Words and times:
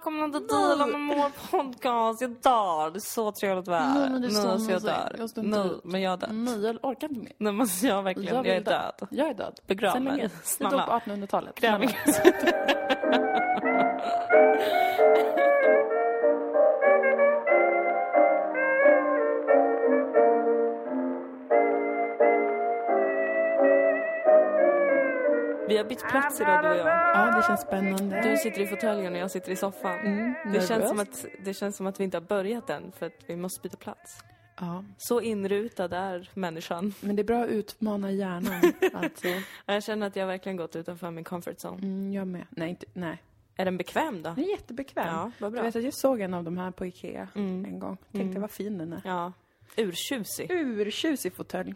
välkomna 0.00 0.38
till 0.38 0.46
Dilan 0.46 0.94
och 0.94 1.00
Mår 1.00 1.30
podcast. 1.50 2.20
Jag 2.20 2.30
dör. 2.30 2.90
Det 2.90 2.98
är 2.98 3.00
så 3.00 3.32
trevligt 3.32 3.68
här. 3.68 3.94
Nej, 3.94 4.10
men 4.10 4.20
det 4.22 4.26
är 4.28 4.30
så 4.30 4.48
jag 4.48 4.60
mysigt. 4.60 4.84
dör. 4.84 5.16
Jag 5.18 5.28
ut. 5.66 5.84
men 5.84 6.00
jag 6.00 6.12
är 6.12 6.16
död. 6.16 6.34
Nej, 6.34 6.60
jag 6.62 6.78
orkar 6.82 7.08
inte 7.08 7.20
mer. 7.20 7.32
Nej, 7.38 7.52
men 7.52 7.66
jag 7.82 7.98
är 7.98 8.02
verkligen, 8.02 8.34
jag, 8.36 8.42
vill 8.42 8.52
är 8.52 8.60
dö. 8.60 8.70
död. 8.70 9.08
Jag 9.10 9.28
är 9.28 9.34
död. 9.34 9.60
Begrav 9.66 10.02
mig. 10.02 10.20
Jag 10.20 10.30
Snälla. 10.44 10.76
dog 10.76 10.86
på 10.86 10.92
1800-talet. 11.10 11.60
Gräv 11.60 11.80
mig. 11.80 11.98
bytt 25.90 26.08
plats 26.10 26.40
idag 26.40 26.62
du 26.64 26.68
och 26.70 26.76
jag. 26.76 26.86
Ja, 26.88 27.36
det 27.36 27.42
känns 27.46 27.60
spännande. 27.60 28.20
Du 28.22 28.36
sitter 28.36 28.60
i 28.60 28.66
fåtöljen 28.66 29.12
och 29.12 29.18
jag 29.18 29.30
sitter 29.30 29.52
i 29.52 29.56
soffan. 29.56 29.98
Mm, 29.98 30.34
det, 30.52 30.66
känns 30.68 30.88
som 30.88 31.00
att, 31.00 31.24
det 31.44 31.54
känns 31.54 31.76
som 31.76 31.86
att 31.86 32.00
vi 32.00 32.04
inte 32.04 32.16
har 32.16 32.22
börjat 32.22 32.70
än 32.70 32.92
för 32.92 33.06
att 33.06 33.12
vi 33.26 33.36
måste 33.36 33.60
byta 33.60 33.76
plats. 33.76 34.18
Ja, 34.60 34.84
Så 34.98 35.20
inrutad 35.20 35.92
är 35.92 36.30
människan. 36.34 36.94
men 37.00 37.16
det 37.16 37.22
är 37.22 37.24
bra 37.24 37.44
att 37.44 37.50
utmana 37.50 38.10
hjärnan. 38.12 38.72
alltså. 38.94 39.26
Jag 39.66 39.82
känner 39.84 40.06
att 40.06 40.16
jag 40.16 40.26
verkligen 40.26 40.56
gått 40.56 40.76
utanför 40.76 41.10
min 41.10 41.24
comfort 41.24 41.56
zone. 41.64 41.78
Mm, 41.82 42.12
jag 42.12 42.26
med. 42.26 42.46
Nej, 42.50 42.70
inte, 42.70 42.86
nej. 42.92 43.22
Är 43.56 43.64
den 43.64 43.76
bekväm 43.76 44.22
då? 44.22 44.30
Den 44.30 44.44
är 44.44 44.48
jättebekväm. 44.50 45.06
Ja, 45.06 45.30
vad 45.38 45.52
Du 45.52 45.54
bra. 45.54 45.62
vet 45.62 45.76
att 45.76 45.82
jag 45.84 45.94
såg 45.94 46.20
en 46.20 46.34
av 46.34 46.44
de 46.44 46.58
här 46.58 46.70
på 46.70 46.86
Ikea 46.86 47.28
Mm. 47.34 47.64
en 47.64 47.78
gång. 47.78 47.96
Tänkte 48.12 48.40
vad 48.40 48.50
fin 48.50 48.78
den 48.78 48.92
är. 48.92 49.00
Ja. 49.04 49.32
Urtjusig. 49.76 50.50
Urtjusig 50.50 51.32
fåtölj. 51.34 51.74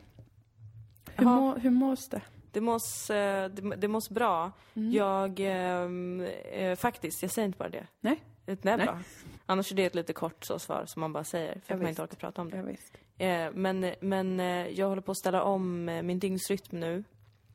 Hur, 1.16 1.24
må, 1.26 1.54
hur 1.54 1.70
mås 1.70 2.08
det? 2.08 2.20
Det 2.54 2.60
mås, 2.60 3.10
eh, 3.10 3.48
det, 3.50 3.76
det 3.76 3.88
mås 3.88 4.10
bra. 4.10 4.52
Mm. 4.74 4.92
Jag, 4.92 5.40
ehm, 5.40 6.20
eh, 6.52 6.76
faktiskt, 6.76 7.22
jag 7.22 7.30
säger 7.30 7.46
inte 7.46 7.58
bara 7.58 7.68
det. 7.68 7.86
Nej, 8.00 8.20
Det 8.44 8.66
är 8.66 8.76
bra. 8.76 8.98
Annars 9.46 9.72
är 9.72 9.76
det 9.76 9.84
ett 9.84 9.94
lite 9.94 10.12
kort 10.12 10.44
så 10.44 10.58
svar 10.58 10.84
som 10.86 11.00
man 11.00 11.12
bara 11.12 11.24
säger 11.24 11.52
för 11.52 11.60
Ja, 11.66 11.74
att 11.74 11.80
man 11.80 11.80
visst. 11.80 11.88
inte 11.88 12.02
orkar 12.02 12.16
prata 12.16 12.40
om 12.42 12.50
det. 12.50 13.24
Eh, 13.24 13.50
men 13.54 13.94
men 14.00 14.40
eh, 14.40 14.68
jag 14.68 14.88
håller 14.88 15.02
på 15.02 15.12
att 15.12 15.18
ställa 15.18 15.42
om 15.42 15.88
eh, 15.88 16.02
min 16.02 16.18
dygnsrytm 16.18 16.80
nu. 16.80 17.04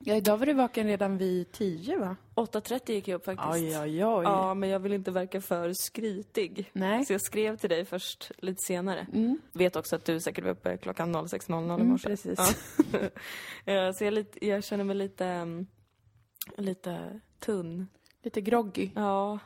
Ja, 0.03 0.16
idag 0.16 0.38
var 0.38 0.45
du 0.45 0.53
vaken 0.53 0.88
redan 0.88 1.17
vid 1.17 1.52
tio 1.52 1.97
va? 2.00 2.16
8.30 2.36 2.92
gick 2.92 3.08
jag 3.08 3.16
upp 3.16 3.25
faktiskt. 3.25 3.50
Oj, 3.52 3.80
oj, 3.80 4.06
oj. 4.06 4.23
Ja, 4.23 4.53
men 4.53 4.69
jag 4.69 4.80
vill 4.80 4.94
inte 4.94 5.11
verka 5.11 5.41
för 5.41 5.73
skrytig. 5.73 6.69
Nej. 6.73 7.06
Så 7.06 7.14
jag 7.14 7.22
skrev 7.22 7.58
till 7.58 7.69
dig 7.69 7.86
först 7.86 8.31
lite 8.38 8.61
senare. 8.61 9.08
Mm. 9.14 9.41
Vet 9.53 9.75
också 9.75 9.95
att 9.95 10.06
du 10.06 10.19
säkert 10.19 10.44
var 10.44 10.52
uppe 10.52 10.78
klockan 10.78 11.16
06.00 11.16 11.80
i 11.80 11.81
Mm, 11.81 11.97
precis. 11.97 12.39
Ja. 12.91 13.00
Eh, 13.73 13.91
så 13.91 14.03
jag, 14.03 14.14
lite, 14.14 14.47
jag 14.47 14.64
känner 14.64 14.83
mig 14.83 14.95
lite, 14.95 15.25
mm, 15.25 15.67
lite 16.58 17.19
tunn. 17.39 17.88
Lite 18.23 18.41
groggy. 18.41 18.89
Ja. 18.95 19.39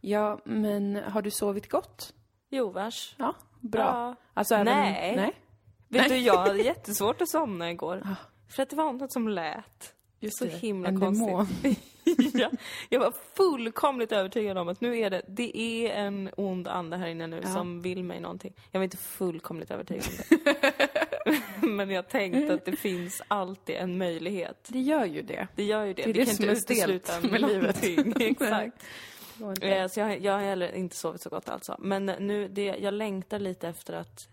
Ja, 0.00 0.40
men 0.44 0.96
har 0.96 1.22
du 1.22 1.30
sovit 1.30 1.68
gott? 1.68 2.14
Jo, 2.48 2.70
vars. 2.70 3.14
Ja, 3.18 3.34
bra. 3.60 3.82
Ja. 3.82 4.16
Alltså, 4.34 4.54
även... 4.54 4.66
Nej. 4.66 5.16
Nej. 5.16 5.32
Vet 5.88 6.08
du, 6.08 6.16
jag 6.16 6.36
hade 6.36 6.58
jättesvårt 6.62 7.20
att 7.20 7.28
somna 7.28 7.70
igår. 7.70 8.02
Ah. 8.04 8.16
För 8.50 8.62
att 8.62 8.70
det 8.70 8.76
var 8.76 8.92
något 8.92 9.12
som 9.12 9.28
lät. 9.28 9.94
Just 10.20 10.38
så 10.38 10.44
det, 10.44 10.50
himla 10.50 10.88
en 10.88 11.00
konstigt. 11.00 11.78
ja, 12.34 12.50
jag 12.88 13.00
var 13.00 13.12
fullkomligt 13.34 14.12
övertygad 14.12 14.58
om 14.58 14.68
att 14.68 14.80
nu 14.80 14.98
är 14.98 15.10
det, 15.10 15.22
det 15.28 15.56
är 15.58 15.90
en 16.04 16.30
ond 16.36 16.68
ande 16.68 16.96
här 16.96 17.06
inne 17.08 17.26
nu 17.26 17.40
Ja. 17.44 17.48
som 17.54 17.82
vill 17.82 18.04
mig 18.04 18.20
någonting. 18.20 18.54
Jag 18.70 18.80
var 18.80 18.84
inte 18.84 18.96
fullkomligt 18.96 19.70
övertygad 19.70 20.04
om 20.30 20.38
det. 21.60 21.66
Men 21.68 21.90
jag 21.90 22.08
tänkte 22.08 22.54
att 22.54 22.64
det 22.64 22.76
finns 22.76 23.22
alltid 23.28 23.76
en 23.76 23.98
möjlighet. 23.98 24.68
Det 24.68 24.80
gör 24.80 25.04
ju 25.04 25.22
det. 25.22 25.48
Det 25.56 25.64
gör 25.64 25.84
ju 25.84 25.94
det. 25.94 26.02
Det 26.02 26.10
är 26.10 26.12
Vi 26.12 26.20
det 26.20 26.24
kan 26.26 26.34
som 26.34 26.44
inte 26.44 26.72
utesluta 26.74 27.20
med 27.20 27.40
livet. 27.40 27.84
Exakt. 28.20 28.84
Det 29.60 29.80
Eh, 29.80 29.88
Så 29.88 30.00
jag, 30.00 30.20
jag 30.20 30.32
har 30.32 30.40
heller 30.40 30.72
inte 30.74 30.96
sovit 30.96 31.20
så 31.22 31.30
gott 31.30 31.48
alltså. 31.48 31.76
Men 31.78 32.06
nu, 32.06 32.48
det, 32.48 32.64
jag 32.64 32.94
längtar 32.94 33.38
lite 33.38 33.68
efter 33.68 33.92
att, 33.92 34.28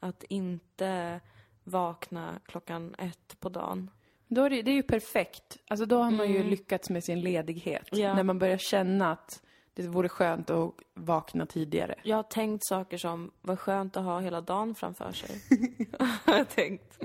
att 0.00 0.24
inte 0.28 1.20
vakna 1.64 2.40
klockan 2.46 2.94
ett 2.98 3.40
på 3.40 3.48
dagen. 3.48 3.90
Då 4.28 4.42
är 4.44 4.50
det, 4.50 4.62
det 4.62 4.70
är 4.70 4.74
ju 4.74 4.82
perfekt. 4.82 5.58
Alltså 5.68 5.86
då 5.86 5.98
har 6.02 6.10
man 6.10 6.28
ju 6.28 6.36
Mm. 6.36 6.48
lyckats 6.48 6.90
med 6.90 7.04
sin 7.04 7.20
ledighet. 7.20 7.88
Ja. 7.92 8.14
När 8.14 8.22
man 8.22 8.38
börjar 8.38 8.56
känna 8.58 9.12
att 9.12 9.42
det 9.74 9.82
vore 9.88 10.08
skönt 10.08 10.50
att 10.50 10.74
vakna 10.94 11.46
tidigare. 11.46 11.94
Jag 12.02 12.16
har 12.16 12.22
tänkt 12.22 12.64
saker 12.66 12.96
som, 12.98 13.30
vad 13.40 13.58
skönt 13.58 13.96
att 13.96 14.04
ha 14.04 14.20
hela 14.20 14.40
dagen 14.40 14.74
framför 14.74 15.12
sig. 15.12 15.40
har 16.24 16.36
jag 16.36 16.48
tänkt. 16.48 16.98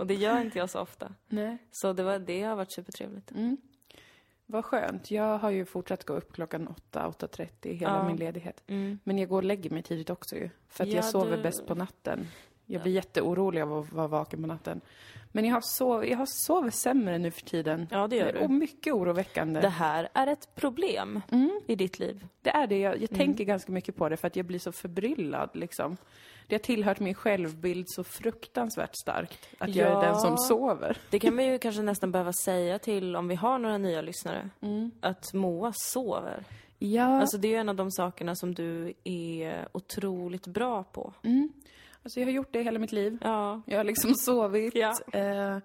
Och 0.00 0.06
det 0.06 0.14
gör 0.14 0.40
inte 0.40 0.58
jag 0.58 0.70
så 0.70 0.80
ofta. 0.80 1.14
Nej. 1.28 1.58
Så 1.70 1.92
det, 1.92 2.02
var, 2.02 2.18
det 2.18 2.42
har 2.42 2.56
varit 2.56 2.72
supertrevligt. 2.74 3.30
Mm. 3.30 3.56
Vad 4.46 4.64
skönt. 4.64 5.10
Jag 5.10 5.38
har 5.38 5.50
ju 5.50 5.64
fortsatt 5.64 6.04
gå 6.04 6.12
upp 6.14 6.32
klockan 6.32 6.68
8, 6.68 7.06
8.30 7.18 7.72
hela 7.74 7.92
Ja. 7.96 8.06
min 8.08 8.16
ledighet. 8.16 8.62
Mm. 8.66 8.98
Men 9.04 9.18
jag 9.18 9.28
går 9.28 9.36
och 9.36 9.44
lägger 9.44 9.70
mig 9.70 9.82
tidigt 9.82 10.10
också 10.10 10.36
ju. 10.36 10.50
För 10.68 10.84
att 10.84 10.90
Ja, 10.90 10.96
jag 10.96 11.04
sover 11.04 11.36
du- 11.36 11.42
bäst 11.42 11.66
på 11.66 11.74
natten. 11.74 12.26
Jag 12.72 12.82
blir 12.82 12.92
jätteorolig 12.92 13.60
av 13.60 13.72
att 13.78 13.92
vara 13.92 14.06
vaken 14.08 14.42
på 14.42 14.46
natten. 14.48 14.80
Men 15.34 15.44
jag 15.44 15.54
har, 15.54 15.60
sov, 15.64 16.06
jag 16.06 16.18
har 16.18 16.26
sovit 16.46 16.74
sämre 16.74 17.18
nu 17.18 17.30
för 17.30 17.40
tiden. 17.42 17.86
Ja, 17.90 18.06
det 18.06 18.16
gör 18.16 18.32
du. 18.32 18.38
Och 18.38 18.50
mycket 18.50 18.92
oroväckande. 18.94 19.60
Det 19.60 19.68
här 19.68 20.08
är 20.14 20.26
ett 20.26 20.54
problem 20.54 21.20
Mm. 21.30 21.60
i 21.66 21.74
ditt 21.76 21.98
liv. 21.98 22.26
Det 22.42 22.50
är 22.50 22.66
det. 22.66 22.78
Jag, 22.78 22.92
jag 22.94 23.12
Mm. 23.12 23.18
tänker 23.18 23.44
ganska 23.44 23.72
mycket 23.72 23.96
på 23.96 24.08
det 24.08 24.16
för 24.16 24.26
att 24.26 24.36
jag 24.36 24.46
blir 24.46 24.58
så 24.58 24.72
förbryllad 24.72 25.50
liksom. 25.54 25.96
Det 26.46 26.54
har 26.54 26.60
tillhört 26.60 27.00
min 27.00 27.14
självbild 27.14 27.84
så 27.88 28.04
fruktansvärt 28.04 28.96
starkt. 29.02 29.48
Att 29.58 29.74
jag 29.74 29.88
är 29.88 29.92
Ja. 29.92 30.00
den 30.02 30.16
som 30.20 30.36
sover. 30.38 30.96
Det 31.10 31.18
kan 31.18 31.34
man 31.34 31.44
ju 31.46 31.58
kanske 31.58 31.82
nästan 31.82 32.12
behöva 32.12 32.32
säga 32.32 32.78
till 32.78 33.16
om 33.16 33.28
vi 33.28 33.34
har 33.34 33.58
några 33.58 33.78
nya 33.78 34.02
lyssnare. 34.02 34.48
Att 35.00 35.32
Moa 35.34 35.72
sover. 35.74 36.44
Ja, 36.78 37.20
Alltså 37.20 37.38
det 37.38 37.54
är 37.54 37.60
en 37.60 37.68
av 37.68 37.76
de 37.76 37.90
sakerna 37.90 38.34
som 38.36 38.54
du 38.54 38.92
är 39.04 39.68
otroligt 39.72 40.46
bra 40.46 40.82
på. 40.82 41.12
Alltså 42.02 42.20
jag 42.20 42.26
har 42.26 42.32
gjort 42.32 42.52
det 42.52 42.62
hela 42.62 42.78
mitt 42.78 42.92
liv. 42.92 43.18
Ja. 43.20 43.62
Jag 43.66 43.76
har 43.76 43.84
liksom 43.84 44.14
sovit, 44.14 44.74
Ja. 44.74 44.92
eh, 45.12 45.58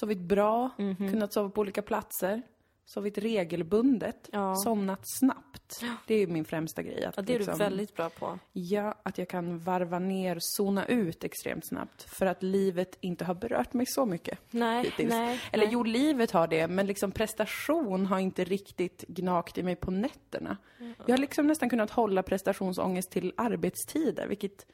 sovit 0.00 0.18
bra, 0.20 0.70
Mhm. 0.78 1.10
kunnat 1.10 1.32
sova 1.32 1.48
på 1.50 1.60
olika 1.60 1.82
platser. 1.82 2.42
Sovit 2.84 3.18
regelbundet, 3.18 4.28
Ja. 4.32 4.54
somnat 4.56 5.00
snabbt. 5.20 5.84
Det 6.06 6.14
är 6.14 6.18
ju 6.18 6.26
min 6.26 6.44
främsta 6.44 6.82
grej. 6.82 7.04
Att 7.04 7.16
ja, 7.16 7.22
det 7.22 7.34
är 7.34 7.38
liksom, 7.38 7.58
du 7.58 7.64
väldigt 7.64 7.94
bra 7.96 8.10
på. 8.10 8.38
Ja, 8.52 8.94
att 9.02 9.18
jag 9.18 9.28
kan 9.28 9.58
varva 9.58 9.98
ner, 9.98 10.38
zona 10.40 10.86
ut 10.86 11.24
extremt 11.24 11.66
snabbt. 11.68 12.02
För 12.18 12.26
att 12.26 12.42
livet 12.42 12.98
inte 13.00 13.24
har 13.24 13.34
berört 13.34 13.72
mig 13.74 13.86
så 13.88 14.06
mycket. 14.06 14.38
Nej, 14.50 14.84
hittills. 14.84 15.10
nej. 15.10 15.40
Eller 15.52 15.64
nej. 15.64 15.72
jo, 15.74 15.82
livet 15.82 16.30
har 16.30 16.46
det, 16.46 16.68
men 16.68 16.86
liksom 16.86 17.12
prestation 17.12 18.06
har 18.06 18.18
inte 18.18 18.44
riktigt 18.44 19.04
gnagt 19.08 19.58
i 19.58 19.62
mig 19.62 19.76
på 19.76 19.90
nätterna. 19.90 20.56
Jag 21.06 21.12
har 21.14 21.18
liksom 21.18 21.46
nästan 21.46 21.70
kunnat 21.70 21.90
hålla 21.90 22.22
prestationsångest 22.22 23.10
till 23.10 23.32
arbetstider, 23.36 24.26
vilket 24.28 24.66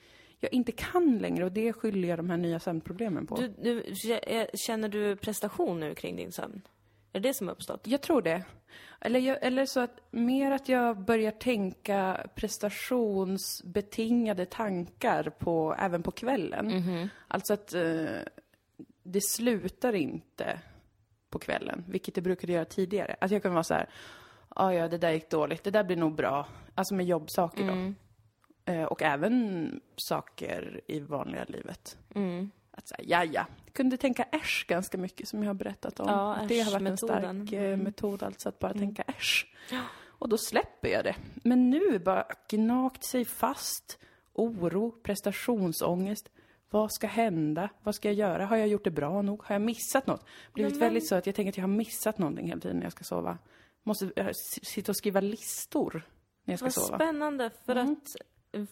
jag 0.44 0.52
inte 0.54 0.72
kan 0.72 1.18
längre 1.18 1.44
och 1.44 1.52
det 1.52 1.72
skyller 1.72 2.08
jag 2.08 2.18
de 2.18 2.30
här 2.30 2.36
nya 2.36 2.60
sömnproblemen 2.60 3.26
på. 3.26 3.36
Du, 3.36 3.48
du, 3.62 3.82
kä- 3.82 4.46
känner 4.56 4.88
du 4.88 5.16
prestation 5.16 5.80
nu 5.80 5.94
kring 5.94 6.16
din 6.16 6.32
sömn? 6.32 6.62
Är 7.12 7.20
det 7.20 7.28
det 7.28 7.34
som 7.34 7.46
har 7.48 7.54
uppstått? 7.54 7.86
Jag 7.86 8.02
tror 8.02 8.22
det. 8.22 8.44
Eller, 9.00 9.20
jag, 9.20 9.38
eller 9.42 9.66
så 9.66 9.80
att 9.80 10.00
mer 10.10 10.50
att 10.50 10.68
jag 10.68 11.04
börjar 11.04 11.30
tänka 11.30 12.26
prestationsbetingade 12.34 14.46
tankar 14.46 15.30
på, 15.38 15.76
även 15.78 16.02
på 16.02 16.10
kvällen. 16.10 16.66
Alltså 17.28 17.52
att 17.54 17.74
eh, 17.74 18.04
det 19.02 19.22
slutar 19.22 19.92
inte 19.92 20.60
på 21.30 21.38
kvällen, 21.38 21.84
vilket 21.88 22.14
det 22.14 22.20
brukade 22.20 22.52
göra 22.52 22.64
tidigare. 22.64 23.16
Att 23.20 23.30
jag 23.30 23.42
kan 23.42 23.52
vara 23.52 23.64
så 23.64 23.74
här, 23.74 23.88
"Ah, 24.48 24.72
ja 24.72 24.88
det 24.88 24.98
där 24.98 25.10
gick 25.10 25.30
dåligt, 25.30 25.64
det 25.64 25.70
där 25.70 25.84
blir 25.84 25.96
nog 25.96 26.14
bra. 26.14 26.46
Alltså 26.74 26.94
med 26.94 27.06
jobbsaker 27.06 27.64
då. 27.66 27.72
Eh, 27.72 27.92
och 28.88 29.02
även 29.02 29.80
saker 29.96 30.80
i 30.86 31.00
vanliga 31.00 31.44
livet. 31.48 31.98
Mm. 32.14 32.50
Att 32.70 32.88
säga, 32.88 33.02
ja 33.04 33.24
ja, 33.24 33.46
kunde 33.72 33.96
tänka 33.96 34.22
äsch 34.22 34.64
ganska 34.68 34.98
mycket 34.98 35.28
som 35.28 35.42
jag 35.42 35.48
har 35.48 35.54
berättat 35.54 36.00
om. 36.00 36.08
Ja, 36.08 36.38
det 36.48 36.60
har 36.60 36.72
varit 36.72 36.88
en 36.88 36.96
stark 36.96 37.52
eh, 37.52 37.62
Mm. 37.64 37.80
metod, 37.80 38.22
alltså 38.22 38.48
att 38.48 38.58
bara 38.58 38.72
tänka 38.74 39.02
äsch. 39.02 39.54
Och 40.06 40.28
då 40.28 40.38
släpper 40.38 40.88
jag 40.88 41.04
det. 41.04 41.16
Men 41.34 41.70
nu 41.70 41.98
bara 41.98 42.24
gnagt 42.48 43.04
sig 43.04 43.24
fast. 43.24 43.98
Oro, 44.32 44.90
prestationsångest. 45.02 46.30
Vad 46.70 46.92
ska 46.92 47.06
hända? 47.06 47.68
Vad 47.82 47.94
ska 47.94 48.08
jag 48.08 48.14
göra? 48.14 48.46
Har 48.46 48.56
jag 48.56 48.68
gjort 48.68 48.84
det 48.84 48.90
bra 48.90 49.22
nog? 49.22 49.42
Har 49.44 49.54
jag 49.54 49.62
missat 49.62 50.06
något? 50.06 50.24
Blivit 50.52 50.72
Men- 50.72 50.80
väldigt 50.80 51.08
så 51.08 51.14
att 51.14 51.26
jag 51.26 51.34
tänker 51.34 51.48
att 51.52 51.56
jag 51.56 51.62
har 51.64 51.68
missat 51.68 52.18
någonting 52.18 52.46
hela 52.48 52.60
tiden 52.60 52.76
när 52.76 52.84
jag 52.84 52.92
ska 52.92 53.04
sova. 53.04 53.38
Måste 53.82 54.10
eh, 54.16 54.28
sitta 54.62 54.92
och 54.92 54.96
skriva 54.96 55.20
listor 55.20 56.02
när 56.44 56.52
jag 56.52 56.58
ska 56.58 56.66
Vad 56.66 56.72
sova. 56.72 56.98
spännande, 56.98 57.50
för, 57.66 57.76
Mm. 57.76 57.92
att, 57.92 58.16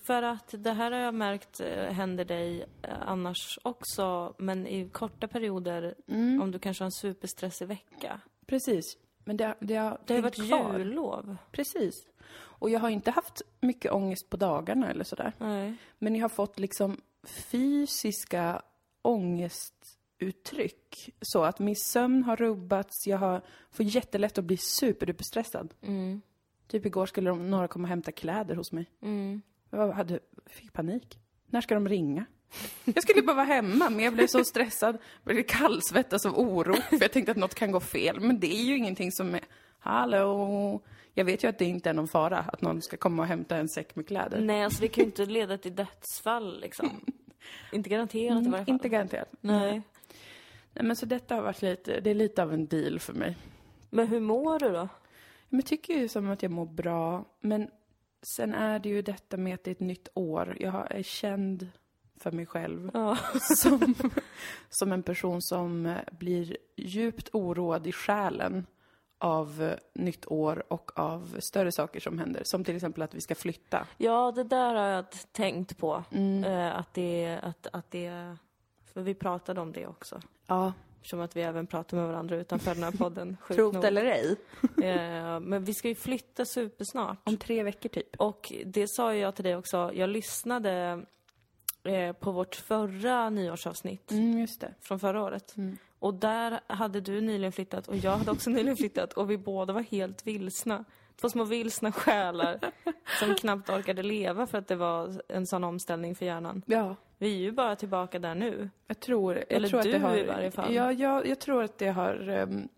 för 0.04 0.22
att 0.22 0.54
det 0.58 0.72
här 0.72 0.90
har 0.92 0.98
jag 0.98 1.14
märkt 1.14 1.60
eh, 1.60 1.84
händer 1.84 2.24
dig 2.24 2.64
eh, 2.82 2.94
annars 3.06 3.58
också, 3.62 4.34
men 4.38 4.66
i 4.66 4.88
korta 4.88 5.28
perioder, 5.28 5.94
Mm. 6.08 6.42
om 6.42 6.50
du 6.50 6.58
kanske 6.58 6.84
har 6.84 6.86
en 6.86 6.92
superstressig 6.92 7.66
vecka. 7.68 8.20
Precis. 8.46 8.96
Men 9.24 9.36
det, 9.36 9.54
det 9.60 9.74
har 9.76 9.98
Det 10.06 10.14
har 10.14 10.22
varit 10.22 10.48
kvar. 10.48 10.78
jullov. 10.78 11.36
Precis. 11.52 11.94
Och 12.34 12.70
jag 12.70 12.80
har 12.80 12.88
inte 12.90 13.10
haft 13.10 13.42
mycket 13.60 13.92
ångest 13.92 14.30
på 14.30 14.36
dagarna 14.36 14.90
eller 14.90 15.04
sådär. 15.04 15.32
Nej. 15.38 15.74
Men 15.98 16.14
jag 16.16 16.24
har 16.24 16.28
fått 16.28 16.58
liksom 16.58 17.00
fysiska 17.24 18.62
ångestuttryck. 19.72 21.10
Så 21.20 21.44
att 21.44 21.58
min 21.58 21.76
sömn 21.76 22.22
har 22.22 22.36
rubbats, 22.36 23.06
jag 23.06 23.18
har, 23.18 23.42
får 23.70 23.84
jättelätt 23.86 24.38
att 24.38 24.44
bli 24.44 24.56
superduperstressad. 24.56 25.74
Mm. 25.82 26.20
Typ 26.68 26.86
igår 26.86 27.06
skulle 27.06 27.30
de, 27.30 27.50
några 27.50 27.68
komma 27.68 27.84
och 27.84 27.88
hämta 27.88 28.12
kläder 28.12 28.54
hos 28.56 28.72
mig. 28.72 28.90
Mm. 29.02 29.42
Jag 29.72 29.92
hade, 29.92 30.18
fick 30.46 30.72
panik. 30.72 31.18
När 31.46 31.60
ska 31.60 31.74
de 31.74 31.88
ringa? 31.88 32.24
Jag 32.84 33.02
skulle 33.02 33.22
bara 33.22 33.36
vara 33.36 33.46
hemma, 33.46 33.90
men 33.90 34.00
jag 34.00 34.14
blev 34.14 34.26
så 34.26 34.44
stressad. 34.44 34.98
Blev 35.24 35.42
kallsvettas 35.42 36.26
av 36.26 36.38
oro, 36.38 36.74
för 36.74 37.00
jag 37.00 37.12
tänkte 37.12 37.32
att 37.32 37.38
något 37.38 37.54
kan 37.54 37.72
gå 37.72 37.80
fel. 37.80 38.20
Men 38.20 38.40
det 38.40 38.54
är 38.54 38.62
ju 38.62 38.76
ingenting 38.76 39.12
som 39.12 39.34
är, 39.34 39.40
hallå? 39.78 40.80
Jag 41.14 41.24
vet 41.24 41.44
ju 41.44 41.48
att 41.48 41.58
det 41.58 41.64
inte 41.64 41.90
är 41.90 41.94
någon 41.94 42.08
fara 42.08 42.38
att 42.38 42.60
någon 42.62 42.82
ska 42.82 42.96
komma 42.96 43.22
och 43.22 43.28
hämta 43.28 43.56
en 43.56 43.68
säck 43.68 43.96
med 43.96 44.06
kläder. 44.06 44.40
Nej, 44.40 44.64
alltså 44.64 44.80
det 44.80 44.88
kan 44.88 45.02
ju 45.04 45.06
inte 45.06 45.26
leda 45.26 45.58
till 45.58 45.74
dödsfall 45.74 46.60
liksom. 46.60 47.00
inte 47.72 47.90
garanterat 47.90 48.30
i 48.30 48.48
varje 48.48 48.50
fall. 48.50 48.60
Mm, 48.60 48.74
Inte 48.74 48.88
garanterat. 48.88 49.28
Nej. 49.40 49.82
Nej, 50.72 50.84
men 50.84 50.96
så 50.96 51.06
detta 51.06 51.34
har 51.34 51.42
varit 51.42 51.62
lite, 51.62 52.00
det 52.00 52.10
är 52.10 52.14
lite 52.14 52.42
av 52.42 52.52
en 52.52 52.66
deal 52.66 52.98
för 52.98 53.12
mig. 53.12 53.36
Men 53.90 54.06
hur 54.06 54.20
mår 54.20 54.58
du 54.58 54.68
då? 54.68 54.88
Men 55.48 55.58
jag 55.60 55.66
tycker 55.66 55.94
ju 55.94 56.08
som 56.08 56.30
att 56.30 56.42
jag 56.42 56.52
mår 56.52 56.66
bra, 56.66 57.24
men 57.40 57.70
sen 58.22 58.54
är 58.54 58.78
det 58.78 58.88
ju 58.88 59.02
detta 59.02 59.36
med 59.36 59.54
att 59.54 59.64
det 59.64 59.70
är 59.70 59.72
ett 59.72 59.80
nytt 59.80 60.08
år. 60.14 60.56
Jag 60.60 60.92
är 60.92 61.02
känd 61.02 61.68
för 62.16 62.32
mig 62.32 62.46
själv 62.46 62.90
Ja. 62.94 63.18
som, 63.56 63.94
som 64.70 64.92
en 64.92 65.02
person 65.02 65.42
som 65.42 65.86
eh, 65.86 65.98
blir 66.12 66.56
djupt 66.76 67.28
oroad 67.32 67.86
i 67.86 67.92
själen 67.92 68.66
av 69.18 69.62
eh, 69.62 70.02
nytt 70.02 70.26
år 70.26 70.72
och 70.72 70.98
av 70.98 71.36
större 71.40 71.72
saker 71.72 72.00
som 72.00 72.18
händer. 72.18 72.42
Som 72.44 72.64
till 72.64 72.76
exempel 72.76 73.02
att 73.02 73.14
vi 73.14 73.20
ska 73.20 73.34
flytta. 73.34 73.86
ja, 73.98 74.32
det 74.32 74.44
där 74.44 74.74
har 74.74 74.86
jag 74.86 75.04
tänkt 75.32 75.78
på. 75.78 76.04
Mm. 76.10 76.44
Eh, 76.44 76.78
att 76.78 76.94
det, 76.94 77.40
att, 77.42 77.66
att 77.72 77.90
det, 77.90 78.36
för 78.92 79.02
vi 79.02 79.14
pratade 79.14 79.60
om 79.60 79.72
det 79.72 79.86
också. 79.86 80.20
Ja, 80.46 80.72
Som 81.02 81.20
att 81.20 81.36
vi 81.36 81.42
även 81.42 81.66
pratar 81.66 81.96
med 81.96 82.06
varandra 82.06 82.36
utanför 82.36 82.74
den 82.74 82.84
här 82.84 82.90
podden. 82.92 83.36
nog. 83.56 83.84
eller 83.84 84.04
ej. 84.04 84.36
Eh, 84.82 85.40
men 85.40 85.64
vi 85.64 85.74
ska 85.74 85.88
ju 85.88 85.94
flytta 85.94 86.44
supersnart. 86.44 87.18
Om 87.24 87.36
tre 87.36 87.62
veckor 87.62 87.88
typ. 87.88 88.20
Och 88.20 88.52
det 88.66 88.88
sa 88.88 89.14
jag 89.14 89.34
till 89.34 89.44
dig 89.44 89.56
också, 89.56 89.90
jag 89.94 90.10
lyssnade 90.10 91.02
eh, 91.84 92.12
på 92.12 92.32
vårt 92.32 92.54
förra 92.54 93.30
nyårsavsnitt 93.30 94.10
Mm, 94.10 94.38
just 94.38 94.60
det. 94.60 94.74
från 94.80 95.00
förra 95.00 95.22
året. 95.22 95.56
Mm. 95.56 95.76
Och 95.98 96.14
där 96.14 96.60
hade 96.66 97.00
du 97.00 97.20
nyligen 97.20 97.52
flyttat 97.52 97.88
och 97.88 97.96
jag 97.96 98.16
hade 98.16 98.30
också 98.30 98.50
nyligen 98.56 98.76
flyttat 98.76 99.12
och 99.12 99.30
vi 99.30 99.38
båda 99.38 99.72
var 99.72 99.80
helt 99.82 100.26
vilsna. 100.26 100.84
Två 101.20 101.28
små 101.28 101.44
vilsna 101.44 101.92
själar 101.92 102.60
som 103.18 103.34
knappt 103.34 103.70
orkade 103.70 104.02
leva 104.02 104.46
för 104.46 104.58
att 104.58 104.68
det 104.68 104.76
var 104.76 105.22
en 105.28 105.46
sån 105.46 105.64
omställning 105.64 106.14
för 106.14 106.26
hjärnan. 106.26 106.62
Ja. 106.66 106.96
Vi 107.18 107.34
är 107.34 107.38
ju 107.38 107.52
bara 107.52 107.76
tillbaka 107.76 108.18
där 108.18 108.34
nu. 108.34 108.70
Jag 108.86 109.00
tror, 109.00 109.34
jag 109.34 109.52
Eller 109.52 109.68
tror 109.68 109.80
att 109.80 109.84
du 109.84 109.92
det 109.92 109.98
har, 109.98 110.16
i 110.16 110.24
varje 110.24 110.50
fall. 110.50 110.74
Ja, 110.74 110.92
jag, 110.92 111.26
jag 111.26 111.40
tror 111.40 111.62
att 111.62 111.78
det 111.78 111.88
har, 111.88 112.28
ehm, 112.28 112.68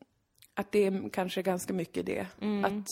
att 0.54 0.72
det 0.72 0.86
är 0.86 1.08
kanske 1.08 1.42
ganska 1.42 1.72
mycket 1.72 2.06
det. 2.06 2.26
Mm. 2.40 2.64
Att 2.64 2.88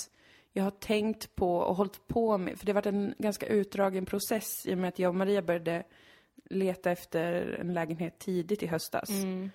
jag 0.53 0.65
har 0.65 0.71
tänkt 0.71 1.35
på 1.35 1.57
och 1.57 1.77
hållit 1.77 2.09
på 2.09 2.39
med, 2.39 2.59
för 2.59 2.67
det 2.67 2.73
har 2.73 2.75
varit 2.75 2.87
en 2.87 3.15
ganska 3.19 3.47
utdragen 3.47 4.07
process 4.07 4.67
i 4.67 4.75
och 4.75 4.79
med 4.79 4.89
att 4.89 4.99
jag 4.99 5.09
och 5.09 5.15
Maria 5.15 5.43
började 5.43 5.83
leta 6.45 6.91
efter 6.91 7.59
en 7.61 7.75
lägenhet 7.75 8.19
tidigt 8.19 8.63
i 8.63 8.67
höstas. 8.67 9.11
Mm. 9.11 9.51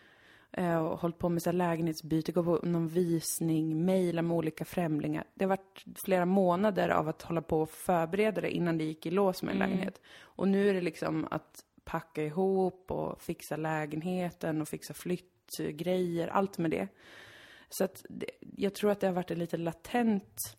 Eh, 0.57 0.77
Och 0.77 0.99
hållit 0.99 1.17
på 1.17 1.29
med 1.29 1.41
så 1.43 1.51
lägenhetsbyte, 1.51 2.31
gå 2.31 2.43
på 2.43 2.59
någon 2.67 2.87
visning, 2.87 3.85
mejla 3.85 4.21
med 4.21 4.37
olika 4.37 4.65
främlingar. 4.65 5.23
Det 5.33 5.45
har 5.45 5.49
varit 5.49 5.83
flera 5.95 6.25
månader 6.25 6.89
av 6.89 7.07
att 7.07 7.21
hålla 7.21 7.41
på 7.41 7.61
och 7.61 7.69
förbereda 7.69 8.41
det 8.41 8.51
innan 8.51 8.77
det 8.77 8.83
gick 8.83 9.05
i 9.05 9.11
lås 9.11 9.43
med 9.43 9.51
en 9.51 9.57
Mm. 9.61 9.69
lägenhet. 9.69 10.01
Och 10.19 10.47
nu 10.47 10.69
är 10.69 10.73
det 10.73 10.81
liksom 10.81 11.27
att 11.31 11.63
packa 11.83 12.23
ihop 12.23 12.91
och 12.91 13.21
fixa 13.21 13.55
lägenheten 13.57 14.61
och 14.61 14.67
fixa 14.67 14.93
flyttgrejer, 14.93 16.27
allt 16.27 16.57
med 16.57 16.71
det. 16.71 16.87
Så 17.69 17.83
att 17.83 18.05
det, 18.09 18.29
jag 18.55 18.75
tror 18.75 18.91
att 18.91 18.99
det 18.99 19.07
har 19.07 19.13
varit 19.13 19.31
en 19.31 19.39
lite 19.39 19.57
latent, 19.57 20.57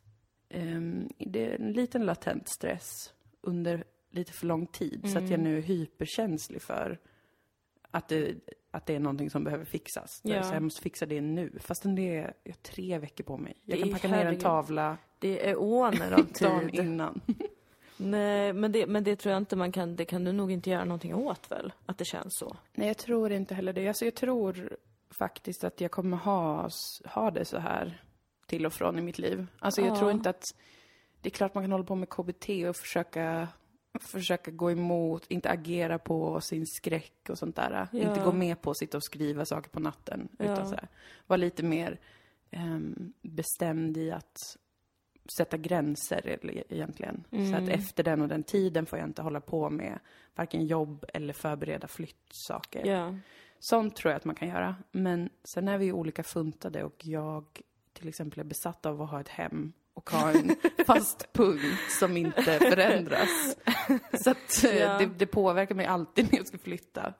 ehm, 0.49 1.09
det 1.19 1.47
är 1.47 1.55
en 1.61 1.73
liten 1.73 2.07
latent 2.07 2.49
stress 2.49 3.13
under 3.41 3.85
lite 4.11 4.33
för 4.33 4.47
lång 4.47 4.67
tid. 4.67 5.11
Så 5.13 5.19
att 5.19 5.31
jag 5.31 5.41
nu 5.41 5.59
är 5.59 5.63
hyperkänslig 5.63 6.63
för 6.63 6.99
att 7.91 8.09
det, 8.09 8.35
att 8.79 8.87
det 8.87 8.95
är 8.95 9.01
någonting 9.01 9.31
som 9.31 9.45
behöver 9.45 9.65
fixas. 9.65 10.21
Ja. 10.25 10.43
Så 10.43 10.55
jag 10.55 10.63
måste 10.63 10.83
fixa 10.83 11.07
det 11.07 11.21
nu. 11.21 11.59
Fastän 11.61 11.95
det 11.95 12.17
är, 12.17 12.35
jag 12.45 12.53
har 12.53 12.59
tre 12.63 12.99
veckor 12.99 13.25
på 13.25 13.37
mig. 13.37 13.57
Jag 13.65 13.79
Det 13.79 13.83
kan 13.83 13.93
packa 13.93 14.09
ner 14.09 14.27
en 14.27 14.39
tavla 14.39 14.97
Det 15.19 15.49
är 15.51 15.61
åner 15.61 16.13
av 16.13 16.27
dagen 16.41 16.71
tid. 16.71 16.81
innan. 16.81 17.21
Nej, 17.97 18.53
men 18.53 18.73
det, 18.73 18.87
men 18.87 19.05
det 19.05 19.17
tror 19.17 19.33
jag 19.33 19.41
inte 19.41 19.57
man 19.57 19.73
kan, 19.73 19.97
det 19.97 20.05
kan 20.05 20.25
du 20.25 20.33
nog 20.33 20.53
inte 20.53 20.71
göra 20.71 20.85
någonting 20.85 21.15
åt 21.15 21.51
väl? 21.51 21.73
Att 21.87 21.99
det 21.99 22.05
känns 22.05 22.37
så. 22.39 22.57
Nej, 22.75 22.89
jag 22.89 22.97
tror 22.97 23.33
inte 23.33 23.55
heller 23.55 23.73
det. 23.73 23.89
Alltså, 23.89 24.05
jag 24.05 24.15
tror 24.15 24.77
faktiskt 25.11 25.65
att 25.65 25.81
jag 25.81 25.91
kommer 25.91 26.17
ha, 26.17 26.71
ha 27.05 27.31
det 27.31 27.45
så 27.45 27.59
här 27.59 28.03
till 28.47 28.67
och 28.67 28.73
från 28.73 28.99
i 28.99 29.03
mitt 29.03 29.19
liv. 29.19 29.47
Alltså, 29.59 29.81
jag 29.81 29.91
Ja. 29.91 29.99
tror 29.99 30.11
inte 30.11 30.31
att... 30.31 30.45
Det 31.21 31.29
är 31.29 31.31
klart 31.31 31.55
man 31.55 31.65
kan 31.65 31.73
hålla 31.73 31.85
på 31.85 31.95
med 31.95 32.09
KBT 32.09 32.49
och 32.69 32.77
försöka, 32.77 33.49
försöka 34.01 34.51
gå 34.51 34.71
emot, 34.71 35.27
inte 35.29 35.51
agera 35.51 35.99
på 35.99 36.41
sin 36.41 36.67
skräck 36.67 37.27
och 37.29 37.39
sånt 37.39 37.57
där. 37.57 37.89
Ja. 37.93 37.99
Inte 37.99 38.21
gå 38.25 38.33
med 38.33 38.63
på 38.63 38.71
att 38.71 38.79
sitta 38.79 38.97
och 38.97 39.05
skriva 39.05 39.45
saker 39.45 39.71
på 39.71 39.81
natten. 39.81 40.29
Ja. 40.39 40.45
Utan 40.53 40.69
så 40.69 40.75
här, 40.75 40.89
vara 41.27 41.37
lite 41.37 41.63
mer 41.63 42.01
ehm, 42.51 43.13
bestämd 43.23 43.97
i 43.97 44.11
att 44.11 44.37
sätta 45.37 45.57
gränser 45.57 46.27
eller- 46.27 46.73
egentligen. 46.73 47.25
Så 47.31 47.37
Mm. 47.37 47.55
att 47.65 47.69
efter 47.71 48.03
den 48.05 48.23
och 48.23 48.29
den 48.29 48.43
tiden 48.43 48.87
får 48.87 48.99
jag 48.99 49.09
inte 49.09 49.23
hålla 49.23 49.41
på 49.41 49.71
med 49.71 49.99
varken 50.35 50.67
jobb 50.67 51.05
eller 51.15 51.33
förbereda 51.33 51.89
flyttsaker. 51.89 52.87
Ja. 52.87 53.15
Sånt 53.61 53.97
tror 53.97 54.11
jag 54.13 54.17
att 54.17 54.25
man 54.25 54.35
kan 54.35 54.49
göra. 54.49 54.77
Men 54.93 55.31
sen 55.45 55.69
är 55.69 55.79
vi 55.79 55.85
ju 55.85 55.93
olika 55.93 56.23
funtade 56.23 56.85
och 56.85 57.07
jag 57.07 57.45
till 57.93 58.09
exempel 58.09 58.41
är 58.41 58.45
besatt 58.45 58.87
av 58.87 59.03
att 59.03 59.11
ha 59.11 59.21
ett 59.21 59.29
hem 59.29 59.73
och 59.99 60.11
ha 60.11 60.31
en 60.31 60.57
fast 60.87 61.33
punkt 61.33 61.91
som 62.01 62.17
inte 62.17 62.43
förändras. 62.43 63.57
Så 64.25 64.31
att 64.31 64.65
eh, 64.65 64.77
Ja. 64.79 64.99
det, 64.99 65.07
det 65.07 65.27
påverkar 65.27 65.75
mig 65.75 65.87
alltid 65.87 66.33
när 66.33 66.39
jag 66.39 66.47
ska 66.47 66.59
flytta. 66.59 67.13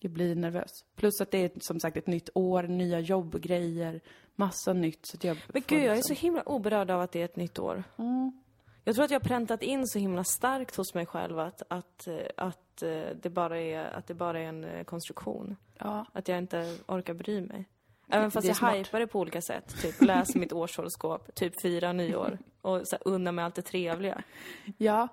Jag 0.00 0.12
blir 0.12 0.34
nervös. 0.34 0.70
Plus 0.96 1.20
att 1.20 1.30
det 1.30 1.38
är 1.44 1.50
som 1.60 1.80
sagt 1.80 1.96
ett 1.96 2.06
nytt 2.06 2.28
år, 2.34 2.62
nya 2.62 3.00
jobbgrejer, 3.00 4.00
massa 4.36 4.72
nytt. 4.72 5.06
Så 5.06 5.16
jag 5.20 5.36
Men 5.48 5.62
gud, 5.66 5.78
jag 5.78 5.86
är 5.86 5.94
liksom- 5.96 6.16
så 6.16 6.20
himla 6.22 6.42
oberörd 6.42 6.90
av 6.90 7.00
att 7.00 7.12
det 7.12 7.20
är 7.20 7.24
ett 7.24 7.36
nytt 7.36 7.58
år. 7.58 7.84
Mm. 7.98 8.32
Jag 8.84 8.94
tror 8.94 9.04
att 9.04 9.10
jag 9.10 9.20
har 9.20 9.24
präntat 9.28 9.62
in 9.62 9.86
så 9.86 9.98
himla 9.98 10.24
starkt 10.24 10.76
hos 10.76 10.94
mig 10.94 11.06
själv 11.06 11.38
att, 11.38 11.62
att, 11.68 12.06
eh, 12.06 12.14
att, 12.36 12.82
eh, 12.82 13.02
det, 13.22 13.30
bara 13.30 13.60
är, 13.60 13.84
att 13.84 14.06
det 14.06 14.14
bara 14.14 14.40
är 14.40 14.44
en 14.44 14.84
konstruktion. 14.84 15.56
Ja. 15.78 16.06
Att 16.12 16.28
jag 16.28 16.38
inte 16.38 16.76
orkar 16.86 17.14
bry 17.14 17.40
mig. 17.40 17.68
Även 18.10 18.30
fast 18.30 18.46
jag 18.46 18.56
smart. 18.56 18.76
hypar 18.76 19.00
det 19.00 19.06
på 19.06 19.20
olika 19.20 19.40
sätt. 19.42 19.74
Typ 19.82 20.02
läs 20.02 20.34
mitt 20.34 20.52
årshoroskop, 20.52 21.34
typ 21.34 21.60
fira 21.62 21.92
nyår 21.92 22.38
och 22.60 22.88
så 22.88 22.96
här, 22.96 23.00
unna 23.08 23.32
mig 23.32 23.44
allt 23.44 23.54
det 23.54 23.62
trevliga. 23.62 24.22
Ja. 24.76 25.08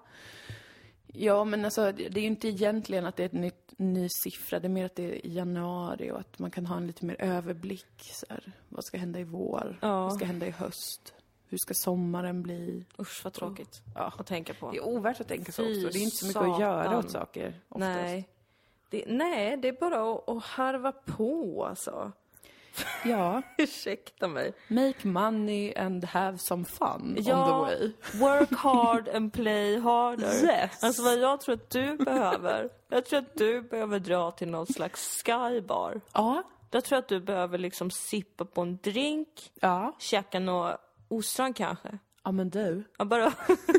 Ja, 1.07 1.43
men 1.43 1.65
alltså 1.65 1.91
det 1.91 2.05
är 2.17 2.21
ju 2.21 2.27
inte 2.27 2.47
egentligen 2.47 3.05
att 3.05 3.15
det 3.15 3.23
är 3.23 3.25
ett 3.25 3.33
nytt, 3.33 3.73
ny 3.77 4.07
siffra. 4.09 4.59
Det 4.59 4.67
är 4.67 4.69
mer 4.69 4.85
att 4.85 4.95
det 4.95 5.03
är 5.03 5.25
i 5.25 5.33
januari 5.35 6.11
och 6.11 6.19
att 6.19 6.39
man 6.39 6.51
kan 6.51 6.65
ha 6.65 6.77
en 6.77 6.87
lite 6.87 7.05
mer 7.05 7.21
överblick. 7.21 8.01
Så 8.01 8.25
här, 8.29 8.51
vad 8.69 8.85
ska 8.85 8.97
hända 8.97 9.19
i 9.19 9.23
vår? 9.23 9.79
Ja. 9.81 10.01
Vad 10.01 10.13
ska 10.13 10.25
hända 10.25 10.47
i 10.47 10.51
höst? 10.51 11.13
Hur 11.47 11.57
ska 11.57 11.73
sommaren 11.73 12.43
bli? 12.43 12.85
Usch 12.99 13.21
vad 13.23 13.33
tråkigt 13.33 13.81
Ja. 13.95 14.13
att 14.17 14.27
tänka 14.27 14.53
på. 14.53 14.71
Det 14.71 14.77
är 14.77 14.85
ovärt 14.85 15.21
att 15.21 15.27
tänka 15.27 15.51
så 15.51 15.61
också. 15.61 15.89
Det 15.89 15.99
är 15.99 16.03
inte 16.03 16.15
så 16.15 16.25
mycket 16.27 16.41
att 16.41 16.59
göra 16.59 16.83
satan. 16.83 16.99
åt 16.99 17.11
saker 17.11 17.47
oftast. 17.69 17.79
Nej. 17.79 18.29
Det, 18.89 19.03
nej, 19.07 19.57
det 19.57 19.67
är 19.67 19.73
bara 19.73 20.13
att, 20.13 20.29
att 20.29 20.43
harva 20.43 20.91
på 20.91 21.65
alltså. 21.69 22.11
Ja, 23.05 23.41
Ursäkta 23.57 24.27
mig. 24.27 24.53
make 24.67 25.07
money 25.07 25.73
and 25.77 26.05
have 26.05 26.37
some 26.37 26.65
fun 26.65 27.17
Ja. 27.19 27.35
on 27.39 27.67
the 27.67 27.75
way. 27.75 27.91
Work 28.13 28.51
hard 28.55 29.09
and 29.09 29.33
play 29.33 29.79
harder. 29.79 30.43
Yes. 30.43 30.83
Alltså 30.83 31.03
vad 31.03 31.17
jag 31.19 31.41
tror 31.41 31.55
att 31.55 31.69
du 31.69 31.97
behöver. 31.97 32.69
Jag 32.89 33.05
tror 33.05 33.19
att 33.19 33.35
du 33.35 33.61
behöver 33.61 33.99
dra 33.99 34.31
till 34.31 34.47
någon 34.49 34.67
slags 34.67 35.23
skybar. 35.25 36.01
Ja, 36.13 36.43
Jag 36.71 36.83
tror 36.83 36.99
att 36.99 37.07
du 37.07 37.19
behöver 37.19 37.57
liksom 37.57 37.91
sippa 37.91 38.45
på 38.45 38.61
en 38.61 38.77
drink, 38.77 39.27
ja. 39.59 39.95
käka 39.99 40.39
något 40.39 40.75
ostron 41.07 41.53
kanske. 41.53 41.97
Ja, 42.23 42.31
men 42.31 42.49
du. 42.49 42.83
Jag 42.97 43.07
bara, 43.07 43.33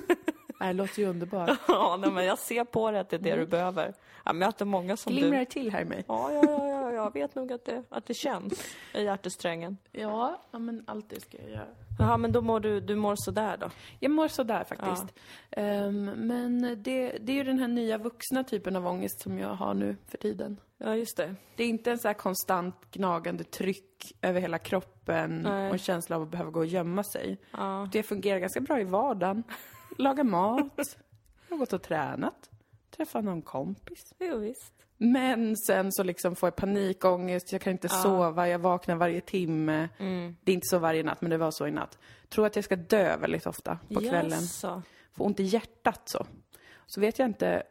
Det 0.58 0.72
låter 0.72 1.02
ju 1.02 1.08
underbart. 1.08 1.50
ja 1.68 1.96
nej, 2.00 2.10
men 2.10 2.24
jag 2.24 2.38
ser 2.38 2.64
på 2.64 2.90
dig 2.90 3.00
att 3.00 3.10
det 3.10 3.16
är 3.16 3.20
det 3.20 3.36
du 3.36 3.46
behöver. 3.46 3.94
Jag 4.24 4.36
möter 4.36 4.64
många 4.64 4.96
som 4.96 5.12
Glimrar 5.12 5.38
du. 5.38 5.44
till 5.44 5.70
här 5.70 5.80
i 5.80 5.84
mig? 5.84 6.04
Ja, 6.08 6.32
ja, 6.32 6.42
ja, 6.44 6.68
ja, 6.68 6.92
jag 6.92 7.12
vet 7.12 7.34
nog 7.34 7.52
att 7.52 7.64
det, 7.64 7.82
att 7.88 8.06
det 8.06 8.14
känns 8.14 8.64
i 8.94 9.02
hjärtesträngen. 9.02 9.76
Ja, 9.92 10.40
ja 10.50 10.58
men 10.58 10.84
allt 10.86 11.10
det 11.10 11.20
ska 11.20 11.38
jag 11.38 11.50
göra. 11.50 11.66
Jaha, 11.98 12.16
men 12.16 12.32
då 12.32 12.40
mår 12.40 12.60
du, 12.60 12.80
du 12.80 12.94
mår 12.94 13.14
sådär 13.18 13.56
då? 13.56 13.70
Jag 14.00 14.10
mår 14.10 14.28
sådär 14.28 14.64
faktiskt. 14.64 15.14
Ehm, 15.50 16.04
men 16.04 16.60
det, 16.82 17.18
det 17.20 17.32
är 17.32 17.36
ju 17.36 17.44
den 17.44 17.58
här 17.58 17.68
nya 17.68 17.98
vuxna 17.98 18.44
typen 18.44 18.76
av 18.76 18.86
ångest 18.86 19.20
som 19.20 19.38
jag 19.38 19.48
har 19.48 19.74
nu 19.74 19.96
för 20.06 20.18
tiden. 20.18 20.60
Ja, 20.78 20.96
just 20.96 21.16
det. 21.16 21.34
Det 21.56 21.64
är 21.64 21.68
inte 21.68 21.90
en 21.90 21.98
så 21.98 22.08
här 22.08 22.14
konstant 22.14 22.90
gnagande 22.90 23.44
tryck 23.44 24.16
över 24.22 24.40
hela 24.40 24.58
kroppen 24.58 25.42
Nej. 25.42 25.66
och 25.68 25.72
en 25.72 25.78
känsla 25.78 26.16
av 26.16 26.22
att 26.22 26.28
behöva 26.28 26.50
gå 26.50 26.60
och 26.60 26.66
gömma 26.66 27.04
sig. 27.04 27.38
Ja. 27.50 27.88
Det 27.92 28.02
fungerar 28.02 28.38
ganska 28.38 28.60
bra 28.60 28.80
i 28.80 28.84
vardagen. 28.84 29.42
Laga 29.98 30.24
mat. 30.24 30.96
Jag 31.48 31.56
har 31.56 31.58
gått 31.58 31.72
och 31.72 31.82
tränat. 31.82 32.50
träffa 32.96 33.20
någon 33.20 33.42
kompis. 33.42 34.14
Jo, 34.18 34.38
visst. 34.38 34.72
Men 34.98 35.56
sen 35.56 35.92
så 35.92 36.02
liksom 36.02 36.36
får 36.36 36.46
jag 36.46 36.56
panikångest, 36.56 37.52
jag 37.52 37.60
kan 37.60 37.72
inte 37.72 37.88
sova, 37.88 38.48
jag 38.48 38.58
vaknar 38.58 38.96
varje 38.96 39.20
timme. 39.20 39.88
Det 40.44 40.52
är 40.52 40.54
inte 40.54 40.66
så 40.70 40.78
varje 40.78 41.02
natt, 41.02 41.20
men 41.20 41.30
det 41.30 41.36
var 41.38 41.50
så 41.50 41.66
i 41.66 41.70
natt. 41.70 41.98
Tror 42.28 42.46
att 42.46 42.56
jag 42.56 42.64
ska 42.64 42.76
dö 42.76 43.16
väldigt 43.16 43.46
ofta 43.46 43.78
på 43.94 44.00
kvällen. 44.00 44.40
Jaså. 44.40 44.82
Får 45.12 45.24
ont 45.24 45.40
i 45.40 45.42
hjärtat 45.42 46.02
så. 46.04 46.26
Så 46.86 47.00
vet 47.00 47.18
jag 47.18 47.28
inte 47.28 47.62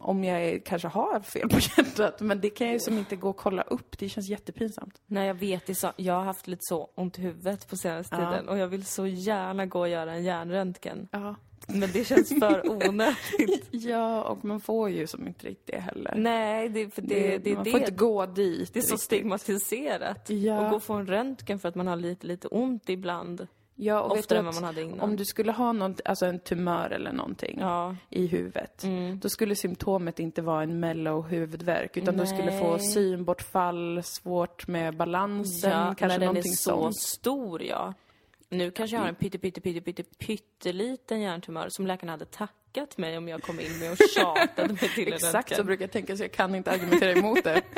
om 0.00 0.24
jag 0.24 0.64
kanske 0.64 0.88
har 0.88 1.20
fel 1.20 1.48
på 1.48 1.58
hjärtat, 1.76 2.20
men 2.20 2.40
det 2.40 2.50
kan 2.50 2.66
jag 2.66 2.74
ju 2.74 2.80
som 2.80 2.98
inte 2.98 3.16
gå 3.16 3.30
och 3.30 3.36
kolla 3.36 3.62
upp. 3.62 3.98
Det 3.98 4.08
känns 4.08 4.28
jättepinsamt. 4.28 5.00
Nej, 5.06 5.26
jag 5.26 5.34
vet. 5.34 5.66
Det 5.66 5.74
så, 5.74 5.92
jag 5.96 6.14
har 6.14 6.24
haft 6.24 6.46
lite 6.46 6.60
så 6.62 6.90
ont 6.94 7.18
i 7.18 7.22
huvudet 7.22 7.68
på 7.68 7.76
senaste 7.76 8.16
tiden 8.16 8.48
och 8.48 8.58
jag 8.58 8.68
vill 8.68 8.86
så 8.86 9.06
gärna 9.06 9.66
gå 9.66 9.80
och 9.80 9.88
göra 9.88 10.12
en 10.12 10.24
hjärnröntgen. 10.24 11.08
Ja. 11.10 11.34
Men 11.66 11.90
det 11.92 12.04
känns 12.04 12.28
för 12.28 12.70
onödigt. 12.88 13.68
Ja, 13.70 14.22
och 14.22 14.44
man 14.44 14.60
får 14.60 14.90
ju 14.90 15.06
som 15.06 15.26
inte 15.26 15.46
riktigt 15.46 15.66
det 15.66 15.80
heller. 15.80 16.14
Nej, 16.16 16.68
det, 16.68 16.94
för 16.94 17.02
det, 17.02 17.38
det, 17.38 17.54
man 17.54 17.64
det, 17.64 17.70
får 17.70 17.80
inte 17.80 17.92
gå 17.92 18.26
dit. 18.26 18.74
det 18.74 18.78
är 18.78 18.82
så 18.82 18.86
riktigt. 18.86 19.00
stigmatiserat. 19.00 20.30
Ja. 20.30 20.64
Och 20.64 20.70
gå 20.70 20.76
och 20.76 20.82
få 20.82 20.94
en 20.94 21.06
röntgen 21.06 21.58
för 21.58 21.68
att 21.68 21.74
man 21.74 21.86
har 21.86 21.96
lite, 21.96 22.26
lite 22.26 22.48
ont 22.48 22.88
ibland. 22.88 23.46
Ja, 23.76 24.00
och 24.00 24.12
Oftare 24.18 24.38
än 24.38 24.44
vad 24.44 24.54
man 24.54 24.64
hade 24.64 24.82
innan. 24.82 25.00
om 25.00 25.16
du 25.16 25.24
skulle 25.24 25.52
ha 25.52 25.72
någon, 25.72 25.94
alltså 26.04 26.26
en 26.26 26.38
tumör 26.38 26.90
eller 26.90 27.12
någonting 27.12 27.56
Ja. 27.60 27.84
Mm. 27.84 27.96
i 28.10 28.26
huvudet, 28.26 28.84
då 29.22 29.28
skulle 29.28 29.56
symptomet 29.56 30.18
inte 30.20 30.42
vara 30.42 30.62
en 30.62 30.80
mellow 30.80 31.28
huvudvärk, 31.28 31.96
utan 31.96 32.16
du 32.16 32.26
skulle 32.26 32.58
få 32.58 32.70
Nej. 32.70 32.80
synbortfall, 32.80 34.00
svårt 34.04 34.66
med 34.66 34.96
balansen, 34.96 35.70
Ja, 35.70 35.94
kanske 35.98 36.06
när 36.06 36.08
den 36.08 36.22
är 36.22 36.26
någonting 36.26 36.52
så 36.52 36.70
sånt. 36.70 36.96
stor, 36.98 37.62
ja. 37.62 37.94
Nu 38.48 38.70
kanske 38.70 38.96
jag 38.96 39.00
har 39.00 39.08
en 39.08 39.14
pytte, 39.14 39.38
pytte, 39.38 39.60
pytte, 39.60 39.80
pytte, 39.80 40.02
pytteliten 40.02 41.20
hjärntumör 41.20 41.66
som 41.70 41.86
läkarna 41.86 42.12
hade 42.12 42.24
tackat 42.24 42.98
mig 42.98 43.18
om 43.18 43.28
jag 43.28 43.42
kom 43.42 43.60
in 43.60 43.78
med 43.78 43.92
och 43.92 43.98
tjatade 44.14 44.68
mig 44.68 44.88
till 44.94 45.06
en 45.08 45.12
Exakt 45.14 45.56
så 45.56 45.64
brukar 45.64 45.82
jag 45.82 45.92
tänka, 45.92 46.16
så 46.16 46.22
jag 46.24 46.32
kan 46.32 46.54
inte 46.54 46.70
argumentera 46.70 47.12
emot 47.12 47.44
det. 47.44 47.62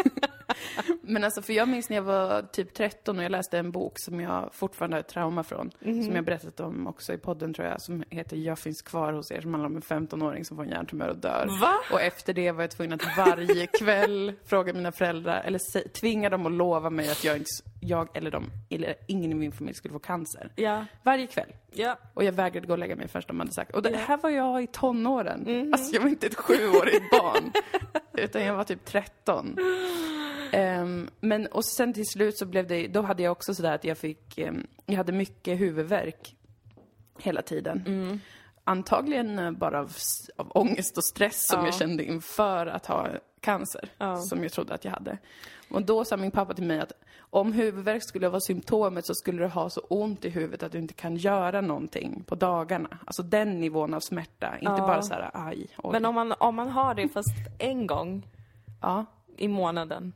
Men 1.02 1.24
alltså, 1.24 1.42
för 1.42 1.52
jag 1.52 1.68
minns 1.68 1.88
när 1.88 1.96
jag 1.96 2.02
var 2.02 2.42
typ 2.42 2.74
13 2.74 3.18
och 3.18 3.24
jag 3.24 3.32
läste 3.32 3.58
en 3.58 3.70
bok 3.70 3.98
som 3.98 4.20
jag 4.20 4.50
fortfarande 4.52 4.96
har 4.96 5.00
ett 5.00 5.08
trauma 5.08 5.42
från. 5.42 5.70
Mhm. 5.80 6.02
Som 6.02 6.14
jag 6.14 6.24
berättat 6.24 6.60
om 6.60 6.86
också 6.86 7.12
i 7.12 7.18
podden 7.18 7.54
tror 7.54 7.68
jag, 7.68 7.80
som 7.80 8.04
heter 8.10 8.36
Jag 8.36 8.58
finns 8.58 8.82
kvar 8.82 9.12
hos 9.12 9.30
er, 9.30 9.40
som 9.40 9.54
handlar 9.54 9.70
om 9.70 9.76
en 9.76 9.82
15-åring 9.82 10.44
som 10.44 10.56
får 10.56 10.64
en 10.64 10.70
hjärntumör 10.70 11.08
och 11.08 11.16
dör. 11.16 11.46
Va? 11.60 11.74
Och 11.92 12.00
efter 12.00 12.32
det 12.34 12.52
var 12.52 12.62
jag 12.62 12.70
tvungen 12.70 12.92
att 12.92 13.16
varje 13.16 13.66
kväll 13.66 14.32
fråga 14.44 14.72
mina 14.72 14.92
föräldrar, 14.92 15.42
eller 15.44 15.88
tvinga 15.88 16.30
dem 16.30 16.46
att 16.46 16.52
lova 16.52 16.90
mig 16.90 17.10
att 17.10 17.24
jag, 17.24 17.36
inte, 17.36 17.50
jag 17.80 18.16
eller 18.16 18.30
de, 18.30 18.50
eller 18.70 18.94
ingen 19.06 19.32
i 19.32 19.34
min 19.34 19.52
familj 19.52 19.74
skulle 19.76 19.92
få 19.92 19.98
cancer. 19.98 20.52
Ja, 20.56 20.84
Varje 21.02 21.26
kväll. 21.26 21.52
ja. 21.72 21.98
Och 22.14 22.24
jag 22.24 22.32
vägrade 22.32 22.66
gå 22.66 22.72
och 22.72 22.78
lägga 22.78 22.96
mig 22.96 23.08
förrän 23.08 23.24
de 23.28 23.38
hade 23.40 23.52
sagt. 23.52 23.74
Och 23.74 23.82
det 23.82 23.90
Ja. 23.90 23.98
här 23.98 24.16
var 24.16 24.30
jag 24.30 24.62
i 24.62 24.66
tonåren. 24.66 25.40
Mhm. 25.40 25.72
Alltså 25.72 25.94
jag 25.94 26.00
var 26.02 26.08
inte 26.08 26.26
ett 26.26 26.34
sjuårigt 26.34 27.10
barn. 27.10 27.52
utan 28.12 28.42
jag 28.42 28.54
var 28.54 28.64
typ 28.64 28.84
13. 28.84 29.56
Ehm, 30.52 31.10
men 31.20 31.46
och 31.46 31.64
sen 31.64 31.92
till 31.92 32.06
slut 32.06 32.38
så 32.38 32.46
blev 32.46 32.66
det, 32.66 32.86
då 32.86 33.02
hade 33.02 33.22
jag 33.22 33.32
också 33.32 33.54
sådär 33.54 33.74
att 33.74 33.84
jag 33.84 33.98
fick, 33.98 34.38
ehm, 34.38 34.66
jag 34.86 34.96
hade 34.96 35.12
mycket 35.12 35.60
huvudvärk 35.60 36.36
hela 37.18 37.42
tiden. 37.42 37.84
Mm. 37.86 38.20
Antagligen 38.68 39.56
bara 39.58 39.80
av, 39.80 39.92
av 40.36 40.50
ångest 40.54 40.96
och 40.96 41.04
stress 41.04 41.46
som 41.46 41.60
Ja. 41.60 41.66
jag 41.66 41.74
kände 41.74 42.04
inför 42.04 42.66
att 42.66 42.86
ha 42.86 43.08
cancer. 43.40 43.88
Ja. 43.98 44.16
Som 44.16 44.42
jag 44.42 44.52
trodde 44.52 44.74
att 44.74 44.84
jag 44.84 44.92
hade. 44.92 45.18
Och 45.70 45.82
då 45.82 46.04
sa 46.04 46.16
min 46.16 46.30
pappa 46.30 46.54
till 46.54 46.64
mig 46.66 46.80
att 46.80 46.92
om 47.18 47.52
huvudvärk 47.52 48.02
skulle 48.02 48.28
vara 48.28 48.40
symptomet 48.40 49.06
så 49.06 49.14
skulle 49.14 49.42
du 49.42 49.48
ha 49.48 49.70
så 49.70 49.80
ont 49.80 50.24
i 50.24 50.28
huvudet 50.30 50.62
att 50.62 50.72
du 50.72 50.78
inte 50.78 50.94
kan 50.94 51.16
göra 51.16 51.60
någonting 51.60 52.22
på 52.26 52.34
dagarna. 52.34 52.98
Alltså 53.04 53.22
den 53.22 53.60
nivån 53.60 53.94
av 53.94 54.00
smärta. 54.00 54.54
Inte 54.58 54.64
Ja. 54.72 54.86
bara 54.86 55.02
så 55.02 55.14
här, 55.14 55.30
aj, 55.34 55.66
oj. 55.78 55.92
Men 55.92 56.04
om 56.04 56.14
man, 56.14 56.34
om 56.38 56.54
man 56.54 56.68
har 56.68 56.94
det 56.94 57.08
fast 57.08 57.28
en 57.58 57.86
gång 57.86 58.26
Ja, 58.82 59.04
i 59.36 59.48
månaden, 59.48 60.12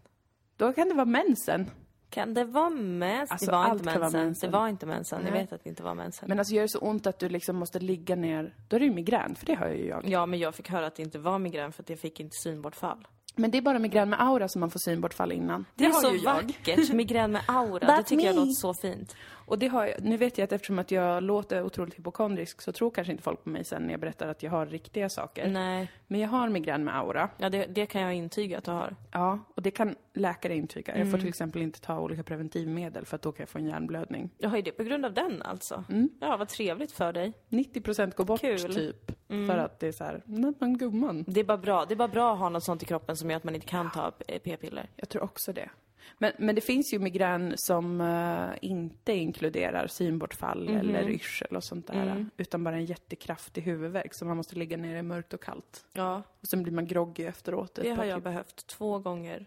då 0.57 0.73
kan 0.73 0.88
det 0.88 0.95
vara 0.95 1.04
mensen. 1.07 1.71
Kan 2.11 2.35
det 2.35 2.45
vara 2.45 2.71
mens? 2.71 3.31
Alltså, 3.31 3.47
det 3.47 3.52
var 3.52 3.73
inte 3.73 3.85
mensen. 3.85 4.23
mensen. 4.23 4.50
Det 4.50 4.57
var 4.57 4.69
inte 4.69 4.87
mensen. 4.87 5.23
Jag 5.25 5.33
vet 5.33 5.52
att 5.52 5.64
det 5.64 5.71
inte 5.71 5.83
var 5.83 5.95
mensen. 5.95 6.29
Men 6.29 6.38
alltså 6.38 6.55
gör 6.55 6.62
det 6.62 6.69
så 6.69 6.79
ont 6.79 7.07
att 7.07 7.19
du 7.19 7.29
liksom 7.29 7.57
måste 7.57 7.79
ligga 7.79 8.17
ner, 8.17 8.55
då 8.69 8.76
är 8.76 8.81
det 8.81 8.87
ju 8.87 8.95
migrän, 8.95 9.35
för 9.35 9.47
det 9.47 9.55
har 9.55 9.69
ju 9.69 9.87
jag. 9.87 10.09
Ja, 10.09 10.26
men 10.26 10.38
jag 10.38 10.55
fick 10.55 10.71
höra 10.71 10.87
att 10.87 10.95
det 10.95 11.02
inte 11.02 11.19
var 11.19 11.38
migrän 11.38 11.73
för 11.73 11.83
att 11.83 11.90
jag 11.90 11.99
fick 11.99 12.21
inte 12.21 12.37
synbortfall. 12.43 13.07
Men 13.37 13.50
det 13.50 13.59
är 13.59 13.62
bara 13.62 13.79
migrän 13.79 14.11
med 14.11 14.23
aura 14.23 14.49
som 14.49 14.61
man 14.61 14.71
får 14.71 14.79
synbortfall 14.79 15.33
innan. 15.33 15.64
Det, 15.75 15.85
är 15.85 15.93
har 15.93 16.00
så 16.00 16.12
ju 16.12 16.19
jag. 16.19 16.35
vackert. 16.35 16.93
Migrän 16.93 17.33
med 17.33 17.43
aura. 17.49 17.97
det 17.97 18.02
tycker 18.02 18.25
jag 18.25 18.35
me. 18.35 18.40
låter 18.40 18.52
så 18.52 18.75
fint. 18.75 19.17
Och 19.50 19.59
det 19.59 19.66
har 19.69 19.87
jag, 19.87 20.04
nu 20.04 20.16
vet 20.16 20.38
jag 20.38 20.45
att 20.45 20.52
eftersom 20.52 20.78
att 20.78 20.90
jag 20.90 21.23
låter 21.23 21.62
otroligt 21.62 21.99
hypokondrisk 21.99 22.61
så 22.62 22.73
tror 22.73 22.90
kanske 22.90 23.11
inte 23.12 23.23
folk 23.23 23.45
på 23.45 23.50
mig 23.50 23.64
sen 23.64 23.83
när 23.83 23.90
jag 23.90 24.00
berättar 24.00 24.28
att 24.28 24.42
jag 24.42 24.50
har 24.50 24.66
riktiga 24.66 25.09
saker. 25.09 25.49
Nej, 25.49 25.90
Men 26.07 26.21
jag 26.21 26.28
har 26.28 26.49
migrän 26.49 26.85
med 26.85 26.97
aura. 26.97 27.28
ja, 27.38 27.49
det, 27.50 27.66
det 27.66 27.87
kan 27.87 28.00
jag 28.02 28.14
intyga 28.14 28.59
att 28.59 28.64
du 28.64 28.71
har. 28.71 28.97
Ja, 29.12 29.38
och 29.57 29.62
det 29.62 29.71
kan 29.71 29.95
läkare 30.14 30.57
intyga. 30.57 30.92
Jag 30.99 31.07
får 31.07 31.09
Mm. 31.09 31.21
till 31.21 31.28
exempel 31.28 31.62
inte 31.62 31.80
ta 31.80 32.00
olika 32.00 32.23
preventivmedel 32.23 33.04
för 33.07 33.16
att 33.16 33.23
då 33.23 33.33
kan 33.33 33.42
jag 33.42 33.49
få 33.49 33.59
en 33.59 33.66
hjärnblödning. 33.66 34.30
Jag 34.38 34.50
har 34.50 34.57
ju 34.57 34.62
det 34.62 34.73
på 34.73 34.83
grund 34.83 35.04
av 35.07 35.12
den 35.14 35.42
alltså. 35.42 35.85
Ja, 36.21 36.37
vad 36.37 36.49
trevligt 36.49 36.92
för 36.92 37.12
dig. 37.12 37.33
90% 37.49 38.14
går 38.16 38.25
bort 38.25 38.40
Kul. 38.40 38.61
Mm. 38.61 38.73
typ. 38.73 39.12
För 39.28 39.59
att 39.59 39.80
det 39.80 39.88
är 39.88 39.92
så 39.92 40.04
här, 40.04 40.23
nej 40.26 40.52
men 40.61 40.78
gumman. 40.78 41.25
Det 41.28 41.40
är 41.40 41.45
bara 41.45 41.59
bra. 41.59 41.85
Det 41.85 41.95
är 41.95 41.97
bara 41.97 42.09
bra 42.09 42.33
att 42.33 42.38
ha 42.38 42.49
något 42.49 42.64
sånt 42.64 42.83
i 42.83 42.87
kroppen 42.87 43.16
som 43.16 43.30
gör 43.30 43.37
att 43.37 43.45
man 43.45 43.54
inte 43.54 43.66
kan 43.66 43.90
ta 43.90 44.11
p-piller. 44.45 44.87
Jag 44.97 45.09
tror 45.09 45.23
också 45.23 45.52
det. 45.52 45.71
Men, 46.19 46.33
men 46.38 46.54
det 46.54 46.61
finns 46.61 46.95
ju 46.95 46.99
migrän 46.99 47.52
som 47.57 48.00
eh, 48.00 48.59
inte 48.71 49.12
inkluderar 49.12 49.87
synbortfall 49.87 50.69
Mhm. 50.69 50.78
eller 50.78 51.11
yrsel 51.11 51.57
och 51.57 51.64
sånt 51.64 51.87
där. 51.87 52.02
Mm. 52.02 52.30
Utan 52.37 52.64
bara 52.64 52.75
en 52.76 52.85
jättekraftig 52.85 53.62
huvudvärk 53.62 54.14
så 54.14 54.25
man 54.25 54.37
måste 54.37 54.57
ligga 54.57 54.76
nere 54.76 54.99
i 54.99 55.02
mörkt 55.02 55.35
och 55.35 55.42
kallt. 55.42 55.85
Ja, 55.92 56.23
Och 56.40 56.49
sen 56.50 56.62
blir 56.62 56.73
man 56.73 56.87
groggy 56.87 57.25
efteråt. 57.25 57.75
det 57.75 57.90
har 57.90 58.04
jag 58.04 58.16
timmar. 58.16 58.21
behövt 58.21 58.66
två 58.66 58.99
gånger. 58.99 59.47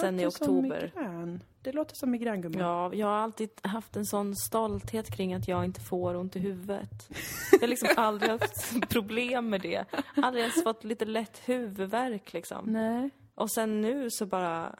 Sen 0.00 0.20
i 0.20 0.24
Låter 0.24 0.44
som 0.44 0.56
oktober. 0.58 0.92
migrän. 0.96 1.42
Det 1.62 1.72
låter 1.72 1.94
som 1.94 2.10
migrän. 2.10 2.52
Ja, 2.58 2.94
jag 2.94 3.06
har 3.06 3.14
alltid 3.18 3.50
haft 3.62 3.96
en 3.96 4.06
sån 4.06 4.36
stolthet 4.36 5.16
kring 5.16 5.34
att 5.34 5.48
jag 5.48 5.64
inte 5.64 5.80
får 5.80 6.14
ont 6.14 6.36
i 6.36 6.38
huvudet. 6.38 7.08
Jag 7.52 7.60
har 7.60 7.66
liksom 7.68 7.88
aldrig 7.96 8.30
haft 8.30 8.88
problem 8.88 9.48
med 9.50 9.60
det. 9.60 9.84
Aldrig 10.16 10.42
ens 10.42 10.62
fått 10.62 10.84
lite 10.84 11.04
lätt 11.04 11.40
huvudvärk 11.48 12.32
liksom. 12.32 12.64
Nej. 12.72 13.10
Och 13.34 13.50
sen 13.52 13.80
nu 13.80 14.06
så 14.10 14.26
bara 14.26 14.78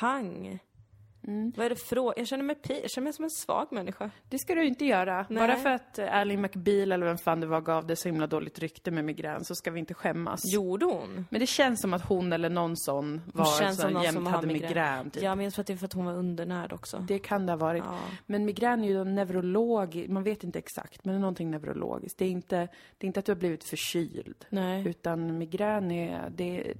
pang. 0.00 0.58
Mm. 1.26 1.52
Vad 1.56 1.66
är 1.66 1.70
det 1.70 1.76
för 1.76 2.12
Jag 2.16 2.26
känner 2.26 2.44
mig 2.44 2.56
jag 2.82 2.90
känner 2.90 3.04
mig 3.04 3.12
som 3.12 3.24
en 3.24 3.30
svag 3.30 3.66
människa. 3.70 4.10
Det 4.28 4.38
ska 4.38 4.54
du 4.54 4.66
inte 4.66 4.84
göra. 4.84 5.26
Nej. 5.28 5.48
Bara 5.48 5.56
för 5.56 5.70
att 5.70 5.98
Ally 5.98 6.36
McBeal 6.36 6.92
eller 6.92 7.06
vem 7.06 7.18
fan 7.18 7.40
det 7.40 7.46
var 7.46 7.60
gav 7.60 7.86
det 7.86 7.96
så 7.96 8.08
himla 8.08 8.26
dåligt 8.26 8.58
rykte 8.58 8.90
med 8.90 9.04
migrän 9.04 9.44
så 9.44 9.54
ska 9.54 9.70
vi 9.70 9.80
inte 9.80 9.94
skämmas. 9.94 10.40
Gjorde 10.52 10.86
hon? 10.86 11.26
Men 11.30 11.40
det 11.40 11.46
känns 11.46 11.80
som 11.80 11.94
att 11.94 12.04
hon 12.04 12.32
eller 12.32 12.50
någon 12.50 12.76
sån 12.76 13.20
var 13.26 13.58
känns 13.58 13.76
så 13.76 13.82
som 13.82 13.92
någon 13.92 14.02
jämt 14.02 14.14
som 14.14 14.26
hade 14.26 14.46
migrän. 14.46 14.68
migrän. 14.68 15.10
typ. 15.10 15.22
Jag 15.22 15.38
minns 15.38 15.54
för 15.54 15.60
att 15.60 15.66
det 15.66 15.72
är 15.72 15.76
för 15.76 15.86
att 15.86 15.92
hon 15.92 16.04
var 16.04 16.14
undernärd 16.14 16.72
också. 16.72 17.04
Det 17.08 17.18
kan 17.18 17.46
det 17.46 17.52
ha 17.52 17.56
varit. 17.56 17.84
Ja. 17.86 17.98
Men 18.26 18.44
migrän 18.44 18.84
är 18.84 18.88
ju 18.88 19.04
neurolog, 19.04 20.06
man 20.08 20.22
vet 20.22 20.44
inte 20.44 20.58
exakt, 20.58 21.04
men 21.04 21.14
det 21.14 21.18
är 21.18 21.20
någonting 21.20 21.50
neurologiskt. 21.50 22.18
Det 22.18 22.24
är 22.24 22.30
inte, 22.30 22.56
det 22.98 23.04
är 23.04 23.06
inte 23.06 23.20
att 23.20 23.26
du 23.26 23.32
har 23.32 23.36
blivit 23.38 23.64
förkyld. 23.64 24.46
Nej. 24.48 24.88
Utan 24.88 25.38
migrän 25.38 25.90
är, 25.90 26.30
det, 26.30 26.74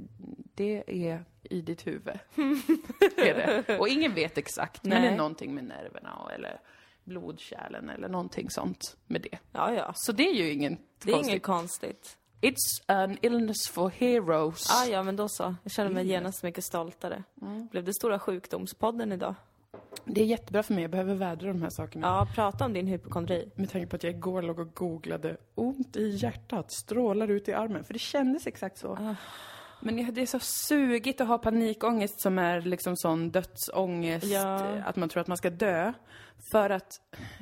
det 0.54 0.84
är 0.86 1.24
i 1.50 1.60
ditt 1.60 1.86
huvud. 1.86 2.18
är 3.16 3.64
det. 3.66 3.78
Och 3.78 3.88
ingen 3.88 4.14
vet 4.14 4.38
exakt, 4.38 4.84
men 4.84 4.90
det 4.90 5.00
Nej. 5.00 5.08
är 5.12 5.16
någonting 5.16 5.54
med 5.54 5.64
nerverna 5.64 6.14
och, 6.14 6.32
eller 6.32 6.60
blodkärlen 7.04 7.90
eller 7.90 8.08
någonting 8.08 8.50
sånt 8.50 8.96
med 9.06 9.20
det. 9.22 9.38
Ja, 9.52 9.72
ja. 9.72 9.92
Så 9.94 10.12
det 10.12 10.28
är 10.28 10.34
ju 10.34 10.52
ingen 10.52 10.78
Det 11.04 11.10
är 11.10 11.14
konstigt. 11.14 11.30
inget 11.32 11.42
konstigt. 11.42 12.16
It's 12.40 12.82
an 12.86 13.18
illness 13.22 13.68
for 13.68 13.88
heroes. 13.90 14.70
Ah, 14.70 14.84
ja, 14.86 15.02
men 15.02 15.16
då 15.16 15.28
så. 15.28 15.54
Jag 15.62 15.72
känner 15.72 15.90
mig 15.90 16.06
genast 16.06 16.42
mycket 16.42 16.64
stoltare. 16.64 17.22
Blev 17.70 17.84
det 17.84 17.94
stora 17.94 18.18
sjukdomspodden 18.18 19.12
idag? 19.12 19.34
Det 20.04 20.20
är 20.20 20.24
jättebra 20.24 20.62
för 20.62 20.74
mig, 20.74 20.82
jag 20.82 20.90
behöver 20.90 21.14
vädra 21.14 21.48
de 21.48 21.62
här 21.62 21.70
sakerna. 21.70 22.06
Ja, 22.06 22.28
prata 22.34 22.64
om 22.64 22.72
din 22.72 22.86
hypokondri. 22.86 23.50
Med 23.54 23.70
tanke 23.70 23.86
på 23.86 23.96
att 23.96 24.02
jag 24.02 24.12
igår 24.12 24.42
låg 24.42 24.58
och 24.58 24.74
googlade 24.74 25.36
ont 25.54 25.96
i 25.96 26.08
hjärtat, 26.08 26.72
strålar 26.72 27.28
ut 27.30 27.48
i 27.48 27.52
armen. 27.52 27.84
För 27.84 27.92
det 27.92 27.98
kändes 27.98 28.46
exakt 28.46 28.78
så. 28.78 28.92
Ah. 28.92 29.14
Men 29.80 30.14
det 30.14 30.22
är 30.22 30.26
så 30.26 30.38
sugigt 30.38 31.20
att 31.20 31.28
ha 31.28 31.38
panikångest 31.38 32.20
som 32.20 32.38
är 32.38 32.60
liksom 32.60 32.96
sån 32.96 33.30
dödsångest, 33.30 34.26
Ja. 34.26 34.58
att 34.58 34.96
man 34.96 35.08
tror 35.08 35.20
att 35.20 35.26
man 35.26 35.36
ska 35.36 35.50
dö. 35.50 35.92
För 36.50 36.70
att 36.70 37.00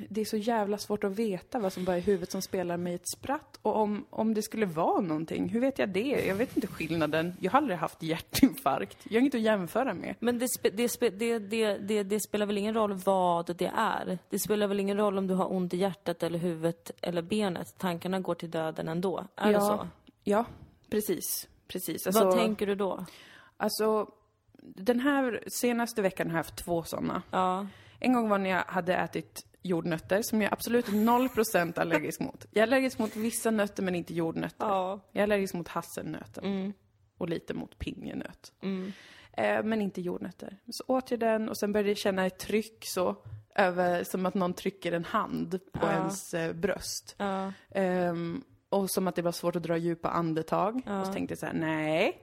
det 0.09 0.21
är 0.21 0.25
så 0.25 0.37
jävla 0.37 0.77
svårt 0.77 1.03
att 1.03 1.11
veta 1.11 1.59
vad 1.59 1.73
som 1.73 1.85
bara 1.85 1.97
är 1.97 2.01
huvudet 2.01 2.31
som 2.31 2.41
spelar 2.41 2.77
mig 2.77 2.93
ett 2.93 3.09
spratt. 3.09 3.59
Och 3.61 3.75
om, 3.75 4.05
om 4.09 4.33
det 4.33 4.41
skulle 4.41 4.65
vara 4.65 5.01
någonting, 5.01 5.49
hur 5.49 5.59
vet 5.59 5.79
jag 5.79 5.89
det? 5.89 6.25
Jag 6.27 6.35
vet 6.35 6.57
inte 6.57 6.67
skillnaden. 6.67 7.33
Jag 7.39 7.51
har 7.51 7.57
aldrig 7.57 7.77
haft 7.77 8.03
hjärtinfarkt. 8.03 8.97
Jag 9.03 9.13
har 9.13 9.19
inget 9.19 9.35
att 9.35 9.41
jämföra 9.41 9.93
med. 9.93 10.15
Men 10.19 10.39
det, 10.39 10.47
spe, 10.47 10.69
det, 10.69 10.89
spe, 10.89 11.09
det, 11.09 11.39
det, 11.39 12.03
det, 12.03 12.19
spelar 12.19 12.45
väl 12.45 12.57
ingen 12.57 12.73
roll 12.73 12.93
vad 12.93 13.55
det 13.57 13.71
är? 13.77 14.19
Det 14.29 14.39
spelar 14.39 14.67
väl 14.67 14.79
ingen 14.79 14.97
roll 14.97 15.17
om 15.17 15.27
du 15.27 15.33
har 15.33 15.53
ont 15.53 15.73
i 15.73 15.77
hjärtat 15.77 16.23
eller 16.23 16.39
huvudet 16.39 16.91
eller 17.01 17.21
benet? 17.21 17.77
Tankarna 17.77 18.19
går 18.19 18.35
till 18.35 18.51
döden 18.51 18.87
ändå. 18.87 19.27
Är 19.35 19.53
det 19.53 19.61
så? 19.61 19.87
Ja, 20.23 20.45
precis. 20.89 21.47
Precis. 21.67 22.07
vad 22.13 22.31
tänker 22.35 22.67
du 22.67 22.75
då? 22.75 23.05
Alltså, 23.57 24.09
den 24.61 24.99
här 24.99 25.43
senaste 25.47 26.01
veckan 26.01 26.27
har 26.27 26.37
jag 26.37 26.43
haft 26.43 26.65
två 26.65 26.83
sådana. 26.83 27.21
Ja. 27.31 27.67
En 27.99 28.13
gång 28.13 28.29
var 28.29 28.37
när 28.37 28.49
jag 28.49 28.63
hade 28.67 28.95
ätit 28.95 29.45
jordnötter 29.61 30.21
som 30.21 30.41
jag 30.41 30.53
absolut 30.53 30.87
är 30.87 30.91
0% 30.91 31.79
allergisk 31.79 32.19
mot. 32.19 32.45
Jag 32.51 32.57
är 32.61 32.67
allergisk 32.67 32.99
mot 32.99 33.15
vissa 33.15 33.51
nötter 33.51 33.83
men 33.83 33.95
inte 33.95 34.13
jordnötter. 34.13 34.65
Ja. 34.67 34.99
Jag 35.11 35.19
är 35.19 35.23
allergisk 35.23 35.53
mot 35.53 35.67
hasselnöten. 35.67 36.43
Mm. 36.45 36.73
Och 37.17 37.29
lite 37.29 37.53
mot 37.53 37.79
pinjenöt. 37.79 38.53
Eh, 39.37 39.63
men 39.63 39.81
inte 39.81 40.01
jordnötter. 40.01 40.57
Så 40.71 40.83
åt 40.87 41.11
jag 41.11 41.19
den 41.19 41.49
och 41.49 41.57
sen 41.57 41.71
började 41.71 41.89
jag 41.89 41.97
känna 41.97 42.25
ett 42.25 42.39
tryck 42.39 42.77
så. 42.81 43.15
Över, 43.55 44.03
som 44.03 44.25
att 44.25 44.33
någon 44.33 44.53
trycker 44.53 44.91
en 44.91 45.05
hand 45.05 45.59
på 45.71 45.79
Ja. 45.87 45.91
ens 45.91 46.33
eh, 46.33 46.53
bröst. 46.53 47.15
Ja. 47.17 47.53
Ehm, 47.71 48.43
och 48.75 48.89
som 48.89 49.07
att 49.07 49.15
det 49.15 49.21
var 49.21 49.31
svårt 49.31 49.55
att 49.55 49.63
dra 49.63 49.77
djupa 49.77 50.09
andetag. 50.09 50.75
Och 50.75 51.05
så 51.05 51.13
tänkte 51.13 51.31
jag 51.31 51.39
så 51.39 51.45
här, 51.45 51.53
nej. 51.53 52.21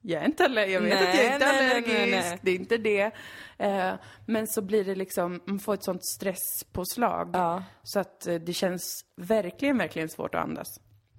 Jag 0.00 0.22
är 0.22 0.26
inte 0.26 0.44
allergisk, 0.44 0.76
jag 0.76 0.80
vet 0.80 0.94
Nej, 0.94 1.08
att 1.08 1.16
jag 1.16 1.34
inte 1.34 1.46
är 1.46 1.52
nej, 1.52 1.60
nej, 1.60 1.70
allergisk, 1.70 1.98
nej, 1.98 2.10
nej. 2.10 2.38
det 2.42 2.50
är 2.50 2.54
inte 2.54 2.76
det. 2.76 3.10
Eh, 3.58 3.94
men 4.26 4.46
så 4.46 4.62
blir 4.62 4.84
det 4.84 4.94
liksom, 4.94 5.40
man 5.44 5.58
får 5.58 5.74
ett 5.74 5.84
sånt 5.84 6.06
stresspåslag. 6.06 7.30
Ja. 7.32 7.64
Så 7.82 8.00
att 8.00 8.26
eh, 8.26 8.34
det 8.34 8.52
känns 8.52 9.04
verkligen, 9.16 9.78
verkligen 9.78 10.08
svårt 10.08 10.34
att 10.34 10.42
andas. 10.42 10.68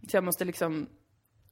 Så 0.10 0.18
jag 0.18 0.24
måste 0.24 0.46
liksom 0.46 0.88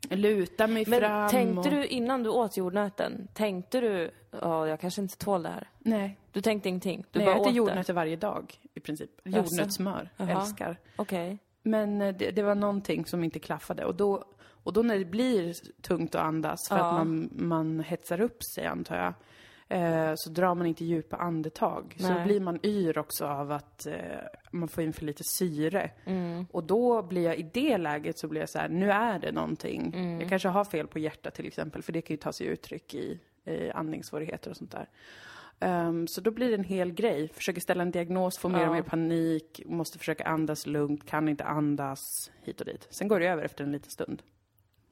luta 0.10 0.68
mig 0.68 0.84
Men 0.88 1.00
fram 1.00 1.30
tänkte 1.30 1.70
och... 1.70 1.76
du 1.76 1.86
innan 1.86 2.24
du 2.24 2.30
åt 2.30 2.58
jordnöten, 2.58 3.28
tänkte 3.34 3.82
du, 3.82 4.12
ja 4.42 4.68
jag 4.68 4.80
kanske 4.80 5.02
inte 5.02 5.18
tål 5.18 5.44
det 5.44 5.50
här? 5.50 5.70
Nej. 5.80 6.20
Du 6.32 6.42
tänkte 6.42 6.70
ingenting? 6.70 7.06
Du 7.12 7.20
Nej, 7.20 7.26
bara 7.26 7.36
jag 7.36 7.42
äter 7.42 7.54
jordnötter 7.54 7.94
varje 7.94 8.16
dag 8.16 8.56
i 8.74 8.80
princip. 8.80 9.10
Jordnötssmör, 9.24 10.10
älskar. 10.18 10.80
Okej. 10.96 11.38
Men 11.68 12.02
eh, 12.02 12.16
det, 12.16 12.32
det 12.32 12.44
var 12.44 12.56
någonting 12.56 13.06
som 13.06 13.24
inte 13.24 13.40
klaffade. 13.40 13.86
Och 13.86 13.96
då, 13.96 14.24
och 14.64 14.74
då 14.74 14.82
när 14.82 15.00
det 15.00 15.06
blir 15.06 15.54
tungt 15.82 16.16
att 16.16 16.22
andas 16.22 16.68
för 16.70 16.78
Ja. 16.78 16.86
att 16.90 16.94
man, 16.98 17.30
man 17.32 17.80
hetsar 17.80 18.22
upp 18.22 18.44
sig 18.56 18.66
antar 18.66 18.96
jag. 18.96 19.14
Eh, 19.70 20.14
så 20.16 20.30
drar 20.30 20.56
man 20.56 20.68
inte 20.68 20.86
djupa 20.86 21.18
andetag. 21.18 21.96
Så 22.00 22.10
Nej. 22.14 22.26
blir 22.26 22.40
man 22.40 22.60
yr 22.66 22.98
också 22.98 23.26
av 23.26 23.52
att 23.52 23.86
eh, 23.86 23.96
man 24.52 24.68
får 24.68 24.84
in 24.84 24.94
för 24.94 25.06
lite 25.06 25.24
syre. 25.38 25.92
Mm. 26.06 26.46
Och 26.52 26.64
då 26.64 27.02
blir 27.02 27.24
jag, 27.24 27.38
i 27.38 27.50
det 27.54 27.78
läget 27.78 28.20
så 28.20 28.28
blir 28.28 28.42
jag 28.42 28.50
så 28.50 28.60
här, 28.60 28.70
nu 28.70 28.92
är 28.92 29.20
det 29.20 29.32
någonting. 29.32 29.94
Mm. 29.96 30.20
Jag 30.20 30.30
kanske 30.30 30.48
har 30.48 30.66
fel 30.66 30.88
på 30.88 31.00
hjärtat 31.00 31.34
till 31.34 31.48
exempel, 31.48 31.82
för 31.82 31.94
det 31.94 32.02
kan 32.02 32.14
ju 32.14 32.18
ta 32.18 32.32
sig 32.32 32.48
uttryck 32.48 32.94
i, 32.94 33.20
i 33.46 33.72
andningssvårigheter 33.72 34.50
och 34.50 34.58
sånt 34.58 34.72
där. 34.72 34.90
Ehm, 35.60 36.08
så 36.08 36.22
då 36.22 36.32
blir 36.32 36.50
det 36.50 36.56
en 36.56 36.64
hel 36.64 36.92
grej. 36.92 37.28
Försöker 37.34 37.62
ställa 37.62 37.82
en 37.82 37.92
diagnos, 37.92 38.38
får 38.38 38.50
mer 38.50 38.60
Ja. 38.60 38.68
och 38.68 38.76
mer 38.76 38.82
panik, 38.82 39.62
måste 39.66 39.98
försöka 40.00 40.24
andas 40.24 40.68
lugnt, 40.68 41.06
kan 41.06 41.30
inte 41.30 41.44
andas, 41.44 42.00
hit 42.44 42.60
och 42.60 42.66
dit. 42.66 42.88
Sen 42.90 43.08
går 43.08 43.20
det 43.20 43.28
över 43.28 43.44
efter 43.44 43.64
en 43.64 43.72
liten 43.72 43.92
stund. 43.92 44.22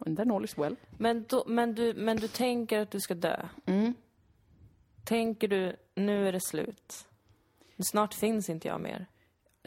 And 0.06 0.18
then 0.18 0.32
all 0.32 0.44
is 0.44 0.58
well. 0.58 0.76
Men, 0.98 1.26
då, 1.30 1.44
men, 1.48 1.76
du, 1.76 1.94
men 1.94 2.18
du 2.18 2.28
tänker 2.28 2.80
att 2.80 2.92
du 2.92 3.00
ska 3.00 3.14
dö? 3.14 3.46
Mm. 3.66 3.94
Tänker 5.04 5.48
du, 5.48 5.76
nu 5.96 6.28
är 6.28 6.32
det 6.32 6.42
slut? 6.42 7.08
Snart 7.92 8.14
finns 8.14 8.50
inte 8.50 8.68
jag 8.68 8.82
mer. 8.82 9.06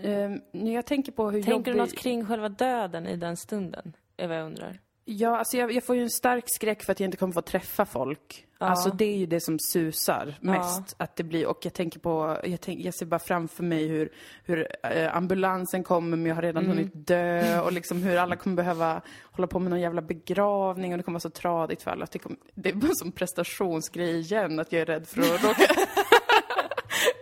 Um, 0.02 0.40
jag 0.74 0.86
tänker 0.86 1.12
på 1.12 1.30
hur 1.30 1.42
Tänker 1.42 1.72
du 1.72 1.78
jobbig... 1.78 1.90
något 1.92 1.98
kring 1.98 2.24
själva 2.26 2.48
döden 2.48 3.06
i 3.06 3.16
den 3.16 3.36
stunden? 3.36 3.92
Är 4.16 4.28
vad 4.28 4.36
jag 4.36 4.46
undrar. 4.46 4.78
Ja, 5.04 5.38
alltså 5.38 5.56
jag, 5.56 5.72
jag 5.72 5.84
får 5.84 5.96
ju 5.96 6.02
en 6.02 6.10
stark 6.10 6.44
skräck 6.46 6.82
för 6.82 6.92
att 6.92 7.00
jag 7.00 7.06
inte 7.06 7.16
kommer 7.16 7.32
få 7.32 7.42
träffa 7.42 7.84
folk. 7.86 8.46
Alltså 8.60 8.90
det 8.90 9.04
är 9.04 9.16
ju 9.16 9.26
det 9.26 9.40
som 9.40 9.58
susar 9.58 10.34
mest. 10.40 10.94
Att 10.96 11.16
det 11.16 11.22
blir, 11.22 11.46
och 11.46 11.58
jag 11.62 11.74
tänker 11.74 12.00
på, 12.00 12.38
jag, 12.44 12.60
tänk, 12.60 12.80
jag 12.80 12.94
ser 12.94 13.06
bara 13.06 13.18
framför 13.18 13.62
mig 13.62 13.86
hur, 13.88 14.12
hur 14.44 14.68
eh, 14.82 15.16
ambulansen 15.16 15.84
kommer 15.84 16.16
men 16.16 16.26
jag 16.26 16.34
har 16.34 16.42
redan 16.42 16.66
hunnit 16.66 16.90
dö 16.94 17.60
och 17.60 17.72
liksom 17.72 18.02
hur 18.02 18.16
alla 18.16 18.36
kommer 18.36 18.56
behöva 18.56 19.00
hålla 19.22 19.46
på 19.46 19.58
med 19.58 19.70
någon 19.70 19.80
jävla 19.80 20.02
begravning 20.02 20.92
och 20.92 20.98
det 20.98 21.02
kommer 21.04 21.14
vara 21.16 21.20
så 21.20 21.30
tradigt 21.30 21.82
för 21.82 21.90
alla. 21.90 22.06
Det, 22.12 22.18
kommer, 22.18 22.38
det 22.54 22.68
är 22.68 22.74
bara 22.74 22.94
som 22.94 23.12
prestationsgrej 23.12 24.18
igen, 24.18 24.60
att 24.60 24.72
jag 24.72 24.82
är 24.82 24.86
rädd 24.86 25.08
för 25.08 25.20
att 25.20 25.44
råka 25.44 25.66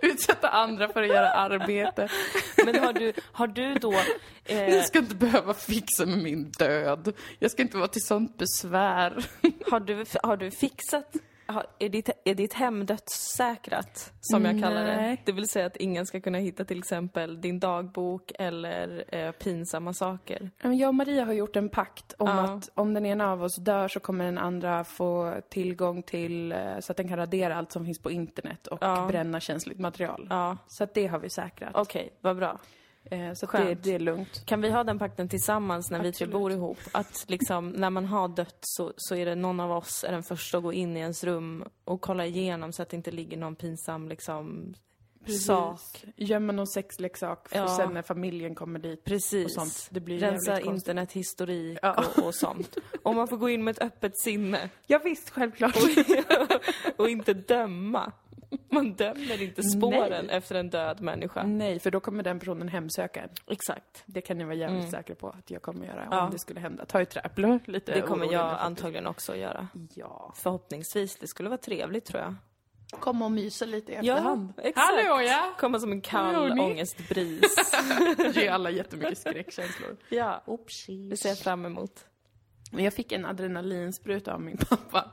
utsätta 0.02 0.48
andra 0.48 0.88
för 0.88 1.02
att 1.02 1.08
göra 1.08 1.30
arbete. 1.30 2.08
Men 2.64 2.78
har 2.84 2.92
du, 2.92 3.12
har 3.32 3.46
du 3.46 3.74
då... 3.74 3.92
Eh, 4.44 4.74
Jag 4.74 4.84
ska 4.84 4.98
inte 4.98 5.14
behöva 5.14 5.54
fixa 5.54 6.06
med 6.06 6.18
min 6.18 6.50
död. 6.50 7.12
Jag 7.38 7.50
ska 7.50 7.62
inte 7.62 7.76
vara 7.76 7.88
till 7.88 8.04
sånt 8.04 8.38
besvär. 8.38 9.26
har, 9.70 9.80
du, 9.80 10.04
har 10.22 10.36
du 10.36 10.50
fixat... 10.50 11.16
Är, 11.78 11.88
ditt, 11.88 12.10
är 12.24 12.34
ditt 12.34 12.52
hem 12.52 12.86
dödssäkrat, 12.86 14.12
som 14.20 14.44
jag 14.44 14.62
kallar 14.62 14.84
det? 14.84 15.16
Det 15.24 15.32
vill 15.32 15.48
säga 15.48 15.66
att 15.66 15.76
ingen 15.76 16.06
ska 16.06 16.20
kunna 16.20 16.38
hitta 16.38 16.64
till 16.64 16.78
exempel 16.78 17.40
din 17.40 17.60
dagbok 17.60 18.32
eller 18.38 19.04
eh, 19.14 19.30
pinsamma 19.32 19.92
saker. 19.92 20.50
Jag 20.62 20.88
och 20.88 20.94
Maria 20.94 21.24
har 21.24 21.32
gjort 21.32 21.56
en 21.56 21.68
pakt 21.68 22.14
om 22.18 22.28
Ja. 22.28 22.34
att 22.56 22.68
om 22.74 22.94
den 22.94 23.06
ena 23.06 23.32
av 23.32 23.42
oss 23.42 23.56
dör 23.56 23.88
så 23.88 24.00
kommer 24.00 24.24
den 24.24 24.38
andra 24.38 24.84
få 24.84 25.34
tillgång 25.48 26.02
till 26.02 26.52
eh, 26.52 26.58
så 26.80 26.92
att 26.92 26.96
den 26.96 27.08
kan 27.08 27.16
radera 27.18 27.56
allt 27.56 27.72
som 27.72 27.84
finns 27.84 27.98
på 28.02 28.10
internet 28.10 28.66
och 28.66 28.78
Ja. 28.80 29.06
bränna 29.10 29.40
känsligt 29.40 29.78
material. 29.78 30.26
Ja, 30.30 30.56
Så 30.66 30.84
att 30.84 30.94
det 30.94 31.06
har 31.06 31.18
vi 31.18 31.30
säkrat. 31.30 31.70
okej, 31.74 32.10
vad 32.20 32.36
bra. 32.36 32.58
Eh, 33.10 33.32
Så 33.34 33.46
det, 33.46 33.74
det 33.74 33.94
är 33.94 33.98
lugnt. 33.98 34.46
Kan 34.46 34.60
vi 34.60 34.70
ha 34.70 34.84
den 34.84 34.98
pakten 34.98 35.28
tillsammans 35.28 35.90
när 35.90 35.98
vi 35.98 36.02
tre 36.12 36.24
Absolut. 36.24 36.32
bor 36.32 36.52
ihop? 36.52 36.78
Att 36.92 37.24
liksom, 37.28 37.68
när 37.70 37.90
man 37.90 38.04
har 38.04 38.28
dött 38.28 38.58
så, 38.60 38.92
så 38.96 39.14
är 39.14 39.26
det 39.26 39.34
någon 39.34 39.60
av 39.60 39.70
oss 39.70 40.04
är 40.04 40.12
den 40.12 40.22
första 40.22 40.56
att 40.58 40.64
gå 40.64 40.72
in 40.72 40.96
i 40.96 41.00
ens 41.00 41.24
rum 41.24 41.64
och 41.84 42.00
kolla 42.00 42.26
igenom 42.26 42.72
så 42.72 42.82
att 42.82 42.88
det 42.88 42.96
inte 42.96 43.10
ligger 43.10 43.36
någon 43.36 43.56
pinsam 43.56 44.08
liksom 44.08 44.74
sak. 45.46 45.80
Gömma 46.16 46.52
någon 46.52 46.66
sexleksak 46.66 47.48
för 47.48 47.56
Ja. 47.58 47.76
sen 47.76 47.94
när 47.94 48.02
familjen 48.02 48.54
kommer 48.54 48.78
dit. 48.78 49.04
Precis. 49.04 49.56
Och. 49.58 49.66
Det 49.90 50.00
blir 50.00 50.18
Rensa 50.18 50.60
internethistorik 50.60 51.78
Ja. 51.82 52.04
och, 52.16 52.24
och 52.26 52.34
sånt. 52.34 52.76
Och 53.02 53.14
man 53.14 53.28
får 53.28 53.36
gå 53.36 53.48
in 53.48 53.64
med 53.64 53.72
ett 53.72 53.82
öppet 53.82 54.18
sinne 54.18 54.70
Ja, 54.86 55.00
visst, 55.04 55.30
självklart. 55.30 55.76
och 56.96 57.08
inte 57.10 57.34
döma. 57.34 58.12
Man 58.76 58.94
dömer 58.94 59.42
inte 59.42 59.62
spåren 59.62 60.26
Nej. 60.26 60.36
efter 60.36 60.54
en 60.54 60.70
död 60.70 61.00
människa. 61.00 61.42
Nej, 61.42 61.78
för 61.78 61.90
då 61.90 62.00
kommer 62.00 62.22
den 62.22 62.38
personen 62.38 62.68
hemsöka 62.68 63.22
en. 63.22 63.28
Exakt. 63.46 64.02
Det 64.06 64.20
kan 64.20 64.40
jag 64.40 64.46
vara 64.46 64.56
jävligt 64.56 64.90
säker 64.90 65.14
på 65.14 65.28
att 65.28 65.50
jag 65.50 65.62
kommer 65.62 65.86
göra 65.86 66.02
Mm. 66.02 66.08
Ja. 66.18 66.24
om 66.24 66.30
det 66.30 66.38
skulle 66.38 66.60
hända. 66.60 66.84
Ta 66.86 67.00
i 67.00 67.06
trä, 67.06 67.30
lite 67.64 67.92
Det 67.94 68.00
kommer 68.00 68.32
jag 68.32 68.58
antagligen 68.60 69.06
också 69.06 69.32
att 69.32 69.38
göra. 69.38 69.68
Ja. 69.94 70.32
Förhoppningsvis. 70.36 71.16
Det 71.16 71.26
skulle 71.26 71.48
vara 71.48 71.58
trevligt 71.58 72.04
tror 72.04 72.22
jag. 72.22 72.34
Komma 73.00 73.24
och 73.24 73.30
mysa 73.32 73.64
lite 73.64 73.92
i 73.92 73.94
efterhand. 73.94 74.52
exakt. 74.58 74.76
Hallå 74.78 75.20
ja! 75.22 75.54
Komma 75.58 75.78
som 75.80 75.92
en 75.92 76.00
kall 76.00 76.60
ångestbris. 76.60 77.72
Ge 78.34 78.48
alla 78.48 78.70
jättemycket 78.70 79.18
skräckkänslor. 79.18 79.96
ja, 80.08 80.42
det 81.10 81.16
ser 81.16 81.28
jag 81.28 81.38
fram 81.38 81.66
emot. 81.66 82.04
Men 82.72 82.84
jag 82.84 82.92
fick 82.94 83.12
en 83.12 83.24
adrenalinspruta 83.26 84.34
av 84.34 84.40
min 84.40 84.56
pappa 84.56 85.10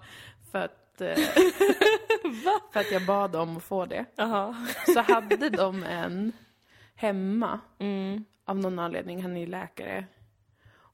för 0.52 0.60
att, 0.60 0.83
för 2.74 2.80
att 2.80 2.92
jag 2.92 3.06
bad 3.06 3.36
om 3.36 3.58
att 3.58 3.64
få 3.64 3.86
det. 3.86 4.06
Jaha. 4.16 4.68
Så 4.94 5.02
hade 5.02 5.50
de 5.50 5.84
en 5.84 6.32
hemma 6.96 7.60
Mm. 7.80 8.26
av 8.46 8.58
någon 8.60 8.80
anledning, 8.80 9.22
han 9.22 9.38
är 9.38 9.42
ju 9.42 9.48
läkare. 9.48 10.06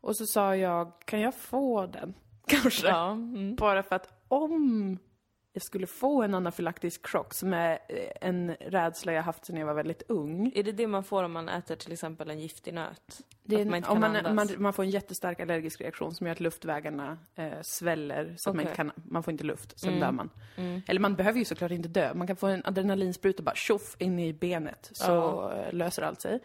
Och 0.02 0.16
så 0.16 0.26
sa 0.26 0.56
jag, 0.56 0.92
kan 1.06 1.20
jag 1.22 1.36
få 1.36 1.86
den? 1.86 2.14
Kanske. 2.48 2.88
Ja. 2.88 3.12
Mm. 3.12 3.56
Bara 3.56 3.84
för 3.84 3.96
att 3.96 4.24
om 4.28 4.98
jag 5.54 5.64
skulle 5.64 5.88
få 5.88 6.22
en 6.24 6.34
anafylaktisk 6.34 7.08
chock, 7.08 7.34
som 7.34 7.54
är 7.54 7.72
eh, 7.72 8.10
en 8.22 8.56
rädsla 8.56 9.14
jag 9.14 9.24
haft 9.24 9.46
sedan 9.46 9.58
jag 9.58 9.66
var 9.66 9.74
väldigt 9.74 10.04
ung. 10.08 10.52
Är 10.56 10.64
det 10.64 10.72
det 10.72 10.88
man 10.88 11.04
får 11.04 11.24
om 11.24 11.32
man 11.32 11.50
äter 11.50 11.76
till 11.76 11.92
exempel 11.92 12.30
en 12.30 12.40
giftig 12.40 12.74
nöt? 12.74 13.22
Det 13.44 13.62
är 13.62 13.66
man 13.66 13.84
om 13.84 14.00
man, 14.00 14.36
man, 14.36 14.48
man 14.58 14.74
får 14.74 14.84
en 14.84 14.90
jättestark 14.90 15.40
allergisk 15.40 15.82
reaktion 15.82 16.14
som 16.16 16.28
gör 16.28 16.32
att 16.32 16.40
luftvägarna 16.40 17.18
eh, 17.36 17.62
sväller 17.62 18.36
så 18.38 18.50
att 18.50 18.56
man, 18.56 18.66
kan, 18.66 18.92
man 18.96 19.24
får 19.24 19.32
inte 19.32 19.44
luft, 19.44 19.80
sen 19.80 19.90
Mm. 19.90 20.00
dör 20.02 20.12
man. 20.12 20.30
Mm. 20.56 20.82
Eller 20.88 21.00
man 21.02 21.16
behöver 21.16 21.40
ju 21.40 21.46
såklart 21.46 21.72
inte 21.72 21.90
dö, 21.90 22.14
man 22.14 22.28
kan 22.28 22.36
få 22.36 22.48
en 22.48 22.62
adrenalinspruta 22.66 23.44
bara 23.44 23.56
tjoff 23.56 23.96
in 24.00 24.20
i 24.20 24.34
benet 24.34 24.90
så 24.94 25.52
eh, 25.52 25.74
löser 25.74 26.02
allt 26.02 26.22
sig. 26.22 26.40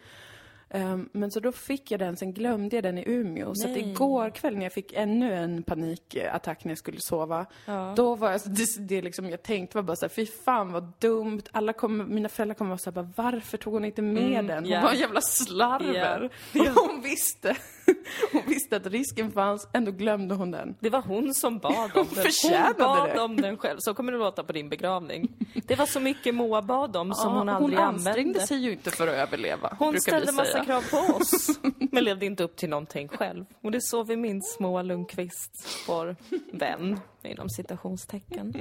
Ehm, 0.71 1.09
men 1.13 1.31
så 1.31 1.41
då 1.41 1.53
fick 1.53 1.91
jag 1.91 2.01
den, 2.01 2.17
sen 2.17 2.33
glömde 2.33 2.77
jag 2.77 2.83
den 2.83 2.99
i 2.99 3.05
Umeå. 3.07 3.55
Så 3.55 3.67
att 3.69 3.73
Nej. 3.75 3.91
igår 3.91 4.31
kväll 4.31 4.57
när 4.57 4.63
jag 4.63 4.73
fick 4.73 4.93
ännu 4.93 5.35
en 5.35 5.63
panikattack 5.63 6.65
när 6.65 6.71
jag 6.71 6.79
skulle 6.79 7.01
sova, 7.01 7.47
Ja. 7.67 7.93
då 7.97 8.15
var 8.15 8.31
jag, 8.31 8.41
det, 8.45 8.67
det 8.79 9.03
liksom 9.03 9.31
jag 9.31 9.43
tänkte 9.43 9.77
var 9.79 9.83
bara 9.83 9.97
såhär, 9.97 10.09
fy 10.11 10.27
fan 10.27 10.73
vad 10.73 10.93
dumt. 10.99 11.43
Alla 11.53 11.73
kommer, 11.73 12.05
mina 12.05 12.29
föräldrar 12.29 12.55
kommer 12.55 12.69
vara 12.69 12.79
såhär, 12.79 13.09
varför 13.17 13.59
tog 13.59 13.73
hon 13.73 13.85
inte 13.85 14.03
med 14.03 14.23
Mm, 14.25 14.47
den? 14.47 14.65
Hon 14.65 14.73
ja. 14.73 14.81
var 14.83 14.91
en 14.91 14.99
jävla 14.99 15.21
slarver. 15.21 16.31
Och 16.55 16.61
hon 16.89 17.03
visste, 17.03 17.57
hon 18.33 18.43
visste 18.47 18.77
att 18.77 18.87
risken 18.87 19.33
fanns, 19.33 19.69
ändå 19.73 19.91
glömde 19.93 20.35
hon 20.35 20.51
den. 20.51 20.75
Det 20.81 20.91
var 20.91 21.03
hon 21.03 21.35
som 21.35 21.59
bad 21.59 21.91
om 21.97 22.07
den. 22.15 22.25
Hon 22.43 22.75
bad 22.79 23.09
det. 23.15 23.21
om 23.21 23.37
den 23.37 23.57
själv. 23.57 23.77
Så 23.81 23.95
kommer 23.95 24.13
det 24.13 24.19
låta 24.19 24.45
på 24.45 24.53
din 24.53 24.69
begravning. 24.69 25.29
Det 25.67 25.75
var 25.77 25.87
så 25.87 26.01
mycket 26.01 26.35
Moa 26.35 26.63
bad 26.63 26.97
om 26.97 27.15
som 27.15 27.33
hon 27.33 27.49
Ja, 27.49 27.55
aldrig 27.55 27.79
hon 27.79 27.89
ansträngde 27.89 28.21
använde. 28.21 28.47
sig 28.47 28.59
ju 28.59 28.73
inte 28.73 28.91
för 28.91 29.09
att 29.09 29.15
överleva, 29.15 29.77
Hon 29.79 30.01
ställde 30.01 30.33
massa 30.33 30.65
krav 30.65 30.83
på 30.91 30.97
oss, 31.15 31.49
men 31.93 32.05
levde 32.05 32.27
inte 32.27 32.45
upp 32.45 32.57
till 32.57 32.69
någonting 32.69 33.09
själv. 33.09 33.45
Och 33.63 33.71
det 33.71 33.79
är 33.79 33.81
så 33.81 34.03
vi 34.03 34.17
minns 34.17 34.57
Moa 34.61 34.83
Lundqvist, 34.83 35.67
vår 35.89 36.17
vän, 36.53 37.01
inom 37.23 37.49
citationstecken. 37.51 38.55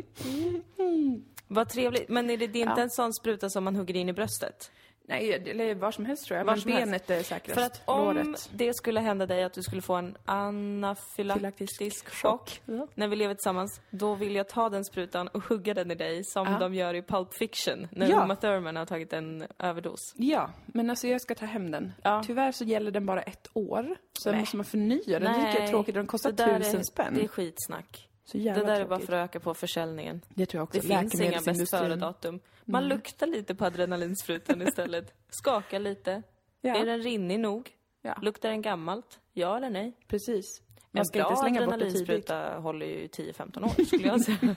Vad 1.47 1.69
trevligt. 1.69 2.09
Men 2.09 2.29
är 2.29 2.37
det, 2.37 2.47
det 2.47 2.59
är 2.59 2.69
inte 2.69 2.73
Ja. 2.77 2.83
en 2.83 2.89
sån 2.89 3.13
spruta 3.13 3.49
som 3.49 3.63
man 3.63 3.75
hugger 3.75 3.95
in 3.95 4.09
i 4.09 4.13
bröstet? 4.13 4.71
Nej, 5.07 5.33
eller 5.33 5.75
var 5.75 5.91
som 5.91 6.05
helst 6.05 6.25
tror 6.25 6.37
jag. 6.37 6.45
Var 6.45 6.53
men 6.53 6.61
som 6.61 6.71
helst. 6.71 6.85
benet 6.85 7.09
är 7.09 7.23
säkrast. 7.23 7.59
För 7.59 7.65
att 7.65 7.81
om 7.85 8.15
Låret. 8.15 8.49
det 8.53 8.73
skulle 8.75 8.99
hända 8.99 9.25
dig 9.25 9.43
att 9.43 9.53
du 9.53 9.61
skulle 9.63 9.81
få 9.81 9.93
en 9.95 10.17
anafylaktisk 10.25 12.09
chock 12.09 12.61
Ja. 12.65 12.87
när 12.95 13.07
vi 13.07 13.15
lever 13.15 13.33
tillsammans, 13.33 13.81
då 13.89 14.15
vill 14.15 14.35
jag 14.35 14.49
ta 14.49 14.69
den 14.69 14.85
sprutan 14.85 15.27
och 15.27 15.43
hugga 15.43 15.73
den 15.73 15.91
i 15.91 15.95
dig 15.95 16.23
som 16.23 16.47
Ja. 16.51 16.59
de 16.59 16.73
gör 16.75 16.93
i 16.93 17.01
Pulp 17.01 17.33
Fiction 17.33 17.87
när 17.91 18.09
Ja. 18.09 18.23
Uma 18.23 18.35
Thurman 18.35 18.75
har 18.75 18.85
tagit 18.85 19.13
en 19.13 19.47
överdos. 19.59 19.99
Ja, 20.15 20.49
men 20.65 20.89
alltså 20.89 21.07
jag 21.07 21.21
ska 21.21 21.35
ta 21.35 21.45
hem 21.45 21.71
den. 21.71 21.91
Ja. 22.03 22.23
Tyvärr 22.25 22.51
så 22.51 22.63
gäller 22.63 22.91
den 22.91 23.05
bara 23.05 23.21
ett 23.21 23.47
år. 23.53 23.95
Så 24.19 24.31
Nej. 24.31 24.39
måste 24.39 24.57
man 24.57 24.65
förnya 24.65 25.19
den. 25.19 25.21
Det 25.21 25.33
tycker 25.33 25.53
jag 25.53 25.63
är 25.63 25.67
tråkigt. 25.67 25.95
Den 25.95 26.07
kostar 26.07 26.31
det 26.31 26.57
tusen 26.59 26.79
är, 26.79 26.83
spänn. 26.83 27.13
Det 27.15 27.23
är 27.23 27.27
skitsnack. 27.27 28.09
Det 28.31 28.39
där 28.39 28.55
är 28.59 28.63
bara 28.63 28.85
tråkigt. 28.87 29.05
för 29.05 29.13
att 29.13 29.29
öka 29.29 29.39
på 29.39 29.53
försäljningen. 29.53 30.21
Det 30.29 30.45
tror 30.45 30.59
jag 30.59 30.63
också. 30.63 30.81
Det 30.81 30.87
finns 30.99 31.21
inga 31.21 31.41
bäst 31.45 31.69
före-datum. 31.69 32.39
Man 32.65 32.87
luktar 32.87 33.27
lite 33.27 33.55
på 33.55 33.65
adrenalinsprutan 33.65 34.61
istället. 34.61 35.13
Skakar 35.29 35.79
lite. 35.79 36.23
Ja, 36.61 36.75
Är 36.75 36.85
den 36.85 37.01
rinnig 37.01 37.39
nog? 37.39 37.69
Ja. 38.01 38.17
Luktar 38.21 38.49
den 38.49 38.61
gammalt? 38.61 39.19
Ja 39.33 39.57
eller 39.57 39.69
nej? 39.69 39.97
precis. 40.07 40.61
Man 40.91 40.99
En 40.99 41.05
ska 41.05 41.19
bra 41.19 41.29
inte 41.29 41.41
slänga 41.41 41.65
bort 41.65 41.79
det 41.79 41.91
tidigt. 41.91 42.09
adrenalinspruta 42.09 42.59
håller 42.59 42.85
ju 42.85 43.07
10-15 43.07 43.63
år 43.79 43.83
skulle 43.85 44.07
jag 44.07 44.21
säga. 44.21 44.55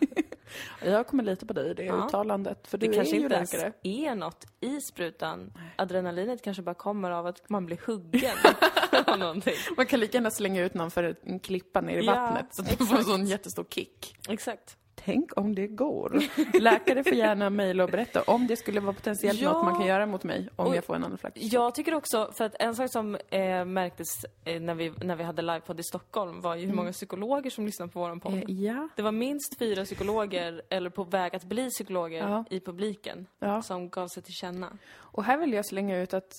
Jag 0.85 1.07
kommer 1.07 1.23
lita 1.25 1.47
på 1.47 1.53
dig 1.53 1.71
i 1.71 1.75
det 1.75 1.85
Ja. 1.85 2.07
uttalandet. 2.07 2.66
För 2.66 2.79
Det 2.79 2.87
du 2.87 2.92
kanske 2.92 3.14
är 3.16 3.19
ju 3.19 3.23
inte 3.25 3.35
ens 3.37 3.53
läkare. 3.53 3.73
är 3.83 4.14
något 4.14 4.47
i 4.61 4.81
sprutan. 4.81 5.53
Adrenalinet 5.77 6.42
kanske 6.42 6.62
bara 6.62 6.75
kommer 6.75 7.11
av 7.11 7.27
att 7.27 7.49
man 7.49 7.66
blir 7.66 7.81
huggen 7.87 8.37
av 9.07 9.19
någonting. 9.19 9.55
Man 9.77 9.87
kan 9.87 10.01
lika 10.01 10.16
gärna 10.19 10.31
slänga 10.31 10.62
ut 10.64 10.75
någon 10.75 10.90
för 10.90 11.16
en 11.23 11.40
klippa 11.40 11.81
ner 11.81 11.99
i 11.99 12.05
Ja, 12.07 12.12
vattnet. 12.14 12.55
Så 12.55 12.62
att 12.62 12.79
man 12.79 12.88
får 12.88 12.97
en 12.97 13.05
sån 13.05 13.27
jättestor 13.27 13.64
kick. 13.71 14.16
Exakt. 14.29 14.77
Tänk 15.05 15.39
om 15.39 15.55
det 15.55 15.67
går. 15.67 16.19
Läkare 16.61 17.05
får 17.05 17.13
gärna 17.15 17.51
mejla 17.51 17.85
och 17.85 17.91
berätta 17.91 18.23
om 18.23 18.47
det 18.47 18.57
skulle 18.57 18.81
vara 18.81 18.93
potentiellt 18.93 19.41
Ja. 19.41 19.53
något 19.53 19.65
man 19.65 19.75
kan 19.79 19.87
göra 19.87 20.07
mot 20.07 20.25
mig 20.25 20.49
om 20.57 20.75
jag 20.75 20.85
får 20.85 20.95
en 20.97 21.05
anafylax. 21.05 21.41
Jag 21.43 21.75
tycker 21.75 21.95
också, 21.95 22.33
för 22.33 22.45
att 22.45 22.55
en 22.59 22.75
sak 22.77 22.93
som 22.93 23.15
eh, 23.31 23.65
märktes 23.65 24.07
eh, 24.45 24.61
när, 24.61 24.75
vi, 24.75 24.93
när 25.03 25.17
vi 25.17 25.25
hade 25.25 25.43
livepodd 25.43 25.81
i 25.81 25.83
Stockholm 25.83 26.41
var 26.41 26.55
ju 26.55 26.67
hur 26.67 26.75
många 26.75 26.93
psykologer 26.93 27.51
som 27.51 27.67
lyssnade 27.67 27.93
på 27.93 28.01
våran 28.01 28.21
podd. 28.21 28.35
Eh, 28.35 28.43
ja. 28.65 28.89
Det 28.97 29.03
var 29.03 29.13
minst 29.13 29.59
fyra 29.59 29.85
psykologer, 29.85 30.63
eller 30.71 30.91
på 30.91 31.05
väg 31.05 31.37
att 31.37 31.45
bli 31.45 31.71
psykologer, 31.71 32.29
Ja. 32.29 32.45
i 32.51 32.61
publiken 32.61 33.27
ja. 33.39 33.63
som 33.63 33.89
gav 33.89 34.09
sig 34.09 34.23
till 34.23 34.35
känna. 34.35 34.79
Och 34.95 35.25
här 35.25 35.39
vill 35.39 35.53
jag 35.53 35.67
slänga 35.67 35.99
ut 35.99 36.15
att 36.15 36.33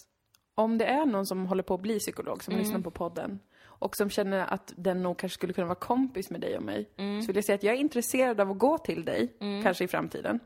om 0.56 0.78
det 0.78 0.86
är 0.86 1.06
någon 1.06 1.26
som 1.26 1.46
håller 1.46 1.64
på 1.64 1.74
att 1.74 1.82
bli 1.82 2.00
psykolog, 2.00 2.44
som 2.44 2.54
Mm. 2.54 2.64
lyssnar 2.64 2.80
på 2.82 2.92
podden, 2.92 3.40
och 3.80 3.96
som 3.98 4.10
känner 4.10 4.54
att 4.54 4.74
den 4.78 5.04
nog 5.04 5.18
kanske 5.18 5.34
skulle 5.34 5.54
kunna 5.54 5.68
vara 5.68 5.76
kompis 5.80 6.30
med 6.30 6.42
dig 6.42 6.58
och 6.58 6.64
mig, 6.64 6.90
Mm. 6.98 7.22
så 7.22 7.28
vill 7.28 7.36
jag 7.36 7.46
säga 7.46 7.56
att 7.56 7.64
jag 7.64 7.76
är 7.76 7.80
intresserad 7.80 8.42
av 8.42 8.52
att 8.52 8.58
gå 8.58 8.78
till 8.78 9.06
dig, 9.06 9.34
kanske 9.64 9.84
i 9.84 9.88
framtiden, 9.88 10.40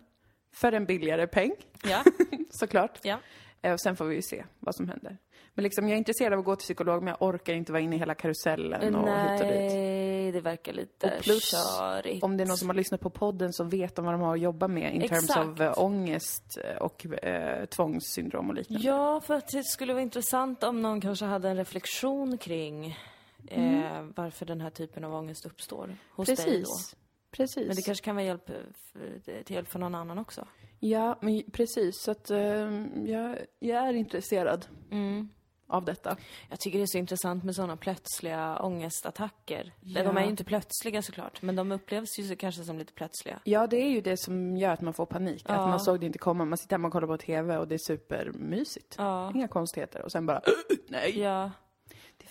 för 0.54 0.72
en 0.72 0.86
billigare 0.86 1.28
peng, 1.28 1.52
Ja, 1.84 2.04
såklart. 2.50 3.00
ja. 3.04 3.17
Eh, 3.62 3.74
Och 3.74 3.82
sen 3.82 3.96
får 3.96 4.06
vi 4.06 4.15
ju 4.15 4.22
se 4.22 4.44
vad 4.60 4.76
som 4.76 4.88
händer. 4.88 5.17
Men 5.54 5.63
liksom, 5.63 5.88
jag 5.88 5.94
är 5.94 5.98
intresserad 5.98 6.34
av 6.34 6.39
att 6.39 6.46
gå 6.46 6.56
till 6.56 6.63
psykolog, 6.63 7.04
men 7.04 7.15
jag 7.20 7.28
orkar 7.30 7.54
inte 7.54 7.72
vara 7.72 7.82
inne 7.82 7.96
i 7.96 8.00
hela 8.00 8.15
karusellen 8.15 8.96
och 8.96 9.08
hit 9.10 9.41
och 9.41 9.48
dit. 9.48 9.56
Nej, 9.72 10.32
det 10.32 10.41
verkar 10.41 10.74
lite 10.74 11.08
Och 11.17 11.24
plus, 11.24 11.52
körigt. 11.52 12.24
Om 12.24 12.38
det 12.38 12.44
är 12.44 12.48
någon 12.48 12.58
som 12.58 12.70
har 12.70 12.76
lyssnat 12.76 13.02
på 13.02 13.10
podden 13.10 13.54
så 13.54 13.63
vet 13.63 13.96
de 13.96 14.06
vad 14.06 14.13
de 14.13 14.22
har 14.22 14.34
att 14.36 14.41
jobba 14.41 14.67
med 14.67 14.96
in 14.96 15.02
terms 15.02 15.24
Exakt. 15.30 15.60
of 15.62 15.78
ångest 15.78 16.58
och 16.80 17.06
uh, 17.06 17.65
tvångssyndrom 17.65 18.50
och 18.50 18.56
liknande. 18.56 18.88
Ja, 18.88 19.22
för 19.22 19.34
att 19.36 19.48
det 19.48 19.63
skulle 19.63 19.94
vara 19.94 20.04
intressant 20.04 20.63
om 20.63 20.82
någon 20.82 21.02
kanske 21.02 21.26
hade 21.26 21.50
en 21.50 21.58
reflektion 21.58 22.38
kring 22.38 22.98
eh, 23.47 24.04
varför 24.15 24.45
den 24.45 24.62
här 24.62 24.69
typen 24.69 25.04
av 25.04 25.13
ångest 25.13 25.45
uppstår 25.45 25.95
hos 26.12 26.27
dig 26.27 26.36
då. 26.36 26.43
Precis. 26.43 26.95
Precis. 27.32 27.67
Men 27.67 27.75
det 27.75 27.82
kanske 27.82 28.06
kan 28.06 28.15
vara 28.15 28.25
hjälp, 28.25 28.49
eh, 28.49 29.43
till 29.43 29.56
hjälp 29.56 29.67
för 29.67 29.80
någon 29.80 29.95
annan 29.95 30.19
också. 30.19 30.47
Ja, 30.80 31.17
men 31.21 31.43
precis. 31.51 32.01
Så 32.01 32.12
att 32.12 32.30
ehm, 32.32 33.08
jag, 33.08 33.38
jag 33.60 33.88
är 33.88 33.93
intresserad 33.93 34.65
Mm. 34.91 35.30
av 35.67 35.86
detta. 35.86 36.17
Jag 36.49 36.60
tycker 36.60 36.77
det 36.77 36.84
är 36.84 36.88
så 36.88 36.97
intressant 36.97 37.43
med 37.43 37.56
sådana 37.56 37.77
plötsliga 37.77 38.60
ångestattacker. 38.60 39.73
Ja. 39.82 40.04
De 40.04 40.17
är 40.17 40.23
ju 40.23 40.30
inte 40.30 40.43
plötsliga 40.43 41.01
såklart, 41.01 41.41
men 41.41 41.56
de 41.56 41.71
upplevs 41.71 42.19
ju 42.19 42.23
så- 42.23 42.36
kanske 42.36 42.63
som 42.63 42.77
lite 42.77 42.93
plötsliga. 42.93 43.39
Ja, 43.43 43.67
det 43.67 43.77
är 43.77 43.89
ju 43.89 44.01
det 44.01 44.17
som 44.17 44.58
gör 44.58 44.69
att 44.73 44.82
man 44.82 44.93
får 44.93 45.06
panik. 45.06 45.43
Ja. 45.47 45.54
Att 45.54 45.69
man 45.69 45.80
såg 45.80 45.99
det 45.99 46.06
inte 46.06 46.19
komma. 46.19 46.45
Man 46.45 46.58
sitter 46.58 46.73
hemma 46.73 46.88
och 46.88 46.91
kollar 46.93 47.08
på 47.08 47.17
TV 47.17 47.58
och 47.58 47.67
det 47.67 47.75
är 47.75 47.80
supermysigt. 47.88 48.95
Ja. 48.97 49.32
Inga 49.36 49.47
konstigheter. 49.47 50.01
Och 50.01 50.12
sen 50.12 50.25
bara, 50.25 50.41
nej. 50.88 51.19
Ja, 51.19 51.51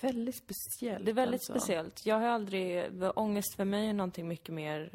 väldigt 0.02 0.34
speciellt. 0.36 1.04
det 1.04 1.10
är 1.10 1.14
väldigt 1.14 1.40
alltså. 1.40 1.52
speciellt. 1.52 2.06
Jag 2.06 2.18
har 2.20 2.26
aldrig, 2.26 2.84
ångest 3.14 3.56
för 3.56 3.64
mig 3.64 3.88
är 3.88 3.92
någonting 3.94 4.28
mycket 4.28 4.54
mer 4.54 4.92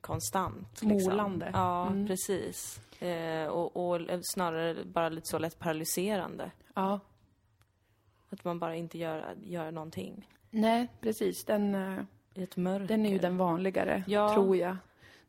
konstant. 0.00 0.82
Liksom. 0.82 1.12
Målande. 1.12 1.50
Ja, 1.52 1.86
Mm. 1.86 2.06
precis. 2.06 2.80
Eh, 3.02 3.46
och, 3.46 3.76
och 3.90 4.00
snarare 4.22 4.84
bara 4.84 5.08
lite 5.08 5.26
så 5.26 5.38
lätt 5.38 5.58
paralyserande. 5.58 6.50
Ja. 6.74 7.00
Att 8.30 8.44
man 8.44 8.58
bara 8.58 8.76
inte 8.76 8.98
gör, 8.98 9.34
gör 9.42 9.70
någonting. 9.70 10.28
Nej, 10.50 10.88
precis. 11.00 11.44
Den, 11.44 11.74
eh, 11.74 12.04
ett 12.34 12.56
mörker. 12.56 12.86
den 12.86 13.06
är 13.06 13.10
ju 13.10 13.18
den 13.18 13.36
vanligare, 13.36 14.04
Ja. 14.06 14.34
tror 14.34 14.56
jag. 14.56 14.76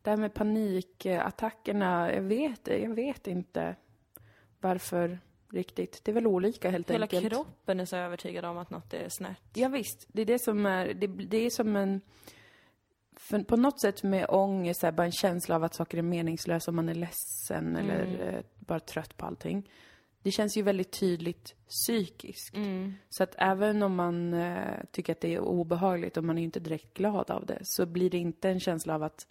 Det 0.02 0.10
här 0.10 0.18
med 0.18 0.34
panikattackerna, 0.34 2.14
jag 2.14 2.22
vet, 2.22 2.68
jag 2.68 2.96
vet 2.96 3.28
inte 3.28 3.76
varför 4.62 5.20
riktigt. 5.52 6.02
Det 6.04 6.12
är 6.12 6.14
väl 6.14 6.28
olika 6.28 6.70
helt 6.70 6.90
Hela 6.92 7.04
enkelt. 7.06 7.30
kroppen 7.30 7.80
är 7.80 7.86
så 7.86 7.96
övertygad 7.96 8.46
om 8.46 8.58
att 8.58 8.70
något 8.70 8.94
är 8.94 9.10
snett. 9.10 9.38
Ja, 9.54 9.68
visst, 9.70 10.08
det 10.08 10.22
är 10.22 10.26
det 10.26 10.40
som 10.40 10.66
är, 10.66 10.94
det, 10.94 11.08
det 11.08 11.38
är 11.38 11.50
som 11.50 11.76
en, 11.76 12.02
för 13.18 13.40
på 13.44 13.56
något 13.58 13.82
sätt 13.82 14.04
med 14.04 14.26
ångest, 14.30 14.80
så 14.80 14.88
här, 14.88 14.92
bara 14.92 15.06
en 15.06 15.12
känsla 15.12 15.56
av 15.56 15.64
att 15.64 15.74
saker 15.76 15.98
är 15.98 16.02
meningslösa, 16.02 16.72
om 16.72 16.76
man 16.76 16.90
är 16.90 16.96
ledsen 16.96 17.76
eller 17.76 18.04
Mm. 18.06 18.20
eh, 18.22 18.42
bara 18.60 18.80
trött 18.80 19.18
på 19.18 19.26
allting. 19.26 19.70
Det 20.22 20.32
känns 20.32 20.58
ju 20.58 20.62
väldigt 20.62 20.92
tydligt 21.00 21.56
psykiskt. 21.68 22.56
Mm. 22.56 22.94
Så 23.10 23.24
att 23.24 23.36
även 23.38 23.84
om 23.84 23.96
man 23.96 24.34
eh, 24.34 24.84
tycker 24.92 25.14
att 25.14 25.22
det 25.22 25.34
är 25.36 25.40
obehagligt 25.40 26.18
och 26.18 26.24
man 26.24 26.38
är 26.38 26.44
inte 26.44 26.60
direkt 26.60 26.94
glad 26.94 27.32
av 27.32 27.46
det, 27.46 27.60
så 27.64 27.86
blir 27.86 28.10
det 28.10 28.18
inte 28.18 28.50
en 28.50 28.60
känsla 28.60 28.96
av 28.96 29.04
att, 29.04 29.28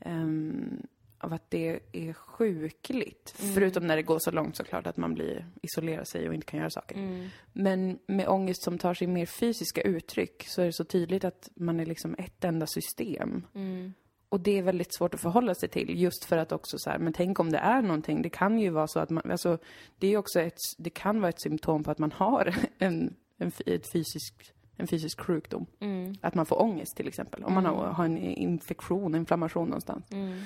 ehm, 0.00 0.86
av 1.24 1.32
att 1.32 1.50
det 1.50 1.80
är 1.92 2.12
sjukligt. 2.12 3.34
Mm. 3.40 3.54
Förutom 3.54 3.86
när 3.86 3.96
det 3.96 4.02
går 4.02 4.18
så 4.18 4.30
långt 4.30 4.56
såklart 4.56 4.86
att 4.86 4.96
man 4.96 5.14
blir, 5.14 5.46
isolerar 5.62 6.04
sig 6.04 6.28
och 6.28 6.34
inte 6.34 6.46
kan 6.46 6.60
göra 6.60 6.70
saker. 6.70 6.96
Mm. 6.96 7.28
Men 7.52 7.98
med 8.06 8.28
ångest 8.28 8.62
som 8.62 8.78
tar 8.78 8.94
sig 8.94 9.06
mer 9.06 9.26
fysiska 9.26 9.82
uttryck 9.82 10.44
så 10.46 10.62
är 10.62 10.66
det 10.66 10.72
så 10.72 10.84
tydligt 10.84 11.24
att 11.24 11.50
man 11.54 11.80
är 11.80 11.86
liksom 11.86 12.14
ett 12.18 12.44
enda 12.44 12.66
system. 12.66 13.46
Mm. 13.54 13.92
Och 14.28 14.40
det 14.40 14.58
är 14.58 14.62
väldigt 14.62 14.94
svårt 14.94 15.14
att 15.14 15.20
förhålla 15.20 15.54
sig 15.54 15.68
till 15.68 16.00
just 16.00 16.24
för 16.24 16.36
att 16.36 16.52
också 16.52 16.78
så 16.78 16.90
här, 16.90 16.98
men 16.98 17.12
tänk 17.12 17.40
om 17.40 17.52
det 17.52 17.58
är 17.58 17.82
någonting. 17.82 18.22
Det 18.22 18.30
kan 18.30 18.58
ju 18.58 18.70
vara 18.70 18.86
så 18.86 19.00
att 19.00 19.10
man, 19.10 19.30
alltså 19.30 19.58
det 19.98 20.06
är 20.06 20.16
också 20.16 20.40
ett, 20.40 20.58
det 20.78 20.90
kan 20.90 21.20
vara 21.20 21.28
ett 21.28 21.40
symptom 21.40 21.84
på 21.84 21.90
att 21.90 21.98
man 21.98 22.12
har 22.12 22.54
en, 22.78 23.16
en, 23.38 23.52
ett 23.66 23.92
fysisk, 23.92 24.52
en 24.76 24.86
fysisk 24.86 25.20
sjukdom. 25.20 25.66
Mm. 25.80 26.14
Att 26.20 26.34
man 26.34 26.46
får 26.46 26.62
ångest 26.62 26.96
till 26.96 27.08
exempel. 27.08 27.44
Om 27.44 27.54
man 27.54 27.66
har, 27.66 27.86
har 27.86 28.04
en 28.04 28.18
infektion, 28.18 29.14
inflammation 29.14 29.68
någonstans. 29.68 30.12
Mm. 30.12 30.42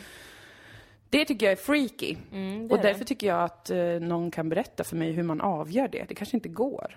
Det 1.11 1.25
tycker 1.25 1.47
jag 1.47 1.53
är 1.53 1.57
freaky. 1.57 2.17
Mm, 2.33 2.69
det 2.69 2.75
Och 2.75 2.79
är 2.79 2.83
därför 2.83 2.99
det. 3.01 3.05
tycker 3.05 3.27
jag 3.27 3.43
att 3.43 3.71
eh, 3.71 3.79
någon 4.01 4.31
kan 4.31 4.49
berätta 4.49 4.85
för 4.85 4.97
mig 4.97 5.13
hur 5.13 5.23
man 5.23 5.41
avgör 5.41 5.89
det. 5.89 6.05
Det 6.09 6.15
kanske 6.15 6.37
inte 6.37 6.49
går. 6.49 6.97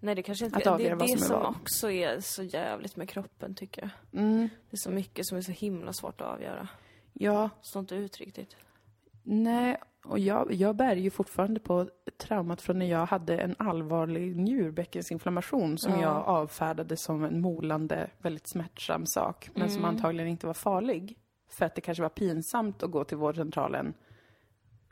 Nej, 0.00 0.14
det 0.14 0.22
kanske 0.22 0.44
inte 0.44 0.56
att 0.56 0.64
Det 0.64 0.70
avgöra 0.70 0.90
är 0.92 0.96
vad 0.96 1.08
det 1.08 1.18
som 1.18 1.36
är 1.36 1.42
som 1.44 1.54
också 1.62 1.90
är 1.90 2.20
så 2.20 2.42
jävligt 2.42 2.96
med 2.96 3.08
kroppen, 3.08 3.54
tycker 3.54 3.82
jag. 3.82 4.20
Mm. 4.22 4.48
Det 4.70 4.74
är 4.74 4.78
så 4.78 4.90
mycket 4.90 5.26
som 5.26 5.38
är 5.38 5.42
så 5.42 5.52
himla 5.52 5.92
svårt 5.92 6.20
att 6.20 6.26
avgöra. 6.26 6.68
Ja, 7.12 7.50
Står 7.62 7.80
inte 7.80 7.94
ut 7.94 8.16
riktigt. 8.18 8.56
nej. 9.22 9.76
Och 10.04 10.18
jag, 10.18 10.52
jag 10.52 10.76
bär 10.76 10.96
ju 10.96 11.10
fortfarande 11.10 11.60
på 11.60 11.88
traumat 12.18 12.62
från 12.62 12.78
när 12.78 12.86
jag 12.86 13.06
hade 13.06 13.38
en 13.38 13.54
allvarlig 13.58 14.36
njurbäckensinflammation 14.36 15.78
som 15.78 15.92
Ja. 15.92 16.00
jag 16.02 16.16
avfärdade 16.16 16.96
som 16.96 17.24
en 17.24 17.40
molande, 17.40 18.10
väldigt 18.18 18.48
smärtsam 18.48 19.06
sak. 19.06 19.50
Men 19.54 19.68
som 19.70 19.78
Mm. 19.84 19.88
antagligen 19.96 20.28
inte 20.28 20.46
var 20.46 20.54
farlig. 20.54 21.18
För 21.50 21.66
att 21.66 21.74
det 21.74 21.80
kanske 21.80 22.02
var 22.02 22.08
pinsamt 22.08 22.82
att 22.82 22.90
gå 22.90 23.04
till 23.04 23.16
vårdcentralen 23.16 23.94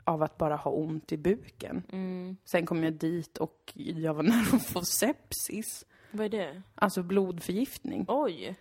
av 0.03 0.23
att 0.23 0.37
bara 0.37 0.55
ha 0.55 0.71
ont 0.71 1.11
i 1.11 1.17
buken. 1.17 1.83
Mm. 1.91 2.37
Sen 2.45 2.65
kom 2.65 2.83
jag 2.83 2.93
dit 2.93 3.37
och 3.37 3.71
jag 3.75 4.13
var 4.13 4.23
nära 4.33 4.55
att 4.55 4.65
få 4.65 4.81
sepsis. 4.81 5.85
Vad 6.11 6.25
är 6.25 6.29
det? 6.29 6.61
Alltså 6.75 7.03
blodförgiftning. 7.03 8.05
Oj! 8.07 8.55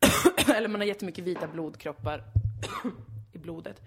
Eller 0.54 0.68
man 0.68 0.80
har 0.80 0.88
jättemycket 0.88 1.24
vita 1.24 1.46
blodkroppar 1.46 2.24
i 3.32 3.38
blodet. 3.38 3.82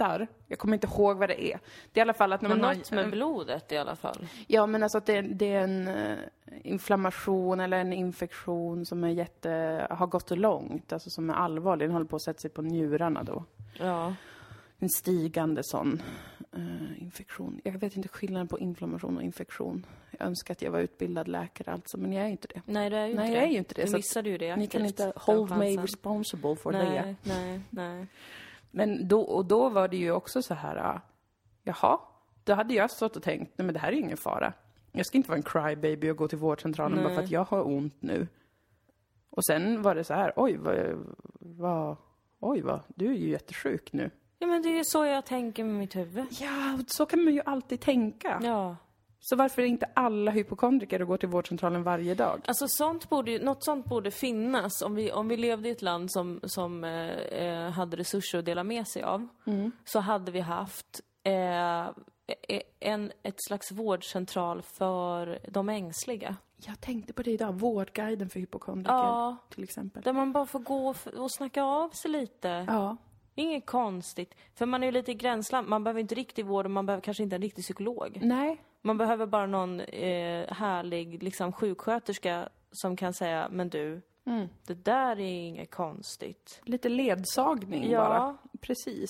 Skämtar. 0.00 0.26
Jag 0.46 0.58
kommer 0.58 0.74
inte 0.74 0.86
ihåg 0.86 1.16
vad 1.16 1.28
det 1.28 1.44
är. 1.44 1.60
Det 1.92 2.00
är 2.00 2.02
i 2.02 2.02
alla 2.02 2.14
fall 2.14 2.32
att 2.32 2.42
när 2.42 2.48
Men 2.48 2.60
man 2.60 2.76
något 2.76 2.90
har... 2.90 2.96
med 2.96 3.10
blodet 3.10 3.72
i 3.72 3.76
alla 3.76 3.96
fall. 3.96 4.26
Ja, 4.46 4.66
men 4.66 4.82
alltså 4.82 4.98
att 4.98 5.06
det, 5.06 5.20
det 5.20 5.52
är 5.52 5.60
en 5.60 5.88
eh, 5.88 6.18
inflammation 6.62 7.60
eller 7.60 7.78
en 7.78 7.92
infektion 7.92 8.86
som 8.86 9.04
är 9.04 9.08
jätte, 9.08 9.86
har 9.90 10.06
gått 10.06 10.28
så 10.28 10.36
långt, 10.36 10.92
alltså 10.92 11.10
som 11.10 11.30
är 11.30 11.34
allvarlig. 11.34 11.88
Den 11.88 11.92
håller 11.92 12.06
på 12.06 12.16
att 12.16 12.22
sätta 12.22 12.38
sig 12.40 12.50
på 12.50 12.62
njurarna 12.62 13.22
då. 13.22 13.44
Ja. 13.78 14.14
En 14.78 14.88
stigande 14.88 15.62
sån 15.64 16.02
eh, 16.52 17.02
infektion. 17.02 17.60
Jag 17.64 17.72
vet 17.72 17.96
inte 17.96 18.08
skillnaden 18.08 18.48
på 18.48 18.58
inflammation 18.58 19.16
och 19.16 19.22
infektion. 19.22 19.86
Jag 20.18 20.26
önskar 20.26 20.54
att 20.54 20.62
jag 20.62 20.70
var 20.70 20.80
utbildad 20.80 21.28
läkare 21.28 21.72
alltså, 21.72 21.98
men 21.98 22.12
jag 22.12 22.24
är 22.24 22.28
inte 22.28 22.48
det. 22.54 22.62
Nej, 22.66 22.90
det 22.90 22.96
är 22.96 23.06
ju 23.06 23.14
Nej, 23.14 23.26
inte 23.26 23.34
jag 23.34 23.42
det. 23.42 23.46
är 23.46 23.52
ju 23.52 23.58
inte 23.58 23.74
det, 23.74 23.84
Du 23.84 23.92
missade 23.92 24.28
ju 24.28 24.38
det 24.38 24.56
Ni 24.56 24.66
kan 24.66 24.86
inte 24.86 25.12
hold 25.16 25.58
me 25.58 25.76
responsible 25.76 26.56
for 26.56 26.72
nej, 26.72 26.84
det. 26.84 27.16
Nej, 27.22 27.60
nej, 27.70 28.06
Men 28.70 29.08
då, 29.08 29.20
och 29.20 29.46
då 29.46 29.68
var 29.68 29.88
det 29.88 29.96
ju 29.96 30.12
också 30.12 30.42
så 30.42 30.54
här, 30.54 30.76
ah, 30.76 31.00
jaha, 31.62 31.98
då 32.44 32.54
hade 32.54 32.74
jag 32.74 32.90
stått 32.90 33.16
och 33.16 33.22
tänkt, 33.22 33.52
nej 33.58 33.64
men 33.64 33.74
det 33.74 33.80
här 33.80 33.92
är 33.92 33.96
ingen 33.96 34.16
fara. 34.16 34.52
Jag 34.92 35.06
ska 35.06 35.16
inte 35.16 35.28
vara 35.28 35.36
en 35.36 35.42
crybaby 35.42 36.10
och 36.10 36.16
gå 36.16 36.28
till 36.28 36.38
vårdcentralen 36.38 37.02
bara 37.02 37.14
för 37.14 37.22
att 37.22 37.30
jag 37.30 37.44
har 37.44 37.66
ont 37.66 38.02
nu. 38.02 38.28
Och 39.30 39.44
sen 39.44 39.82
var 39.82 39.94
det 39.94 40.04
så 40.04 40.14
här, 40.14 40.32
oj 40.36 40.56
vad, 40.56 40.76
vad 41.40 41.96
oj 42.40 42.60
vad, 42.60 42.80
du 42.94 43.06
är 43.06 43.14
ju 43.14 43.28
jättesjuk 43.30 43.92
nu. 43.92 44.10
Ja 44.38 44.46
men 44.46 44.62
det 44.62 44.68
är 44.68 44.76
ju 44.76 44.84
så 44.84 45.04
jag 45.04 45.26
tänker 45.26 45.64
med 45.64 45.74
mitt 45.74 45.96
huvud. 45.96 46.26
Ja, 46.30 46.78
så 46.86 47.06
kan 47.06 47.24
man 47.24 47.34
ju 47.34 47.42
alltid 47.46 47.80
tänka. 47.80 48.40
Ja. 48.42 48.76
Så 49.20 49.36
varför 49.36 49.62
är 49.62 49.66
inte 49.66 49.88
alla 49.94 50.30
hypokondriker 50.30 51.02
och 51.02 51.08
går 51.08 51.16
till 51.16 51.28
vårdcentralen 51.28 51.82
varje 51.82 52.14
dag? 52.14 52.40
Alltså 52.44 52.68
sånt 52.68 53.08
borde 53.08 53.30
ju, 53.30 53.44
något 53.44 53.64
sånt 53.64 53.86
borde 53.86 54.10
finnas 54.10 54.82
om 54.82 54.94
vi, 54.94 55.12
om 55.12 55.28
vi 55.28 55.36
levde 55.36 55.68
i 55.68 55.72
ett 55.72 55.82
land 55.82 56.12
som, 56.12 56.40
som 56.42 56.84
eh, 56.84 57.10
eh 57.10 57.70
hade 57.70 57.96
resurser 57.96 58.38
att 58.38 58.44
dela 58.44 58.64
med 58.64 58.88
sig 58.88 59.02
av. 59.02 59.28
Så 59.84 60.00
hade 60.00 60.32
vi 60.32 60.40
haft 60.40 61.00
eh, 61.22 61.90
en, 62.80 63.12
ett 63.22 63.44
slags 63.46 63.72
vårdcentral 63.72 64.62
för 64.62 65.38
de 65.48 65.68
ängsliga. 65.68 66.36
Jag 66.66 66.80
tänkte 66.80 67.12
på 67.12 67.22
det 67.22 67.30
idag, 67.30 67.52
Vårdguiden 67.52 68.28
för 68.28 68.40
hypokondriker 68.40 68.94
Ja. 68.94 69.36
till 69.50 69.64
exempel. 69.64 70.02
Där 70.02 70.12
man 70.12 70.32
bara 70.32 70.46
får 70.46 70.58
gå 70.58 70.88
och, 70.88 71.06
och 71.06 71.32
snacka 71.32 71.62
av 71.62 71.90
sig 71.90 72.10
lite. 72.10 72.64
Ja. 72.68 72.96
Inget 73.34 73.66
konstigt. 73.66 74.34
För 74.54 74.66
man 74.66 74.82
är 74.82 74.86
ju 74.86 74.92
lite 74.92 75.10
i 75.10 75.14
gränsland. 75.14 75.68
Man 75.68 75.84
behöver 75.84 76.00
inte 76.00 76.14
riktig 76.14 76.46
vård 76.46 76.64
och 76.64 76.70
man 76.70 76.86
behöver 76.86 77.02
kanske 77.02 77.22
inte 77.22 77.36
en 77.36 77.42
riktig 77.42 77.64
psykolog. 77.64 78.18
Nej. 78.22 78.60
Man 78.82 78.98
behöver 78.98 79.26
bara 79.26 79.46
någon 79.46 79.80
eh, 79.80 80.46
härlig 80.52 81.22
liksom, 81.22 81.52
sjuksköterska 81.52 82.48
som 82.72 82.96
kan 82.96 83.14
säga, 83.14 83.48
men 83.50 83.68
du, 83.68 84.02
det 84.66 84.84
där 84.84 85.20
är 85.20 85.46
inget 85.46 85.70
konstigt. 85.70 86.60
Lite 86.64 86.88
ledsagning 86.88 87.90
Ja. 87.90 87.98
bara. 87.98 88.36
Precis. 88.60 89.08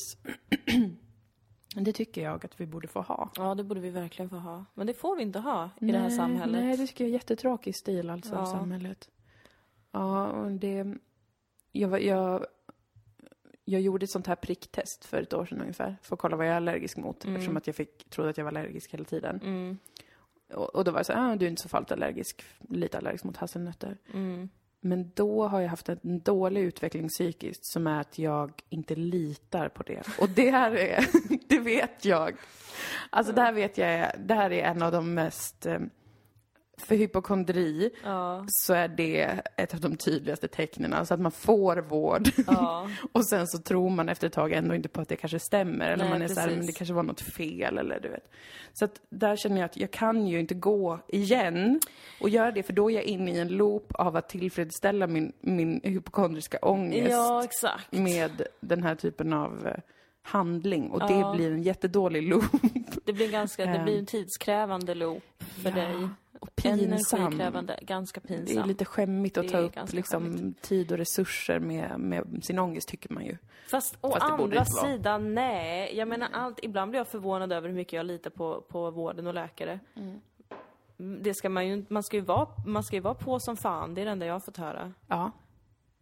det 1.74 1.92
tycker 1.92 2.22
jag 2.22 2.44
att 2.44 2.60
vi 2.60 2.66
borde 2.66 2.88
få 2.88 3.00
ha. 3.00 3.30
Ja, 3.36 3.54
det 3.54 3.64
borde 3.64 3.80
vi 3.80 3.90
verkligen 3.90 4.30
få 4.30 4.36
ha. 4.36 4.64
Men 4.74 4.86
det 4.86 4.94
får 4.94 5.16
vi 5.16 5.22
inte 5.22 5.38
ha 5.38 5.70
i 5.80 5.86
det 5.86 5.98
här 5.98 6.08
Nej, 6.08 6.16
samhället. 6.16 6.64
Nej, 6.64 6.76
det 6.76 6.86
tycker 6.86 7.04
jag 7.04 7.08
är 7.08 7.12
jättetråkig 7.12 7.76
stil 7.76 8.10
alltså 8.10 8.34
av 8.34 8.40
Ja. 8.40 8.46
samhället. 8.46 9.10
Ja, 9.92 10.26
och 10.26 10.50
det... 10.50 10.94
Jag, 11.72 11.88
var- 11.88 11.98
jag, 11.98 12.46
jag 13.64 13.80
gjorde 13.80 14.04
ett 14.04 14.10
sånt 14.10 14.26
här 14.26 14.34
pricktest 14.36 15.04
för 15.04 15.22
ett 15.22 15.32
år 15.32 15.46
sedan 15.46 15.60
ungefär, 15.60 15.96
för 16.02 16.16
att 16.16 16.20
kolla 16.20 16.36
vad 16.36 16.46
jag 16.46 16.52
är 16.52 16.56
allergisk 16.56 16.96
mot, 16.96 17.24
eftersom 17.24 17.56
att 17.56 17.66
jag 17.66 17.76
fick, 17.76 18.10
trodde 18.10 18.30
att 18.30 18.36
jag 18.36 18.44
var 18.44 18.52
allergisk 18.52 18.94
hela 18.94 19.04
tiden. 19.04 19.40
Mm, 19.42 19.78
Och, 20.54 20.74
och 20.74 20.84
då 20.84 20.90
var 20.90 20.98
jag 20.98 21.06
så 21.06 21.12
här, 21.12 21.32
ah, 21.32 21.36
du 21.36 21.46
är 21.46 21.50
inte 21.50 21.62
så 21.62 21.68
farligt 21.68 21.92
allergisk, 21.92 22.44
lite 22.68 22.98
allergisk 22.98 23.24
mot 23.24 23.36
hasselnötter. 23.36 23.96
mm. 24.14 24.48
Men 24.82 25.10
då 25.14 25.46
har 25.48 25.60
jag 25.60 25.68
haft 25.68 25.88
en 25.88 25.98
dålig 26.20 26.60
utveckling 26.62 27.08
psykiskt 27.08 27.66
som 27.66 27.86
är 27.86 28.00
att 28.00 28.18
jag 28.18 28.52
inte 28.68 28.94
litar 28.94 29.68
på 29.68 29.82
det. 29.82 30.02
Och 30.20 30.28
det 30.28 30.50
här 30.50 30.72
är, 30.72 31.06
det 31.48 31.58
vet 31.58 32.04
jag. 32.04 32.36
Alltså 33.10 33.32
det 33.32 33.40
här 33.42 33.52
vet 33.52 33.78
jag, 33.78 34.10
det 34.18 34.34
här 34.34 34.52
är 34.52 34.62
en 34.64 34.82
av 34.82 34.92
de 34.92 35.14
mest, 35.14 35.66
eh, 35.66 35.78
för 36.80 36.94
hypokondri 36.96 37.90
Ja, 38.04 38.44
så 38.48 38.74
är 38.74 38.88
det 38.88 39.40
ett 39.56 39.74
av 39.74 39.80
de 39.80 39.96
tydligaste 39.96 40.48
tecknen. 40.48 40.92
Alltså 40.94 41.14
att 41.14 41.20
man 41.20 41.32
får 41.32 41.76
vård 41.76 42.28
ja. 42.46 42.88
och 43.12 43.26
sen 43.28 43.46
så 43.46 43.58
tror 43.58 43.90
man 43.90 44.08
efter 44.08 44.26
ett 44.26 44.32
tag 44.32 44.52
ändå 44.52 44.74
inte 44.74 44.88
på 44.88 45.00
att 45.00 45.08
det 45.08 45.16
kanske 45.16 45.38
stämmer. 45.38 45.90
Eller 45.90 46.04
Nej, 46.04 46.12
man 46.12 46.22
är 46.22 46.28
så 46.28 46.40
här, 46.40 46.46
precis. 46.46 46.58
men 46.58 46.66
det 46.66 46.72
kanske 46.72 46.94
var 46.94 47.02
något 47.02 47.20
fel 47.20 47.78
eller 47.78 48.00
du 48.00 48.08
vet. 48.08 48.30
Så 48.72 48.84
att 48.84 49.00
där 49.10 49.36
känner 49.36 49.56
jag 49.56 49.64
att 49.64 49.76
jag 49.76 49.90
kan 49.90 50.26
ju 50.26 50.40
inte 50.40 50.54
gå 50.54 50.98
igen 51.08 51.80
och 52.20 52.28
göra 52.28 52.50
det 52.50 52.62
för 52.62 52.72
då 52.72 52.90
är 52.90 52.94
jag 52.94 53.04
inne 53.04 53.30
i 53.34 53.38
en 53.38 53.48
loop 53.48 53.92
av 53.94 54.16
att 54.16 54.28
tillfredsställa 54.28 55.06
min, 55.06 55.32
min 55.40 55.80
hypokondriska 55.84 56.58
ångest 56.62 57.10
ja 57.10 57.46
med 57.90 58.42
den 58.60 58.82
här 58.82 58.94
typen 58.94 59.32
av 59.32 59.66
eh, 59.66 59.74
handling. 60.22 60.90
Och 60.90 61.00
det 61.08 61.32
blir 61.36 61.52
en 61.52 61.62
jättedålig 61.62 62.22
loop. 62.22 62.44
Det 63.04 63.12
blir, 63.12 63.30
ganska, 63.30 63.66
det 63.66 63.70
Ehm. 63.70 63.84
blir 63.84 63.98
en 63.98 64.06
tidskrävande 64.06 64.94
loop 64.94 65.22
för 65.62 65.70
dig. 65.70 66.08
Och 66.40 66.56
pinsam. 66.56 67.38
Ganska 67.82 68.20
Det 68.24 68.34
är 68.34 68.38
pinsam. 68.38 68.68
lite 68.68 68.84
skämmigt 68.84 69.38
att 69.38 69.48
ta 69.48 69.58
upp 69.58 69.92
liksom, 69.92 70.22
skämmigt. 70.36 70.62
tid 70.62 70.92
och 70.92 70.98
resurser 70.98 71.58
med, 71.58 72.00
med 72.00 72.44
sin 72.44 72.58
ångest, 72.58 72.88
tycker 72.88 73.12
man 73.12 73.24
ju. 73.24 73.36
Fast 73.70 73.98
å 74.00 74.10
Fast 74.10 74.22
andra 74.22 74.64
sidan, 74.64 75.34
nej. 75.34 75.96
Jag 75.96 76.08
menar 76.08 76.28
allt, 76.32 76.58
ibland 76.62 76.90
blir 76.90 77.00
jag 77.00 77.08
förvånad 77.08 77.52
över 77.52 77.68
hur 77.68 77.76
mycket 77.76 77.92
jag 77.92 78.06
litar 78.06 78.30
på, 78.30 78.60
på 78.60 78.90
vården 78.90 79.26
och 79.26 79.34
läkare. 79.34 79.80
Mm, 79.96 80.20
Det 81.22 81.34
ska 81.34 81.48
man 81.48 81.68
ju, 81.68 81.84
man 81.88 82.02
ska 82.02 82.16
ju 82.16 82.22
vara, 82.22 82.48
man 82.66 82.82
ska 82.84 82.96
ju 82.96 83.02
vara 83.02 83.14
på 83.14 83.40
som 83.40 83.56
fan, 83.56 83.94
det 83.94 84.00
är 84.00 84.04
det 84.04 84.10
enda 84.10 84.26
jag 84.26 84.34
har 84.34 84.40
fått 84.40 84.56
höra. 84.56 84.92
Ja, 85.06 85.30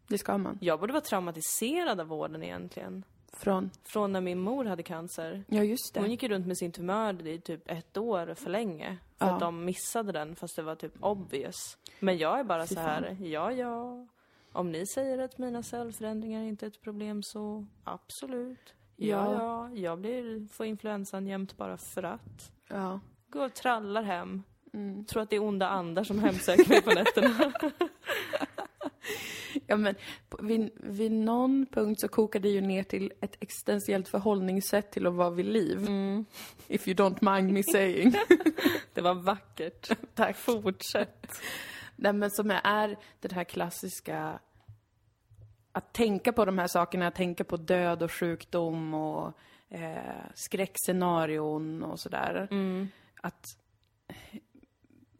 det 0.07 0.18
ska 0.18 0.38
man. 0.38 0.59
Jag 0.61 0.81
borde 0.81 0.92
vara 0.92 1.01
traumatiserad 1.05 2.01
av 2.01 2.07
vården 2.07 2.42
egentligen. 2.42 3.05
Från, 3.33 3.71
Från 3.85 4.12
när 4.12 4.21
min 4.21 4.38
mor 4.38 4.64
hade 4.64 4.83
cancer. 4.83 5.45
ja 5.49 5.62
just 5.62 5.95
det. 5.95 6.01
Hon 6.01 6.11
gick 6.11 6.23
ju 6.23 6.29
runt 6.29 6.47
med 6.47 6.59
sin 6.59 6.73
tumör 6.73 7.27
i 7.27 7.41
typ 7.41 7.71
ett 7.71 7.97
år 7.97 8.35
för 8.35 8.51
länge. 8.51 8.99
För 9.19 9.27
Ja. 9.27 9.33
att 9.35 9.41
de 9.41 9.64
missade 9.64 10.12
den 10.12 10.37
fast 10.37 10.57
det 10.57 10.62
var 10.62 10.75
typ 10.75 10.93
obvious. 11.01 11.79
Men 12.01 12.19
jag 12.19 12.38
är 12.41 12.45
bara 12.45 12.67
Fy 12.67 12.75
så 12.75 12.81
här, 12.81 13.17
ja 13.21 13.53
ja. 13.53 14.07
Om 14.53 14.73
ni 14.73 14.87
säger 14.87 15.19
att 15.19 15.38
mina 15.38 15.62
cellförändringar 15.62 16.43
inte 16.43 16.67
är 16.67 16.69
ett 16.69 16.83
problem 16.83 17.23
så 17.23 17.67
absolut. 17.85 18.75
Ja 18.97 19.33
Ja. 19.33 19.69
ja, 19.71 19.77
jag 19.77 19.99
blir, 19.99 20.49
får 20.53 20.67
influensan 20.67 21.27
jämt 21.27 21.57
bara 21.57 21.77
för 21.77 22.03
att. 22.03 22.53
Ja. 22.69 23.01
Går 23.31 23.45
och 23.45 23.55
trallar 23.55 24.03
hem. 24.03 24.43
Mm. 24.73 25.05
Tror 25.05 25.23
att 25.23 25.31
det 25.31 25.37
är 25.37 25.43
onda 25.43 25.69
andar 25.69 26.05
som 26.05 26.19
hemsöker 26.19 26.69
mig 26.69 26.83
på 26.83 26.91
nätterna. 26.91 27.53
ja, 29.69 29.77
men 29.77 29.95
vid, 30.41 30.71
vid 30.75 31.13
någon 31.13 31.67
punkt 31.67 32.01
så 32.01 32.09
kokar 32.09 32.41
det 32.41 32.49
ju 32.49 32.61
ner 32.61 32.83
till 32.83 33.13
ett 33.21 33.37
existentiellt 33.41 34.09
förhållningssätt 34.09 34.91
till 34.91 35.07
att 35.07 35.15
vara 35.15 35.31
vid 35.31 35.47
liv. 35.47 35.79
Mm. 35.79 36.25
If 36.69 36.89
you 36.89 36.97
don't 36.97 37.35
mind 37.35 37.53
me 37.53 37.63
saying. 37.63 38.15
Det 38.95 39.01
var 39.01 39.15
vackert. 39.15 39.91
Tack. 40.15 40.37
Fortsätt. 40.37 41.27
Nej, 41.97 42.13
men 42.13 42.31
som 42.31 42.51
är 42.51 42.97
det 43.21 43.33
här 43.33 43.45
klassiska 43.45 44.39
att 45.73 45.93
tänka 45.93 46.33
på 46.33 46.45
de 46.45 46.59
här 46.59 46.67
sakerna, 46.67 47.11
tänka 47.11 47.45
på 47.45 47.57
död 47.57 48.03
och 48.03 48.13
sjukdom 48.13 48.95
och 48.95 49.33
eh, 49.69 50.25
skräckscenarion 50.35 51.83
och 51.83 52.01
sådär. 52.01 52.49
Att 53.21 53.45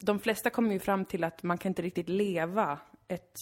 de 0.01 0.21
flesta 0.21 0.51
kommer 0.51 0.73
ju 0.73 0.79
fram 0.79 1.05
till 1.05 1.25
att 1.25 1.43
man 1.43 1.59
kan 1.59 1.71
inte 1.71 1.83
riktigt 1.83 2.09
leva 2.09 2.79
ett, 3.09 3.35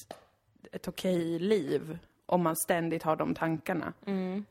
ett 0.72 0.88
okej 0.88 1.38
liv 1.38 1.98
om 2.26 2.42
man 2.42 2.56
ständigt 2.56 3.02
har 3.02 3.16
de 3.16 3.34
tankarna. 3.34 3.92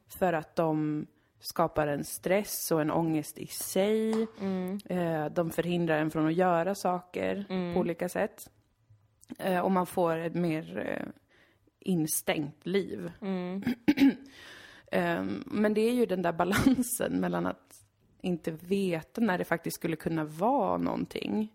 För 0.08 0.34
att 0.34 0.56
de 0.56 1.08
skapar 1.39 1.88
en 1.88 2.04
stress 2.04 2.71
och 2.71 2.82
en 2.82 2.91
ångest 2.91 3.38
i 3.38 3.47
sig. 3.47 4.28
Eh, 4.86 5.25
de 5.25 5.51
förhindrar 5.51 5.97
en 5.97 6.12
från 6.12 6.28
att 6.28 6.34
göra 6.34 6.75
saker 6.75 7.45
på 7.73 7.80
olika 7.80 8.10
sätt. 8.10 8.49
Eh, 9.39 9.60
och 9.60 9.71
man 9.71 9.86
får 9.86 10.17
ett 10.17 10.36
mer 10.36 10.78
eh, 10.78 11.08
instängt 11.80 12.65
liv. 12.65 13.12
Eh, 14.91 15.23
men 15.45 15.73
det 15.73 15.82
är 15.82 15.93
ju 15.93 16.06
den 16.06 16.21
där 16.21 16.32
balansen 16.32 17.19
mellan 17.19 17.45
att 17.45 17.84
inte 18.21 18.51
veta 18.51 19.21
när 19.21 19.38
det 19.38 19.45
faktiskt 19.45 19.75
skulle 19.75 19.95
kunna 19.95 20.23
vara 20.25 20.78
någonting. 20.78 21.51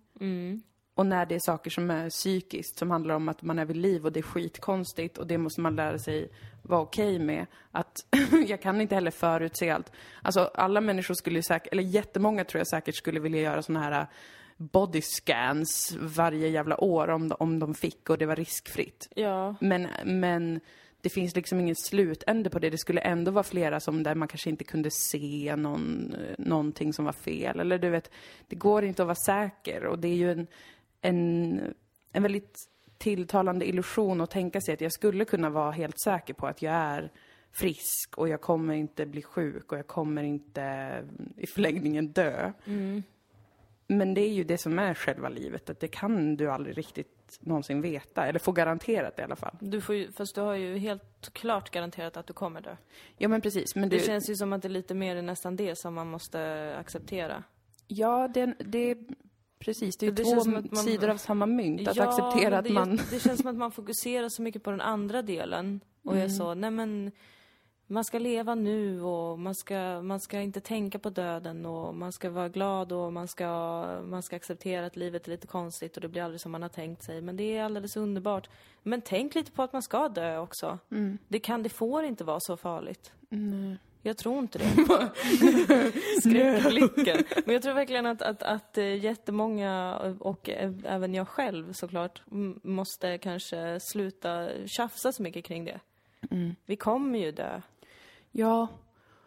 Och 1.01 1.07
när 1.07 1.27
det 1.27 1.35
är 1.35 1.41
saker 1.41 1.71
som 1.71 1.91
är 1.91 2.11
psykiskt, 2.11 2.79
som 2.79 2.91
handlar 2.91 3.15
om 3.15 3.29
att 3.29 3.43
man 3.43 3.59
är 3.59 3.65
vid 3.65 3.77
liv 3.77 4.05
och 4.05 4.13
det 4.13 4.21
är 4.21 4.23
skitkonstigt 4.23 5.19
och 5.19 5.27
det 5.27 5.39
måste 5.39 5.61
man 5.61 5.77
lära 5.77 5.99
sig 5.99 6.31
vara 6.63 6.81
okej 6.81 7.19
med. 7.19 7.47
Att 7.73 7.97
jag 8.47 8.63
kan 8.63 8.81
inte 8.81 8.95
heller 8.95 9.11
förutse 9.11 9.71
allt. 9.71 9.93
Alltså 10.23 10.51
alla 10.55 10.81
människor 10.81 11.15
skulle 11.15 11.39
ju 11.39 11.43
säkert, 11.43 11.73
eller 11.73 11.83
jättemånga 11.83 12.45
tror 12.45 12.61
jag 12.61 12.69
säkert 12.69 12.95
skulle 12.95 13.21
vilja 13.21 13.41
göra 13.41 13.63
såna 13.63 13.81
här 13.81 14.07
body 14.57 15.01
scans 15.03 15.97
varje 16.01 16.49
jävla 16.49 16.85
år 16.85 17.11
om 17.11 17.29
de, 17.29 17.37
om 17.39 17.59
de 17.59 17.75
fick 17.75 18.11
och 18.11 18.19
det 18.19 18.27
var 18.27 18.37
riskfritt. 18.37 19.09
Ja. 19.15 19.55
Men, 19.61 19.89
men 20.05 20.61
det 21.01 21.09
finns 21.09 21.37
liksom 21.37 21.61
ingen 21.61 21.77
slutände 21.77 22.51
på 22.51 22.59
det. 22.59 22.71
Det 22.71 22.79
skulle 22.79 23.01
ändå 23.01 23.31
vara 23.31 23.45
flera 23.45 23.81
som 23.81 24.03
där 24.03 24.15
man 24.15 24.29
kanske 24.29 24.51
inte 24.51 24.65
kunde 24.65 24.91
se 24.91 25.57
någon, 25.57 26.15
eh, 26.15 26.35
någonting 26.39 26.93
som 26.93 27.05
var 27.05 27.13
fel. 27.13 27.61
Eller 27.61 27.79
du 27.79 27.91
vet, 27.91 28.11
det 28.49 28.57
går 28.57 28.85
inte 28.85 29.03
att 29.03 29.07
vara 29.07 29.15
säker. 29.15 29.85
Och 29.85 29.99
det 29.99 30.09
är 30.09 30.17
ju 30.17 30.33
en, 30.33 30.47
en, 31.01 31.75
en 32.13 32.23
väldigt 32.23 32.59
tilltalande 32.99 33.69
illusion 33.69 34.21
att 34.21 34.31
tänka 34.31 34.61
sig 34.61 34.75
att 34.75 34.81
jag 34.81 34.93
skulle 34.93 35.25
kunna 35.25 35.51
vara 35.51 35.71
helt 35.71 36.01
säker 36.01 36.35
på 36.35 36.47
att 36.47 36.63
jag 36.63 36.75
är 36.75 37.11
frisk 37.53 38.19
och 38.19 38.29
jag 38.29 38.41
kommer 38.41 38.75
inte 38.75 39.07
bli 39.07 39.23
sjuk 39.23 39.73
och 39.73 39.79
jag 39.79 39.87
kommer 39.87 40.23
inte 40.23 41.05
i 41.37 41.47
förlängningen 41.47 42.09
dö. 42.09 42.53
Men 43.87 44.15
det 44.15 44.21
är 44.21 44.33
ju 44.33 44.45
det 44.45 44.59
som 44.59 44.79
är 44.79 44.95
själva 44.95 45.29
livet, 45.29 45.71
att 45.71 45.81
det 45.81 45.89
kan 45.89 46.37
du 46.37 46.51
aldrig 46.51 46.79
riktigt 46.79 47.39
någonsin 47.41 47.81
veta, 47.81 48.27
eller 48.27 48.39
få 48.39 48.53
garanterat 48.53 49.19
i 49.19 49.23
alla 49.23 49.37
fall. 49.37 49.57
Du 49.61 49.81
får 49.81 49.95
ju, 49.95 50.13
fast 50.13 50.35
du 50.35 50.41
har 50.41 50.55
ju 50.55 50.79
helt 50.79 51.31
klart 51.33 51.71
garanterat 51.71 52.17
att 52.17 52.27
du 52.27 52.33
kommer 52.33 52.61
dö. 52.61 52.77
Ja 53.19 53.29
men 53.29 53.41
precis, 53.41 53.75
men 53.75 53.89
Det 53.89 53.97
du, 53.97 54.05
känns 54.05 54.31
ju 54.31 54.35
som 54.35 54.53
att 54.53 54.63
det 54.63 54.69
är 54.69 54.71
lite 54.71 54.95
mer 54.95 55.17
än 55.17 55.27
nästan 55.27 55.57
det 55.57 55.77
som 55.77 55.95
man 55.95 56.07
måste 56.07 56.75
acceptera. 56.79 57.45
ja 57.87 58.29
det, 58.35 58.55
det 58.59 58.97
precis, 59.64 59.96
det 59.96 60.07
är 60.07 60.09
ju 60.11 60.14
Det 60.14 60.23
två 60.23 60.31
känns 60.31 60.44
som 60.44 60.57
att 60.57 60.70
man- 60.73 60.83
sidor 60.85 61.09
av 61.11 61.16
samma 61.16 61.46
mynt, 61.46 61.88
att 61.88 61.96
Ja, 61.96 62.09
acceptera 62.09 62.59
att 62.59 62.64
det, 62.64 62.73
man... 62.73 63.01
Det 63.11 63.20
känns 63.20 63.40
som 63.40 63.51
att 63.51 63.57
man 63.57 63.73
fokuserar 63.73 64.29
så 64.29 64.42
mycket 64.42 64.62
på 64.62 64.70
den 64.70 64.81
andra 64.81 65.23
delen. 65.23 65.81
Och 66.05 66.12
Mm. 66.12 66.25
är 66.25 66.29
så, 66.29 66.55
nej 66.55 66.70
men 66.70 67.12
man 67.87 68.05
ska 68.05 68.18
leva 68.18 68.55
nu 68.55 69.03
och 69.03 69.38
man 69.38 69.55
ska, 69.55 70.03
man 70.03 70.20
ska 70.20 70.40
inte 70.40 70.61
tänka 70.61 70.99
på 70.99 71.11
döden 71.11 71.66
och 71.66 71.94
man 71.94 72.12
ska 72.12 72.31
vara 72.31 72.49
glad 72.49 72.92
och 72.92 73.12
man 73.12 73.29
ska, 73.29 73.46
man 74.05 74.23
ska 74.23 74.37
acceptera 74.37 74.87
att 74.87 74.96
livet 74.96 75.27
är 75.27 75.31
lite 75.31 75.46
konstigt 75.46 75.96
och 75.96 76.01
det 76.01 76.09
blir 76.09 76.23
aldrig 76.23 76.40
som 76.40 76.53
man 76.53 76.62
har 76.62 76.68
tänkt 76.68 77.03
sig. 77.03 77.20
Men 77.23 77.37
det 77.37 77.57
är 77.57 77.64
alldeles 77.64 77.96
underbart. 77.96 78.49
Men 78.83 79.01
tänk 79.01 79.35
lite 79.35 79.53
på 79.53 79.62
att 79.62 79.73
man 79.73 79.83
ska 79.83 80.09
dö 80.09 80.38
också. 80.38 80.79
Det 81.29 81.38
kan, 81.38 81.62
det 81.62 81.68
får 81.68 82.05
inte 82.05 82.25
vara 82.25 82.40
så 82.40 82.57
farligt. 82.57 83.12
Nej. 83.29 83.77
Jag 84.03 84.17
tror 84.17 84.39
inte 84.39 84.59
det. 84.59 84.65
Skräckblicken. 86.21 87.25
Men 87.45 87.55
jag 87.55 87.63
tror 87.63 87.75
verkligen 87.75 88.07
att, 88.07 88.23
att, 88.23 88.43
att 88.43 88.79
eh, 88.79 89.05
jättemånga, 89.05 89.97
och 90.21 90.51
även 90.85 91.15
jag 91.15 91.29
själv 91.29 91.73
såklart, 91.73 92.23
måste 92.63 93.19
kanske 93.19 93.81
sluta 93.81 94.49
tjafsa 94.67 95.13
så 95.13 95.23
mycket 95.23 95.45
kring 95.45 95.65
det. 95.65 95.81
Vi 96.67 96.77
kommer 96.77 97.19
ju 97.19 97.33
dö. 97.33 97.61
Ja, 98.31 98.69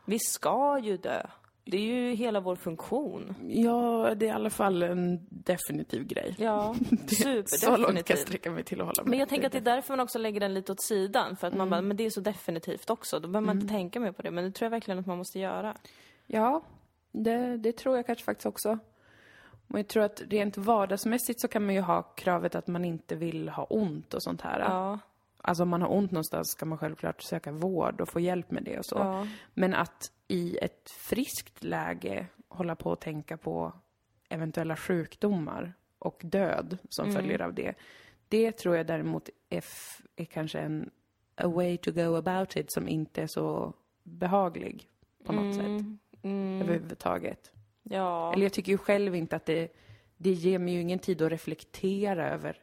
Vi 0.06 0.20
ska 0.20 0.80
ju 0.84 0.98
dö. 0.98 1.26
Det 1.66 1.78
är 1.78 1.82
ju 1.82 2.16
hela 2.16 2.40
vår 2.40 2.56
funktion. 2.56 3.36
ja, 3.48 4.16
det 4.16 4.26
är 4.26 4.30
i 4.30 4.32
alla 4.32 4.50
fall 4.50 4.84
en 4.84 5.20
definitiv 5.30 6.08
grej. 6.08 6.36
Ja, 6.38 6.76
Så 7.46 7.78
långt 7.78 8.06
kan 8.06 8.06
jag 8.08 8.20
sträcka 8.20 8.52
mig 8.52 8.64
till 8.64 8.82
att 8.82 8.88
hålla 8.88 9.04
med. 9.04 9.10
Men 9.10 9.20
jag 9.20 9.30
tänker 9.30 9.48
att 9.48 9.52
det 9.52 9.58
är 9.60 9.62
därför 9.62 9.94
man 9.94 10.00
också 10.00 10.20
lägger 10.20 10.40
den 10.40 10.54
lite 10.54 10.72
åt 10.72 10.82
sidan. 10.82 11.36
För 11.36 11.48
att 11.48 11.54
man 11.54 11.70
bara, 11.70 11.82
men 11.82 11.98
det 11.98 12.06
är 12.06 12.10
så 12.10 12.22
definitivt 12.22 12.90
också. 12.90 13.20
Då 13.20 13.28
behöver 13.28 13.46
man 13.46 13.56
inte 13.56 13.74
tänka 13.74 14.00
mer 14.00 14.12
på 14.12 14.22
det. 14.22 14.32
Men 14.32 14.44
det 14.44 14.52
tror 14.52 14.66
jag 14.66 14.72
verkligen 14.72 15.00
att 15.00 15.06
man 15.06 15.18
måste 15.18 15.40
göra. 15.40 15.78
Ja, 16.28 16.62
det, 17.12 17.58
det 17.58 17.72
tror 17.72 17.96
jag 17.96 18.06
kanske 18.06 18.24
faktiskt 18.24 18.46
också. 18.46 18.80
Och 19.68 19.80
jag 19.80 19.88
tror 19.88 20.04
att 20.04 20.22
rent 20.30 20.58
vardagsmässigt 20.58 21.42
så 21.42 21.48
kan 21.48 21.66
man 21.66 21.76
ju 21.76 21.82
ha 21.82 22.02
kravet 22.02 22.56
att 22.56 22.68
man 22.68 22.86
inte 22.86 23.16
vill 23.16 23.50
ha 23.50 23.64
ont 23.64 24.14
och 24.14 24.24
sånt 24.24 24.42
här. 24.42 24.60
Ja, 24.60 25.00
Alltså 25.46 25.64
om 25.64 25.70
man 25.70 25.82
har 25.82 25.94
ont 25.94 26.12
någonstans 26.12 26.52
ska 26.52 26.66
man 26.66 26.78
självklart 26.78 27.22
söka 27.22 27.52
vård 27.52 28.02
och 28.02 28.10
få 28.10 28.20
hjälp 28.20 28.52
med 28.52 28.64
det 28.64 28.78
och 28.80 28.86
så. 28.86 28.96
Ja. 28.98 29.28
Men 29.54 29.74
att 29.74 30.12
i 30.28 30.58
ett 30.58 30.90
friskt 30.90 31.64
läge 31.64 32.28
hålla 32.48 32.76
på 32.76 32.90
och 32.90 33.00
tänka 33.00 33.38
på 33.38 33.74
eventuella 34.30 34.76
sjukdomar 34.76 35.74
och 36.00 36.22
död 36.24 36.78
som 36.90 37.06
Mm. 37.10 37.16
följer 37.22 37.42
av 37.42 37.54
det. 37.54 37.74
Det 38.28 38.52
tror 38.52 38.76
jag 38.78 38.88
däremot 38.88 39.30
är, 39.50 39.58
f- 39.58 40.02
är 40.16 40.26
kanske 40.26 40.60
en 40.60 40.90
a 41.36 41.48
way 41.48 41.78
to 41.78 41.92
go 41.92 42.16
about 42.16 42.56
it 42.56 42.72
som 42.74 42.88
inte 42.88 43.22
är 43.22 43.28
så 43.28 43.74
behaglig 44.04 44.90
på 45.26 45.32
något 45.34 45.56
sätt 45.56 45.86
mm, 46.24 46.62
överhuvudtaget. 46.62 47.52
ja. 47.84 48.34
Eller 48.34 48.44
jag 48.44 48.54
tycker 48.54 48.72
ju 48.72 48.78
själv 48.78 49.16
inte 49.16 49.36
att 49.36 49.46
det, 49.46 49.74
det 50.18 50.32
ger 50.32 50.60
mig 50.60 50.74
ju 50.74 50.82
ingen 50.82 51.00
tid 51.00 51.22
att 51.22 51.32
reflektera 51.32 52.30
över 52.30 52.58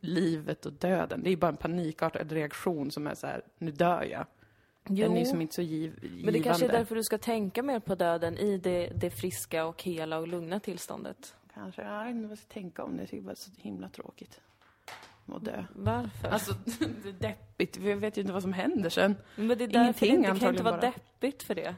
livet 0.00 0.66
och 0.66 0.72
döden. 0.72 1.22
Det 1.22 1.28
är 1.28 1.30
ju 1.30 1.36
bara 1.36 1.48
en 1.48 1.56
panikartad 1.56 2.32
reaktion 2.32 2.90
som 2.90 3.06
är 3.06 3.14
så 3.14 3.26
här, 3.26 3.42
nu 3.58 3.70
dör 3.70 4.02
jag. 4.02 4.26
Den 4.84 5.16
är 5.16 5.24
som 5.24 5.40
inte 5.40 5.54
så 5.54 5.62
giv, 5.62 5.98
givande. 6.02 6.24
Men 6.24 6.32
det 6.32 6.42
kanske 6.42 6.64
är 6.64 6.72
därför 6.72 6.94
du 6.94 7.02
ska 7.02 7.18
tänka 7.18 7.62
mer 7.62 7.80
på 7.80 7.94
döden 7.94 8.38
i 8.38 8.58
det, 8.58 8.86
det 8.86 9.10
friska 9.10 9.64
och 9.64 9.82
hela 9.82 10.18
och 10.18 10.28
lugna 10.28 10.60
tillståndet. 10.60 11.34
Kanske, 11.54 11.82
jag 11.82 12.04
vet 12.04 12.10
inte 12.10 12.22
vad 12.22 12.30
jag 12.30 12.38
ska 12.38 12.52
tänka 12.52 12.84
om 12.84 12.96
det. 12.96 13.02
Jag 13.02 13.10
tycker 13.10 13.22
bara 13.22 13.28
det 13.28 13.32
är 13.32 13.36
så 13.36 13.50
himla 13.56 13.88
tråkigt. 13.88 14.40
Att 15.26 15.44
dö. 15.44 15.64
Varför? 15.74 16.28
Alltså, 16.28 16.54
det 17.02 17.08
är 17.08 17.12
deppigt. 17.12 17.76
Vi 17.76 17.94
vet 17.94 18.16
ju 18.16 18.20
inte 18.20 18.32
vad 18.32 18.42
som 18.42 18.52
händer 18.52 18.90
sen. 18.90 19.16
men 19.36 19.58
det 19.58 19.64
är 19.64 19.68
därför 19.68 20.06
ingenting 20.06 20.22
det, 20.22 20.32
det 20.32 20.40
kan 20.40 20.48
inte 20.48 20.62
vara 20.62 20.80
bara. 20.80 20.90
deppigt 20.90 21.42
för 21.42 21.54
det. 21.54 21.74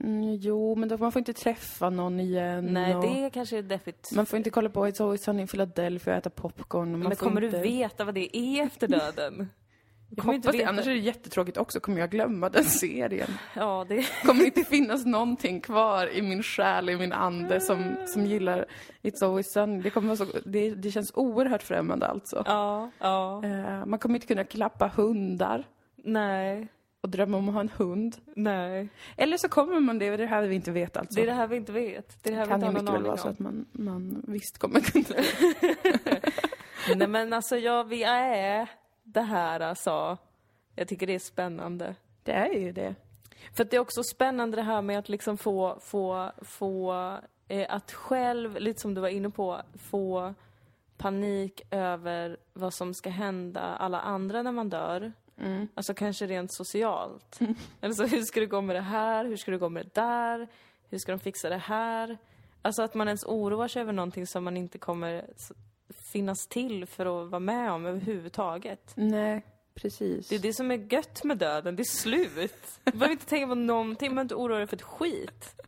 Mm, 0.00 0.34
jo, 0.34 0.74
men 0.74 0.88
då 0.88 0.98
man 0.98 1.12
får 1.12 1.20
inte 1.20 1.32
träffa 1.32 1.90
någon 1.90 2.20
igen. 2.20 2.64
Nej, 2.64 2.96
och 2.96 3.02
det 3.02 3.30
kanske 3.30 3.58
är 3.58 3.62
deppigt. 3.62 4.12
Man 4.12 4.26
får 4.26 4.36
inte 4.36 4.50
kolla 4.50 4.68
på 4.68 4.86
It's 4.86 5.02
Always 5.02 5.22
Sunny 5.22 5.42
in 5.42 5.48
Philadelphia 5.48 6.12
och 6.12 6.18
äta 6.18 6.30
popcorn. 6.30 6.92
Och 6.92 6.98
man 6.98 7.08
men 7.08 7.16
kommer 7.16 7.44
inte... 7.44 7.56
du 7.56 7.62
veta 7.62 8.04
vad 8.04 8.14
det 8.14 8.36
är 8.36 8.62
efter 8.62 8.88
döden? 8.88 9.48
Jag 10.16 10.24
hoppas 10.24 10.52
det, 10.52 10.64
annars 10.64 10.86
är 10.86 10.90
det 10.90 10.96
jättetråkigt 10.96 11.56
också. 11.56 11.80
Kommer 11.80 12.00
jag 12.00 12.10
glömma 12.10 12.48
den 12.48 12.64
serien? 12.64 13.30
Ja, 13.54 13.86
det... 13.88 14.06
kommer 14.24 14.44
inte 14.44 14.64
finnas 14.64 15.06
någonting 15.06 15.60
kvar 15.60 16.06
i 16.16 16.22
min 16.22 16.42
själ, 16.42 16.90
i 16.90 16.96
min 16.96 17.12
ande 17.12 17.60
som, 17.60 17.96
som 18.06 18.26
gillar 18.26 18.66
It's 19.02 19.24
Always 19.24 19.52
Sunny. 19.52 19.82
Det, 19.82 19.90
kommer 19.90 20.16
så, 20.16 20.26
det, 20.44 20.70
det 20.70 20.90
känns 20.90 21.12
oerhört 21.14 21.62
främmande 21.62 22.06
alltså. 22.06 22.42
Ja, 22.46 22.90
ja. 22.98 23.44
Eh, 23.44 23.86
man 23.86 23.98
kommer 23.98 24.14
inte 24.14 24.26
kunna 24.26 24.44
klappa 24.44 24.88
hundar 24.96 25.64
Nej, 25.96 26.68
och 27.04 27.10
drömma 27.10 27.36
om 27.36 27.48
att 27.48 27.54
ha 27.54 27.60
en 27.60 27.68
hund. 27.68 28.16
nej. 28.34 28.88
Eller 29.16 29.36
så 29.36 29.48
kommer 29.48 29.80
man 29.80 29.98
det, 29.98 30.10
och 30.10 30.18
det 30.18 30.26
här 30.26 30.42
vi 30.42 30.54
inte 30.54 30.70
vet 30.70 30.96
alltså. 30.96 31.14
Det 31.14 31.22
är 31.22 31.26
det 31.26 31.32
här 31.32 31.46
vi 31.46 31.56
inte 31.56 31.72
vet. 31.72 32.22
Det 32.22 32.28
är 32.28 32.32
det 32.32 32.38
här 32.38 32.46
kan 32.46 32.60
vi 32.60 32.66
ju 32.66 32.70
inte 32.70 32.76
har 32.76 32.82
mycket 32.82 32.94
väl 32.94 33.06
vara 33.06 33.16
så 33.16 33.28
att 33.28 33.38
man, 33.38 33.66
man 33.72 34.24
visst 34.28 34.58
kommer 34.58 34.80
kunna 34.80 35.04
Nej 36.96 37.08
men 37.08 37.32
alltså, 37.32 37.56
ja, 37.56 37.82
vi 37.82 38.02
är 38.02 38.68
det 39.02 39.20
här 39.20 39.60
alltså. 39.60 40.18
Jag 40.74 40.88
tycker 40.88 41.06
det 41.06 41.14
är 41.14 41.18
spännande. 41.18 41.94
Det 42.22 42.32
är 42.32 42.52
ju 42.52 42.72
det. 42.72 42.94
För 43.52 43.64
att 43.64 43.70
det 43.70 43.76
är 43.76 43.80
också 43.80 44.02
spännande 44.02 44.56
det 44.56 44.62
här 44.62 44.82
med 44.82 44.98
att 44.98 45.08
liksom 45.08 45.38
få, 45.38 45.78
få, 45.80 46.32
få, 46.42 46.92
eh, 47.48 47.66
att 47.68 47.92
själv, 47.92 48.56
lite 48.60 48.80
som 48.80 48.94
du 48.94 49.00
var 49.00 49.08
inne 49.08 49.30
på, 49.30 49.60
få 49.90 50.34
panik 50.96 51.62
över 51.70 52.36
vad 52.52 52.74
som 52.74 52.94
ska 52.94 53.10
hända 53.10 53.60
alla 53.60 54.00
andra 54.00 54.42
när 54.42 54.52
man 54.52 54.68
dör. 54.68 55.12
Alltså 55.74 55.94
kanske 55.94 56.26
rent 56.26 56.54
socialt. 56.54 57.38
Eller 57.80 57.94
så, 57.94 58.06
hur 58.06 58.22
ska 58.22 58.40
det 58.40 58.46
gå 58.46 58.60
med 58.60 58.76
det 58.76 58.80
här? 58.80 59.24
Hur 59.24 59.36
ska 59.36 59.50
det 59.50 59.58
gå 59.58 59.68
med 59.68 59.86
det 59.86 60.00
där? 60.00 60.48
Hur 60.88 60.98
ska 60.98 61.12
de 61.12 61.18
fixa 61.18 61.48
det 61.48 61.56
här? 61.56 62.18
Alltså 62.62 62.82
att 62.82 62.94
man 62.94 63.08
ens 63.08 63.24
oroar 63.24 63.68
sig 63.68 63.82
över 63.82 63.92
någonting 63.92 64.26
som 64.26 64.44
man 64.44 64.56
inte 64.56 64.78
kommer 64.78 65.26
finnas 66.12 66.46
till 66.46 66.86
för 66.86 67.24
att 67.24 67.30
vara 67.30 67.40
med 67.40 67.72
om 67.72 67.86
överhuvudtaget. 67.86 68.92
Nej, 68.94 69.46
precis. 69.74 70.28
Det 70.28 70.34
är 70.34 70.38
det 70.38 70.52
som 70.52 70.70
är 70.70 70.92
gött 70.92 71.24
med 71.24 71.38
döden, 71.38 71.76
det 71.76 71.82
är 71.82 71.98
slut. 72.00 72.80
Du 72.84 72.92
behöver 72.92 73.12
inte 73.12 73.26
tänka 73.26 73.46
på 73.46 73.54
någonting, 73.54 74.08
man 74.08 74.14
behöver 74.14 74.22
inte 74.22 74.34
oroa 74.34 74.58
dig 74.58 74.66
för 74.66 74.76
ett 74.76 74.82
skit. 74.82 75.62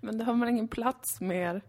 Men 0.00 0.18
då 0.18 0.24
har 0.24 0.34
man 0.34 0.48
ingen 0.48 0.68
plats 0.68 1.20
mer. 1.20 1.62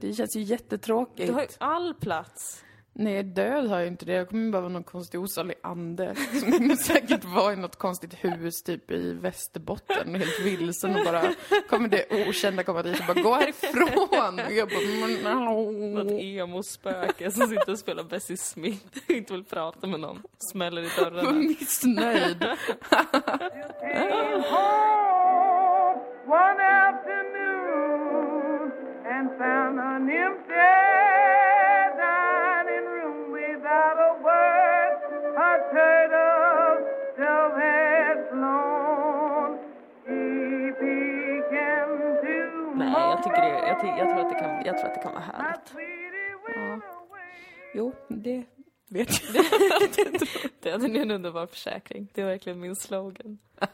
Det 0.00 0.14
känns 0.14 0.36
ju 0.36 0.42
jättetråkigt. 0.42 1.26
Du 1.26 1.32
har 1.32 1.40
ju 1.40 1.48
all 1.58 1.94
plats. 1.94 2.64
Nej, 3.00 3.22
död 3.22 3.66
har 3.68 3.78
jag 3.78 3.88
inte 3.88 4.04
det. 4.04 4.12
Jag 4.12 4.28
kommer 4.28 4.52
bara 4.52 4.60
vara 4.60 4.72
någon 4.72 4.82
konstig 4.84 5.20
osalig 5.20 5.56
ande. 5.62 6.14
Som 6.40 6.52
kommer 6.52 6.76
säkert 6.76 7.24
vara 7.24 7.52
i 7.52 7.56
något 7.56 7.76
konstigt 7.76 8.14
hus 8.24 8.62
typ 8.62 8.90
i 8.90 9.12
Västerbotten, 9.12 10.14
helt 10.14 10.40
vilsen 10.40 10.96
och 10.96 11.04
bara 11.04 11.22
kommer 11.68 11.88
det 11.88 12.28
okända 12.28 12.62
komma 12.62 12.82
dit 12.82 13.00
och 13.00 13.06
bara 13.14 13.22
gå 13.22 13.34
härifrån. 13.34 14.40
Och 14.46 14.52
jag 14.52 14.68
bara, 14.68 14.80
men 15.22 15.94
Något 15.94 16.12
emo-spöke 16.12 17.30
som 17.30 17.46
sitter 17.46 17.72
och 17.72 17.78
spelar 17.78 18.04
Bessie 18.04 18.36
Smith 18.36 18.98
och 19.08 19.10
inte 19.10 19.32
vill 19.32 19.44
prata 19.44 19.86
med 19.86 20.00
någon. 20.00 20.22
Smäller 20.52 20.82
i 20.82 20.88
Var 20.98 21.10
dörrarna. 21.10 21.32
missnöjd. 21.32 22.44
one 26.26 26.60
afternoon 26.60 28.72
and 29.06 29.30
found 29.38 29.80
an 29.80 30.10
empty 30.10 31.17
jag, 43.86 43.98
jag, 43.98 44.08
tror 44.08 44.20
att 44.20 44.28
det 44.28 44.38
kan, 44.38 44.64
jag 44.64 44.78
tror 44.78 44.86
att 44.88 44.94
det 44.94 45.00
kan 45.00 45.12
vara 45.12 45.22
härligt. 45.22 45.74
away. 46.96 47.30
Jo, 47.74 47.92
det 48.08 48.44
vet 48.90 49.34
jag. 49.34 49.44
Döden 50.62 50.96
är 50.96 51.00
en 51.02 51.10
underbar 51.10 51.46
försäkring. 51.46 52.10
Det 52.14 52.20
är 52.20 52.26
verkligen 52.26 52.60
min 52.60 52.76
slogan. 52.76 53.38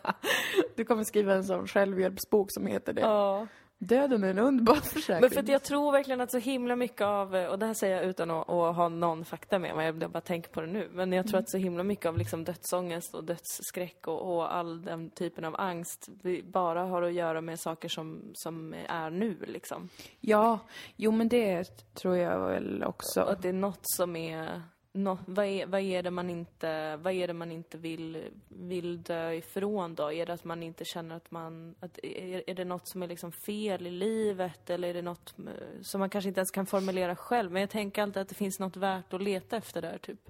Du 0.77 0.85
kommer 0.85 1.05
skriva 1.05 1.35
en 1.35 1.45
sån 1.45 1.67
självhjälpsbok 1.67 2.53
som 2.53 2.67
heter 2.67 2.93
det. 2.93 3.01
Ja. 3.01 3.47
Döden 3.87 4.25
är 4.25 4.29
en 4.29 4.39
underbar 4.39 4.75
försäkring. 4.75 5.21
Men 5.21 5.31
för 5.31 5.41
att 5.41 5.49
jag 5.49 5.63
tror 5.63 5.93
verkligen 5.93 6.21
att 6.21 6.31
så 6.31 6.39
himla 6.39 6.77
mycket 6.77 7.01
av, 7.01 7.35
och 7.35 7.59
det 7.59 7.67
här 7.67 7.75
säger 7.75 7.97
jag 7.97 8.05
utan 8.05 8.31
att, 8.31 8.51
att 8.51 8.77
ha 8.77 8.89
någon 8.89 9.25
fakta 9.25 9.59
med 9.59 9.77
mig, 9.77 9.87
jag 9.87 10.11
bara 10.11 10.21
tänker 10.21 10.51
på 10.51 10.61
det 10.61 10.67
nu, 10.67 10.91
men 10.93 11.13
jag 11.13 11.29
tror 11.29 11.39
att 11.41 11.51
så 11.51 11.59
himla 11.59 11.83
mycket 11.83 12.07
av 12.07 12.19
liksom 12.19 12.45
dödsångest 12.45 13.15
och 13.15 13.25
dödsskräck 13.25 14.07
och, 14.07 14.35
och 14.35 14.55
all 14.55 14.83
den 14.83 15.11
typen 15.11 15.45
av 15.45 15.61
angst 15.61 16.09
bara 16.45 16.85
har 16.85 17.03
att 17.03 17.13
göra 17.13 17.41
med 17.41 17.61
saker 17.61 17.89
som, 17.89 18.31
som 18.35 18.75
är 18.89 19.11
nu 19.11 19.37
liksom. 19.47 19.89
Ja, 20.21 20.59
jo 20.97 21.11
men 21.11 21.29
det 21.29 21.65
tror 21.95 22.17
jag 22.17 22.47
väl 22.47 22.83
Och 22.83 22.89
också. 22.89 23.21
att 23.21 23.43
det 23.43 23.49
är 23.49 23.53
något 23.53 23.81
som 23.83 24.17
är, 24.17 24.63
nå 24.95 25.19
vad, 25.27 25.47
är 25.47 25.67
vad 25.67 25.81
är 25.81 26.03
det 26.03 26.11
man 26.11 26.31
inte, 26.31 26.97
vad 26.97 27.13
är 27.13 27.27
det 27.27 27.33
man 27.33 27.53
inte 27.53 27.79
vill, 27.79 28.29
vill 28.49 29.03
dö 29.03 29.33
ifrån 29.33 29.95
då? 29.95 30.13
Är 30.13 30.27
det 30.27 30.33
att 30.33 30.45
man 30.45 30.63
inte 30.63 30.85
känner 30.85 31.17
att 31.17 31.31
man, 31.31 31.75
att, 31.81 31.99
är, 32.03 32.51
är 32.51 32.55
det 32.55 32.65
något 32.65 32.89
som 32.89 33.03
är 33.03 33.07
liksom 33.07 33.33
fel 33.33 33.87
i 33.87 33.91
livet 33.91 34.71
eller 34.71 34.89
är 34.89 34.95
det 34.95 35.03
något 35.03 35.35
eh, 35.39 35.83
som 35.83 35.99
man 35.99 36.11
kanske 36.11 36.29
inte 36.29 36.41
ens 36.41 36.51
kan 36.51 36.67
formulera 36.67 37.17
själv? 37.17 37.53
Men 37.53 37.61
jag 37.61 37.71
tänker 37.71 38.03
alltid 38.03 38.23
att 38.23 38.29
det 38.29 38.35
finns 38.35 38.59
något 38.59 38.77
värt 38.77 39.13
att 39.13 39.23
leta 39.23 39.57
efter 39.57 39.83
där 39.83 39.99
typ. 39.99 40.21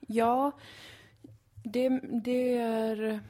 Ja, 0.00 0.52
det, 1.64 1.88
det 2.24 2.58
är... 2.58 3.20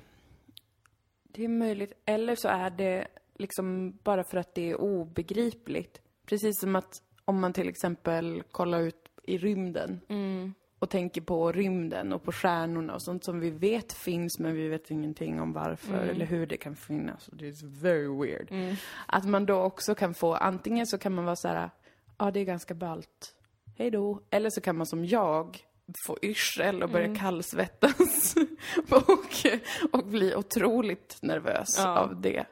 Det 1.33 1.45
är 1.45 1.49
möjligt. 1.49 1.93
Eller 2.05 2.35
så 2.35 2.49
är 2.49 2.71
det 2.71 3.07
liksom 3.35 3.99
bara 4.03 4.25
för 4.25 4.39
att 4.39 4.55
det 4.55 4.71
är 4.71 4.81
obegripligt. 4.81 6.01
Precis 6.27 6.61
som 6.61 6.77
att 6.77 7.03
om 7.25 7.41
man 7.41 7.53
till 7.53 7.69
exempel 7.69 8.43
kollar 8.51 8.81
ut 8.81 9.09
i 9.23 9.39
rymden 9.39 10.01
och 10.81 10.91
tänker 10.91 11.21
på 11.21 11.53
rymden 11.53 12.13
och 12.13 12.23
på 12.23 12.33
stjärnorna 12.33 12.95
och 12.95 13.03
sånt 13.03 13.25
som 13.25 13.41
vi 13.41 13.51
vet 13.51 13.93
finns 13.93 14.39
men 14.39 14.55
vi 14.55 14.69
vet 14.69 14.91
ingenting 14.91 15.41
om 15.41 15.53
varför 15.53 15.95
eller 15.99 16.27
hur 16.27 16.47
det 16.47 16.57
kan 16.57 16.77
finnas. 16.77 17.29
Och 17.29 17.37
det 17.37 17.47
är 17.49 17.81
very 17.81 18.09
weird. 18.27 18.77
Att 19.07 19.25
man 19.25 19.47
då 19.47 19.55
också 19.63 19.95
kan 19.95 20.15
få, 20.15 20.35
antingen 20.35 20.87
så 20.87 20.99
kan 20.99 21.15
man 21.15 21.25
vara 21.25 21.37
så 21.37 21.49
här, 21.49 21.71
ja 22.19 22.31
det 22.31 22.41
är 22.41 22.45
ganska 22.45 22.75
ballt, 22.75 23.35
hej 23.79 23.91
då. 23.91 24.23
Eller 24.31 24.51
så 24.51 24.61
kan 24.61 24.77
man 24.77 24.87
som 24.87 25.05
jag 25.05 25.59
få 26.07 26.19
yrsel 26.23 26.83
och 26.83 26.91
börja 26.91 27.15
kallsvettas 27.17 28.35
och, 28.91 29.47
och 29.93 30.07
bli 30.07 30.35
otroligt 30.35 31.19
nervös 31.23 31.69
Ja. 31.79 31.99
av 31.99 32.21
det. 32.21 32.45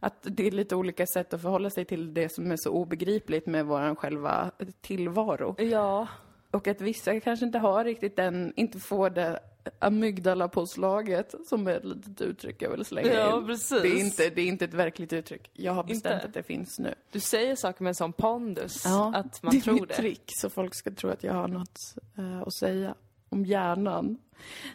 Att 0.00 0.18
det 0.22 0.46
är 0.46 0.50
lite 0.50 0.76
olika 0.76 1.06
sätt 1.06 1.34
att 1.34 1.42
förhålla 1.42 1.70
sig 1.70 1.84
till 1.84 2.14
det 2.14 2.28
som 2.28 2.50
är 2.50 2.56
så 2.56 2.70
obegripligt 2.70 3.46
med 3.46 3.66
våran 3.66 3.96
själva 3.96 4.50
tillvaro. 4.80 5.54
Ja. 5.58 6.08
Och 6.54 6.68
att 6.68 6.80
vissa 6.80 7.20
kanske 7.20 7.46
inte 7.46 7.58
har 7.58 7.84
riktigt 7.84 8.16
den, 8.16 8.52
inte 8.56 8.78
får 8.78 9.10
det 9.10 9.40
amygdala-påslaget, 9.78 11.34
som 11.48 11.66
är 11.66 11.70
ett 11.76 11.84
litet 11.84 12.20
uttryck 12.20 12.62
jag 12.62 12.70
vill 12.70 12.84
slänga 12.84 13.12
Ja, 13.12 13.38
in. 13.38 13.46
precis. 13.46 13.82
Det 13.82 13.88
är, 13.88 14.00
inte, 14.00 14.30
det 14.30 14.40
är 14.42 14.46
inte 14.46 14.64
ett 14.64 14.74
verkligt 14.74 15.12
uttryck. 15.12 15.50
Jag 15.52 15.72
har 15.72 15.84
bestämt 15.84 16.14
Inte? 16.14 16.26
att 16.26 16.34
det 16.34 16.42
finns 16.42 16.78
nu. 16.78 16.94
Du 17.12 17.20
säger 17.20 17.56
saker 17.56 17.82
med 17.82 17.88
en 17.90 17.94
sån 17.94 18.12
pondus 18.12 18.86
att 18.86 19.42
man 19.42 19.52
det 19.52 19.56
är 19.56 19.60
tror 19.60 19.74
mitt 19.74 19.88
det. 19.88 19.94
trick, 19.94 20.22
så 20.26 20.50
folk 20.50 20.74
ska 20.74 20.90
tro 20.90 21.10
att 21.10 21.24
jag 21.24 21.32
har 21.32 21.48
något 21.48 21.78
eh, 22.18 22.40
att 22.42 22.54
säga 22.54 22.94
om 23.28 23.44
hjärnan. 23.44 24.18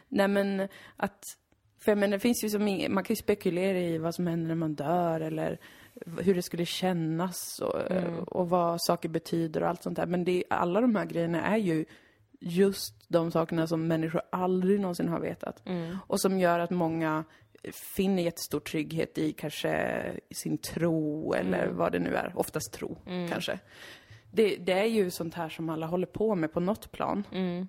Nej 0.07 0.27
men 0.27 0.67
att, 0.97 1.23
för 1.79 1.91
jag 1.91 1.97
menar 1.97 2.11
det 2.17 2.19
finns 2.19 2.43
ju 2.43 2.49
som, 2.49 2.67
i- 2.67 2.89
man 2.89 3.03
kan 3.03 3.13
ju 3.13 3.21
spekulera 3.21 3.77
i 3.79 3.97
vad 3.97 4.15
som 4.15 4.27
händer 4.27 4.47
när 4.47 4.55
man 4.55 4.75
dör 4.75 5.21
eller 5.21 5.59
hur 6.21 6.35
det 6.35 6.41
skulle 6.41 6.65
kännas 6.65 7.59
och, 7.59 7.91
Mm. 7.91 8.19
och 8.23 8.49
vad 8.49 8.81
saker 8.81 9.09
betyder 9.09 9.63
och 9.63 9.69
allt 9.69 9.83
sånt 9.83 9.95
där. 9.95 10.05
Men 10.05 10.23
det, 10.23 10.43
alla 10.49 10.81
de 10.81 10.95
här 10.95 11.05
grejerna 11.05 11.41
är 11.45 11.57
ju 11.57 11.85
just 12.39 12.93
de 13.07 13.31
sakerna 13.31 13.67
som 13.67 13.87
människor 13.87 14.21
aldrig 14.31 14.79
någonsin 14.79 15.07
har 15.09 15.19
vetat. 15.19 15.61
Mm. 15.65 15.97
Och 16.07 16.21
som 16.21 16.39
gör 16.39 16.59
att 16.59 16.69
många 16.69 17.23
finner 17.73 18.23
jättestor 18.23 18.59
trygghet 18.59 19.17
i 19.17 19.31
kanske 19.33 20.01
sin 20.31 20.57
tro 20.57 21.33
eller 21.33 21.63
Mm. 21.63 21.77
vad 21.77 21.91
det 21.91 21.99
nu 21.99 22.15
är. 22.15 22.31
Oftast 22.35 22.73
tro, 22.73 22.97
kanske. 23.29 23.59
Det, 24.31 24.55
det 24.55 24.73
är 24.73 24.85
ju 24.85 25.09
sånt 25.11 25.33
här 25.33 25.49
som 25.49 25.69
alla 25.69 25.85
håller 25.85 26.07
på 26.07 26.35
med 26.35 26.53
på 26.53 26.59
något 26.59 26.91
plan. 26.91 27.23
Mm. 27.31 27.67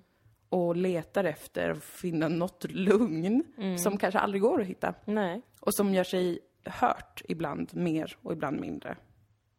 Och 0.49 0.75
letar 0.75 1.23
efter 1.23 1.69
att 1.69 1.83
finna 1.83 2.27
något 2.27 2.65
lugn 2.71 3.43
Mm. 3.57 3.77
som 3.77 3.97
kanske 3.97 4.19
aldrig 4.19 4.41
går 4.41 4.61
att 4.61 4.67
hitta. 4.67 4.93
Nej. 5.05 5.41
Och 5.59 5.73
som 5.73 5.93
gör 5.93 6.03
sig 6.03 6.39
hört 6.65 7.21
ibland 7.27 7.75
mer 7.75 8.17
och 8.21 8.33
ibland 8.33 8.59
mindre 8.59 8.97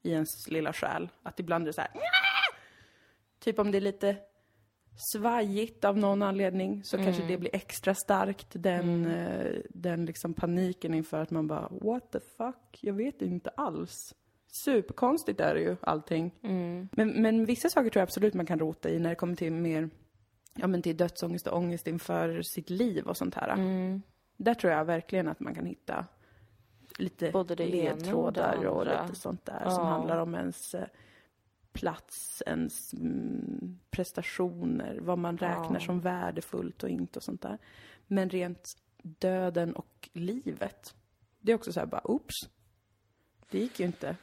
i 0.02 0.10
ens 0.10 0.48
lilla 0.48 0.72
själ. 0.72 1.08
Att 1.22 1.40
ibland 1.40 1.62
är 1.62 1.66
det 1.66 1.72
så 1.72 1.80
här. 1.80 1.90
Typ 3.40 3.58
om 3.58 3.70
det 3.70 3.78
är 3.78 3.82
lite 3.82 4.16
svajigt 4.96 5.84
av 5.84 5.98
någon 5.98 6.22
anledning 6.22 6.84
så 6.84 6.96
kanske 6.96 7.22
det 7.26 7.38
blir 7.38 7.54
extra 7.56 7.94
starkt. 7.94 8.48
Den, 8.52 9.06
eh, 9.06 9.60
den 9.70 10.04
liksom 10.04 10.34
paniken 10.34 10.94
inför 10.94 11.22
att 11.22 11.30
man 11.30 11.46
bara 11.46 11.68
what 11.68 12.12
the 12.12 12.20
fuck, 12.20 12.78
jag 12.80 12.94
vet 12.94 13.22
inte 13.22 13.50
alls. 13.50 14.14
Superkonstigt 14.64 15.40
är 15.40 15.54
det 15.54 15.60
ju 15.60 15.76
allting. 15.80 16.34
Men, 16.92 17.22
men 17.22 17.44
vissa 17.44 17.68
saker 17.68 17.90
tror 17.90 18.00
jag 18.00 18.06
absolut 18.06 18.34
man 18.34 18.46
kan 18.46 18.58
rota 18.58 18.88
i 18.90 18.98
när 18.98 19.10
det 19.10 19.16
kommer 19.16 19.36
till 19.36 19.52
mer, 19.52 19.90
ja 20.54 20.66
men 20.66 20.82
till 20.82 20.96
dödsångest 20.96 21.46
och 21.46 21.56
ångest 21.56 21.86
inför 21.86 22.42
sitt 22.42 22.70
liv 22.70 23.06
och 23.06 23.16
sånt 23.16 23.34
här. 23.34 23.56
Där 24.36 24.54
tror 24.54 24.72
jag 24.72 24.84
verkligen 24.84 25.28
att 25.28 25.40
man 25.40 25.54
kan 25.54 25.66
hitta 25.66 26.06
lite 26.98 27.32
och 27.32 27.50
ledtrådar 27.50 28.64
och, 28.66 28.80
andra. 28.80 29.06
lite 29.06 29.20
sånt 29.20 29.44
där 29.46 29.62
Ja. 29.64 29.70
som 29.70 29.86
handlar 29.86 30.16
om 30.18 30.34
ens 30.34 30.74
eh, 30.74 30.86
plats, 31.72 32.42
ens 32.46 32.92
mm, 32.94 33.78
prestationer, 33.90 34.98
vad 35.00 35.18
man 35.18 35.38
räknar 35.38 35.74
Ja. 35.80 35.86
som 35.86 36.00
värdefullt 36.00 36.82
och 36.82 36.88
inte 36.88 37.18
och 37.18 37.22
sånt 37.22 37.42
där. 37.42 37.58
Men 38.06 38.30
rent 38.30 38.76
döden 39.02 39.72
och 39.76 40.08
livet, 40.12 40.94
det 41.40 41.52
är 41.52 41.56
också 41.56 41.72
så 41.72 41.80
här 41.80 41.86
bara, 41.86 42.10
oops. 42.10 42.34
Det 43.50 43.58
gick 43.58 43.80
ju 43.80 43.86
inte 43.86 44.16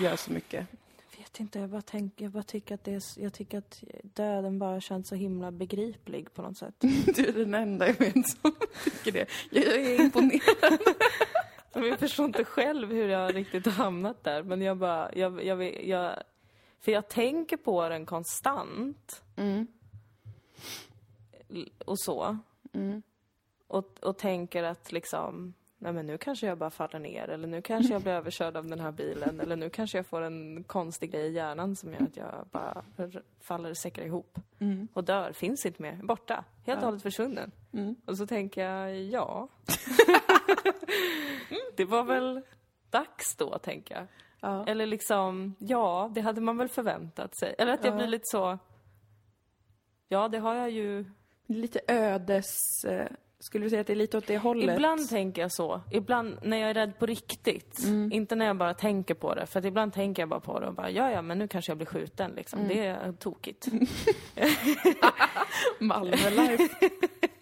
göra 0.00 0.16
så 0.16 0.32
mycket. 0.32 0.66
Jag 1.10 1.18
vet 1.18 1.40
inte, 1.40 1.58
jag 1.58 1.70
bara, 1.70 1.82
tänk, 1.82 2.20
jag 2.20 2.30
bara 2.32 2.42
tycker 2.42 2.74
att 2.74 2.84
det 2.84 2.94
är, 2.94 3.02
jag 3.16 3.32
tycker 3.32 3.58
att 3.58 3.84
döden 4.02 4.58
bara 4.58 4.80
känns 4.80 5.08
så 5.08 5.14
himla 5.14 5.50
begriplig 5.52 6.34
på 6.34 6.42
något 6.42 6.58
sätt. 6.58 6.74
Du 7.16 7.26
är 7.26 7.32
den 7.32 7.54
enda 7.54 7.86
jag 7.86 7.94
vet 7.98 8.28
som 8.28 8.54
tycker 8.84 9.12
det. 9.12 9.26
Jag 9.50 9.64
är 9.74 10.00
imponerad. 10.00 10.78
Jag 11.74 11.98
förstår 11.98 12.26
inte 12.26 12.44
själv 12.44 12.92
hur 12.92 13.08
jag 13.08 13.34
riktigt 13.34 13.66
har 13.66 13.72
hamnat 13.72 14.24
där, 14.24 14.42
men 14.42 14.62
jag 14.62 14.76
bara, 14.76 15.10
jag, 15.14 15.44
jag, 15.44 15.84
jag, 15.86 16.14
för 16.80 16.92
jag 16.92 17.08
tänker 17.08 17.56
på 17.56 17.88
den 17.88 18.06
konstant. 18.06 19.22
L- 21.50 21.70
Och 21.86 21.98
så. 22.00 22.38
Och, 23.66 23.98
och 24.02 24.18
tänker 24.18 24.62
att 24.62 24.92
liksom, 24.92 25.54
nej 25.78 25.92
men 25.92 26.06
nu 26.06 26.18
kanske 26.18 26.46
jag 26.46 26.58
bara 26.58 26.70
faller 26.70 26.98
ner, 26.98 27.28
eller 27.28 27.48
nu 27.48 27.62
kanske 27.62 27.92
jag 27.92 28.02
blir 28.02 28.12
överkörd 28.12 28.56
av 28.56 28.66
den 28.66 28.80
här 28.80 28.92
bilen, 28.92 29.40
eller 29.40 29.56
nu 29.56 29.70
kanske 29.70 29.98
jag 29.98 30.06
får 30.06 30.20
en 30.22 30.64
konstig 30.64 31.12
grej 31.12 31.26
i 31.26 31.32
hjärnan 31.32 31.76
som 31.76 31.92
gör 31.92 32.00
att 32.02 32.16
jag 32.16 32.46
bara 32.50 32.84
faller, 33.40 33.74
säckar 33.74 34.02
ihop. 34.02 34.38
Och 34.92 35.04
dör, 35.04 35.32
finns 35.32 35.66
inte 35.66 35.82
mer, 35.82 36.00
borta, 36.02 36.44
helt 36.66 36.78
och 36.78 36.84
hållet 36.86 37.02
försvunnen. 37.02 37.50
Och 38.06 38.18
så 38.18 38.26
tänker 38.26 38.64
jag, 38.64 38.96
ja. 39.02 39.48
det 41.76 41.84
var 41.84 42.04
väl 42.04 42.40
dags 42.90 43.36
då, 43.36 43.58
tänker 43.58 43.94
jag. 43.94 44.06
Ja. 44.40 44.66
Eller 44.66 44.86
liksom, 44.86 45.54
ja, 45.58 46.10
det 46.14 46.20
hade 46.20 46.40
man 46.40 46.56
väl 46.56 46.68
förväntat 46.68 47.36
sig. 47.36 47.54
Eller 47.58 47.72
att 47.72 47.84
jag 47.84 47.92
Ja. 47.92 47.96
blir 47.98 48.06
lite 48.06 48.24
så, 48.26 48.58
ja, 50.08 50.28
det 50.28 50.38
har 50.38 50.54
jag 50.54 50.70
ju 50.70 51.04
Lite 51.46 51.80
ödes... 51.88 52.84
eh, 52.86 53.06
Skulle 53.38 53.64
du 53.66 53.70
säga 53.70 53.80
att 53.80 53.86
det 53.86 53.92
är 53.92 53.96
lite 53.96 54.18
åt 54.18 54.26
det 54.26 54.38
hållet? 54.38 54.74
Ibland 54.76 55.08
tänker 55.08 55.42
jag 55.42 55.52
så. 55.52 55.80
Ibland 55.90 56.38
när 56.42 56.56
jag 56.56 56.70
är 56.70 56.74
rädd 56.74 56.98
på 56.98 57.06
riktigt. 57.06 57.78
Inte 58.12 58.34
när 58.36 58.46
jag 58.46 58.56
bara 58.56 58.74
tänker 58.74 59.14
på 59.14 59.34
det. 59.34 59.46
För 59.46 59.66
ibland 59.66 59.92
tänker 59.92 60.22
jag 60.22 60.28
bara 60.28 60.40
på 60.40 60.60
det 60.60 60.66
och 60.66 60.74
bara, 60.74 60.90
ja 60.90 61.10
ja, 61.10 61.22
men 61.22 61.38
nu 61.38 61.48
kanske 61.48 61.70
jag 61.70 61.76
blir 61.76 61.86
skjuten 61.86 62.30
liksom. 62.36 62.68
Det 62.68 62.86
är 62.86 63.12
tokigt. 63.12 63.66
Malmö 65.78 66.30
life. 66.30 66.68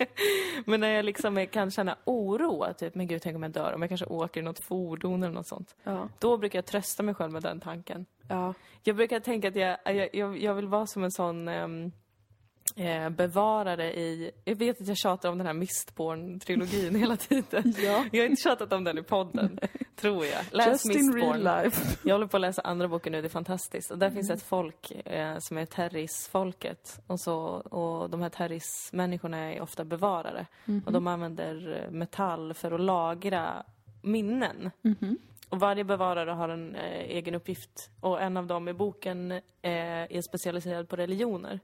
men 0.66 0.80
när 0.80 0.88
jag 0.88 1.05
liksom 1.05 1.46
kan 1.46 1.70
känna 1.70 1.96
oro, 2.05 2.62
att 2.62 2.78
typ, 2.78 2.94
men 2.94 3.07
gud, 3.07 3.22
tänk 3.22 3.36
om 3.36 3.42
jag 3.42 3.53
dör. 3.53 3.72
Om 3.74 3.82
jag 3.82 3.88
kanske 3.88 4.07
åker 4.07 4.40
i 4.40 4.44
något 4.44 4.61
fordon 4.61 5.22
eller 5.22 5.34
något 5.34 5.46
sånt. 5.46 5.76
Ja. 5.84 6.09
Då 6.18 6.36
brukar 6.36 6.59
jag 6.59 6.66
trösta 6.66 7.03
mig 7.03 7.14
själv 7.14 7.32
med 7.32 7.42
den 7.42 7.61
tanken. 7.61 8.07
Ja. 8.28 8.55
Jag 8.82 8.96
brukar 8.96 9.20
tänka 9.20 9.48
att 9.48 9.57
jag, 9.57 9.78
jag, 9.84 10.09
jag, 10.12 10.38
jag 10.38 10.55
vill 10.55 10.66
vara 10.66 10.86
som 10.86 11.05
en 11.05 11.11
sån 11.11 11.48
ehm, 11.48 11.92
eh, 12.76 13.10
bevarare 13.10 13.92
i... 13.94 14.30
Jag 14.44 14.54
vet 14.56 14.80
att 14.80 14.88
jag 14.88 14.96
tjatar 14.96 15.28
om 15.28 15.38
den 15.38 15.46
här 15.46 15.54
Mistborn-trilogin 15.54 16.98
hela 16.98 17.16
tiden. 17.16 17.74
Ja. 17.82 18.04
Jag 18.12 18.22
har 18.22 18.28
inte 18.30 18.42
tjatat 18.42 18.72
om 18.72 18.84
den 18.84 18.98
i 18.98 19.02
podden, 19.02 19.58
tror 19.96 20.26
jag. 20.26 20.44
Läs 20.50 20.66
Just 20.66 20.84
in 20.84 21.06
Mistborn. 21.06 21.42
real 21.42 21.62
life. 21.64 21.98
Jag 22.08 22.14
håller 22.14 22.26
på 22.26 22.36
att 22.36 22.40
läsa 22.40 22.62
andra 22.62 22.88
boken 22.88 23.12
nu, 23.12 23.20
det 23.20 23.26
är 23.26 23.30
fantastiskt. 23.30 23.90
Och 23.90 23.98
där 23.98 24.10
finns 24.10 24.30
ett 24.30 24.42
folk 24.42 24.90
eh, 24.90 25.36
som 25.38 25.58
är 25.58 25.66
Terris-folket. 25.66 27.00
Och, 27.06 27.20
så, 27.20 27.36
och 27.54 28.10
de 28.10 28.22
här 28.22 28.28
Terris-människorna 28.28 29.38
är 29.38 29.60
ofta 29.60 29.84
bevarare. 29.84 30.46
Och 30.86 30.92
de 30.92 31.06
använder 31.06 31.82
eh, 31.84 31.90
metall 31.90 32.54
för 32.54 32.72
att 32.72 32.80
lagra 32.80 33.62
minnen. 34.02 34.70
Och 35.48 35.60
varje 35.60 35.84
bevarare 35.84 36.30
har 36.30 36.48
en 36.48 36.74
eh, 36.74 37.00
egen 37.00 37.34
uppgift. 37.34 37.90
Och 38.00 38.22
en 38.22 38.36
av 38.36 38.46
dem 38.46 38.68
i 38.68 38.72
boken 38.72 39.32
eh, 39.32 39.40
är 39.62 40.22
specialiserad 40.22 40.88
på 40.88 40.96
religioner. 40.96 41.60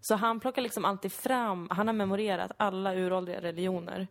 Så 0.00 0.14
han 0.14 0.40
plockar 0.40 0.62
liksom 0.62 0.84
alltid 0.84 1.12
fram, 1.12 1.68
han 1.70 1.86
har 1.86 1.94
memorerat 1.94 2.52
alla 2.56 2.94
uråldriga 2.94 3.40
religioner. 3.40 4.06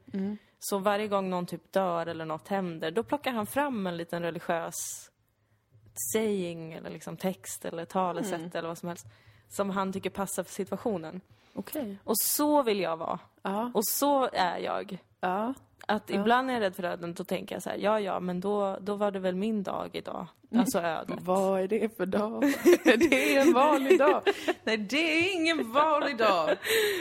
Så 0.59 0.77
varje 0.77 1.07
gång 1.07 1.29
någon 1.29 1.45
typ 1.45 1.71
dör 1.71 2.05
eller 2.05 2.25
något 2.25 2.47
händer, 2.47 2.91
då 2.91 3.03
plockar 3.03 3.31
han 3.31 3.45
fram 3.45 3.87
en 3.87 3.97
liten 3.97 4.21
religiös 4.21 5.11
saying 6.13 6.73
eller 6.73 6.89
liksom 6.89 7.17
text 7.17 7.65
eller 7.65 7.85
talesätt 7.85 8.55
eller 8.55 8.67
vad 8.67 8.77
som 8.77 8.89
helst. 8.89 9.05
Som 9.49 9.69
han 9.69 9.93
tycker 9.93 10.09
passar 10.09 10.43
för 10.43 10.51
situationen. 10.51 11.21
Okej. 11.53 11.97
Och 12.03 12.17
så 12.17 12.63
vill 12.63 12.79
jag 12.79 12.97
vara. 12.97 13.19
Ja. 13.41 13.71
Och 13.73 13.87
så 13.87 14.29
är 14.33 14.57
jag. 14.57 14.97
Ja. 15.19 15.53
Att 15.87 16.09
ibland 16.09 16.47
när 16.47 16.53
jag 16.53 16.63
är 16.63 16.65
rädd 16.65 16.75
för 16.75 16.83
döden, 16.83 17.13
då 17.13 17.23
tänker 17.23 17.55
jag 17.55 17.63
så 17.63 17.69
här, 17.69 17.77
ja 17.77 17.99
ja, 17.99 18.19
men 18.19 18.39
då, 18.39 18.77
då 18.81 18.95
var 18.95 19.11
det 19.11 19.19
väl 19.19 19.35
min 19.35 19.63
dag 19.63 19.89
idag. 19.93 20.27
Alltså 20.55 20.79
ödet. 20.79 21.17
Vad 21.21 21.61
är 21.61 21.67
det 21.67 21.97
för 21.97 22.05
dag? 22.05 22.41
det 22.83 23.35
är 23.35 23.41
en 23.41 23.53
vanlig 23.53 23.99
dag. 23.99 24.21
Nej, 24.63 24.77
det 24.77 24.97
är 24.97 25.33
ingen 25.35 25.71
vanlig 25.71 26.17
dag. 26.17 26.49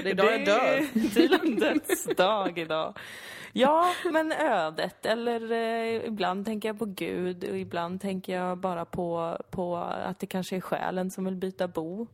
Det 0.03 0.11
är 0.11 0.15
dag 0.15 0.33
jag 0.33 0.45
dör. 0.45 0.87
tydligen 1.15 1.57
dödsdag 1.57 2.59
idag. 2.59 2.99
Ja, 3.53 3.87
men 4.13 4.33
ödet. 4.33 5.07
Eller 5.07 5.53
eh, 5.53 6.05
ibland 6.07 6.47
tänker 6.47 6.69
jag 6.69 6.79
på 6.79 6.85
Gud 6.85 7.45
och 7.45 7.59
ibland 7.59 8.01
tänker 8.01 8.35
jag 8.37 8.59
bara 8.59 8.85
på, 8.85 9.37
på 9.51 9.77
att 9.77 10.19
det 10.19 10.27
kanske 10.27 10.57
är 10.57 10.61
själen 10.61 11.11
som 11.11 11.25
vill 11.25 11.37
byta 11.37 11.69
bo. 11.69 12.07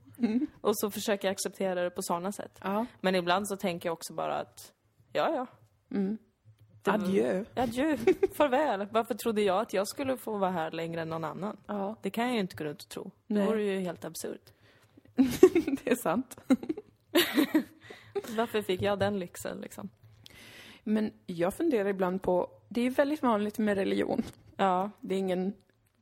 Och 0.61 0.79
så 0.79 0.91
försöker 0.91 1.29
jag 1.29 1.33
acceptera 1.33 1.83
det 1.83 1.91
på 1.91 2.03
sådana 2.03 2.33
sätt. 2.33 2.59
Ja. 2.63 2.87
Men 3.01 3.15
ibland 3.15 3.49
så 3.49 3.57
tänker 3.57 3.89
jag 3.89 3.93
också 3.93 4.13
bara 4.15 4.35
att, 4.39 4.73
ja 5.13 5.31
ja. 5.35 5.47
Det- 5.89 6.17
Adjö. 6.89 7.45
Adjö, 7.55 7.97
farväl. 8.35 8.87
Varför 8.91 9.15
trodde 9.15 9.43
jag 9.43 9.61
att 9.61 9.73
jag 9.73 9.89
skulle 9.89 10.17
få 10.17 10.39
vara 10.39 10.51
här 10.51 10.71
längre 10.71 11.01
än 11.03 11.09
någon 11.09 11.25
annan? 11.25 11.57
Ja, 11.67 11.97
Det 12.03 12.11
kan 12.11 12.25
jag 12.25 12.35
ju 12.35 12.41
inte 12.41 12.57
gå 12.57 12.65
runt 12.65 12.83
och 12.83 12.89
tro. 12.89 13.11
Det 13.27 13.47
vore 13.47 13.63
ju 13.63 13.81
helt 13.81 14.05
absurt. 14.05 14.53
det 15.85 15.91
är 15.91 15.95
sant. 15.95 16.37
Varför 18.37 18.63
fick 18.63 18.83
jag 18.83 18.99
den 18.99 19.19
lyxen 19.19 19.61
liksom? 19.61 19.89
Men 20.85 21.13
jag 21.27 21.55
funderar 21.55 21.89
ibland 21.89 22.23
på, 22.23 22.51
det 22.69 22.81
är 22.81 22.91
väldigt 22.91 23.23
vanligt 23.23 23.59
med 23.59 23.79
religion. 23.79 24.23
Ja. 24.57 24.91
Det 25.01 25.15
är 25.15 25.19
ingen 25.19 25.55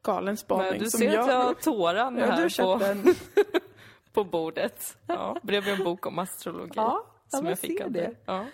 galen 0.02 0.36
spaning 0.36 0.70
Men 0.70 0.78
du 0.78 0.90
som 0.90 1.00
ser 1.00 1.18
att 1.18 1.28
jag 1.28 1.42
har 1.42 1.54
tåran 1.54 2.16
Ja, 2.18 2.26
här 2.26 2.62
på, 2.62 2.78
den. 2.78 3.14
på 4.12 4.24
bordet. 4.24 4.96
Ja, 5.06 5.36
bredvid 5.42 5.74
en 5.74 5.84
bok 5.84 6.06
om 6.06 6.18
astrologi. 6.18 6.72
Ja, 6.76 7.06
som 7.28 7.46
jag 7.46 7.58
fick 7.58 7.80
av 7.80 7.90
det. 7.90 8.00
dig. 8.00 8.16
Ja. 8.24 8.44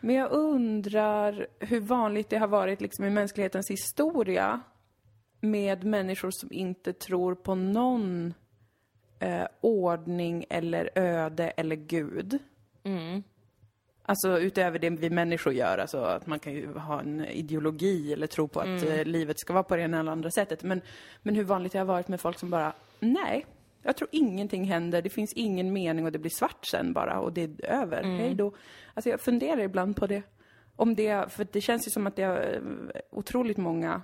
Men 0.00 0.14
jag 0.14 0.30
undrar 0.30 1.46
hur 1.58 1.80
vanligt 1.80 2.28
det 2.30 2.36
har 2.38 2.48
varit 2.48 2.80
liksom 2.80 3.04
i 3.04 3.10
mänsklighetens 3.10 3.70
historia 3.70 4.60
med 5.40 5.84
människor 5.84 6.30
som 6.30 6.52
inte 6.52 6.92
tror 6.92 7.34
på 7.34 7.54
någon 7.54 8.34
eh, 9.18 9.46
ordning 9.60 10.44
eller 10.50 10.90
öde 10.94 11.50
eller 11.50 11.76
gud. 11.76 12.38
Mm. 12.84 13.22
Alltså 14.02 14.40
utöver 14.40 14.78
det 14.78 14.90
vi 14.90 15.10
människor 15.10 15.52
gör, 15.52 15.78
alltså 15.78 15.98
att 15.98 16.26
man 16.26 16.38
kan 16.38 16.52
ju 16.52 16.72
ha 16.74 17.00
en 17.00 17.24
ideologi 17.24 18.12
eller 18.12 18.26
tro 18.26 18.48
på 18.48 18.60
att 18.60 18.66
Mm. 18.66 18.88
eh, 18.88 19.04
livet 19.04 19.40
ska 19.40 19.52
vara 19.52 19.62
på 19.62 19.76
det 19.76 19.82
ena 19.82 20.00
eller 20.00 20.12
andra 20.12 20.30
sättet. 20.30 20.62
Men, 20.62 20.80
men 21.22 21.34
hur 21.34 21.44
vanligt 21.44 21.72
det 21.72 21.78
har 21.78 21.86
varit 21.86 22.08
med 22.08 22.20
folk 22.20 22.38
som 22.38 22.50
bara, 22.50 22.72
nej, 23.00 23.46
jag 23.82 23.96
tror 23.96 24.08
ingenting 24.12 24.64
händer, 24.64 25.02
det 25.02 25.10
finns 25.10 25.32
ingen 25.32 25.72
mening 25.72 26.04
och 26.04 26.12
det 26.12 26.18
blir 26.18 26.30
svart 26.30 26.66
sen 26.66 26.92
bara 26.92 27.20
och 27.20 27.32
det 27.32 27.42
är 27.42 27.64
över, 27.64 28.02
Mm. 28.02 28.16
hej 28.18 28.34
då. 28.34 28.52
Alltså 28.94 29.10
jag 29.10 29.20
funderar 29.20 29.60
ibland 29.60 29.96
på 29.96 30.06
det. 30.06 30.22
Om 30.76 30.94
det, 30.94 31.32
för 31.32 31.46
det 31.52 31.60
känns 31.60 31.86
ju 31.86 31.90
som 31.90 32.06
att 32.06 32.16
det 32.16 32.22
är 32.22 32.54
eh, 32.54 33.00
otroligt 33.10 33.56
många 33.56 34.02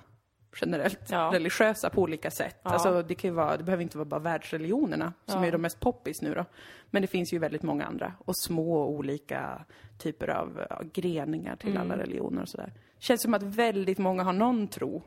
generellt 0.61 1.11
Ja. 1.11 1.31
religiösa 1.35 1.91
på 1.91 2.03
olika 2.03 2.31
sätt. 2.31 2.57
Ja. 2.63 2.71
Alltså 2.71 3.03
det 3.03 3.15
kan 3.15 3.35
vara, 3.35 3.57
det 3.57 3.65
behöver 3.65 3.83
inte 3.83 3.99
vara 3.99 4.05
bara 4.09 4.21
världsreligionerna 4.21 5.13
som 5.27 5.41
Ja. 5.43 5.47
är 5.49 5.53
de 5.53 5.63
mest 5.63 5.81
poppis 5.81 6.23
nu 6.23 6.35
då. 6.35 6.45
Men 6.91 7.03
det 7.03 7.09
finns 7.09 7.33
ju 7.33 7.39
väldigt 7.39 7.63
många 7.63 7.85
andra 7.85 8.13
och 8.25 8.37
små 8.37 8.87
olika 8.89 9.65
typer 9.99 10.29
av 10.29 10.67
ja, 10.71 10.83
greningar 10.93 11.57
till 11.57 11.71
Mm. 11.71 11.83
alla 11.83 11.99
religioner 12.03 12.43
och 12.43 12.49
sådär. 12.49 12.73
Känns 12.99 13.23
som 13.23 13.35
att 13.35 13.43
väldigt 13.43 13.99
många 13.99 14.23
har 14.23 14.33
någon 14.33 14.69
tro 14.69 15.03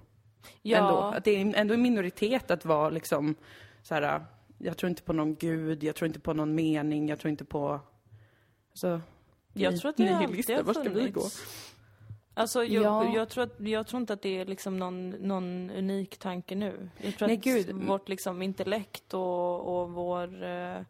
Ja. 0.61 0.77
ändå. 0.77 0.97
Att 0.97 1.23
det 1.23 1.31
är 1.31 1.55
ändå 1.55 1.73
en 1.73 1.81
minoritet 1.81 2.51
att 2.51 2.65
vara 2.65 2.89
liksom 2.89 3.35
så 3.83 3.93
här. 3.95 4.25
Jag 4.59 4.77
tror 4.77 4.89
inte 4.89 5.01
på 5.03 5.13
någon 5.13 5.35
gud, 5.35 5.83
jag 5.83 5.95
tror 5.95 6.07
inte 6.07 6.19
på 6.19 6.33
någon 6.33 6.55
mening, 6.55 7.09
jag 7.09 7.19
tror 7.19 7.29
inte 7.31 7.45
på... 7.45 7.79
Alltså, 8.69 9.01
Jag 9.53 9.79
tror 9.79 9.89
att 9.89 9.97
det 9.97 10.09
alltid 10.09 10.55
har 10.55 10.63
vart 10.63 10.75
ska 10.75 10.89
vi 10.89 11.09
gå? 11.09 11.21
Alltså, 12.33 12.63
jag, 12.63 12.83
Ja. 12.83 13.15
jag, 13.15 13.29
tror 13.29 13.43
att, 13.43 13.55
jag 13.59 13.87
tror 13.87 14.01
inte 14.01 14.13
att 14.13 14.21
det 14.21 14.37
är 14.39 14.45
liksom 14.45 14.77
någon, 14.77 15.09
någon 15.09 15.69
unik 15.69 16.17
tanke 16.17 16.55
nu. 16.55 16.89
Jag 16.97 17.17
tror 17.17 17.27
Nej, 17.27 17.37
att 17.37 17.43
gud. 17.43 17.71
vårt 17.71 18.09
liksom 18.09 18.41
intellekt 18.41 19.13
och, 19.13 19.81
och 19.81 19.91
vår, 19.91 20.43
eh, 20.43 20.81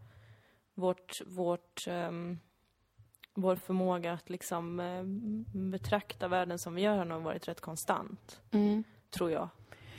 vårt, 0.74 1.22
vårt, 1.26 1.86
ehm, 1.88 2.40
vår 3.34 3.56
förmåga 3.56 4.14
att 4.14 4.30
liksom 4.30 4.80
eh, 4.80 5.04
betrakta 5.72 6.28
världen 6.28 6.60
som 6.60 6.76
vi 6.76 6.82
gör 6.82 6.98
har 6.98 7.06
nog 7.06 7.24
varit 7.24 7.48
rätt 7.48 7.62
konstant, 7.62 8.42
Mm. 8.52 8.84
tror 9.10 9.32
jag. 9.32 9.50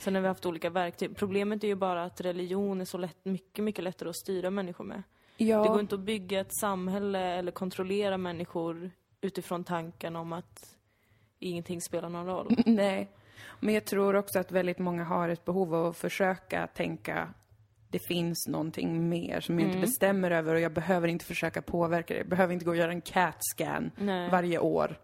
Sen 0.00 0.14
har 0.14 0.22
vi 0.22 0.28
haft 0.28 0.46
olika 0.46 0.70
verktyg. 0.70 1.16
Problemet 1.16 1.64
är 1.64 1.68
ju 1.68 1.74
bara 1.74 2.04
att 2.04 2.20
religion 2.20 2.80
är 2.80 2.84
så 2.84 2.98
lätt, 2.98 3.24
mycket, 3.24 3.64
mycket 3.64 3.84
lättare 3.84 4.08
att 4.08 4.16
styra 4.16 4.50
människor 4.50 4.84
med. 4.84 5.02
Ja. 5.36 5.62
Det 5.62 5.68
går 5.68 5.80
inte 5.80 5.94
att 5.94 6.00
bygga 6.00 6.40
ett 6.40 6.54
samhälle 6.60 7.18
eller 7.18 7.52
kontrollera 7.52 8.18
människor 8.18 8.90
utifrån 9.20 9.64
tanken 9.64 10.16
om 10.16 10.32
att 10.32 10.76
ingenting 11.38 11.80
spelar 11.80 12.08
någon 12.08 12.26
roll. 12.26 12.56
Nej. 12.66 13.08
Men 13.60 13.74
jag 13.74 13.84
tror 13.84 14.16
också 14.16 14.38
att 14.38 14.52
väldigt 14.52 14.78
många 14.78 15.04
har 15.04 15.28
ett 15.28 15.44
behov 15.44 15.74
av 15.74 15.86
att 15.86 15.96
försöka 15.96 16.66
tänka 16.66 17.28
det 17.88 17.98
finns 17.98 18.48
någonting 18.48 19.08
mer 19.08 19.40
som 19.40 19.54
jag 19.58 19.64
Mm. 19.64 19.76
inte 19.76 19.86
bestämmer 19.86 20.30
över 20.30 20.54
och 20.54 20.60
jag 20.60 20.72
behöver 20.72 21.08
inte 21.08 21.24
försöka 21.24 21.62
påverka 21.62 22.14
det. 22.14 22.20
Jag 22.20 22.28
behöver 22.28 22.52
inte 22.54 22.64
gå 22.64 22.70
och 22.70 22.76
göra 22.76 22.92
en 22.92 23.02
CAT-scan 23.02 23.90
varje 24.30 24.58
år. 24.58 24.98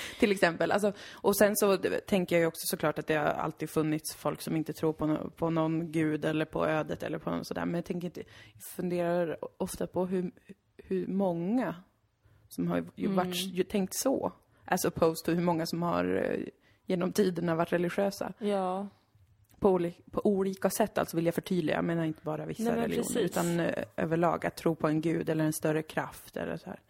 Till 0.18 0.32
exempel. 0.32 0.72
Alltså, 0.72 0.92
och 1.12 1.36
sen 1.36 1.56
så 1.56 1.76
tänker 2.06 2.36
jag 2.36 2.40
ju 2.40 2.46
också 2.46 2.66
såklart 2.66 2.98
att 2.98 3.06
det 3.06 3.14
har 3.14 3.24
alltid 3.26 3.70
funnits 3.70 4.14
folk 4.14 4.40
som 4.42 4.56
inte 4.56 4.72
tror 4.72 4.92
på, 4.92 5.04
no- 5.06 5.30
på 5.30 5.50
någon 5.50 5.92
gud 5.92 6.24
eller 6.24 6.44
på 6.44 6.66
ödet 6.66 7.02
eller 7.02 7.18
på 7.18 7.30
något 7.30 7.46
sådär. 7.46 7.64
Men 7.64 7.74
jag 7.74 7.84
tänker 7.84 8.06
inte, 8.06 8.22
funderar 8.76 9.36
ofta 9.58 9.86
på 9.86 10.06
hur, 10.06 10.30
hur 10.76 11.06
många 11.06 11.74
som 12.48 12.68
har 12.68 12.84
ju 12.94 13.04
Mm. 13.06 13.16
varit, 13.16 13.34
ju 13.36 13.62
tänkt 13.64 13.94
så. 13.94 14.32
As 14.64 14.84
opposed 14.84 15.24
to 15.24 15.32
hur 15.32 15.42
många 15.42 15.66
som 15.66 15.82
har 15.82 16.04
eh, 16.32 16.40
genom 16.86 17.12
tiderna 17.12 17.54
varit 17.54 17.72
religiösa. 17.72 18.32
Ja, 18.38 18.88
På, 19.58 19.78
oli- 19.78 20.02
på 20.10 20.26
olika 20.26 20.70
sätt 20.70 20.98
alltså 20.98 21.16
vill 21.16 21.26
jag 21.26 21.34
förtydliga. 21.34 21.76
Jag 21.76 21.84
menar 21.84 22.04
inte 22.04 22.20
bara 22.24 22.46
vissa 22.46 22.62
Nej, 22.62 22.72
men 22.72 22.82
religioner. 22.82 23.06
precis. 23.08 23.22
Utan 23.30 23.60
eh, 23.60 23.84
överlag 23.96 24.46
att 24.46 24.56
tro 24.56 24.74
på 24.74 24.88
en 24.88 25.00
gud 25.00 25.28
eller 25.28 25.44
en 25.44 25.52
större 25.52 25.82
kraft 25.82 26.36
eller 26.36 26.56
så 26.56 26.66
här. 26.66 26.80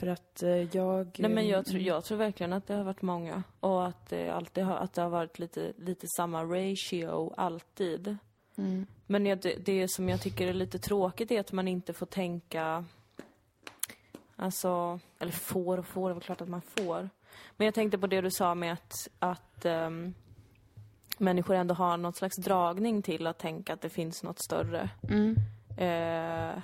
För 0.00 0.06
att 0.06 0.42
eh, 0.42 0.76
jag... 0.76 1.16
nej 1.18 1.30
men 1.30 1.48
jag 1.48 1.66
tror, 1.66 1.80
jag 1.80 2.04
tror 2.04 2.18
verkligen 2.18 2.52
att 2.52 2.66
det 2.66 2.74
har 2.74 2.84
varit 2.84 3.02
många. 3.02 3.42
Och 3.60 3.86
att 3.86 4.08
det 4.08 4.28
alltid 4.28 4.64
har, 4.64 4.76
att 4.76 4.92
det 4.92 5.02
har 5.02 5.08
varit 5.10 5.38
lite, 5.38 5.72
lite 5.78 6.06
samma 6.16 6.44
ratio 6.44 7.32
alltid. 7.36 8.16
Mm. 8.56 8.86
Men 9.06 9.24
det, 9.24 9.66
det 9.66 9.88
som 9.88 10.08
jag 10.08 10.20
tycker 10.20 10.48
är 10.48 10.52
lite 10.52 10.78
tråkigt 10.78 11.30
är 11.30 11.40
att 11.40 11.52
man 11.52 11.68
inte 11.68 11.92
får 11.92 12.06
tänka 12.06 12.84
Alltså, 14.36 15.00
eller 15.18 15.32
får 15.32 15.78
och 15.78 15.86
får, 15.86 16.10
det 16.10 16.16
är 16.16 16.20
klart 16.20 16.40
att 16.40 16.48
man 16.48 16.62
får. 16.62 17.08
Men 17.56 17.64
jag 17.64 17.74
tänkte 17.74 17.98
på 17.98 18.06
det 18.06 18.20
du 18.20 18.30
sa 18.30 18.54
med 18.54 18.72
att, 18.72 19.08
att 19.18 19.64
ehm, 19.64 20.14
människor 21.18 21.54
ändå 21.54 21.74
har 21.74 21.96
något 21.96 22.16
slags 22.16 22.36
dragning 22.36 23.02
till 23.02 23.26
att 23.26 23.38
tänka 23.38 23.72
att 23.72 23.80
det 23.80 23.88
finns 23.88 24.22
något 24.22 24.38
större. 24.38 24.90
Mm. 25.08 25.36
Eh, 25.78 26.62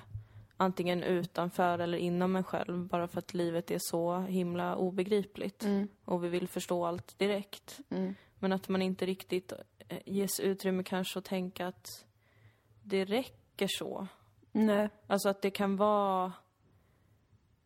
antingen 0.57 1.02
utanför 1.02 1.78
eller 1.78 1.98
inom 1.98 2.36
en 2.36 2.44
själv, 2.44 2.86
bara 2.86 3.09
för 3.09 3.18
att 3.18 3.34
livet 3.34 3.70
är 3.70 3.78
så 3.78 4.18
himla 4.18 4.76
obegripligt. 4.76 5.64
Mm. 5.64 5.88
Och 6.04 6.24
vi 6.24 6.28
vill 6.28 6.48
förstå 6.48 6.86
allt 6.86 7.18
direkt. 7.18 7.80
Mm. 7.90 8.14
Men 8.38 8.52
att 8.52 8.68
man 8.68 8.82
inte 8.82 9.07
riktigt 9.07 9.52
eh, 9.88 9.98
ges 10.07 10.40
utrymme 10.40 10.82
kanske 10.82 11.18
att 11.18 11.24
tänka 11.24 11.66
att 11.66 12.04
det 12.82 13.04
räcker 13.04 13.68
så. 13.68 14.07
Nej. 14.52 14.88
Alltså 15.07 15.28
att 15.28 15.42
det 15.42 15.50
kan 15.50 15.76
vara 15.76 16.32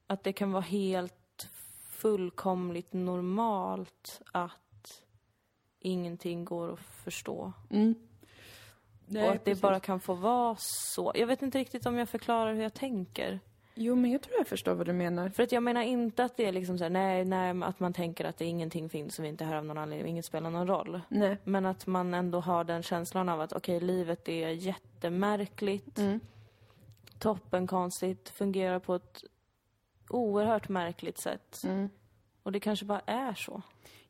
att 0.06 0.24
det 0.24 0.32
kan 0.32 0.52
vara 0.52 0.62
helt 0.62 1.48
fullkomligt 1.88 2.92
normalt 2.92 4.20
att 4.32 5.02
ingenting 5.80 6.44
går 6.44 6.72
att 6.72 6.80
förstå. 6.80 7.52
Mm. 7.70 7.94
Och 9.16 9.32
att 9.34 9.44
det 9.44 9.60
bara 9.60 9.80
kan 9.80 10.00
få 10.00 10.14
vara 10.14 10.56
så. 10.58 11.12
Jag 11.14 11.26
vet 11.26 11.42
inte 11.42 11.58
riktigt 11.58 11.86
om 11.86 11.96
jag 11.96 12.08
förklarar 12.08 12.54
hur 12.54 12.62
jag 12.62 12.74
tänker. 12.74 13.40
Jo, 13.74 13.94
men 13.96 14.10
jag 14.10 14.22
tror 14.22 14.36
jag 14.38 14.46
förstår 14.46 14.74
vad 14.74 14.86
du 14.86 14.92
menar. 14.92 15.28
För 15.28 15.42
att 15.42 15.52
jag 15.52 15.62
menar 15.62 15.82
inte 15.82 16.24
att 16.24 16.36
det 16.36 16.46
är 16.46 16.52
liksom 16.52 16.78
så 16.78 16.84
här, 16.84 16.90
nej, 16.90 17.24
nej, 17.24 17.62
att 17.62 17.80
man 17.80 17.92
tänker 17.92 18.24
att 18.24 18.38
det 18.38 18.44
ingenting 18.44 18.88
finns 18.88 19.18
och 19.18 19.24
vi 19.24 19.28
inte 19.28 19.44
är 19.44 19.48
här 19.48 19.56
av 19.56 19.64
någon 19.64 19.78
anledning, 19.78 20.08
inget 20.10 20.24
spelar 20.24 20.50
någon 20.50 20.66
roll. 20.66 21.00
Nej. 21.08 21.36
Men 21.44 21.66
att 21.66 21.86
man 21.86 22.14
ändå 22.14 22.40
har 22.40 22.64
den 22.64 22.82
känslan 22.82 23.28
av 23.28 23.40
att 23.40 23.52
okej, 23.52 23.80
livet 23.80 24.28
är 24.28 24.48
jättemärkligt, 24.48 25.98
Mm. 25.98 26.20
toppenkonstigt, 27.18 28.28
fungerar 28.28 28.78
på 28.78 28.94
ett 28.94 29.24
oerhört 30.08 30.68
märkligt 30.68 31.18
sätt. 31.18 31.62
Mm. 31.64 31.88
Och 32.42 32.52
det 32.52 32.60
kanske 32.60 32.84
bara 32.84 33.02
är 33.06 33.34
så. 33.34 33.62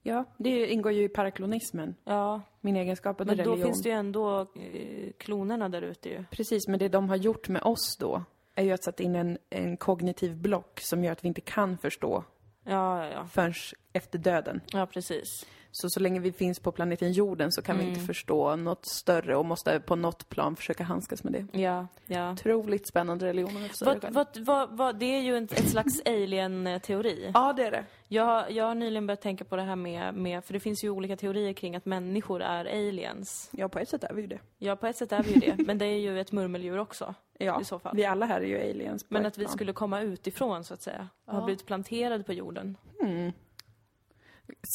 Ja, 0.03 0.24
det 0.36 0.66
ingår 0.66 0.92
ju 0.92 1.03
i 1.05 1.09
paraklonismen. 1.09 1.94
Ja, 2.05 2.42
Min 2.61 2.76
egenskap 2.76 3.20
av 3.20 3.26
men 3.26 3.36
då 3.36 3.42
religion. 3.42 3.66
finns 3.66 3.82
det 3.82 3.88
ju 3.88 3.94
ändå 3.94 4.40
eh, 4.40 5.12
klonerna 5.18 5.68
där 5.68 5.82
ute 5.82 6.09
ju. 6.09 6.24
Precis, 6.30 6.68
men 6.68 6.78
det 6.78 6.88
de 6.88 7.09
har 7.09 7.16
gjort 7.16 7.48
med 7.48 7.62
oss 7.62 7.96
då 8.01 8.24
är 8.55 8.64
ju 8.64 8.72
att 8.72 8.84
sätta 8.84 9.03
in 9.03 9.14
en, 9.14 9.38
en 9.51 9.76
kognitiv 9.76 10.36
block 10.36 10.80
som 10.80 11.05
gör 11.05 11.12
att 11.12 11.24
vi 11.24 11.28
inte 11.28 11.40
kan 11.40 11.78
förstå 11.78 12.24
ja, 12.64 13.07
ja. 13.09 13.24
förrän 13.24 13.55
efter 13.92 14.18
döden. 14.18 14.61
Ja, 14.72 14.86
precis. 14.86 15.46
Så 15.73 15.91
så 15.91 16.01
länge 16.01 16.21
vi 16.21 16.33
finns 16.33 16.59
på 16.61 16.73
planeten 16.73 17.12
jorden 17.12 17.53
så 17.53 17.62
kan 17.62 17.77
vi 17.77 17.83
Mm. 17.83 17.95
inte 17.95 18.07
förstå 18.07 18.57
något 18.57 18.87
större 18.87 19.37
och 19.37 19.45
måste 19.45 19.81
på 19.81 19.97
något 19.97 20.29
plan 20.29 20.57
försöka 20.57 20.85
handskas 20.85 21.25
med 21.25 21.33
det. 21.33 21.59
Ja, 21.61 21.87
ja. 22.07 22.33
Otroligt 22.33 22.87
spännande 22.89 23.27
religion 23.27 23.57
om 23.57 23.62
jag 23.62 23.71
Vad, 23.87 24.12
vad, 24.14 24.27
vad, 24.47 24.77
vad, 24.77 24.99
det 24.99 25.05
är 25.07 25.21
ju 25.21 25.37
en, 25.37 25.45
ett 25.45 25.68
slags 25.71 26.03
alien-teori. 26.07 27.31
Ja, 27.35 27.53
det 27.53 27.64
är 27.66 27.71
det. 27.71 27.85
Jag, 28.09 28.25
har- 28.25 28.49
jag 28.51 28.64
har 28.64 28.75
nyligen 28.75 29.07
börjat 29.07 29.21
tänka 29.23 29.45
på 29.45 29.57
det 29.57 29.62
här 29.62 29.77
med, 29.77 30.14
med, 30.14 30.45
för 30.45 30.53
det 30.53 30.61
finns 30.61 30.85
ju 30.85 30.91
olika 30.91 31.16
teorier 31.16 31.53
kring 31.53 31.77
att 31.77 31.85
människor 31.87 32.43
är 32.43 32.64
aliens. 32.64 33.51
Ja, 33.53 33.68
på 33.68 33.79
ett 33.79 33.89
sätt 33.89 34.05
är 34.05 34.14
vi 34.14 34.21
ju 34.23 34.27
det. 34.29 34.39
Ja, 34.59 34.77
på 34.77 34.87
ett 34.87 34.97
sätt 34.97 35.12
är 35.12 35.23
vi 35.23 35.33
ju 35.33 35.41
det, 35.41 35.66
men 35.66 35.79
det 35.79 35.85
är 35.87 35.99
ju 35.99 36.21
ett 36.21 36.33
murmeldjur 36.33 36.79
också. 36.79 37.14
Ja, 37.43 37.61
I 37.61 37.64
så 37.64 37.79
fall. 37.79 37.97
vi 37.97 38.05
alla 38.05 38.27
här 38.27 38.41
är 38.41 38.45
ju 38.47 38.71
aliens 38.71 39.05
Men 39.09 39.27
att 39.27 39.39
vi 39.39 39.45
plan. 39.45 39.53
skulle 39.53 39.73
komma 39.73 40.01
utifrån, 40.01 40.64
så 40.64 40.75
att 40.75 40.83
säga. 40.83 41.09
Och 41.27 41.33
ha 41.33 41.41
Ja. 41.41 41.45
blivit 41.45 41.66
planterade 41.66 42.25
på 42.25 42.33
jorden. 42.33 42.77
Mm. 43.03 43.33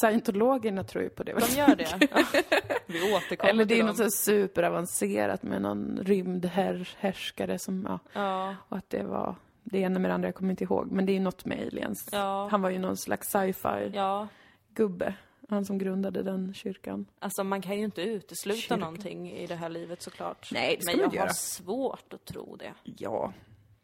Scientologerna 0.00 0.84
tror 0.84 1.04
ju 1.04 1.10
på 1.10 1.22
det. 1.22 1.32
De 1.32 1.56
gör 1.56 1.76
det. 1.76 1.86
Ja. 2.10 2.24
Vi 2.86 3.14
återkommer 3.14 3.50
Eller 3.50 3.64
det 3.64 3.74
är 3.74 3.76
till 3.76 3.86
något 3.86 3.96
dem. 3.98 4.10
så 4.10 4.16
superavancerat 4.16 5.42
med 5.42 5.62
någon 5.62 5.98
rymdhärskare 6.02 7.58
som, 7.58 7.84
ja, 7.88 7.98
Ja, 8.12 8.54
och 8.68 8.76
att 8.76 8.90
det 8.90 9.02
var 9.02 9.34
det 9.64 9.78
ena 9.78 9.98
med 9.98 10.10
det 10.10 10.14
andra, 10.14 10.28
jag 10.28 10.34
kommer 10.34 10.50
inte 10.50 10.64
ihåg. 10.64 10.90
Men 10.92 11.06
det 11.06 11.16
är 11.16 11.20
något 11.20 11.44
med 11.44 11.58
aliens. 11.66 12.08
ja, 12.12 12.48
Han 12.50 12.62
var 12.62 12.70
ju 12.70 12.78
någon 12.78 12.96
slags 12.96 13.28
sci-fi 13.28 13.90
ja. 13.94 14.28
gubbe. 14.74 15.14
Han 15.48 15.64
som 15.64 15.78
grundade 15.78 16.22
den 16.22 16.54
kyrkan. 16.54 17.06
Alltså 17.18 17.44
man 17.44 17.62
kan 17.62 17.78
ju 17.78 17.84
inte 17.84 18.02
utesluta 18.02 18.58
Kyrkan. 18.60 18.80
någonting 18.80 19.30
i 19.32 19.46
det 19.46 19.54
här 19.54 19.68
livet 19.68 20.02
såklart. 20.02 20.48
Nej, 20.52 20.76
det 20.76 20.82
ska 20.82 20.92
Men 20.92 21.00
jag 21.00 21.06
inte 21.06 21.18
har 21.18 21.24
göra. 21.26 21.34
svårt 21.34 22.12
att 22.12 22.24
tro 22.24 22.56
det. 22.56 22.72
Ja. 22.84 23.32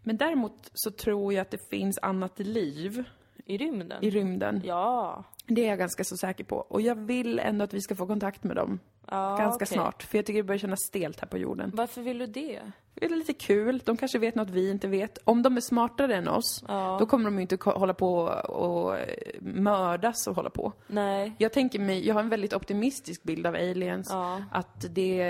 Men 0.02 0.16
däremot 0.16 0.70
så 0.74 0.90
tror 0.90 1.32
jag 1.32 1.40
att 1.42 1.50
det 1.50 1.68
finns 1.70 1.98
annat 2.02 2.38
liv 2.38 3.04
I 3.44 3.56
rymden? 3.58 4.04
i 4.04 4.10
rymden. 4.10 4.60
Ja. 4.64 5.24
Det 5.46 5.64
är 5.64 5.68
jag 5.68 5.78
ganska 5.78 6.04
så 6.04 6.16
säker 6.16 6.44
på. 6.44 6.56
Och 6.56 6.80
jag 6.80 6.94
vill 6.94 7.38
ändå 7.38 7.64
att 7.64 7.74
vi 7.74 7.80
ska 7.80 7.94
få 7.94 8.06
kontakt 8.06 8.44
med 8.44 8.56
dem 8.56 8.78
ja 9.10 9.36
ganska 9.38 9.64
okej. 9.64 9.66
snart. 9.76 10.02
För 10.02 10.18
jag 10.18 10.26
tycker 10.26 10.36
det 10.42 10.46
börjar 10.46 10.58
kännas 10.58 10.80
stelt 10.80 11.20
här 11.20 11.28
på 11.28 11.38
jorden. 11.38 11.70
Varför 11.74 12.02
vill 12.02 12.18
du 12.18 12.26
det? 12.26 12.60
Det 12.94 13.04
är 13.04 13.08
lite 13.16 13.32
kul. 13.32 13.80
De 13.84 13.96
kanske 13.96 14.18
vet 14.18 14.34
något 14.34 14.50
vi 14.50 14.70
inte 14.70 14.88
vet. 14.88 15.18
Om 15.24 15.42
de 15.42 15.56
är 15.56 15.60
smartare 15.60 16.16
än 16.16 16.28
oss, 16.28 16.64
Ja. 16.68 16.96
då 17.00 17.06
kommer 17.06 17.24
de 17.24 17.34
ju 17.36 17.42
inte 17.42 17.58
hålla 17.70 17.94
på 17.94 18.14
och 18.48 18.98
eh, 18.98 19.06
mördas 19.40 20.26
och 20.26 20.36
hålla 20.36 20.50
på. 20.50 20.72
Nej. 20.86 21.32
Jag 21.38 21.52
tänker 21.52 21.78
mig, 21.78 22.06
jag 22.06 22.14
har 22.14 22.20
en 22.20 22.28
väldigt 22.28 22.52
optimistisk 22.54 23.22
bild 23.22 23.46
av 23.46 23.54
aliens. 23.54 24.08
Ja. 24.10 24.42
Att 24.52 24.86
det 24.94 25.20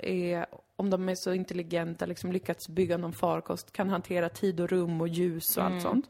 är, 0.00 0.46
om 0.76 0.90
de 0.90 1.08
är 1.08 1.14
så 1.14 1.32
intelligenta, 1.32 2.06
liksom 2.06 2.32
lyckats 2.32 2.68
bygga 2.68 2.96
någon 2.96 3.12
farkost, 3.12 3.72
kan 3.72 3.88
hantera 3.90 4.28
tid 4.28 4.60
och 4.60 4.68
rum 4.68 5.00
och 5.00 5.08
ljus 5.08 5.56
och 5.56 5.62
Mm. 5.62 5.74
allt 5.74 5.82
sånt. 5.82 6.06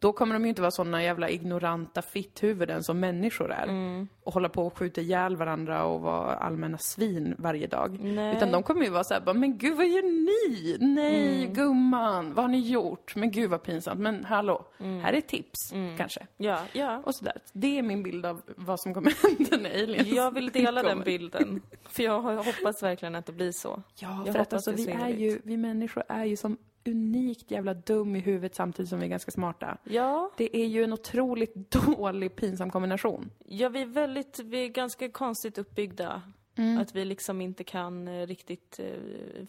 Då 0.00 0.12
kommer 0.12 0.34
de 0.34 0.42
ju 0.42 0.48
inte 0.48 0.60
vara 0.62 0.70
såna 0.70 1.02
jävla 1.02 1.28
ignoranta 1.30 2.02
fitthuvuden 2.02 2.82
som 2.82 3.00
människor 3.00 3.52
är. 3.52 3.62
Mm. 3.68 4.08
Och 4.24 4.34
hålla 4.34 4.48
på 4.48 4.66
och 4.66 4.78
skjuta 4.78 5.00
ihjäl 5.00 5.36
varandra 5.36 5.84
och 5.84 6.00
vara 6.00 6.34
allmänna 6.34 6.78
svin 6.78 7.34
varje 7.38 7.66
dag. 7.66 7.98
Nej. 8.00 8.36
Utan 8.36 8.52
de 8.52 8.62
kommer 8.62 8.84
ju 8.84 8.90
vara 8.90 9.04
såhär, 9.04 9.34
men 9.34 9.58
gud 9.58 9.76
vad 9.76 9.86
gör 9.88 10.02
ni? 10.02 10.76
Nej, 10.94 11.42
Mm. 11.42 11.54
gumman, 11.54 12.34
vad 12.34 12.44
har 12.44 12.48
ni 12.48 12.58
gjort? 12.70 13.16
Men 13.16 13.30
gud 13.30 13.50
vad 13.50 13.62
pinsamt. 13.62 14.00
Men 14.00 14.24
hallå, 14.24 14.64
Mm. 14.80 15.00
här 15.00 15.12
är 15.12 15.20
tips, 15.20 15.72
kanske. 15.96 16.26
Ja, 16.36 16.58
ja. 16.72 17.02
Och 17.04 17.14
sådär. 17.14 17.36
Det 17.52 17.78
är 17.78 17.82
min 17.82 18.02
bild 18.02 18.26
av 18.26 18.42
vad 18.56 18.80
som 18.80 18.94
kommer 18.94 19.12
hända 19.38 19.56
när 19.68 19.82
aliens 19.82 20.08
Jag 20.08 20.34
vill 20.34 20.50
dela 20.50 20.82
den 20.82 21.00
bilden. 21.00 21.62
För 21.88 22.02
jag 22.02 22.20
hoppas 22.22 22.82
verkligen 22.82 23.14
att 23.14 23.26
det 23.26 23.32
blir 23.32 23.52
så. 23.52 23.82
Ja, 23.94 24.22
Jag 24.26 24.34
för 24.34 24.40
att 24.42 24.52
alltså, 24.52 24.72
vi 24.72 24.88
är 24.90 25.08
ju, 25.08 25.40
vi 25.44 25.56
människor 25.56 26.02
är 26.08 26.24
ju 26.24 26.36
som 26.36 26.56
unikt 26.88 27.50
jävla 27.50 27.74
dum 27.74 28.16
i 28.16 28.18
huvudet 28.20 28.54
samtidigt 28.54 28.88
som 28.88 28.98
vi 28.98 29.04
är 29.04 29.10
ganska 29.10 29.30
smarta. 29.30 29.78
Ja, 29.84 30.30
Det 30.36 30.56
är 30.56 30.66
ju 30.66 30.84
en 30.84 30.92
otroligt 30.92 31.54
dålig 31.70 32.36
pinsam 32.36 32.70
kombination. 32.70 33.30
ja 33.44 33.68
vi 33.68 33.82
är 33.82 33.86
väldigt, 33.86 34.38
vi 34.38 34.64
är 34.64 34.68
ganska 34.68 35.08
konstigt 35.10 35.58
uppbyggda. 35.58 36.22
Mm. 36.56 36.78
Att 36.78 36.94
vi 36.94 37.04
liksom 37.04 37.40
inte 37.40 37.64
kan 37.64 38.08
eh, 38.08 38.26
riktigt 38.26 38.80
eh, 38.80 39.46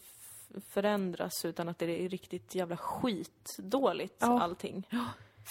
förändras 0.70 1.46
utan 1.46 1.70
att 1.70 1.80
det 1.80 2.06
är 2.06 2.10
riktigt 2.10 2.56
jävla 2.56 2.78
skitdåligt 2.78 4.16
Ja. 4.20 4.42
allting. 4.42 4.88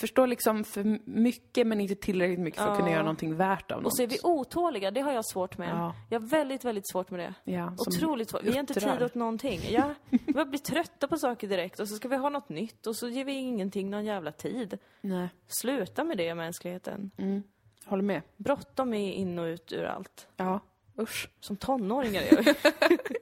Förstår 0.01 0.27
liksom 0.27 0.65
för 0.65 0.99
mycket 1.05 1.67
men 1.67 1.81
inte 1.81 1.95
tillräckligt 1.95 2.39
mycket 2.39 2.61
för 2.61 2.71
att 2.71 2.77
kunna 2.79 2.91
göra 2.91 3.03
någonting 3.03 3.37
värt 3.37 3.71
av 3.71 3.83
något. 3.83 3.87
Och 3.87 3.97
så 3.97 4.03
är 4.03 4.07
vi 4.07 4.19
otåliga, 4.23 4.91
det 4.91 5.01
har 5.01 5.13
jag 5.13 5.27
svårt 5.27 5.59
med. 5.59 5.69
Ja. 5.69 5.95
Jag 6.11 6.21
har 6.21 6.27
väldigt, 6.27 6.65
väldigt 6.65 6.89
svårt 6.91 7.11
med 7.11 7.21
det. 7.21 7.53
ja, 7.53 7.73
Otroligt 7.79 8.31
svårt. 8.31 8.43
Vi 8.43 8.51
har 8.53 8.61
inte 8.61 8.75
tid 8.75 9.03
åt 9.03 9.15
någonting. 9.15 9.61
Ja, 9.71 9.95
vi 10.11 10.33
börjar 10.33 10.47
bli 10.47 10.59
trötta 10.59 11.09
på 11.09 11.17
saker 11.17 11.49
direkt 11.49 11.81
och 11.81 11.89
så 11.89 11.95
ska 11.97 12.09
vi 12.09 12.17
ha 12.17 12.29
något 12.29 12.49
nytt 12.49 12.87
och 12.87 12.97
så 12.97 13.09
ger 13.09 13.25
vi 13.25 13.33
ingenting 13.33 13.91
någon 13.91 14.05
jävla 14.05 14.33
tid. 14.33 14.79
Nej, 15.01 15.29
Sluta 15.47 16.05
med 16.05 16.17
det, 16.17 16.35
mänskligheten. 16.35 17.11
mm. 17.19 17.43
håller 17.85 18.03
med. 18.03 18.23
Bråttom 18.37 18.95
är 18.95 19.13
in 19.13 19.39
och 19.39 19.45
ut 19.45 19.73
ur 19.73 19.85
allt. 19.85 20.29
Ja, 20.37 20.61
usch. 20.99 21.31
Som 21.41 21.57
tonåringar 21.57 22.23
gör 22.23 22.43
vi. 22.43 22.55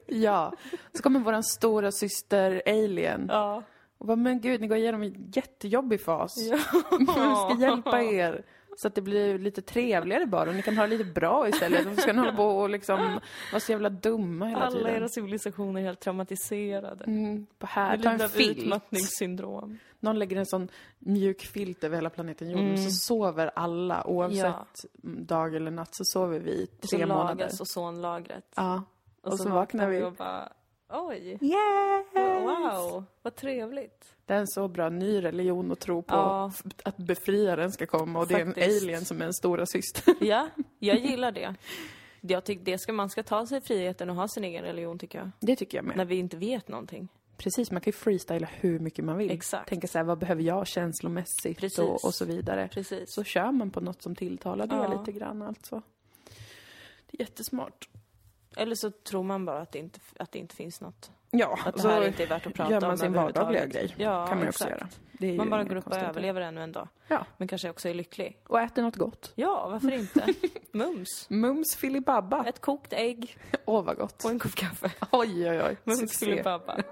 Ja. 0.23 0.53
Så 0.93 1.03
kommer 1.03 1.21
våran 1.21 1.45
stora 1.45 1.93
syster 1.93 2.63
Alien. 2.67 3.27
Ja. 3.33 3.63
Och 3.99 4.07
bara, 4.07 4.17
men 4.17 4.41
gud, 4.41 4.61
ni 4.61 4.67
går 4.67 4.77
igenom 4.79 5.03
en 5.03 5.31
jättejobbig 5.35 6.01
fas. 6.01 6.37
Ja. 6.51 6.59
Vi 6.99 7.07
ska 7.07 7.57
hjälpa 7.61 8.03
er. 8.03 8.45
Så 8.79 8.89
att 8.89 8.95
det 8.95 9.03
blir 9.03 9.39
lite 9.39 9.63
trevligare 9.63 10.27
bara 10.27 10.49
och 10.51 10.57
ni 10.57 10.63
kan 10.63 10.77
ha 10.77 10.87
det 10.87 10.97
lite 10.97 11.05
bra 11.05 11.49
istället. 11.49 11.85
Varför 11.87 12.03
ska 12.03 12.13
ni 12.13 12.19
hålla 12.19 12.37
på 12.37 12.45
och 12.45 12.71
liksom 12.71 13.21
vara 13.53 13.61
så 13.61 13.73
jävla 13.73 13.91
dumma 13.91 14.47
hela 14.47 14.61
Alla 14.61 14.77
tiden? 14.79 14.95
era 14.95 15.09
civilisationer 15.09 15.81
är 15.81 15.85
helt 15.85 16.01
traumatiserade. 16.01 17.05
Mm, 17.05 17.47
på 17.59 17.67
här, 17.67 17.99
ta 17.99 18.11
en 18.11 18.29
filt. 18.29 18.59
utmattningssyndrom. 18.59 19.79
Någon 20.01 20.19
lägger 20.19 20.37
en 20.37 20.47
sån 20.47 20.69
mjuk 20.99 21.41
filt 21.47 21.85
över 21.85 21.97
hela 21.97 22.11
planeten 22.11 22.51
jorden 22.51 22.67
Mm. 22.67 22.77
så 22.85 22.91
sover 22.91 23.51
alla 23.55 24.07
oavsett 24.07 24.45
Ja. 24.45 24.57
dag 25.03 25.55
eller 25.55 25.71
natt 25.71 25.95
så 25.95 26.05
sover 26.05 26.39
vi 26.39 26.51
i 26.51 26.65
Och 26.83 26.89
så 26.89 26.97
tre 26.97 27.07
månader. 27.07 27.29
lagas 27.35 27.61
ozonlagret. 27.61 28.53
Ja. 28.57 28.83
Och, 29.23 29.39
så, 29.39 29.49
vaknar 29.49 29.89
vi. 29.89 30.03
och 30.03 30.13
bara, 30.13 30.49
oj, 30.89 31.39
Yes! 31.41 32.07
wow, 32.15 33.05
vad 33.23 33.35
trevligt. 33.37 34.05
Det 34.27 34.35
är 34.35 34.39
en 34.39 34.47
så 34.47 34.69
bra 34.69 34.89
ny 34.89 35.23
religion 35.25 35.73
att 35.73 35.81
tro 35.81 36.03
på. 36.03 36.15
Ja. 36.15 36.53
Att 36.85 36.97
befriaren 36.97 37.73
ska 37.73 37.87
komma 37.87 38.19
och 38.19 38.27
det 38.27 38.35
är 38.35 38.41
en 38.41 38.47
Faktiskt. 38.55 38.83
alien 38.83 39.05
som 39.05 39.23
är 39.23 39.27
en 39.27 39.35
stora 39.35 39.67
syster. 39.67 40.15
Ja, 40.21 40.49
jag 40.79 40.99
gillar 40.99 41.33
det. 41.33 41.55
Jag 42.21 42.45
tycker 42.45 42.65
det 42.65 42.79
ska, 42.79 42.93
man 42.93 43.11
ska 43.11 43.23
ta 43.23 43.47
sig 43.47 43.61
friheten 43.61 44.11
och 44.11 44.17
ha 44.17 44.29
sin 44.29 44.45
egen 44.45 44.63
religion 44.65 44.99
tycker 44.99 45.19
jag. 45.19 45.31
Det 45.41 45.57
tycker 45.57 45.79
jag 45.79 45.85
med. 45.85 45.97
När 45.97 46.05
vi 46.05 46.17
inte 46.17 46.37
vet 46.37 46.69
någonting. 46.69 47.09
Precis, 47.37 47.71
man 47.71 47.81
kan 47.81 47.89
ju 47.91 47.93
freestyla 47.93 48.49
hur 48.53 48.79
mycket 48.79 49.05
man 49.05 49.17
vill. 49.17 49.31
Exakt. 49.31 49.69
Tänka 49.69 49.87
så 49.89 49.99
här, 49.99 50.05
vad 50.05 50.19
behöver 50.19 50.43
jag 50.43 50.67
känslomässigt 50.67 51.59
Precis. 51.59 51.79
och, 51.79 52.05
och 52.05 52.15
så 52.15 52.25
vidare. 52.25 52.69
Precis. 52.73 53.13
Så 53.15 53.25
kör 53.25 53.53
man 53.53 53.71
på 53.71 53.81
något 53.81 54.03
som 54.03 54.15
tilltalar 54.15 54.67
det 54.67 54.75
Ja. 54.77 54.99
lite 54.99 55.13
grann 55.19 55.43
alltså. 55.43 55.83
Det 57.11 57.17
är 57.19 57.21
jättesmart. 57.23 57.89
Eller 58.57 58.75
så 58.75 58.91
tror 58.91 59.23
man 59.23 59.45
bara 59.45 59.59
att 59.61 59.73
det 59.73 59.79
inte, 59.79 60.01
att 60.19 60.33
det 60.33 60.39
inte 60.39 60.57
finns 60.57 60.81
något. 60.81 61.11
Ja, 61.31 61.59
Att 61.67 61.75
det 61.75 61.81
så 61.81 61.89
här 61.89 62.07
inte 62.07 62.23
är 62.23 62.27
värt 62.27 62.47
att 62.47 62.55
prata 62.55 62.71
gör 62.73 62.81
man 62.81 62.91
om 62.91 62.99
sin 62.99 63.13
vardagliga 63.13 63.67
grej. 63.67 63.95
Ja, 63.99 64.27
kan 64.27 64.37
man 64.37 64.45
ju 64.45 64.49
också 64.49 64.65
exakt. 64.65 64.81
göra. 64.81 64.89
Det 65.13 65.31
är 65.31 65.37
Man 65.37 65.51
bara 65.51 65.65
går 65.65 65.77
upp 65.77 65.87
och 65.87 65.97
överlever 65.97 66.41
ännu 66.41 66.63
en 66.63 66.73
dag. 66.73 66.89
Ja, 67.09 67.27
Men 67.37 67.49
kanske 67.49 67.71
också 67.71 67.89
är 67.89 67.95
lycklig. 67.95 68.39
och 68.47 68.61
äter 68.61 68.83
något 68.83 68.97
gott. 68.97 69.33
Ja, 69.35 69.69
varför 69.69 69.93
inte? 69.93 70.27
Mums. 70.73 71.27
Mums 71.31 71.77
filibabba. 71.77 72.45
Ett 72.45 72.61
kokt 72.61 72.93
ägg 72.93 73.39
Åh, 73.65 73.85
vad 73.85 73.97
gott. 73.97 74.25
och 74.25 74.31
en 74.31 74.39
kopp 74.39 74.55
kaffe. 74.55 74.91
Oj, 75.13 75.51
oj, 75.51 75.63
oj. 75.63 75.77
Mums 75.85 76.19
filibabba. 76.19 76.77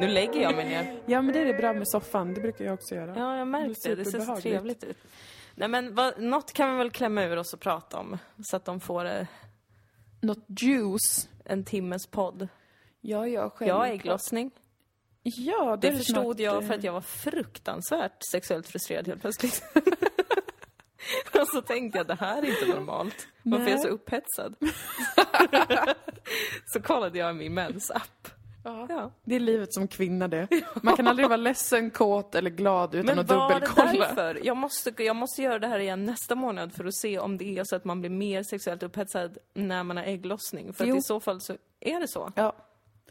Nu 0.00 0.08
lägger 0.08 0.40
jag 0.40 0.56
mig 0.56 0.68
ner. 0.68 1.00
Ja, 1.06 1.22
men 1.22 1.32
det 1.34 1.40
är 1.40 1.44
det 1.44 1.54
bra 1.54 1.72
med 1.72 1.88
soffan. 1.88 2.34
Det 2.34 2.40
brukar 2.40 2.64
jag 2.64 2.74
också 2.74 2.94
göra. 2.94 3.14
Ja, 3.16 3.38
jag 3.38 3.48
märkte 3.48 3.88
det. 3.88 3.94
Det 3.94 4.04
ser 4.04 4.20
så 4.20 4.36
trevligt 4.36 4.84
ut. 4.84 4.98
Nej 5.54 5.68
men 5.68 5.94
vad, 5.94 6.22
något 6.22 6.52
kan 6.52 6.70
vi 6.72 6.78
väl 6.78 6.90
klämma 6.90 7.22
ur 7.24 7.36
oss 7.36 7.54
och 7.54 7.60
prata 7.60 7.98
om. 7.98 8.18
Så 8.42 8.56
att 8.56 8.64
de 8.64 8.80
får 8.80 9.04
eh, 9.04 9.26
Något 10.20 10.44
juice. 10.60 11.28
en 11.44 11.64
timmes 11.64 12.06
podd. 12.06 12.48
Ja, 13.00 13.26
ja, 13.26 13.50
självklart. 13.50 13.86
Jag 13.86 13.94
ägglossning. 13.94 14.50
Ja, 15.22 15.78
Det 15.80 15.88
är 15.88 15.92
förstod 15.92 16.24
snart, 16.24 16.38
jag 16.38 16.62
eh, 16.62 16.68
för 16.68 16.74
att 16.74 16.84
jag 16.84 16.92
var 16.92 17.00
fruktansvärt 17.00 18.22
sexuellt 18.32 18.68
frustrerad 18.68 19.06
helt 19.06 19.20
plötsligt. 19.20 19.62
Och 21.40 21.48
så 21.48 21.62
tänkte 21.62 21.98
jag, 21.98 22.06
det 22.06 22.14
här 22.20 22.42
är 22.42 22.46
inte 22.46 22.76
normalt. 22.76 23.28
Varför 23.42 23.66
är 23.66 23.70
jag 23.70 23.80
så 23.80 23.86
Nej. 23.86 23.94
upphetsad? 23.94 24.54
så 26.66 26.82
kollade 26.82 27.18
jag 27.18 27.30
i 27.30 27.34
min 27.34 27.54
mensapp. 27.54 28.19
Ja. 28.64 28.86
Ja. 28.88 29.10
Det 29.24 29.36
är 29.36 29.40
livet 29.40 29.74
som 29.74 29.88
kvinna 29.88 30.28
det. 30.28 30.48
Man 30.82 30.96
kan 30.96 31.06
aldrig 31.06 31.28
vara 31.28 31.36
ledsen, 31.36 31.90
kåt 31.90 32.34
eller 32.34 32.50
glad 32.50 32.94
utan 32.94 33.06
Men 33.06 33.18
att 33.18 33.28
var 33.30 33.48
det 33.48 33.54
dubbelkolla. 33.54 33.92
därför? 33.92 34.40
Jag 34.46 34.56
måste, 34.56 34.92
jag 35.02 35.16
måste 35.16 35.42
göra 35.42 35.58
det 35.58 35.66
här 35.66 35.78
igen 35.78 36.04
nästa 36.04 36.34
månad 36.34 36.72
för 36.72 36.84
att 36.84 36.94
se 36.94 37.18
om 37.18 37.36
det 37.38 37.58
är 37.58 37.64
så 37.64 37.76
att 37.76 37.84
man 37.84 38.00
blir 38.00 38.10
mer 38.10 38.42
sexuellt 38.42 38.82
upphetsad 38.82 39.38
när 39.54 39.82
man 39.82 39.96
har 39.96 40.04
ägglossning. 40.04 40.72
För 40.72 40.84
att 40.90 40.96
i 40.96 41.02
så 41.02 41.20
fall 41.20 41.40
så 41.40 41.56
är 41.80 42.00
det 42.00 42.08
så. 42.08 42.32
Ja, 42.36 42.52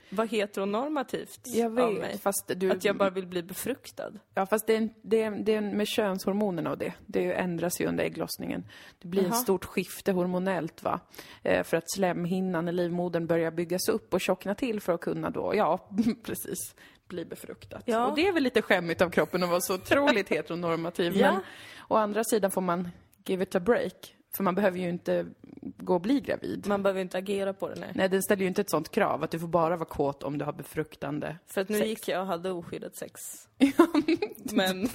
Vad 0.09 0.29
heteronormativt 0.29 1.39
jag 1.43 1.65
av 1.65 1.93
mig. 1.93 2.01
vet. 2.01 2.21
Fast 2.21 2.51
du... 2.55 2.71
Att 2.71 2.83
jag 2.83 2.97
bara 2.97 3.09
vill 3.09 3.27
bli 3.27 3.43
befruktad. 3.43 4.11
Ja, 4.33 4.45
fast 4.45 4.67
det 4.67 4.75
är, 4.75 4.89
det, 5.01 5.21
är, 5.21 5.31
det 5.31 5.55
är 5.55 5.61
med 5.61 5.87
könshormonerna 5.87 6.71
och 6.71 6.77
det. 6.77 6.93
Det 7.05 7.33
ändras 7.33 7.81
ju 7.81 7.85
under 7.85 8.03
ägglossningen. 8.03 8.63
Det 8.99 9.07
blir 9.07 9.23
Jaha. 9.23 9.31
ett 9.31 9.37
stort 9.37 9.65
skifte 9.65 10.11
hormonellt 10.11 10.83
va. 10.83 10.99
Eh, 11.43 11.63
för 11.63 11.77
att 11.77 11.91
slemhinnan 11.91 12.67
i 12.67 12.71
livmodern 12.71 13.27
börjar 13.27 13.51
byggas 13.51 13.89
upp 13.89 14.13
och 14.13 14.21
tjockna 14.21 14.55
till 14.55 14.81
för 14.81 14.93
att 14.93 15.01
kunna 15.01 15.29
då, 15.29 15.53
ja, 15.55 15.89
precis, 16.23 16.75
bli 17.07 17.25
befruktat. 17.25 17.83
Ja. 17.85 18.07
Och 18.07 18.15
det 18.15 18.27
är 18.27 18.31
väl 18.31 18.43
lite 18.43 18.61
skämmigt 18.61 19.01
av 19.01 19.09
kroppen 19.09 19.43
att 19.43 19.49
vara 19.49 19.61
så 19.61 19.75
otroligt 19.75 20.29
heteronormativ. 20.35 21.17
Ja. 21.17 21.31
Men 21.31 21.41
å 21.87 21.95
andra 21.95 22.23
sidan 22.23 22.51
får 22.51 22.61
man 22.61 22.89
give 23.25 23.43
it 23.43 23.55
a 23.55 23.59
break. 23.59 24.15
För 24.35 24.43
man 24.43 24.55
behöver 24.55 24.77
ju 24.77 24.89
inte 24.89 25.25
gå 25.61 25.93
och 25.93 26.01
bli 26.01 26.19
gravid. 26.21 26.67
Man 26.67 26.83
behöver 26.83 27.01
inte 27.01 27.17
agera 27.17 27.53
på 27.53 27.69
det, 27.69 27.75
nej. 27.79 27.91
Nej, 27.95 28.09
den 28.09 28.23
ställer 28.23 28.41
ju 28.41 28.47
inte 28.47 28.61
ett 28.61 28.69
sånt 28.69 28.91
krav 28.91 29.23
att 29.23 29.31
du 29.31 29.39
får 29.39 29.47
bara 29.47 29.77
vara 29.77 29.89
kåt 29.89 30.23
om 30.23 30.37
du 30.37 30.45
har 30.45 30.53
befruktande. 30.53 31.37
För 31.47 31.61
att 31.61 31.69
nu 31.69 31.77
Sex. 31.77 31.89
gick 31.89 32.07
jag 32.07 32.21
och 32.21 32.27
hade 32.27 32.51
oskyddat 32.51 32.95
sex. 32.95 33.47
Men 34.53 34.89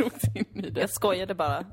jag 0.74 0.90
skojade 0.90 1.34
bara. 1.34 1.64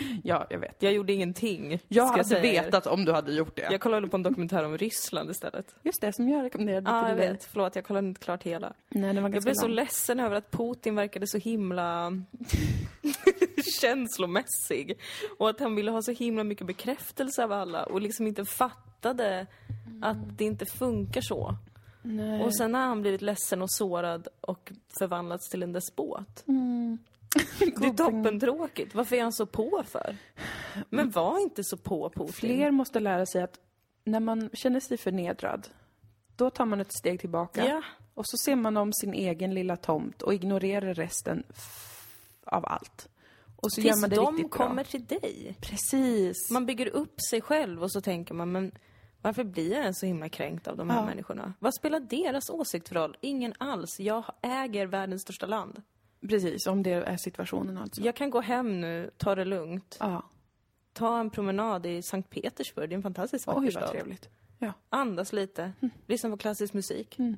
Ja, 0.24 0.46
jag 0.50 0.58
vet. 0.58 0.82
Jag 0.82 0.92
gjorde 0.92 1.12
ingenting. 1.12 1.80
Jag 1.88 2.08
ska 2.08 2.34
hade 2.36 2.48
er. 2.48 2.62
vetat 2.62 2.86
om 2.86 3.04
du 3.04 3.12
hade 3.12 3.32
gjort 3.32 3.56
det. 3.56 3.68
Jag 3.70 3.80
kollade 3.80 4.08
på 4.08 4.16
en 4.16 4.22
dokumentär 4.22 4.64
om 4.64 4.78
Ryssland 4.78 5.30
istället. 5.30 5.74
Just 5.82 6.00
det, 6.00 6.12
som 6.12 6.28
jag 6.28 6.44
rekommenderade 6.44 6.90
jag 6.90 7.08
till 7.08 7.16
dig. 7.16 7.28
vet. 7.30 7.44
Förlåt, 7.44 7.76
jag 7.76 7.84
kollade 7.84 8.06
inte 8.08 8.20
klart 8.20 8.42
hela. 8.42 8.72
Nej, 8.88 9.14
den 9.14 9.22
var 9.22 9.30
Jag 9.30 9.42
blev 9.42 9.54
så 9.54 9.66
ledsen 9.66 10.20
över 10.20 10.36
att 10.36 10.50
Putin 10.50 10.94
verkade 10.94 11.26
så 11.26 11.38
himla 11.38 12.12
känslomässig. 13.80 14.98
Och 15.38 15.50
att 15.50 15.60
han 15.60 15.74
ville 15.74 15.90
ha 15.90 16.02
så 16.02 16.12
himla 16.12 16.44
mycket 16.44 16.66
bekräftelse 16.66 17.44
av 17.44 17.52
alla 17.52 17.84
och 17.84 18.00
liksom 18.00 18.26
inte 18.26 18.44
fattade 18.44 19.46
att 20.02 20.38
det 20.38 20.44
inte 20.44 20.66
funkar 20.66 21.20
så. 21.20 21.56
Nej. 22.02 22.42
Och 22.42 22.56
sen 22.56 22.74
har 22.74 22.82
han 22.82 23.02
blivit 23.02 23.22
ledsen 23.22 23.62
och 23.62 23.70
sårad 23.72 24.28
och 24.40 24.72
förvandlats 24.98 25.48
till 25.50 25.62
en 25.62 25.72
despot. 25.72 26.44
Det 27.58 27.86
är 27.86 27.96
toppentråkigt. 27.96 28.94
Varför 28.94 29.16
är 29.16 29.22
han 29.22 29.32
så 29.32 29.46
på 29.46 29.82
för? 29.86 30.16
Men 30.90 31.10
var 31.10 31.38
inte 31.38 31.64
så 31.64 31.76
på 31.76 32.10
Putin. 32.10 32.32
Fler 32.32 32.70
måste 32.70 33.00
lära 33.00 33.26
sig 33.26 33.42
att 33.42 33.58
när 34.04 34.20
man 34.20 34.50
känner 34.52 34.80
sig 34.80 34.96
förnedrad, 34.98 35.68
då 36.36 36.50
tar 36.50 36.66
man 36.66 36.80
ett 36.80 36.92
steg 36.92 37.20
tillbaka. 37.20 37.68
Ja. 37.68 37.82
Och 38.14 38.26
så 38.26 38.36
ser 38.36 38.56
man 38.56 38.76
om 38.76 38.92
sin 38.92 39.14
egen 39.14 39.54
lilla 39.54 39.76
tomt 39.76 40.22
och 40.22 40.34
ignorerar 40.34 40.94
resten 40.94 41.42
av 42.46 42.64
allt. 42.66 43.08
Och 43.56 43.72
så 43.72 43.80
gör 43.80 43.90
Tills 43.92 44.00
man 44.00 44.10
det 44.10 44.16
de 44.16 44.36
riktigt 44.36 44.52
kommer 44.52 44.74
bra. 44.74 44.84
till 44.84 45.04
dig. 45.04 45.56
Precis. 45.60 46.50
Man 46.50 46.66
bygger 46.66 46.88
upp 46.88 47.14
sig 47.30 47.40
själv 47.40 47.82
och 47.82 47.92
så 47.92 48.00
tänker 48.00 48.34
man, 48.34 48.52
men 48.52 48.72
varför 49.22 49.44
blir 49.44 49.72
jag 49.84 49.96
så 49.96 50.06
himla 50.06 50.28
kränkt 50.28 50.68
av 50.68 50.76
de 50.76 50.90
här 50.90 50.98
Ja. 50.98 51.06
människorna? 51.06 51.52
Vad 51.58 51.74
spelar 51.74 52.00
deras 52.00 52.50
åsikt 52.50 52.88
för 52.88 52.94
roll? 52.94 53.16
Ingen 53.20 53.54
alls. 53.58 54.00
Jag 54.00 54.24
äger 54.42 54.86
världens 54.86 55.22
största 55.22 55.46
land. 55.46 55.82
Precis, 56.28 56.66
om 56.66 56.82
det 56.82 56.90
är 56.90 57.16
situationen 57.16 57.78
alltså. 57.78 58.00
Jag 58.02 58.16
kan 58.16 58.30
gå 58.30 58.40
hem 58.40 58.80
nu, 58.80 59.10
ta 59.16 59.34
det 59.34 59.44
lugnt. 59.44 59.96
Ja. 60.00 60.22
Ta 60.92 61.20
en 61.20 61.30
promenad 61.30 61.86
i 61.86 62.02
Sankt 62.02 62.30
Petersburg, 62.30 62.88
det 62.88 62.94
är 62.94 62.96
en 62.96 63.02
fantastisk 63.02 63.46
vacker 63.46 63.60
Oj, 63.60 63.64
vad 63.64 63.72
stad. 63.72 63.90
trevligt. 63.90 64.28
Ja. 64.58 64.72
Andas 64.88 65.32
lite, 65.32 65.72
lyssna 66.06 66.30
på 66.30 66.36
klassisk 66.36 66.74
musik. 66.74 67.18
Mm. 67.18 67.36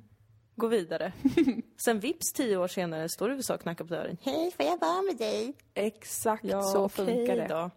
Gå 0.56 0.66
vidare. 0.66 1.12
Sen 1.84 2.00
vips 2.00 2.32
tio 2.32 2.56
år 2.56 2.68
senare 2.68 3.08
står 3.08 3.30
USA 3.30 3.54
och 3.54 3.60
knackar 3.60 3.84
på 3.84 3.94
dörren. 3.94 4.16
Hej, 4.22 4.50
får 4.56 4.66
jag 4.66 4.78
vara 4.80 5.02
med 5.02 5.16
dig? 5.16 5.54
Exakt 5.74 6.44
Ja, 6.44 6.62
så 6.62 6.88
funkar 6.88 7.36
det. 7.36 7.46
Då. 7.48 7.70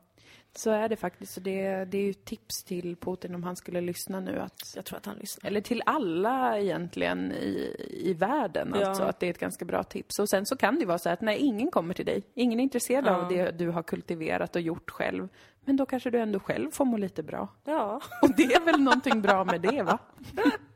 Så 0.58 0.72
är 0.72 0.90
det 0.90 0.96
faktiskt. 0.96 1.34
Så 1.34 1.40
det, 1.40 1.86
det 1.86 1.98
är 1.98 2.02
ju 2.02 2.14
tips 2.14 2.64
till 2.64 2.96
Putin 2.96 3.36
om 3.36 3.44
han 3.44 3.56
skulle 3.56 3.82
lyssna 3.82 4.20
nu 4.20 4.40
att 4.40 4.74
Jag 4.76 4.86
tror 4.86 4.98
att 4.98 5.06
han 5.06 5.16
lyssnar. 5.18 5.48
Eller 5.50 5.62
till 5.62 5.82
alla 5.86 6.60
egentligen 6.60 7.32
i, 7.32 7.76
i 7.90 8.14
världen, 8.14 8.74
Ja. 8.80 8.88
alltså 8.88 9.04
att 9.04 9.20
det 9.20 9.26
är 9.26 9.30
ett 9.30 9.40
ganska 9.40 9.66
bra 9.66 9.84
tips. 9.84 10.20
Och 10.20 10.30
sen 10.30 10.46
så 10.46 10.58
kan 10.58 10.74
det 10.76 10.80
ju 10.80 10.86
vara 10.86 10.98
så 10.98 11.10
att 11.10 11.22
när 11.22 11.34
ingen 11.34 11.72
kommer 11.72 11.94
till 11.94 12.06
dig, 12.06 12.24
ingen 12.34 12.60
är 12.60 12.64
intresserad 12.64 13.06
Ja. 13.06 13.16
av 13.16 13.30
det 13.30 13.52
du 13.52 13.70
har 13.70 13.84
kultiverat 13.84 14.56
och 14.56 14.62
gjort 14.62 14.90
själv, 14.92 15.28
men 15.66 15.78
då 15.78 15.86
kanske 15.86 16.10
du 16.10 16.20
ändå 16.20 16.40
själv 16.40 16.72
får 16.72 16.86
må 16.86 16.98
lite 16.98 17.24
bra. 17.24 17.48
Ja. 17.64 18.02
Och 18.22 18.30
det 18.38 18.44
är 18.44 18.66
väl 18.66 18.82
någonting 18.82 19.22
bra 19.22 19.44
med 19.44 19.62
det, 19.62 19.84
va? 19.84 19.98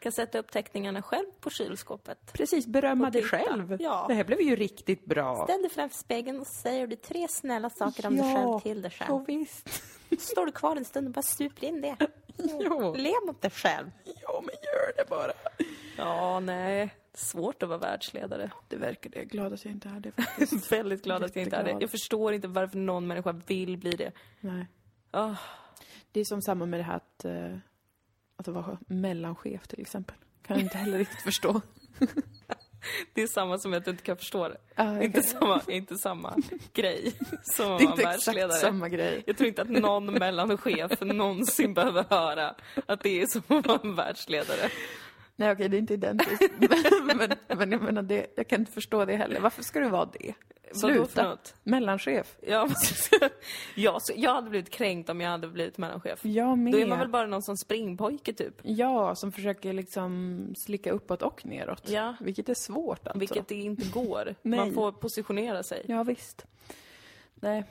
kan 0.00 0.12
sätta 0.12 0.38
upp 0.38 0.50
teckningarna 0.52 1.02
själv 1.02 1.26
på 1.40 1.50
kylskåpet. 1.50 2.32
Precis, 2.32 2.66
berömma 2.66 3.10
dig 3.10 3.22
själv. 3.22 3.76
Ja. 3.80 4.04
Det 4.08 4.14
här 4.14 4.24
blev 4.24 4.40
ju 4.40 4.56
riktigt 4.56 5.04
bra. 5.04 5.44
Ställ 5.44 5.62
dig 5.62 5.70
framför 5.70 5.96
spegeln 5.96 6.40
och 6.40 6.46
säger 6.46 6.86
du 6.86 6.96
tre 6.96 7.26
snälla 7.28 7.70
saker 7.70 8.06
om 8.06 8.16
Ja, 8.16 8.22
dig 8.24 8.34
själv 8.34 8.60
till 8.60 8.82
dig 8.82 8.92
Ja, 9.00 9.06
själv. 9.06 9.26
visst. 9.26 9.68
Står 10.18 10.46
du 10.46 10.52
kvar 10.52 10.76
en 10.76 10.84
stund 10.84 11.06
och 11.06 11.12
bara 11.12 11.22
super 11.22 11.64
in 11.66 11.80
det. 11.80 11.96
Jo. 12.38 12.94
Le 12.96 13.12
mot 13.26 13.42
dig 13.42 13.50
själv. 13.50 13.90
Ja, 14.04 14.42
men 14.46 14.54
gör 14.62 14.96
det 14.96 15.10
bara. 15.10 15.32
Ja, 15.96 16.40
nej. 16.40 16.94
Svårt 17.14 17.62
att 17.62 17.68
vara 17.68 17.78
världsledare. 17.78 18.50
Det 18.68 18.76
verkar 18.76 19.10
det. 19.10 19.24
Glad 19.24 19.52
att 19.52 19.64
jag 19.64 19.72
inte 19.74 19.88
är 19.88 20.00
det 20.00 20.12
faktiskt. 20.22 20.72
Väldigt 20.72 21.02
glad 21.04 21.24
att 21.24 21.36
jag 21.36 21.42
inte 21.42 21.56
är 21.56 21.64
det. 21.64 21.76
Jag 21.80 21.90
förstår 21.90 22.32
inte 22.32 22.48
varför 22.48 22.78
någon 22.78 23.06
människa 23.06 23.32
vill 23.46 23.78
bli 23.78 23.90
det. 23.90 24.12
Nej. 24.40 24.66
Ah, 25.10 25.34
Det 26.12 26.20
är 26.20 26.24
som 26.24 26.42
samma 26.42 26.66
med 26.66 26.80
det 26.80 26.84
här 26.84 26.96
att, 26.96 27.24
eh, 27.24 27.56
att 28.36 28.48
vara 28.48 28.78
mellanchef 28.86 29.68
till 29.68 29.80
exempel. 29.80 30.16
Kan 30.42 30.56
jag 30.56 30.64
inte 30.64 30.78
heller 30.78 30.98
riktigt 30.98 31.22
förstå. 31.22 31.60
det 33.14 33.22
är 33.22 33.26
samma 33.26 33.58
som 33.58 33.74
att 33.74 33.84
du 33.84 33.90
inte 33.90 34.02
kan 34.02 34.16
förstå 34.16 34.48
det. 34.48 34.56
Ja, 34.74 35.02
Inte 35.02 35.22
samma, 35.22 35.62
inte 35.68 35.96
samma 35.98 36.36
grej 36.72 37.12
som 37.42 37.64
att 37.64 37.68
vara 37.82 37.90
inte 37.90 38.02
exakt 38.02 38.26
världsledare. 38.28 38.52
samma 38.52 38.88
grej. 38.88 39.22
Jag 39.26 39.36
tror 39.36 39.48
inte 39.48 39.62
att 39.62 39.68
någon 39.70 40.06
mellanchef 40.06 41.00
någonsin 41.00 41.74
behöver 41.74 42.04
höra 42.10 42.54
att 42.86 43.02
det 43.02 43.20
är 43.22 43.26
som 43.26 43.42
att 43.58 43.66
vara 43.66 43.80
en 43.82 43.94
världsledare. 43.94 44.70
Nej 45.40 45.52
okej, 45.52 45.68
det 45.68 45.76
är 45.76 45.78
inte 45.78 45.94
identiskt. 45.94 46.42
men, 47.04 47.16
men, 47.16 47.58
men 47.58 47.72
jag 47.72 47.82
menar, 47.82 48.02
det, 48.02 48.26
jag 48.36 48.48
kan 48.48 48.60
inte 48.60 48.72
förstå 48.72 49.04
det 49.04 49.16
heller. 49.16 49.40
Varför 49.40 49.62
ska 49.62 49.80
du 49.80 49.88
vara 49.88 50.10
det? 50.12 50.34
Sluta. 50.72 51.38
Mellanchef. 51.62 52.36
Ja, 52.42 52.68
ja, 53.74 53.98
så 54.00 54.12
jag 54.16 54.34
hade 54.34 54.50
blivit 54.50 54.70
kränkt 54.70 55.10
om 55.10 55.20
jag 55.20 55.30
hade 55.30 55.48
blivit 55.48 55.78
mellanchef. 55.78 56.24
Jag 56.24 56.58
med. 56.58 56.72
Då 56.72 56.78
är 56.78 56.86
man 56.86 56.98
väl 56.98 57.08
bara 57.08 57.26
någon 57.26 57.42
som 57.42 57.56
springpojke 57.56 58.32
typ. 58.32 58.54
Ja, 58.62 59.14
som 59.14 59.32
försöker 59.32 59.72
liksom 59.72 60.54
slicka 60.56 60.92
uppåt 60.92 61.22
och 61.22 61.46
neråt. 61.46 61.88
Ja. 61.88 62.16
Vilket 62.20 62.48
är 62.48 62.54
svårt 62.54 63.06
alltså. 63.06 63.18
Vilket 63.18 63.48
det 63.48 63.54
inte 63.54 63.88
går. 63.88 64.34
Man 64.48 64.72
får 64.72 64.92
positionera 64.92 65.62
sig. 65.62 65.84
Ja, 65.88 66.02
visst. 66.02 66.46
Nej. 67.34 67.64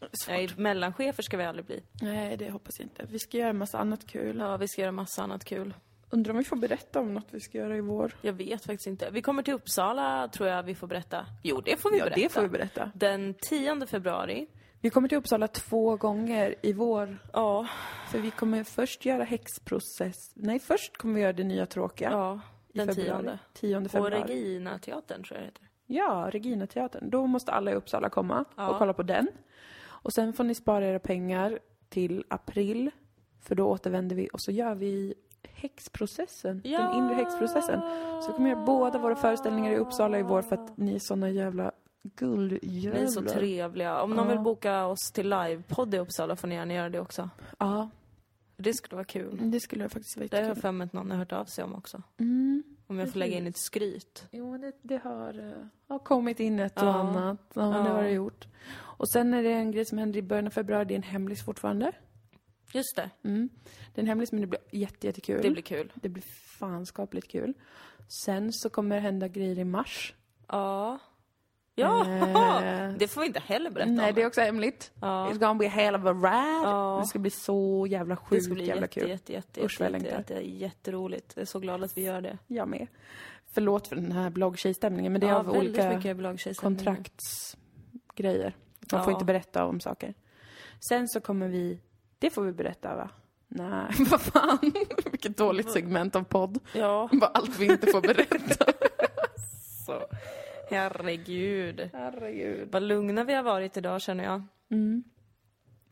Svårt. 0.00 0.28
Nej, 0.28 0.48
mellanchefer 0.56 1.22
ska 1.22 1.36
vi 1.36 1.44
aldrig 1.44 1.66
bli. 1.66 1.82
Nej, 2.02 2.36
det 2.36 2.50
hoppas 2.50 2.78
jag 2.78 2.84
inte. 2.84 3.06
Vi 3.10 3.18
ska 3.18 3.38
göra 3.38 3.50
en 3.50 3.58
massa 3.58 3.78
annat 3.78 4.06
kul. 4.06 4.38
Ja, 4.38 4.56
vi 4.56 4.68
ska 4.68 4.80
göra 4.80 4.92
massa 4.92 5.22
annat 5.22 5.44
kul. 5.44 5.74
Undrar 6.14 6.30
om 6.32 6.38
vi 6.38 6.44
får 6.44 6.56
berätta 6.56 7.00
om 7.00 7.14
något 7.14 7.26
vi 7.30 7.40
ska 7.40 7.58
göra 7.58 7.76
i 7.76 7.80
vår. 7.80 8.16
Jag 8.22 8.32
vet 8.32 8.64
faktiskt 8.64 8.86
inte. 8.86 9.10
Vi 9.10 9.22
kommer 9.22 9.42
till 9.42 9.54
Uppsala, 9.54 10.28
tror 10.28 10.48
jag 10.48 10.62
vi 10.62 10.74
får 10.74 10.86
berätta. 10.86 11.26
Jo, 11.42 11.60
det 11.60 11.76
får 11.76 11.90
vi 11.90 11.98
Ja, 11.98 12.04
berätta. 12.04 12.20
det 12.20 12.28
får 12.28 12.42
vi 12.42 12.48
berätta. 12.48 12.90
Den 12.94 13.34
10 13.34 13.86
februari. 13.86 14.46
Vi 14.80 14.90
kommer 14.90 15.08
till 15.08 15.18
Uppsala 15.18 15.48
två 15.48 15.96
gånger 15.96 16.54
i 16.62 16.72
vår. 16.72 17.18
Ja, 17.32 17.66
För 18.10 18.18
vi 18.18 18.30
kommer 18.30 18.64
först 18.64 19.04
göra 19.04 19.24
häxprocess. 19.24 20.32
Nej, 20.34 20.58
först 20.58 20.96
kommer 20.96 21.14
vi 21.14 21.20
göra 21.20 21.32
det 21.32 21.44
nya 21.44 21.66
tråkiga. 21.66 22.10
ja 22.10 22.40
den 22.74 22.94
februari. 22.94 23.38
10. 23.54 23.78
10 23.78 23.80
På 23.82 23.88
februari. 23.88 24.22
Regina-teatern, 24.34 25.22
tror 25.24 25.36
jag 25.38 25.42
det 25.42 25.46
heter. 25.46 25.68
Ja, 25.86 26.28
Regina-teatern. 26.32 27.10
Då 27.10 27.26
måste 27.26 27.52
alla 27.52 27.70
i 27.70 27.74
Uppsala 27.74 28.08
komma 28.08 28.44
Ja. 28.56 28.68
och 28.68 28.78
kolla 28.78 28.92
på 28.92 29.02
den. 29.02 29.28
Och 29.86 30.12
sen 30.12 30.32
får 30.32 30.44
ni 30.44 30.54
spara 30.54 30.86
era 30.86 30.98
pengar 30.98 31.58
till 31.88 32.24
april. 32.28 32.90
För 33.40 33.54
då 33.54 33.68
återvänder 33.68 34.16
vi 34.16 34.28
och 34.32 34.40
så 34.40 34.50
gör 34.50 34.74
vi 34.74 35.14
häxprocessen. 35.68 36.60
Den 36.64 36.94
inre 36.94 37.14
häxprocessen. 37.14 37.80
Så 38.22 38.32
kommer 38.32 38.50
göra 38.50 38.64
båda 38.64 38.98
våra 38.98 39.16
föreställningar 39.16 39.72
i 39.72 39.76
Uppsala 39.76 40.18
i 40.18 40.22
vår 40.22 40.42
för 40.42 40.54
att 40.56 40.76
ni 40.76 40.94
är 40.94 40.98
såna 40.98 41.30
jävla 41.30 41.72
guldjävlar. 42.02 43.00
Ni 43.00 43.06
är 43.06 43.06
så 43.10 43.22
trevliga. 43.22 44.02
Om 44.02 44.10
någon 44.10 44.26
Ja. 44.28 44.32
vill 44.34 44.40
boka 44.40 44.86
oss 44.86 45.12
till 45.12 45.28
livepodd 45.30 45.94
i 45.94 45.98
Uppsala 45.98 46.36
får 46.36 46.48
ni 46.48 46.54
gärna 46.54 46.74
göra 46.74 46.88
det 46.88 47.00
också. 47.00 47.30
Ja, 47.58 47.88
Det 48.56 48.74
skulle 48.74 48.94
vara 48.96 49.04
kul. 49.04 49.38
det 49.50 49.60
skulle 49.60 49.84
jag 49.84 49.92
faktiskt 49.92 50.16
vara 50.16 50.28
Det 50.30 50.36
har 50.36 50.44
jag 50.48 50.58
för 50.58 50.72
mig 50.72 50.84
att 50.84 50.92
någon 50.92 51.10
har 51.10 51.18
hört 51.18 51.32
av 51.32 51.44
sig 51.44 51.64
om 51.64 51.74
också. 51.74 52.02
Mm. 52.20 52.62
Om 52.86 52.98
jag 52.98 53.12
får 53.12 53.18
lägga 53.18 53.36
in 53.38 53.46
ett 53.46 53.58
skryt. 53.58 54.26
Jo, 54.30 54.58
det, 54.58 54.72
det 54.82 54.96
har, 55.04 55.38
eh, 55.48 55.66
har 55.88 55.98
kommit 55.98 56.40
in 56.40 56.58
ett 56.60 56.76
och 56.82 56.86
Ja. 56.88 56.92
annat. 56.94 57.38
Ja, 57.54 57.62
det 57.62 57.68
Ja. 57.68 57.82
har 57.94 58.02
det 58.02 58.10
gjort. 58.10 58.46
Och 58.76 59.08
sen 59.08 59.34
är 59.34 59.42
det 59.42 59.52
en 59.52 59.70
grej 59.70 59.84
som 59.84 59.98
händer 59.98 60.18
i 60.18 60.22
början 60.22 60.46
av 60.46 60.50
februari. 60.50 60.84
Det 60.84 60.94
är 60.94 60.96
en 60.96 61.02
hemlis 61.02 61.44
fortfarande. 61.44 61.92
Just 62.74 62.96
det, 62.96 63.10
Mm. 63.22 63.48
Det 63.94 64.00
en 64.00 64.06
hemlis 64.06 64.32
men 64.32 64.40
det 64.40 64.46
blir 64.46 64.60
jätte, 64.70 65.06
jättekul. 65.06 65.42
det 65.42 65.50
blir 65.50 65.62
kul. 65.62 65.92
Det 65.94 66.08
blir 66.08 66.24
fanskapligt 66.58 67.28
kul. 67.30 67.54
Sen 68.24 68.52
så 68.52 68.70
kommer 68.70 68.96
det 68.96 69.02
hända 69.02 69.28
grejer 69.28 69.58
i 69.58 69.64
mars. 69.64 70.14
Ja. 70.48 70.98
Ja, 71.76 72.06
Eh, 72.62 72.92
det 72.98 73.08
får 73.08 73.20
vi 73.20 73.26
inte 73.26 73.40
heller 73.40 73.70
berätta 73.70 73.90
Nej, 73.90 74.08
om. 74.08 74.14
det 74.14 74.22
är 74.22 74.26
också 74.26 74.40
hemligt. 74.40 74.92
Ja. 75.00 75.28
It's 75.30 75.38
gonna 75.38 75.54
be 75.54 75.66
a 75.66 75.68
hell 75.68 75.94
of 75.94 76.04
a 76.04 76.12
ride. 76.12 76.62
Ja. 76.68 76.98
Det 77.02 77.06
ska 77.06 77.18
bli 77.18 77.30
så 77.30 77.86
jävla 77.90 78.14
Det 78.14 78.20
sjukt 78.20 78.44
ska 78.44 78.54
bli 78.54 78.66
jävla 78.66 78.82
jätte, 78.82 79.00
kul. 79.00 79.08
jätte, 79.08 79.32
jätte, 79.32 79.60
Usch, 79.64 79.80
jätte, 79.80 79.92
längtar. 79.92 80.10
jätte, 80.18 80.34
jätteroligt. 80.48 81.32
Jag 81.36 81.42
är 81.42 81.46
så 81.46 81.58
glad 81.58 81.84
att 81.84 81.96
vi 81.96 82.02
gör 82.02 82.20
det. 82.20 82.38
Jag 82.46 82.68
med. 82.68 82.86
Förlåt 83.54 83.88
för 83.88 83.96
den 83.96 84.12
här 84.12 84.30
blogg-tjejstämningen 84.30 85.12
men 85.12 85.20
det 85.20 85.26
är 85.26 85.30
ja, 85.30 85.36
av 85.38 85.50
olika 85.50 86.00
kontraktsgrejer. 86.56 88.56
Man 88.92 89.04
får 89.04 89.12
Ja. 89.12 89.16
inte 89.16 89.24
berätta 89.24 89.64
om 89.64 89.80
saker. 89.80 90.14
Sen 90.88 91.08
så 91.08 91.20
kommer 91.20 91.48
vi, 91.48 91.78
det 92.24 92.30
får 92.30 92.42
vi 92.42 92.52
berätta 92.52 92.96
va? 92.96 93.10
Nej, 93.48 93.90
vad 94.10 94.20
fan. 94.20 94.58
Vilket 95.10 95.36
dåligt 95.36 95.70
segment 95.70 96.16
av 96.16 96.22
podd. 96.24 96.58
Ja, 96.74 97.08
Vad 97.12 97.30
allt 97.34 97.58
vi 97.58 97.66
inte 97.66 97.86
får 97.86 98.00
berätta. 98.00 98.64
så. 99.86 100.02
Herregud. 100.70 101.90
Herregud. 101.92 102.68
Vad 102.72 102.82
lugna 102.82 103.24
vi 103.24 103.34
har 103.34 103.42
varit 103.42 103.76
idag 103.76 104.00
känner 104.00 104.24
jag. 104.24 104.42
Mm. 104.70 105.04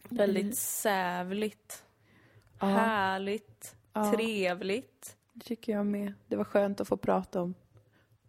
Väldigt 0.08 0.56
sävligt. 0.58 1.84
Ja. 2.60 2.66
Härligt. 2.66 3.76
Ja. 3.92 4.12
Trevligt. 4.12 5.16
Det 5.32 5.44
tycker 5.44 5.72
jag 5.72 5.86
med. 5.86 6.12
Det 6.28 6.36
var 6.36 6.44
skönt 6.44 6.80
att 6.80 6.88
få 6.88 6.96
prata 6.96 7.42
om 7.42 7.54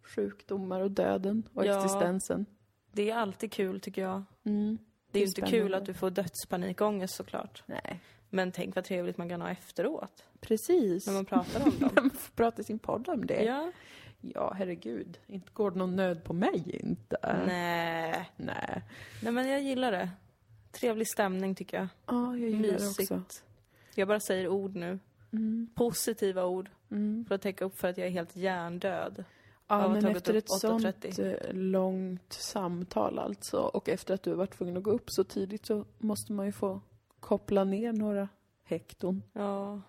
sjukdomar 0.02 0.80
och 0.80 0.90
döden 0.90 1.42
och 1.54 1.66
Ja. 1.66 1.84
existensen. 1.84 2.46
Det 2.92 3.10
är 3.10 3.16
alltid 3.16 3.52
kul 3.52 3.80
tycker 3.80 4.02
jag. 4.02 4.22
Mm. 4.44 4.78
Det 5.14 5.18
är 5.18 5.20
ju 5.20 5.26
inte 5.26 5.40
kul 5.42 5.74
att 5.74 5.84
du 5.86 5.94
får 5.94 6.10
dödspanikångest 6.10 7.14
såklart. 7.14 7.62
Nej. 7.66 8.00
Men 8.30 8.52
tänk 8.52 8.74
vad 8.74 8.84
trevligt 8.84 9.16
man 9.16 9.28
kan 9.28 9.40
ha 9.40 9.50
efteråt. 9.50 10.24
Precis. 10.40 11.06
När 11.06 11.14
man 11.14 11.24
pratar 11.24 11.62
om 11.64 11.70
dem. 11.78 11.90
man 11.94 12.10
får 12.10 12.32
prata 12.36 12.60
i 12.62 12.64
sin 12.64 12.78
podd 12.78 13.08
om 13.08 13.26
det. 13.26 13.44
ja. 13.44 13.72
Ja, 14.34 14.52
herregud. 14.58 15.18
Inte 15.26 15.50
går 15.52 15.70
det 15.70 15.78
någon 15.78 15.96
nöd 15.96 16.24
på 16.24 16.32
mig 16.32 16.80
inte. 16.82 17.16
Nej. 17.46 18.30
Nej. 18.36 18.82
Nej 19.22 19.32
men 19.32 19.48
jag 19.48 19.62
gillar 19.62 19.92
det. 19.92 20.10
Trevlig 20.72 21.08
stämning 21.08 21.54
tycker 21.54 21.76
jag. 21.76 21.88
Ja, 22.06 22.36
jag 22.36 22.50
gillar 22.50 22.72
Mysigt. 22.72 23.08
det 23.08 23.16
också. 23.16 23.42
Jag 23.94 24.08
bara 24.08 24.20
säger 24.20 24.48
ord 24.48 24.74
nu. 24.76 24.98
Mm. 25.32 25.68
Positiva 25.74 26.44
ord. 26.44 26.70
Mm. 26.90 27.24
För 27.28 27.34
att 27.34 27.42
täcka 27.42 27.64
upp 27.64 27.78
för 27.78 27.88
att 27.88 27.98
jag 27.98 28.06
är 28.06 28.10
helt 28.10 28.36
hjärndöd. 28.36 29.24
Ja, 29.66 29.88
men 29.88 30.06
efter 30.06 30.34
ett 30.34 30.50
sånt 30.50 30.84
8.30. 30.84 31.46
eh, 31.48 31.54
långt 31.54 32.32
samtal 32.32 33.18
alltså 33.18 33.58
och 33.58 33.88
efter 33.88 34.14
att 34.14 34.22
du 34.22 34.30
har 34.30 34.36
varit 34.36 34.56
tvungen 34.58 34.76
att 34.76 34.82
gå 34.82 34.90
upp 34.90 35.04
så 35.06 35.24
tidigt 35.24 35.66
så 35.66 35.84
måste 35.98 36.32
man 36.32 36.46
ju 36.46 36.52
få 36.52 36.80
koppla 37.20 37.64
ner 37.64 37.92
några 37.92 38.28
hekton. 38.64 39.22
Ja. 39.32 39.80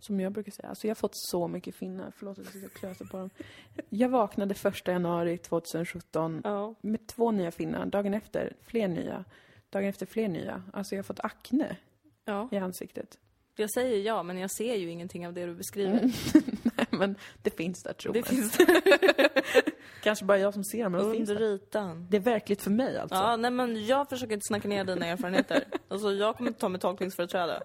Som 0.00 0.20
jag 0.20 0.32
brukar 0.32 0.52
säga. 0.52 0.68
Alltså 0.68 0.86
jag 0.86 0.90
har 0.90 0.94
fått 0.96 1.16
så 1.16 1.48
mycket 1.48 1.74
finnar. 1.74 2.12
Förlåt 2.16 2.38
att 2.38 2.54
jag 2.54 2.72
klöser 2.72 3.04
på 3.04 3.16
dem. 3.16 3.30
Jag 3.88 4.08
vaknade 4.08 4.54
första 4.54 4.92
januari 4.92 5.38
2017 5.38 6.40
Ja. 6.44 6.74
med 6.80 7.06
två 7.06 7.30
nya 7.30 7.50
finnar. 7.50 7.86
Dagen 7.86 8.14
efter 8.14 8.56
fler 8.62 8.88
nya. 8.88 9.24
Dagen 9.70 9.88
efter 9.88 10.06
fler 10.06 10.28
nya. 10.28 10.62
Alltså 10.72 10.94
jag 10.94 10.98
har 10.98 11.04
fått 11.04 11.20
akne 11.20 11.76
ja. 12.24 12.48
i 12.52 12.56
ansiktet. 12.56 13.18
Jag 13.56 13.70
säger 13.70 14.02
ja, 14.02 14.22
men 14.22 14.38
jag 14.38 14.50
ser 14.50 14.74
ju 14.74 14.90
ingenting 14.90 15.26
av 15.26 15.32
det 15.32 15.46
du 15.46 15.54
beskriver. 15.54 16.00
Nej, 16.02 16.12
men 16.98 17.14
det 17.42 17.50
finns 17.50 17.82
där 17.82 17.92
tror 17.92 18.12
Det 18.12 18.18
jag. 18.18 18.26
finns 18.26 18.58
Kanske 20.02 20.24
bara 20.24 20.38
jag 20.38 20.54
som 20.54 20.64
ser 20.64 20.82
dem, 20.82 20.92
men 20.92 21.06
det 21.08 21.12
finns 21.16 21.30
under 21.30 21.42
där. 21.42 21.54
ytan. 21.54 22.06
Det 22.10 22.16
är 22.16 22.20
verkligt 22.20 22.62
för 22.62 22.70
mig 22.70 22.98
alltså. 22.98 23.14
Ja, 23.16 23.36
nej 23.36 23.50
men 23.50 23.86
jag 23.86 24.08
försöker 24.08 24.34
inte 24.34 24.46
snacka 24.46 24.68
ner 24.68 24.84
dina 24.84 25.06
erfarenheter. 25.06 25.64
Alltså 25.88 26.12
jag 26.12 26.36
kommer 26.36 26.50
inte 26.50 26.60
ta 26.60 26.68
mig 26.68 26.80
tolkningsföreträde. 26.80 27.62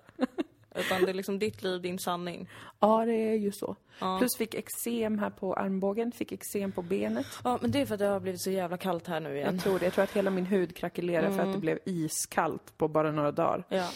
Utan 0.76 1.02
det 1.02 1.10
är 1.10 1.14
liksom 1.14 1.40
ditt 1.40 1.64
liv, 1.64 1.82
din 1.82 2.00
sanning. 2.00 2.50
Ja, 2.80 3.06
det 3.06 3.14
är 3.14 3.34
ju 3.34 3.52
så. 3.52 3.76
Ja. 4.00 4.18
Plus 4.20 4.38
fick 4.38 4.54
eksem 4.56 5.20
här 5.20 5.30
på 5.30 5.54
armbågen, 5.54 6.12
fick 6.12 6.32
eksem 6.32 6.72
på 6.72 6.82
benet. 6.82 7.26
Ja, 7.44 7.58
men 7.62 7.72
det 7.72 7.82
är 7.82 7.86
för 7.86 7.94
att 7.96 8.00
det 8.00 8.06
har 8.06 8.20
blivit 8.20 8.42
så 8.42 8.52
jävla 8.52 8.78
kallt 8.78 9.08
här 9.08 9.20
nu 9.20 9.36
igen. 9.36 9.56
Jag 9.56 9.64
tror 9.64 9.80
det. 9.80 9.86
Jag 9.86 9.94
tror 9.94 10.04
att 10.04 10.12
hela 10.12 10.30
min 10.30 10.46
hud 10.46 10.76
krackelerade 10.76 11.36
för 11.36 11.44
att 11.44 11.54
det 11.54 11.60
blev 11.60 11.80
iskallt 11.86 12.78
på 12.78 12.88
bara 12.88 13.12
några 13.12 13.32
dagar. 13.32 13.64
Ja. 13.70 13.90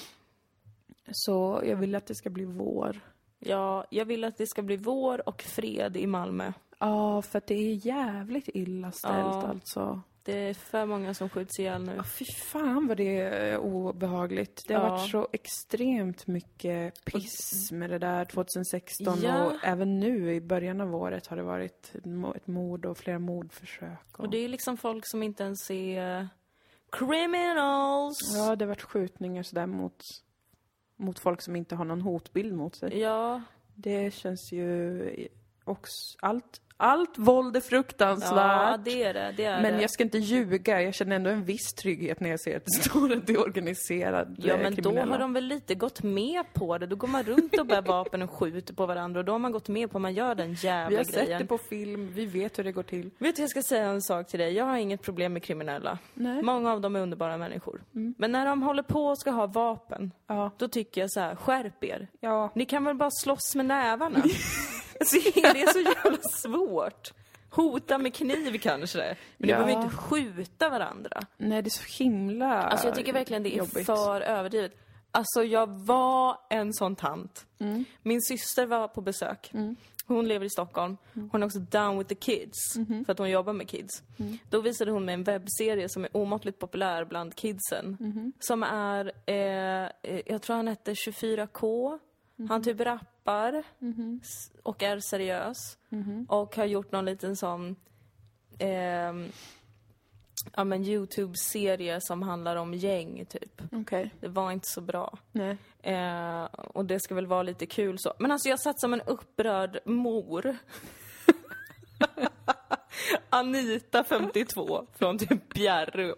Så 1.12 1.62
jag 1.66 1.76
vill 1.76 1.96
att 1.96 2.06
det 2.08 2.16
ska 2.16 2.30
bli 2.30 2.46
vår. 2.46 3.00
Ja, 3.40 3.86
jag 3.90 4.06
vill 4.06 4.24
att 4.24 4.38
det 4.38 4.48
ska 4.48 4.62
bli 4.62 4.78
vår 4.78 5.30
och 5.30 5.42
fred 5.42 5.98
i 5.98 6.08
Malmö. 6.08 6.52
Ja, 6.80 7.22
för 7.22 7.42
det 7.48 7.54
är 7.56 7.86
jävligt 7.86 8.50
illa 8.54 8.92
ställt 8.92 9.16
Ja. 9.18 9.48
alltså. 9.48 10.02
Det 10.24 10.50
är 10.50 10.54
för 10.54 10.86
många 10.86 11.14
som 11.14 11.30
skjuts 11.30 11.60
ihjäl 11.60 11.84
nu. 11.84 11.94
Ja, 11.98 12.04
fy 12.04 12.26
fan 12.26 12.88
vad 12.88 12.98
det 12.98 13.18
är 13.20 13.58
obehagligt. 13.58 14.62
Det 14.68 14.74
har 14.74 14.84
Ja. 14.84 14.90
varit 14.90 15.12
så 15.12 15.28
extremt 15.34 16.28
mycket 16.28 17.06
piss 17.06 17.72
med 17.72 17.90
det 17.90 18.00
där 18.00 18.26
2016 18.26 19.18
Ja. 19.22 19.44
och 19.44 19.54
även 19.64 20.00
nu 20.00 20.34
i 20.34 20.42
början 20.42 20.82
av 20.82 20.96
året 20.96 21.28
har 21.28 21.38
det 21.38 21.44
varit 21.44 21.92
ett 22.36 22.48
mord 22.48 22.86
och 22.86 22.98
flera 22.98 23.20
mordförsök. 23.20 24.00
Och... 24.12 24.20
Och 24.20 24.30
det 24.30 24.38
är 24.38 24.48
liksom 24.50 24.78
folk 24.78 25.04
som 25.08 25.24
inte 25.24 25.44
ens 25.44 25.72
är 25.72 26.28
criminals. 26.92 28.18
Ja, 28.36 28.56
det 28.56 28.66
har 28.66 28.68
varit 28.70 28.82
skjutningar 28.82 29.44
sådär 29.44 29.66
mot, 29.68 30.02
mot 30.98 31.20
folk 31.20 31.42
som 31.42 31.56
inte 31.56 31.76
har 31.76 31.86
någon 31.86 32.02
hotbild 32.02 32.54
mot 32.54 32.76
sig. 32.76 33.00
Ja, 33.00 33.42
Det 33.76 34.14
känns 34.14 34.52
ju 34.52 35.28
också... 35.64 36.18
Allt, 36.22 36.62
allt 36.78 37.18
våld 37.18 37.56
är 37.58 37.62
fruktansvärt. 37.62 38.32
ja 38.32 38.78
det 38.86 39.04
är 39.04 39.14
det. 39.14 39.34
det 39.38 39.46
är 39.46 39.62
men 39.62 39.74
det. 39.74 39.82
jag 39.82 39.92
ska 39.92 40.04
inte 40.04 40.18
ljuga, 40.18 40.82
jag 40.82 40.94
känner 40.94 41.16
ändå 41.16 41.30
en 41.30 41.44
viss 41.44 41.74
trygghet 41.74 42.20
när 42.20 42.30
jag 42.30 42.40
ser 42.40 42.58
att 42.58 42.66
det 42.66 42.72
står 42.90 43.14
att 43.14 43.28
det 43.28 43.34
är 43.34 43.40
organiserad 43.42 44.36
Ja 44.40 44.54
eh, 44.54 44.62
men 44.64 44.76
då 44.76 44.82
kriminella. 44.82 45.12
har 45.12 45.20
de 45.20 45.34
väl 45.34 45.44
lite 45.46 45.76
gått 45.76 46.04
med 46.04 46.54
på 46.54 46.78
det. 46.78 46.86
Då 46.88 46.96
går 46.96 47.08
man 47.08 47.24
runt 47.24 47.60
och 47.60 47.66
bär 47.66 47.82
vapen 47.82 48.22
och 48.22 48.32
skjuter 48.32 48.74
på 48.74 48.86
varandra 48.86 49.20
och 49.20 49.26
då 49.26 49.32
har 49.32 49.40
man 49.40 49.52
gått 49.52 49.68
med 49.70 49.92
på 49.92 49.98
att 49.98 50.02
man 50.02 50.14
gör 50.14 50.36
den 50.36 50.50
Vi 50.50 50.68
jävla 50.68 50.98
har 51.00 51.04
sett 51.04 51.16
grejen. 51.26 51.42
det 51.42 51.48
på 51.48 51.58
film, 51.58 52.12
vi 52.14 52.26
vet 52.26 52.60
hur 52.60 52.64
det 52.64 52.72
går 52.72 52.84
till. 52.84 53.10
Vet 53.18 53.36
du, 53.36 53.42
jag 53.42 53.50
ska 53.50 53.62
säga 53.62 53.86
en 53.86 54.02
sak 54.02 54.28
till 54.28 54.40
dig. 54.40 54.54
Jag 54.54 54.66
har 54.66 54.78
inget 54.78 55.02
problem 55.02 55.34
med 55.34 55.44
kriminella. 55.44 55.98
Nej. 56.14 56.42
Många 56.44 56.72
av 56.72 56.82
dem 56.82 56.96
är 56.96 57.00
underbara 57.00 57.38
människor. 57.38 57.82
Men 58.18 58.32
när 58.32 58.46
de 58.46 58.62
håller 58.64 58.84
på 58.84 59.06
och 59.08 59.18
ska 59.20 59.32
ha 59.32 59.48
vapen, 59.48 60.12
Ja. 60.28 60.52
då 60.58 60.68
tycker 60.68 61.02
jag 61.02 61.12
så 61.12 61.20
här, 61.20 61.36
skärp 61.36 61.84
er. 61.84 62.08
Ja. 62.20 62.52
Ni 62.56 62.66
kan 62.66 62.84
väl 62.84 62.96
bara 62.96 63.12
slåss 63.12 63.56
med 63.56 63.66
nävarna? 63.66 64.24
alltså, 65.00 65.18
det 65.34 65.62
är 65.62 65.74
så 65.74 65.80
jävla 65.80 66.18
svårt. 66.22 67.12
Hota 67.50 67.98
med 67.98 68.14
kniv 68.14 68.58
kanske, 68.60 69.18
men 69.38 69.50
Ja. 69.50 69.60
ni 69.60 69.64
behöver 69.66 69.84
inte 69.84 69.96
skjuta 69.98 70.70
varandra. 70.70 71.22
Nej, 71.38 71.62
det 71.62 71.68
är 71.68 71.72
så 71.72 72.04
himla 72.04 72.62
Alltså 72.62 72.88
jag 72.88 72.96
tycker 72.96 73.14
verkligen 73.14 73.44
det 73.44 73.56
är 73.56 73.58
jobbigt. 73.58 73.86
för 73.86 74.22
överdrivet. 74.22 74.78
Alltså 75.12 75.44
jag 75.44 75.68
var 75.86 76.38
en 76.50 76.74
sån 76.74 76.96
tant. 76.96 77.46
Mm. 77.60 77.86
Min 78.04 78.22
syster 78.22 78.66
var 78.66 78.88
på 78.88 79.02
besök. 79.02 79.52
Hon 80.06 80.28
lever 80.28 80.46
i 80.46 80.50
Stockholm. 80.50 80.98
Mm. 81.16 81.30
Hon 81.32 81.42
är 81.44 81.48
också 81.48 81.60
down 81.60 81.98
with 81.98 82.08
the 82.08 82.16
kids. 82.16 82.76
Mm-hmm. 82.78 83.06
För 83.06 83.12
att 83.12 83.20
hon 83.20 83.30
jobbar 83.30 83.54
med 83.54 83.68
kids. 83.70 84.04
Mm. 84.20 84.38
Då 84.50 84.62
visade 84.62 84.92
hon 84.92 85.06
mig 85.06 85.14
en 85.14 85.24
webbserie 85.24 85.90
som 85.90 86.04
är 86.04 86.18
omåttligt 86.18 86.60
populär 86.60 87.06
bland 87.06 87.36
kidsen. 87.36 87.98
Mm-hmm. 88.00 88.32
Som 88.40 88.64
är, 88.64 89.12
eh, 89.26 89.36
eh, 90.14 90.22
jag 90.26 90.42
tror 90.42 90.56
han 90.56 90.68
hette 90.68 90.94
24K. 90.94 92.00
Mm-hmm. 92.38 92.48
Han 92.50 92.64
typ 92.64 92.80
rappar 92.82 93.06
s- 94.24 94.52
och 94.64 94.84
är 94.84 95.00
seriös. 95.00 95.78
Mm-hmm. 95.90 96.28
Och 96.30 96.56
har 96.56 96.66
gjort 96.66 96.92
någon 96.92 97.06
liten 97.06 97.36
sån 97.36 97.76
ehm, 98.60 99.30
ja, 100.56 100.64
men 100.64 100.84
Youtube-serie 100.86 102.02
som 102.02 102.22
handlar 102.22 102.56
om 102.56 102.74
gäng, 102.74 103.26
typ. 103.26 103.62
Okej, 103.72 104.14
Det 104.20 104.28
var 104.28 104.52
inte 104.52 104.68
så 104.68 104.82
bra. 104.82 105.18
Eh, 105.84 106.44
och 106.54 106.86
det 106.86 107.00
ska 107.00 107.16
väl 107.16 107.28
vara 107.28 107.44
lite 107.44 107.66
kul 107.66 108.00
så. 108.00 108.14
Men 108.20 108.32
alltså 108.32 108.50
jag 108.50 108.60
satt 108.60 108.80
som 108.80 108.94
en 108.94 109.02
upprörd 109.02 109.80
mor. 109.86 110.58
Anita, 113.30 114.04
52, 114.04 114.88
från 114.94 115.18
typ 115.18 115.54
Bjärrum. 115.54 116.16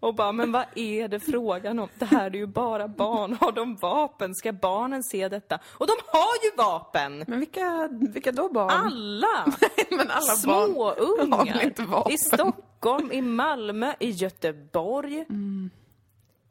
Och 0.00 0.14
bara, 0.14 0.32
men 0.32 0.52
vad 0.52 0.64
är 0.74 1.08
det 1.08 1.20
frågan 1.20 1.78
om? 1.78 1.88
Det 1.94 2.04
här 2.04 2.26
är 2.30 2.34
ju 2.34 2.46
bara 2.46 2.88
barn. 2.88 3.36
Har 3.40 3.52
de 3.52 3.76
vapen? 3.76 4.34
Ska 4.34 4.52
barnen 4.52 5.02
se 5.04 5.28
detta? 5.28 5.58
Och 5.66 5.86
de 5.86 5.92
har 6.06 6.44
ju 6.44 6.50
vapen! 6.56 7.24
Men 7.28 7.38
vilka, 7.38 7.88
vilka 8.12 8.32
då 8.32 8.48
barn? 8.48 8.70
Alla! 8.70 9.44
Men 9.90 10.10
alla 10.10 10.36
barn 10.46 10.76
har 10.76 11.24
Småungar. 11.26 11.62
inte 11.64 11.82
vapen? 11.82 12.12
I 12.12 12.18
Stockholm, 12.18 13.12
i 13.12 13.22
Malmö, 13.22 13.92
i 14.00 14.10
Göteborg. 14.10 15.24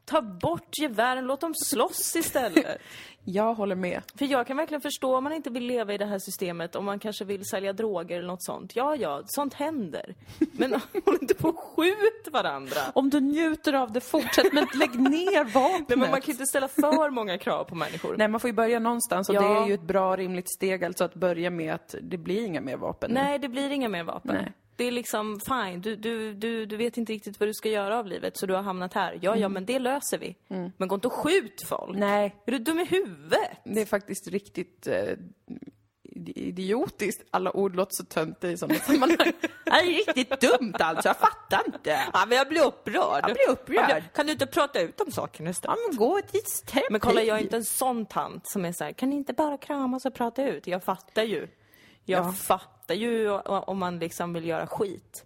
Ta 0.08 0.22
bort 0.22 0.78
gevären, 0.78 1.24
låt 1.26 1.40
dem 1.40 1.54
slåss 1.54 2.16
istället. 2.16 2.80
Jag 3.24 3.54
håller 3.54 3.74
med. 3.74 4.02
För 4.18 4.24
jag 4.24 4.46
kan 4.46 4.56
verkligen 4.56 4.80
förstå 4.80 5.16
om 5.16 5.24
man 5.24 5.32
inte 5.32 5.50
vill 5.50 5.64
leva 5.66 5.94
i 5.94 5.98
det 5.98 6.06
här 6.06 6.18
systemet, 6.18 6.76
om 6.76 6.84
man 6.84 6.98
kanske 6.98 7.24
vill 7.24 7.44
sälja 7.44 7.72
droger 7.72 8.16
eller 8.18 8.26
något 8.28 8.42
sånt. 8.42 8.76
Ja, 8.76 8.96
ja, 8.96 9.22
sånt 9.26 9.54
händer. 9.54 10.14
Men 10.52 10.72
håll 11.04 11.18
inte 11.20 11.34
på 11.34 11.48
och 11.48 11.58
skjut 11.58 12.28
varandra. 12.32 12.80
Om 12.94 13.10
du 13.10 13.20
njuter 13.20 13.72
av 13.72 13.92
det, 13.92 14.00
fortsätt 14.00 14.52
men 14.52 14.66
lägg 14.74 15.00
ner 15.00 15.44
vapnet. 15.44 15.88
Nej, 15.88 15.98
men 15.98 16.10
man 16.10 16.20
kan 16.20 16.30
inte 16.32 16.46
ställa 16.46 16.68
för 16.68 17.10
många 17.10 17.38
krav 17.38 17.64
på 17.64 17.74
människor. 17.74 18.14
Nej, 18.18 18.28
man 18.28 18.40
får 18.40 18.48
ju 18.48 18.54
börja 18.54 18.78
någonstans 18.78 19.28
och 19.28 19.34
Ja. 19.34 19.40
det 19.42 19.46
är 19.64 19.66
ju 19.66 19.74
ett 19.74 19.82
bra 19.82 20.16
rimligt 20.16 20.50
steg 20.50 20.84
alltså 20.84 21.04
att 21.04 21.14
börja 21.14 21.50
med 21.50 21.74
att 21.74 21.94
det 22.02 22.18
blir 22.18 22.44
inga 22.44 22.60
mer 22.60 22.76
vapen. 22.76 23.10
nu. 23.10 23.20
Nej, 23.20 23.38
det 23.38 23.48
blir 23.48 23.70
inga 23.70 23.88
mer 23.88 24.04
vapen. 24.04 24.34
Nej. 24.34 24.52
Det 24.78 24.84
är 24.84 24.90
liksom 24.90 25.40
fine, 25.40 25.80
du, 25.80 25.96
du, 25.96 26.34
du, 26.34 26.66
du 26.66 26.76
vet 26.76 26.96
inte 26.96 27.12
riktigt 27.12 27.40
vad 27.40 27.48
du 27.48 27.54
ska 27.54 27.68
göra 27.68 27.98
av 27.98 28.06
livet 28.06 28.36
så 28.36 28.46
du 28.46 28.54
har 28.54 28.62
hamnat 28.62 28.94
här. 28.94 29.18
Ja, 29.22 29.36
ja, 29.36 29.48
men 29.48 29.66
det 29.66 29.78
löser 29.78 30.18
vi. 30.18 30.36
Men 30.76 30.88
gå 30.88 30.94
inte 30.94 31.06
och 31.06 31.12
skjut 31.12 31.62
folk. 31.66 31.98
Nej, 31.98 32.36
Är 32.46 32.52
du 32.52 32.58
dum 32.58 32.78
i 32.78 32.84
huvudet? 32.84 33.50
det 33.64 33.80
är 33.80 33.86
faktiskt 33.86 34.28
riktigt 34.28 34.86
eh, 34.86 35.14
idiotiskt. 36.34 37.22
Alla 37.30 37.56
ord 37.56 37.76
låter 37.76 37.94
så 37.94 38.04
töntiga 38.04 38.50
i 38.50 38.56
sådana 38.56 38.78
sammanhang. 38.86 39.32
Det 39.64 39.70
är 39.70 39.84
riktigt 40.06 40.40
dumt 40.40 40.74
alltså, 40.78 41.08
jag 41.08 41.16
fattar 41.16 41.62
inte. 41.66 42.00
Ja, 42.12 42.24
men 42.28 42.38
jag 42.38 42.48
blir 42.48 42.64
upprörd. 42.66 43.24
Jag 43.24 43.32
blir 43.32 43.50
upprörd. 43.50 44.02
Kan 44.14 44.26
du 44.26 44.32
inte 44.32 44.46
prata 44.46 44.80
ut 44.80 45.00
om 45.00 45.10
saken 45.12 45.46
istället? 45.46 45.76
Ja, 45.80 45.88
men 45.90 45.98
gå 45.98 46.16
litet 46.16 46.66
terapi. 46.66 46.86
Men 46.90 47.00
kolla, 47.00 47.22
jag 47.22 47.38
är 47.38 47.42
inte 47.42 47.56
en 47.56 47.64
sån 47.64 48.06
tant 48.06 48.48
som 48.48 48.64
är 48.64 48.72
så 48.72 48.84
här, 48.84 48.92
kan 48.92 49.10
ni 49.10 49.16
inte 49.16 49.32
bara 49.32 49.58
kramas 49.58 50.04
och 50.06 50.14
prata 50.14 50.44
ut? 50.48 50.66
Jag 50.66 50.84
fattar 50.84 51.22
ju. 51.22 51.48
Jag 52.08 52.26
Ja. 52.26 52.32
fattar 52.32 52.94
ju 52.94 53.30
om 53.46 53.78
man 53.78 53.98
liksom 53.98 54.32
vill 54.32 54.46
göra 54.46 54.66
skit. 54.66 55.24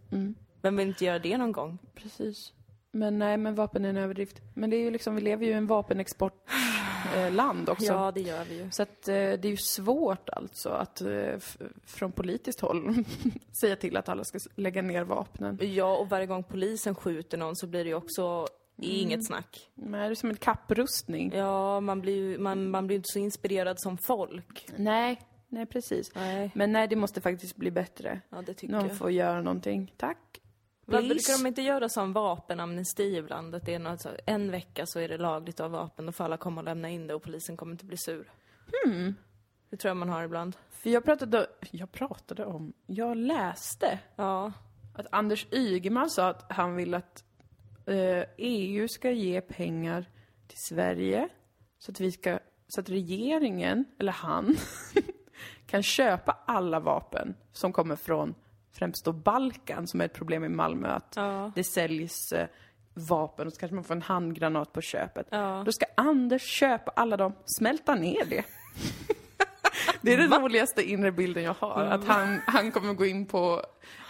Vem 0.63 0.77
vill 0.77 0.89
inte 0.89 1.05
göra 1.05 1.19
det 1.19 1.39
någon 1.39 1.53
gång? 1.53 1.79
Precis. 1.95 2.53
Men 2.93 3.19
nej, 3.19 3.37
men 3.37 3.55
vapen 3.55 3.85
är 3.85 3.89
en 3.89 3.97
överdrift. 3.97 4.41
Men 4.55 4.71
det 4.71 4.77
är 4.77 4.81
ju 4.81 4.91
liksom, 4.91 5.15
vi 5.15 5.21
lever 5.21 5.45
ju 5.47 5.51
i 5.51 5.55
en 5.55 5.67
vapenexportland 5.67 7.69
också. 7.69 7.85
Ja, 7.85 8.13
det 8.15 8.21
gör 8.21 8.45
vi 8.45 8.55
ju. 8.59 8.71
Så 8.71 8.83
att 8.83 9.09
eh, 9.09 9.15
det 9.15 9.45
är 9.45 9.51
ju 9.51 9.57
svårt 9.57 10.29
alltså 10.31 10.69
att 10.69 11.01
eh, 11.01 11.39
från 11.87 12.13
politiskt 12.13 12.61
håll 12.61 13.05
säga 13.61 13.77
till 13.77 13.97
att 13.97 14.09
alla 14.09 14.25
ska 14.25 14.39
lägga 14.55 14.83
ner 14.83 15.05
vapnen. 15.05 15.59
Ja, 15.63 15.97
och 15.97 16.09
varje 16.09 16.27
gång 16.27 16.43
polisen 16.45 16.95
skjuter 16.95 17.39
någon 17.39 17.57
så 17.57 17.67
blir 17.67 17.85
det 17.85 17.91
ju 17.91 17.97
också 17.97 18.47
inget 18.83 19.27
snack. 19.27 19.71
Men 19.75 20.01
det 20.01 20.07
är 20.07 20.15
som 20.15 20.31
en 20.31 20.37
kapprustning. 20.37 21.33
Ja, 21.35 21.81
man 21.81 22.01
blir 22.01 22.17
ju 22.17 22.39
man, 22.39 22.71
man 22.71 22.87
blir 22.87 22.97
inte 22.97 23.13
så 23.13 23.19
inspirerad 23.19 23.81
som 23.81 23.99
folk. 23.99 24.69
Nej, 24.77 25.21
nej 25.53 25.67
precis. 25.67 26.15
Nej. 26.15 26.51
Men 26.55 26.73
nej, 26.73 26.89
det 26.89 26.97
måste 26.97 27.21
faktiskt 27.21 27.57
bli 27.57 27.71
bättre. 27.71 28.21
Ja, 28.31 28.43
det 28.43 28.55
tycker 28.55 28.75
Någon 28.75 28.89
jag. 28.89 28.97
får 28.99 29.11
göra 29.11 29.43
någonting. 29.43 29.95
Tack. 29.97 30.19
Varför 30.85 31.09
brukar 31.09 31.43
de 31.43 31.49
inte 31.49 31.63
göra 31.63 31.89
sån 31.89 32.13
vapenamnesti 32.13 33.17
ibland? 33.17 33.55
Att 33.55 33.67
det 33.67 33.75
är 33.75 33.79
något 33.79 34.01
så, 34.01 34.09
en 34.27 34.51
vecka 34.51 34.87
så 34.87 34.99
är 35.01 35.09
det 35.09 35.19
lagligt 35.19 35.61
att 35.61 35.71
ha 35.71 35.79
vapen, 35.79 36.07
då 36.07 36.13
får 36.13 36.25
alla 36.25 36.37
komma 36.37 36.61
och 36.61 36.65
lämna 36.65 36.91
in 36.91 37.07
det 37.07 37.15
och 37.15 37.23
polisen 37.23 37.57
kommer 37.57 37.73
inte 37.73 37.85
bli 37.85 37.97
sur. 37.97 38.31
Hmm. 38.85 39.15
Det 39.71 39.77
tror 39.77 39.91
jag 39.91 39.97
man 39.97 40.09
har 40.09 40.23
ibland. 40.25 40.57
För 40.71 40.91
jag 40.91 41.05
pratade, 41.05 41.47
jag 41.71 41.93
pratade 41.93 42.45
om, 42.45 42.73
jag 42.87 43.17
läste 43.17 43.99
Ja. 44.17 44.53
att 44.95 45.07
Anders 45.11 45.47
Ygeman 45.53 46.11
sa 46.11 46.29
att 46.29 46.53
han 46.53 46.77
vill 46.77 46.95
att 46.95 47.25
eh, 47.87 48.25
EU 48.39 48.89
ska 48.89 49.11
ge 49.11 49.41
pengar 49.41 50.05
till 50.47 50.59
Sverige 50.69 51.29
så 51.79 51.91
att 51.91 52.01
vi 52.01 52.13
ska, 52.13 52.39
så 52.69 52.81
att 52.81 52.89
regeringen, 52.91 53.85
eller 53.99 54.13
han, 54.13 54.57
kan 55.67 55.83
köpa 55.83 56.37
alla 56.47 56.81
vapen 56.81 57.35
som 57.53 57.73
kommer 57.73 57.97
från 57.97 58.35
främst 58.73 59.05
då 59.05 59.13
Balkan, 59.13 59.87
som 59.87 60.01
är 60.01 60.05
ett 60.05 60.13
problem 60.15 60.45
i 60.45 60.49
Malmö, 60.49 60.89
att 60.89 61.13
Ja. 61.17 61.53
det 61.55 61.65
säljs 61.65 62.33
eh, 62.33 62.47
vapen 62.95 63.47
och 63.47 63.53
så 63.53 63.61
kanske 63.61 63.75
man 63.75 63.85
får 63.85 63.95
en 63.95 64.03
handgranat 64.03 64.73
på 64.73 64.81
köpet. 64.81 65.27
Ja. 65.31 65.63
Då 65.67 65.73
ska 65.73 65.87
Anders 65.95 66.43
köpa 66.43 66.93
alla 66.97 67.17
dem, 67.17 67.33
smälta 67.45 67.95
ner 67.95 68.25
det. 68.25 68.45
Det 70.01 70.13
är 70.13 70.19
den 70.19 70.43
roligaste 70.43 70.83
inre 70.83 71.13
bilden 71.13 71.43
jag 71.43 71.55
har. 71.59 71.83
Att 71.85 72.05
han, 72.05 72.41
han 72.47 72.73
kommer 72.73 72.95
gå 72.95 73.07
in 73.07 73.27
på 73.27 73.63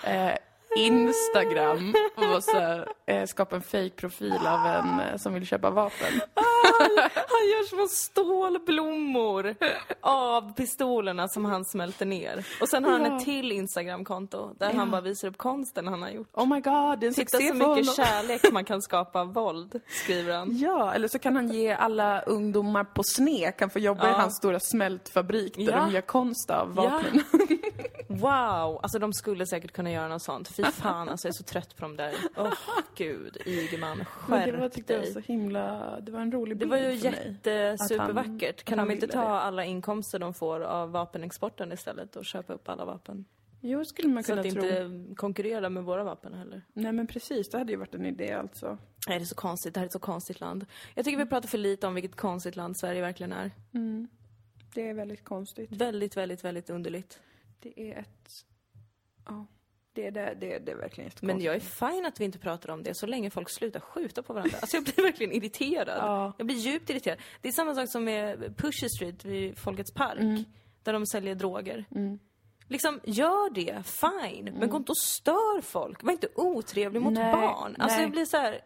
eh, 0.05 0.33
Instagram 0.79 1.95
och 2.17 2.45
så 2.45 2.59
här, 2.59 2.89
eh, 3.07 3.27
skapa 3.27 3.57
en 3.57 3.63
fake-profil 3.63 4.47
av 4.47 4.67
en 4.67 5.01
eh, 5.01 5.17
som 5.17 5.35
vill 5.35 5.47
köpa 5.47 5.71
vapen. 5.71 6.21
Han 7.15 7.49
gör 7.51 7.65
små 7.69 7.87
stålblommor 7.89 9.55
av 10.01 10.53
pistolerna 10.55 11.29
som 11.29 11.45
han 11.45 11.65
smälter 11.65 12.07
ner. 12.07 12.47
Och 12.61 12.69
sen 12.69 12.85
har 12.85 12.93
han 12.93 13.05
Ja. 13.05 13.17
ett 13.17 13.25
till 13.25 13.53
Instagramkonto 13.53 14.55
där 14.59 14.73
han 14.73 14.91
bara 14.91 15.01
visar 15.01 15.29
upp 15.29 15.39
konsten 15.39 15.89
han 15.89 16.03
har 16.03 16.11
gjort. 16.11 16.29
Oh 16.33 16.47
my 16.49 16.61
god, 16.61 16.99
det 17.01 17.07
är 17.07 17.09
en 17.09 17.15
Titta 17.15 17.39
så 17.39 17.45
mycket 17.45 17.63
honom. 17.67 17.85
kärlek 17.85 18.53
man 18.53 18.65
kan 18.65 18.83
skapa 18.83 19.21
av 19.21 19.33
våld, 19.35 19.81
skriver 20.05 20.33
han. 20.39 20.57
Ja, 20.59 20.93
eller 20.95 21.09
så 21.09 21.19
kan 21.19 21.37
han 21.37 21.49
ge 21.49 21.73
alla 21.73 22.21
ungdomar 22.23 22.85
på 22.85 23.03
SNE 23.05 23.53
kan 23.53 23.71
få 23.71 23.79
jobba 23.79 24.07
i 24.09 24.11
Ja. 24.11 24.17
hans 24.17 24.37
stora 24.37 24.61
smältfabrik 24.61 25.55
där 25.57 25.63
Ja. 25.63 25.77
de 25.85 25.91
gör 25.93 26.01
konst 26.01 26.51
av 26.51 26.73
Ja. 26.77 26.83
vapnen. 26.83 27.25
Wow! 28.19 28.81
Alltså 28.83 28.99
de 28.99 29.13
skulle 29.13 29.47
säkert 29.47 29.73
kunna 29.73 29.91
göra 29.91 30.09
något 30.09 30.23
sånt. 30.23 30.49
Fy 30.49 30.63
fan 30.63 31.09
alltså, 31.09 31.29
jag 31.29 31.33
är 31.33 31.37
så 31.37 31.45
trött 31.45 31.77
på 31.77 31.83
dem 31.83 31.97
där. 31.97 32.15
Åh 32.37 32.53
gud, 32.97 33.37
Ygeman, 33.47 34.05
Men 34.29 34.47
det 34.47 34.53
var, 34.53 34.59
skärp 34.61 34.73
tyckte 34.73 34.93
jag, 34.93 35.03
dig. 35.03 35.13
så 35.13 35.21
himla... 35.21 35.97
Det 36.01 36.13
var 36.13 36.21
en 36.21 36.33
rolig 36.33 36.57
Det 36.57 36.59
bild 36.59 36.71
var 36.71 36.79
ju 36.79 36.93
jättesupervackert. 36.95 38.65
Kan 38.65 38.79
han 38.79 38.89
de 38.89 38.95
inte 38.95 39.07
ta 39.07 39.21
det. 39.21 39.27
alla 39.29 39.65
inkomster 39.65 40.19
de 40.19 40.35
får 40.35 40.61
av 40.61 40.91
vapenexporten 40.91 41.73
istället 41.73 42.17
och 42.17 42.25
köpa 42.25 42.53
upp 42.53 42.69
alla 42.69 42.85
vapen? 42.85 43.25
Jo, 43.61 43.85
skulle 43.85 44.09
man 44.09 44.23
Så 44.25 44.29
kunna 44.33 44.41
att 44.41 44.51
tro. 44.55 44.65
inte 44.65 45.15
konkurrera 45.17 45.69
med 45.69 45.85
våra 45.85 46.05
vapen 46.05 46.35
heller. 46.35 46.63
Nej 46.73 46.93
men 46.93 47.07
precis, 47.07 47.49
det 47.51 47.59
hade 47.59 47.73
ju 47.73 47.79
varit 47.79 47.95
en 47.95 48.07
idé 48.07 48.33
alltså. 48.33 48.79
Nej, 49.09 49.19
det 49.19 49.25
är 49.25 49.27
så 49.27 49.35
konstigt. 49.35 49.75
Det 49.75 49.81
här 49.81 49.85
är 49.85 49.87
ett 49.87 49.93
så 49.93 49.99
konstigt 49.99 50.41
land. 50.41 50.67
Jag 50.95 51.05
tycker 51.05 51.19
vi 51.19 51.27
pratar 51.27 51.49
för 51.49 51.59
lite 51.59 51.87
om 51.87 51.95
vilket 51.95 52.17
konstigt 52.17 52.57
land 52.57 52.77
Sverige 52.79 53.01
verkligen 53.01 53.33
är. 53.33 53.51
Det 54.75 54.89
är 54.89 54.95
väldigt 54.95 55.25
konstigt. 55.25 55.71
Väldigt, 55.73 56.17
väldigt, 56.17 56.45
väldigt 56.45 56.71
underligt. 56.71 57.21
Det 57.63 57.81
är 57.81 57.99
ett... 57.99 58.31
Ja, 59.27 59.47
det 59.93 60.07
är, 60.07 60.11
det, 60.11 60.35
det, 60.41 60.59
det 60.59 60.73
är 60.73 60.77
verkligen 60.77 61.07
jättekonstigt. 61.07 61.23
Men 61.23 61.41
jag 61.41 61.55
är 61.55 61.61
fine 61.61 62.07
att 62.07 62.21
vi 62.21 62.25
inte 62.25 62.39
pratar 62.39 62.71
om 62.71 62.83
det 62.83 62.95
så 62.95 63.07
länge 63.07 63.31
folk 63.31 63.51
slutar 63.51 63.81
skjuta 63.81 64.23
på 64.23 64.33
varandra. 64.33 64.59
Alltså 64.61 64.77
jag 64.77 64.85
blir 64.85 65.03
verkligen 65.03 65.33
irriterad. 65.33 65.99
Ja. 65.99 66.33
Jag 66.39 66.47
blir 66.47 66.57
djupt 66.57 66.91
irriterad. 66.91 67.19
Det 67.41 67.49
är 67.49 67.53
samma 67.53 67.75
sak 67.75 67.89
som 67.89 68.05
med 68.05 68.57
Pusher 68.57 68.89
Street 68.89 69.25
vid 69.25 69.59
Folkets 69.59 69.95
Park. 69.95 70.21
Mm. 70.21 70.45
Där 70.83 70.93
de 70.93 71.07
säljer 71.07 71.35
droger. 71.35 71.85
Liksom, 72.69 73.01
gör 73.05 73.51
det, 73.51 73.83
fine. 73.87 74.55
Men 74.59 74.71
gå 74.71 74.77
inte 74.77 74.93
och 74.93 74.99
stör 74.99 75.61
folk. 75.61 76.03
Var 76.03 76.13
inte 76.13 76.29
otrevlig 76.35 77.03
mot 77.03 77.19
Mm. 77.19 77.23
Nej, 77.23 77.33
barn. 77.33 77.77
Alltså 77.79 77.97
nej. 77.97 78.05
jag 78.05 78.11
blir 78.11 78.25
så 78.25 78.37
här. 78.37 78.61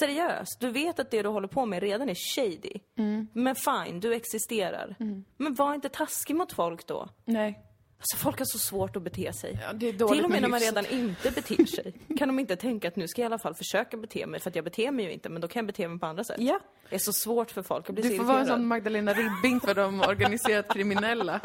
Seriöst, 0.00 0.60
du 0.60 0.70
vet 0.70 0.98
att 0.98 1.10
det 1.10 1.22
du 1.22 1.28
håller 1.28 1.48
på 1.48 1.66
med 1.66 1.82
redan 1.82 2.08
är 2.08 2.14
shady. 2.14 2.80
Mm. 2.98 3.28
Men 3.32 3.54
fine, 3.54 4.00
du 4.00 4.14
existerar. 4.14 4.96
Men 5.36 5.54
var 5.54 5.74
inte 5.74 5.88
taskig 5.88 6.36
mot 6.36 6.52
folk 6.52 6.86
då. 6.86 7.08
Nej. 7.24 7.60
Alltså 8.02 8.16
folk 8.16 8.38
har 8.38 8.44
så 8.44 8.58
svårt 8.58 8.96
att 8.96 9.02
bete 9.02 9.32
sig. 9.32 9.58
Ja, 9.66 9.72
det 9.72 9.88
är 9.88 9.92
dåligt 9.92 10.14
Till 10.14 10.24
och 10.24 10.30
med 10.30 10.42
när 10.42 10.48
man 10.48 10.60
redan 10.60 10.86
inte 10.86 11.30
beter 11.30 11.64
sig. 11.64 11.92
Kan 12.18 12.28
de 12.28 12.38
inte 12.38 12.56
tänka 12.56 12.88
att 12.88 12.96
nu 12.96 13.08
ska 13.08 13.20
jag 13.20 13.24
i 13.24 13.26
alla 13.26 13.38
fall 13.38 13.54
försöka 13.54 13.96
bete 13.96 14.26
mig, 14.26 14.40
för 14.40 14.50
att 14.50 14.56
jag 14.56 14.64
beter 14.64 14.90
mig 14.90 15.04
ju 15.04 15.12
inte, 15.12 15.28
men 15.28 15.40
då 15.42 15.48
kan 15.48 15.60
jag 15.60 15.66
bete 15.66 15.88
mig 15.88 15.98
på 15.98 16.06
andra 16.06 16.24
sätt. 16.24 16.36
Ja. 16.40 16.60
Det 16.88 16.94
är 16.94 16.98
så 16.98 17.12
svårt 17.12 17.50
för 17.50 17.62
folk, 17.62 17.88
jag 17.88 17.94
blir 17.94 18.04
Du 18.10 18.16
får 18.16 18.24
vara 18.24 18.36
en 18.36 18.40
irriterad. 18.40 18.58
sån 18.58 18.66
Magdalena 18.66 19.12
Ribbing 19.12 19.60
för 19.60 19.74
de 19.74 20.00
organiserat 20.00 20.68
kriminella. 20.74 21.40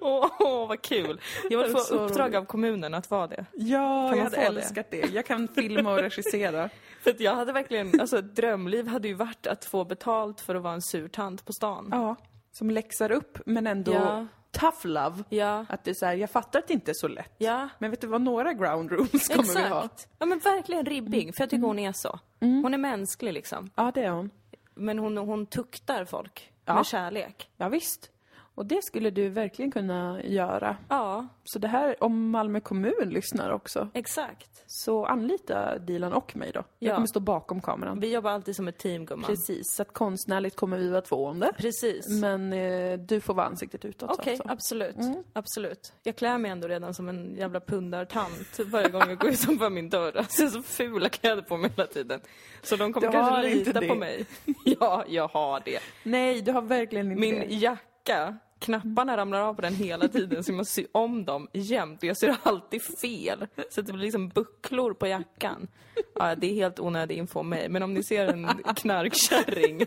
Åh, 0.00 0.30
åh, 0.38 0.68
vad 0.68 0.82
kul! 0.82 1.20
Jag 1.50 1.62
vill 1.62 1.72
få 1.72 1.78
uppdrag 1.94 2.26
roligt. 2.26 2.36
av 2.38 2.44
kommunen 2.44 2.94
att 2.94 3.10
vara 3.10 3.26
det. 3.26 3.44
Ja, 3.52 4.08
Kan 4.08 4.08
jag 4.08 4.16
man 4.16 4.18
hade 4.18 4.36
få 4.46 4.52
det? 4.52 4.60
älskat 4.60 4.90
det? 4.90 5.10
Jag 5.14 5.26
kan 5.26 5.48
filma 5.48 5.92
och 5.92 5.98
regissera. 5.98 6.70
För 7.02 7.10
att 7.10 7.20
jag 7.20 7.34
hade 7.34 7.52
verkligen, 7.52 8.00
alltså 8.00 8.18
ett 8.18 8.36
drömliv 8.36 8.86
hade 8.88 9.08
ju 9.08 9.14
varit 9.14 9.46
att 9.46 9.64
få 9.64 9.84
betalt 9.84 10.40
för 10.40 10.54
att 10.54 10.62
vara 10.62 10.74
en 10.74 10.82
sur 10.82 11.08
tant 11.08 11.44
på 11.44 11.52
stan. 11.52 11.88
Ja, 11.90 12.16
som 12.52 12.70
läxar 12.70 13.12
upp 13.12 13.38
men 13.46 13.66
ändå 13.66 13.92
Ja. 13.92 14.26
Tough 14.50 14.86
love. 14.86 15.24
Ja. 15.28 15.66
Att 15.68 15.84
det 15.84 15.90
är 15.90 15.94
så 15.94 16.06
här, 16.06 16.14
jag 16.14 16.30
fattar 16.30 16.58
att 16.58 16.68
det 16.68 16.74
inte 16.74 16.90
är 16.90 16.94
så 16.94 17.08
lätt. 17.08 17.34
Ja. 17.38 17.68
Men 17.78 17.90
vet 17.90 18.00
du 18.00 18.06
vad, 18.06 18.20
några 18.20 18.52
ground 18.52 18.90
rules 18.90 19.28
kommer 19.28 19.54
vi 19.62 19.68
ha. 19.68 19.84
Exakt. 19.84 20.08
Ja 20.18 20.26
men 20.26 20.38
verkligen 20.38 20.84
ribbing, 20.86 21.32
för 21.32 21.42
jag 21.42 21.50
tycker 21.50 21.66
hon 21.66 21.78
är 21.78 21.92
så. 21.92 22.18
Hon 22.40 22.74
är 22.74 22.78
mänsklig 22.78 23.32
liksom. 23.32 23.70
Ja, 23.74 23.92
det 23.94 24.02
är 24.02 24.10
hon. 24.10 24.30
Men 24.74 24.98
hon, 24.98 25.16
hon 25.16 25.46
tuktar 25.46 26.04
folk 26.04 26.52
Ja. 26.64 26.74
med 26.74 26.86
kärlek. 26.86 27.50
Ja, 27.56 27.68
visst. 27.68 28.10
Och 28.58 28.66
det 28.66 28.84
skulle 28.84 29.10
du 29.10 29.28
verkligen 29.28 29.70
kunna 29.70 30.20
göra. 30.24 30.76
Ja, 30.88 31.26
Så 31.44 31.58
det 31.58 31.68
här, 31.68 32.02
om 32.04 32.30
Malmö 32.30 32.60
kommun 32.60 33.08
lyssnar 33.10 33.50
också, 33.50 33.88
exakt. 33.94 34.62
så 34.66 35.04
anlita 35.06 35.78
Dilan 35.78 36.12
och 36.12 36.36
mig 36.36 36.50
då. 36.54 36.64
Jag 36.78 36.90
Ja. 36.90 36.94
kommer 36.94 37.06
stå 37.06 37.20
bakom 37.20 37.60
kameran. 37.60 38.00
Vi 38.00 38.12
jobbar 38.12 38.30
alltid 38.30 38.56
som 38.56 38.68
ett 38.68 38.78
team 38.78 39.06
gumman. 39.06 39.26
Precis, 39.26 39.62
så 39.76 39.82
att 39.82 39.92
konstnärligt 39.92 40.56
kommer 40.56 40.78
vi 40.78 40.88
vara 40.88 41.00
två 41.00 41.26
om 41.26 41.40
det. 41.40 41.52
Precis. 41.58 42.08
Men 42.08 42.52
eh, 42.52 42.98
du 42.98 43.20
får 43.20 43.34
vara 43.34 43.46
ansiktet 43.46 43.84
utåt 43.84 44.10
Okej, 44.10 44.32
alltså. 44.32 44.48
absolut. 44.48 44.96
Absolut. 45.32 45.92
Jag 46.02 46.16
klär 46.16 46.38
mig 46.38 46.50
ändå 46.50 46.68
redan 46.68 46.94
som 46.94 47.08
en 47.08 47.34
jävla 47.36 47.60
pundartant 47.60 48.58
varje 48.66 48.88
gång 48.88 49.02
jag 49.08 49.18
går 49.18 49.30
utanför 49.30 49.70
min 49.70 49.88
dörr. 49.90 50.16
Alltså 50.16 50.42
jag 50.42 50.48
har 50.50 50.52
så 50.52 50.62
fula 50.62 51.08
kläder 51.08 51.42
på 51.42 51.56
mig 51.56 51.70
hela 51.76 51.86
tiden. 51.86 52.20
Så 52.62 52.76
de 52.76 52.92
kommer 52.92 53.06
Du 53.06 53.12
kanske 53.12 53.48
lita 53.48 53.80
det. 53.80 53.88
på 53.88 53.94
mig. 53.94 54.26
Ja, 54.64 55.04
jag 55.08 55.28
har 55.28 55.62
det. 55.64 55.78
Nej, 56.02 56.42
du 56.42 56.52
har 56.52 56.62
verkligen 56.62 57.06
inte 57.12 57.20
Min 57.20 57.34
det. 57.34 57.54
jacka, 57.54 58.36
knapparna 58.58 59.16
ramlar 59.16 59.40
av 59.40 59.54
på 59.54 59.62
den 59.62 59.74
hela 59.74 60.08
tiden 60.08 60.44
så 60.44 60.50
jag 60.50 60.56
måste 60.56 60.74
sy 60.74 60.86
om 60.92 61.24
dem 61.24 61.48
jämt. 61.52 62.02
Jag 62.02 62.18
syr 62.18 62.36
alltid 62.42 62.82
fel. 63.00 63.46
Så 63.70 63.80
att 63.80 63.86
det 63.86 63.92
blir 63.92 64.04
liksom 64.04 64.28
bucklor 64.28 64.94
på 64.94 65.06
jackan. 65.06 65.68
Ja, 66.14 66.34
det 66.34 66.46
är 66.46 66.54
helt 66.54 66.80
onödig 66.80 67.16
info 67.16 67.40
om 67.40 67.48
mig. 67.48 67.68
Men 67.68 67.82
om 67.82 67.94
ni 67.94 68.02
ser 68.02 68.26
en 68.26 68.48
knarkkärring 68.76 69.82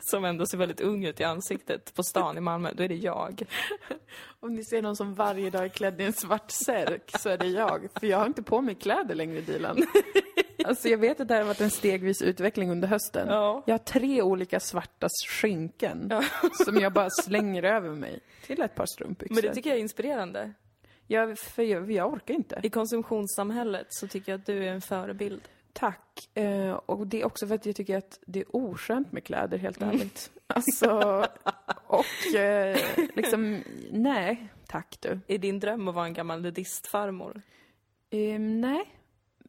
som 0.00 0.24
ändå 0.24 0.46
ser 0.46 0.58
väldigt 0.58 0.80
ung 0.80 1.04
ut 1.04 1.20
i 1.20 1.24
ansiktet 1.24 1.94
på 1.94 2.02
stan 2.02 2.38
i 2.38 2.40
Malmö, 2.40 2.72
då 2.72 2.82
är 2.82 2.88
det 2.88 2.94
jag. 2.94 3.42
Om 4.40 4.54
ni 4.54 4.64
ser 4.64 4.82
någon 4.82 4.96
som 4.96 5.14
varje 5.14 5.50
dag 5.50 5.64
är 5.64 5.68
klädd 5.68 6.00
i 6.00 6.04
en 6.04 6.12
svart 6.12 6.50
särk 6.50 7.10
så 7.18 7.28
är 7.28 7.38
det 7.38 7.46
jag. 7.46 7.88
För 8.00 8.06
jag 8.06 8.18
har 8.18 8.26
inte 8.26 8.42
på 8.42 8.60
mig 8.60 8.74
kläder 8.74 9.14
längre, 9.14 9.40
Dilan. 9.40 9.86
Alltså 10.64 10.88
jag 10.88 10.98
vet 10.98 11.20
att 11.20 11.28
det 11.28 11.34
här 11.34 11.40
har 11.40 11.48
varit 11.48 11.60
en 11.60 11.70
stegvis 11.70 12.22
utveckling 12.22 12.70
under 12.70 12.88
hösten. 12.88 13.28
Ja. 13.28 13.62
Jag 13.66 13.74
har 13.74 13.78
tre 13.78 14.22
olika 14.22 14.60
svarta 14.60 15.08
skynken 15.28 16.12
som 16.64 16.76
jag 16.76 16.92
bara 16.92 17.10
slänger 17.10 17.62
över 17.62 17.90
mig 17.90 18.20
till 18.46 18.62
ett 18.62 18.74
par 18.74 18.86
strumpbyxor. 18.86 19.34
Men 19.34 19.44
det 19.44 19.54
tycker 19.54 19.70
jag 19.70 19.76
är 19.76 19.80
inspirerande. 19.80 20.52
jag, 21.06 21.38
för 21.38 21.62
jag, 21.62 21.92
jag 21.92 22.12
orkar 22.12 22.34
inte. 22.34 22.60
I 22.62 22.70
konsumtionssamhället 22.70 23.86
så 23.90 24.08
tycker 24.08 24.32
jag 24.32 24.38
att 24.38 24.46
du 24.46 24.64
är 24.64 24.72
en 24.72 24.80
förebild. 24.80 25.42
Tack. 25.72 26.28
Eh, 26.34 26.72
och 26.72 27.06
det 27.06 27.20
är 27.20 27.26
också 27.26 27.46
för 27.46 27.54
att 27.54 27.66
jag 27.66 27.76
tycker 27.76 27.96
att 27.96 28.18
det 28.26 28.40
är 28.40 28.56
oskönt 28.56 29.12
med 29.12 29.24
kläder, 29.24 29.58
helt 29.58 29.82
ärligt. 29.82 30.30
Alltså, 30.52 31.24
och 31.86 32.34
eh, 32.34 32.78
liksom, 33.14 33.62
nej, 33.90 34.48
tack 34.66 34.96
du. 35.00 35.20
Är 35.26 35.38
din 35.38 35.60
dröm 35.60 35.88
att 35.88 35.94
vara 35.94 36.06
en 36.06 36.12
gammal 36.12 36.42
nudistfarmor? 36.42 37.42
Ehm, 38.10 38.60
nej. 38.60 38.99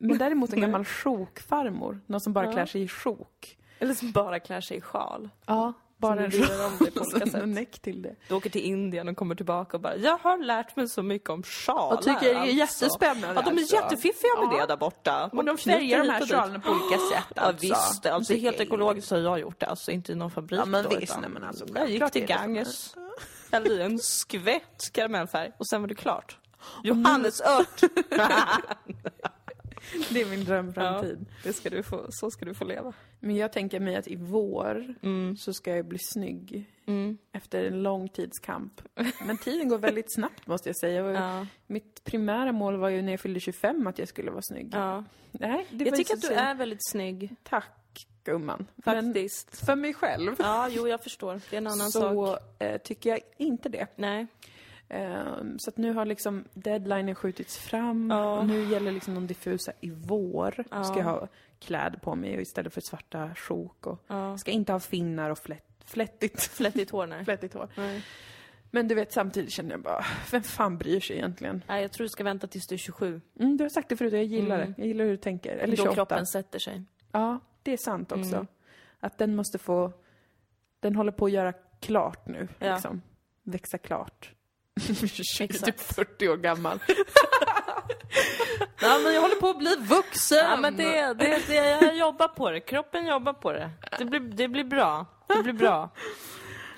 Men 0.01 0.17
däremot 0.17 0.53
en 0.53 0.61
gammal 0.61 0.85
sjokfarmor. 0.85 2.01
Någon 2.07 2.21
som 2.21 2.33
bara 2.33 2.45
Ja. 2.45 2.51
klär 2.51 2.65
sig 2.65 2.81
i 2.81 2.87
sjok. 2.87 3.57
Eller 3.79 3.93
som 3.93 4.11
bara 4.11 4.39
klär 4.39 4.61
sig 4.61 4.77
i 4.77 4.81
sjal? 4.81 5.29
Ja, 5.45 5.73
bara 5.97 6.19
en 6.25 6.31
river 6.31 6.65
om 6.65 6.71
det 6.79 6.91
på 6.91 6.99
och 6.99 7.05
olika 7.07 7.19
så 7.25 7.31
sätt. 7.31 7.43
en 7.43 7.51
näck 7.53 7.79
till 7.79 8.01
det. 8.01 8.15
Du 8.27 8.33
åker 8.35 8.49
till 8.49 8.61
Indien 8.61 9.07
och 9.09 9.17
kommer 9.17 9.35
tillbaka 9.35 9.77
och 9.77 9.81
bara 9.83 9.95
Jag 9.95 10.17
har 10.17 10.37
lärt 10.37 10.75
mig 10.75 10.87
så 10.89 11.03
mycket 11.03 11.29
om 11.29 11.43
sjalar 11.43 11.91
Jag 11.95 12.01
tycker 12.21 12.33
det 12.33 12.39
är 12.39 12.61
alltså. 12.61 12.85
jättespännande, 12.85 13.27
Ja, 13.27 13.41
de 13.41 13.49
är 13.57 13.61
alltså. 13.61 13.75
jättefiffiga 13.75 14.31
med 14.47 14.53
Ja. 14.57 14.61
det 14.61 14.67
där 14.67 14.77
borta. 14.77 15.29
Och 15.33 15.45
de 15.45 15.57
färgar 15.57 16.03
de 16.03 16.09
här 16.09 16.25
sjalarna 16.27 16.59
på 16.59 16.71
olika 16.71 16.97
sätt 16.97 17.23
Ja 17.35 17.41
alltså. 17.41 17.67
visst, 17.67 18.05
alltså 18.05 18.33
Tycker 18.33 18.45
helt 18.45 18.59
ekologiskt 18.59 19.11
har 19.11 19.17
jag 19.17 19.39
gjort 19.39 19.59
det, 19.59 19.65
alltså 19.65 19.91
inte 19.91 20.11
i 20.11 20.15
någon 20.15 20.31
fabrik 20.31 20.59
Ja, 20.59 20.65
men 20.65 20.83
då, 20.83 20.89
visst, 20.99 21.17
nej, 21.21 21.29
men 21.29 21.43
alltså, 21.43 21.65
Jag 21.75 21.89
gick 21.89 22.11
till. 22.11 22.25
Ganges, 22.25 22.95
hällde 23.51 23.69
i 23.73 23.81
en 23.81 23.99
skvätt 23.99 24.89
karamellfärg 24.93 25.51
och 25.57 25.67
sen 25.67 25.81
var 25.81 25.87
det 25.87 25.95
klart. 25.95 26.37
Johannesört! 26.83 27.81
Det 30.09 30.21
är 30.21 30.29
min 30.29 30.43
drömframtid. 30.43 31.25
det 31.43 31.53
ska 31.53 31.69
du 31.69 31.83
få, 31.83 32.05
så 32.09 32.31
ska 32.31 32.45
du 32.45 32.53
få 32.53 32.63
leva. 32.63 32.93
Men 33.19 33.35
jag 33.35 33.53
tänker 33.53 33.79
mig 33.79 33.95
att 33.95 34.07
i 34.07 34.15
vår 34.15 34.95
så 35.37 35.53
ska 35.53 35.75
jag 35.75 35.85
bli 35.85 35.97
snygg. 35.99 36.65
Efter 37.31 37.63
en 37.65 37.83
lång 37.83 38.09
tids 38.09 38.39
kamp. 38.39 38.81
Men 39.25 39.37
tiden 39.37 39.69
går 39.69 39.77
väldigt 39.77 40.13
snabbt 40.13 40.47
måste 40.47 40.69
jag 40.69 40.77
säga. 40.77 41.11
Ja. 41.11 41.47
Mitt 41.67 42.03
primära 42.03 42.51
mål 42.51 42.77
var 42.77 42.89
ju 42.89 43.01
när 43.01 43.11
jag 43.11 43.19
fyllde 43.19 43.39
25 43.39 43.87
att 43.87 43.99
jag 43.99 44.07
skulle 44.07 44.31
vara 44.31 44.41
snygg. 44.41 44.69
Ja. 44.71 45.03
Nej, 45.31 45.65
Jag 45.69 45.95
tycker 45.95 46.13
att 46.13 46.21
så 46.21 46.27
du 46.27 46.33
är 46.33 46.55
väldigt 46.55 46.89
snygg, 46.89 47.35
Tack 47.43 48.07
gumman. 48.23 48.67
Men 48.75 49.05
faktiskt. 49.05 49.65
för 49.65 49.75
mig 49.75 49.93
själv 49.93 50.35
Ja, 50.39 50.67
jo 50.71 50.87
jag 50.87 51.03
förstår. 51.03 51.41
Det 51.49 51.55
är 51.55 51.57
en 51.57 51.67
annan 51.67 51.91
så 51.91 51.99
sak. 52.01 52.39
eh, 52.59 52.77
tycker 52.77 53.09
jag 53.09 53.19
inte 53.37 53.69
det. 53.69 53.87
Nej. 53.95 54.27
Ehm, 54.93 55.59
så 55.59 55.69
att 55.69 55.77
nu 55.77 55.93
har 55.93 56.05
liksom 56.05 56.43
deadlinen 56.53 57.15
skjutits 57.15 57.57
fram 57.57 58.09
Ja. 58.09 58.39
och 58.39 58.45
nu 58.45 58.63
gäller 58.63 58.91
liksom 58.91 59.13
de 59.15 59.27
diffusa 59.27 59.71
i 59.81 59.89
vår. 59.89 60.63
Ja. 60.71 60.83
Ska 60.83 60.97
jag 60.97 61.05
ha 61.05 61.27
kläder 61.59 61.99
på 61.99 62.15
mig 62.15 62.41
istället 62.41 62.73
för 62.73 62.81
svarta 62.81 63.35
sjok 63.35 63.87
och 63.87 63.99
Ja. 64.07 64.37
ska 64.37 64.51
inte 64.51 64.71
ha 64.71 64.79
finnar 64.79 65.29
och 65.29 65.37
flätt, 65.39 65.83
flättigt, 65.85 66.41
Flättigt 66.51 66.89
hår, 66.91 67.07
nej. 67.07 67.25
flättigt 67.25 67.53
hår. 67.53 67.67
nej. 67.77 68.03
Men 68.73 68.87
du 68.87 68.95
vet, 68.95 69.13
samtidigt 69.13 69.51
känner 69.51 69.71
jag 69.71 69.81
bara, 69.81 70.05
vem 70.31 70.43
fan 70.43 70.77
bryr 70.77 70.99
sig 70.99 71.15
egentligen? 71.17 71.63
Nej, 71.67 71.81
jag 71.81 71.91
tror 71.91 72.05
du 72.05 72.09
ska 72.09 72.23
vänta 72.23 72.47
tills 72.47 72.67
du 72.67 72.75
är 72.75 72.79
27. 72.79 73.21
Mm, 73.39 73.57
du 73.57 73.63
har 73.63 73.69
sagt 73.69 73.89
det 73.89 73.97
förut 73.97 74.13
och 74.13 74.19
jag 74.19 74.25
gillar 74.25 74.55
Mm. 74.55 74.73
det. 74.73 74.81
Jag 74.81 74.87
gillar 74.87 75.05
hur 75.05 75.11
du 75.11 75.17
tänker. 75.17 75.55
Eller 75.57 75.77
Då 75.77 75.83
28. 75.83 75.95
kroppen 75.95 76.25
sätter 76.27 76.59
sig. 76.59 76.83
Ja, 77.11 77.39
det 77.63 77.73
är 77.73 77.77
sant 77.77 78.11
också. 78.11 78.35
Mm. 78.35 78.47
Att 78.99 79.17
den 79.17 79.35
måste 79.35 79.57
få, 79.57 79.91
den 80.79 80.95
håller 80.95 81.11
på 81.11 81.25
att 81.25 81.31
göra 81.31 81.53
klart 81.79 82.27
nu 82.27 82.47
Ja. 82.59 82.73
liksom. 82.73 83.01
växa 83.43 83.77
klart. 83.77 84.31
Exakt. 84.89 85.65
typ 85.65 85.79
40 85.79 86.29
år 86.29 86.37
gammal. 86.37 86.79
Nej 88.81 89.03
men 89.03 89.13
jag 89.13 89.21
håller 89.21 89.35
på 89.35 89.49
att 89.49 89.57
bli 89.57 89.75
vuxen! 89.79 90.37
Ja, 90.37 90.57
men 90.57 90.77
det, 90.77 91.13
det, 91.13 91.47
det, 91.47 91.55
jag 91.55 91.97
jobbar 91.97 92.27
på 92.27 92.51
det. 92.51 92.59
Kroppen 92.59 93.05
jobbar 93.07 93.33
på 93.33 93.51
det. 93.51 93.69
Det 93.97 94.05
blir, 94.05 94.19
det 94.19 94.47
blir 94.47 94.63
bra. 94.63 95.05
Det 95.27 95.43
blir 95.43 95.53
bra. 95.53 95.89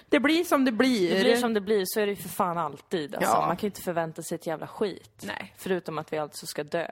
Det 0.10 0.20
blir 0.20 0.44
som 0.44 0.66
det 0.66 0.72
blir. 0.72 1.16
Det 1.16 1.22
blir 1.22 1.36
som 1.36 1.54
det 1.54 1.62
blir, 1.62 1.84
så 1.86 2.00
är 2.00 2.06
det 2.06 2.12
ju 2.12 2.16
för 2.16 2.30
fan 2.30 2.58
alltid. 2.58 3.16
Alltså. 3.16 3.32
Ja. 3.32 3.48
Man 3.48 3.58
kan 3.58 3.62
ju 3.62 3.68
inte 3.68 3.82
förvänta 3.82 4.22
sig 4.22 4.36
ett 4.36 4.48
jävla 4.48 4.68
skit. 4.68 5.24
Nej. 5.24 5.54
Förutom 5.58 5.98
att 5.98 6.14
vi 6.14 6.18
alltså 6.18 6.46
ska 6.46 6.64
dö. 6.64 6.88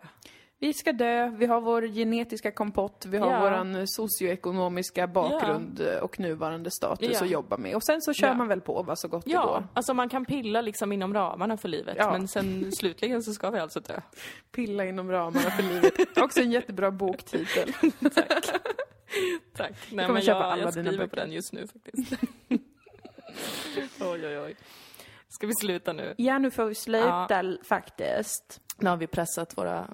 Vi 0.64 0.74
ska 0.74 0.94
dö, 0.94 1.30
vi 1.30 1.46
har 1.46 1.62
vår 1.62 1.82
genetiska 1.82 2.52
kompott, 2.52 3.06
vi 3.08 3.18
har 3.18 3.32
Ja. 3.32 3.40
våran 3.40 3.88
socioekonomiska 3.88 5.08
bakgrund 5.08 5.82
och 6.02 6.20
nuvarande 6.20 6.72
status 6.72 7.10
Ja. 7.14 7.24
att 7.24 7.30
jobba 7.30 7.58
med. 7.58 7.76
Och 7.76 7.84
sen 7.84 8.02
så 8.02 8.14
kör 8.14 8.28
Ja. 8.28 8.34
man 8.34 8.48
väl 8.48 8.62
på 8.62 8.84
vad 8.84 9.00
så 9.00 9.08
gott 9.08 9.26
det 9.26 9.32
Ja, 9.32 9.46
går. 9.46 9.68
alltså 9.74 9.94
man 9.94 10.10
kan 10.10 10.26
pilla 10.26 10.62
liksom 10.62 10.92
inom 10.92 11.14
ramarna 11.14 11.58
för 11.58 11.70
livet. 11.70 11.96
Ja. 12.00 12.12
Men 12.12 12.28
sen 12.28 12.72
slutligen 12.80 13.24
så 13.24 13.34
ska 13.34 13.50
vi 13.50 13.60
alltså 13.60 13.80
dö. 13.80 14.02
Pilla 14.52 14.86
inom 14.86 15.12
ramarna 15.12 15.52
för 15.52 15.64
livet. 15.64 16.18
Också 16.18 16.42
en 16.42 16.52
jättebra 16.52 16.92
boktitel. 16.92 17.74
Tack. 19.56 19.74
Nej, 19.92 20.06
kommer 20.06 20.14
men 20.14 20.22
köpa 20.22 20.40
jag, 20.40 20.52
alla 20.52 20.62
jag 20.64 20.74
skriver 20.74 21.08
på 21.08 21.16
den 21.16 21.32
just 21.32 21.54
nu 21.54 21.68
faktiskt. 21.68 22.14
oj, 24.02 24.28
oj, 24.28 24.40
oj. 24.40 24.56
Ska 25.30 25.48
vi 25.48 25.54
sluta 25.56 25.94
nu? 25.94 26.14
Ja, 26.18 26.38
nu 26.40 26.52
får 26.52 26.66
vi 26.66 26.76
sluta 26.76 27.44
faktiskt. 27.64 28.62
Nu 28.78 28.90
har 28.90 28.98
vi 28.98 29.08
pressat 29.08 29.58
våra 29.58 29.88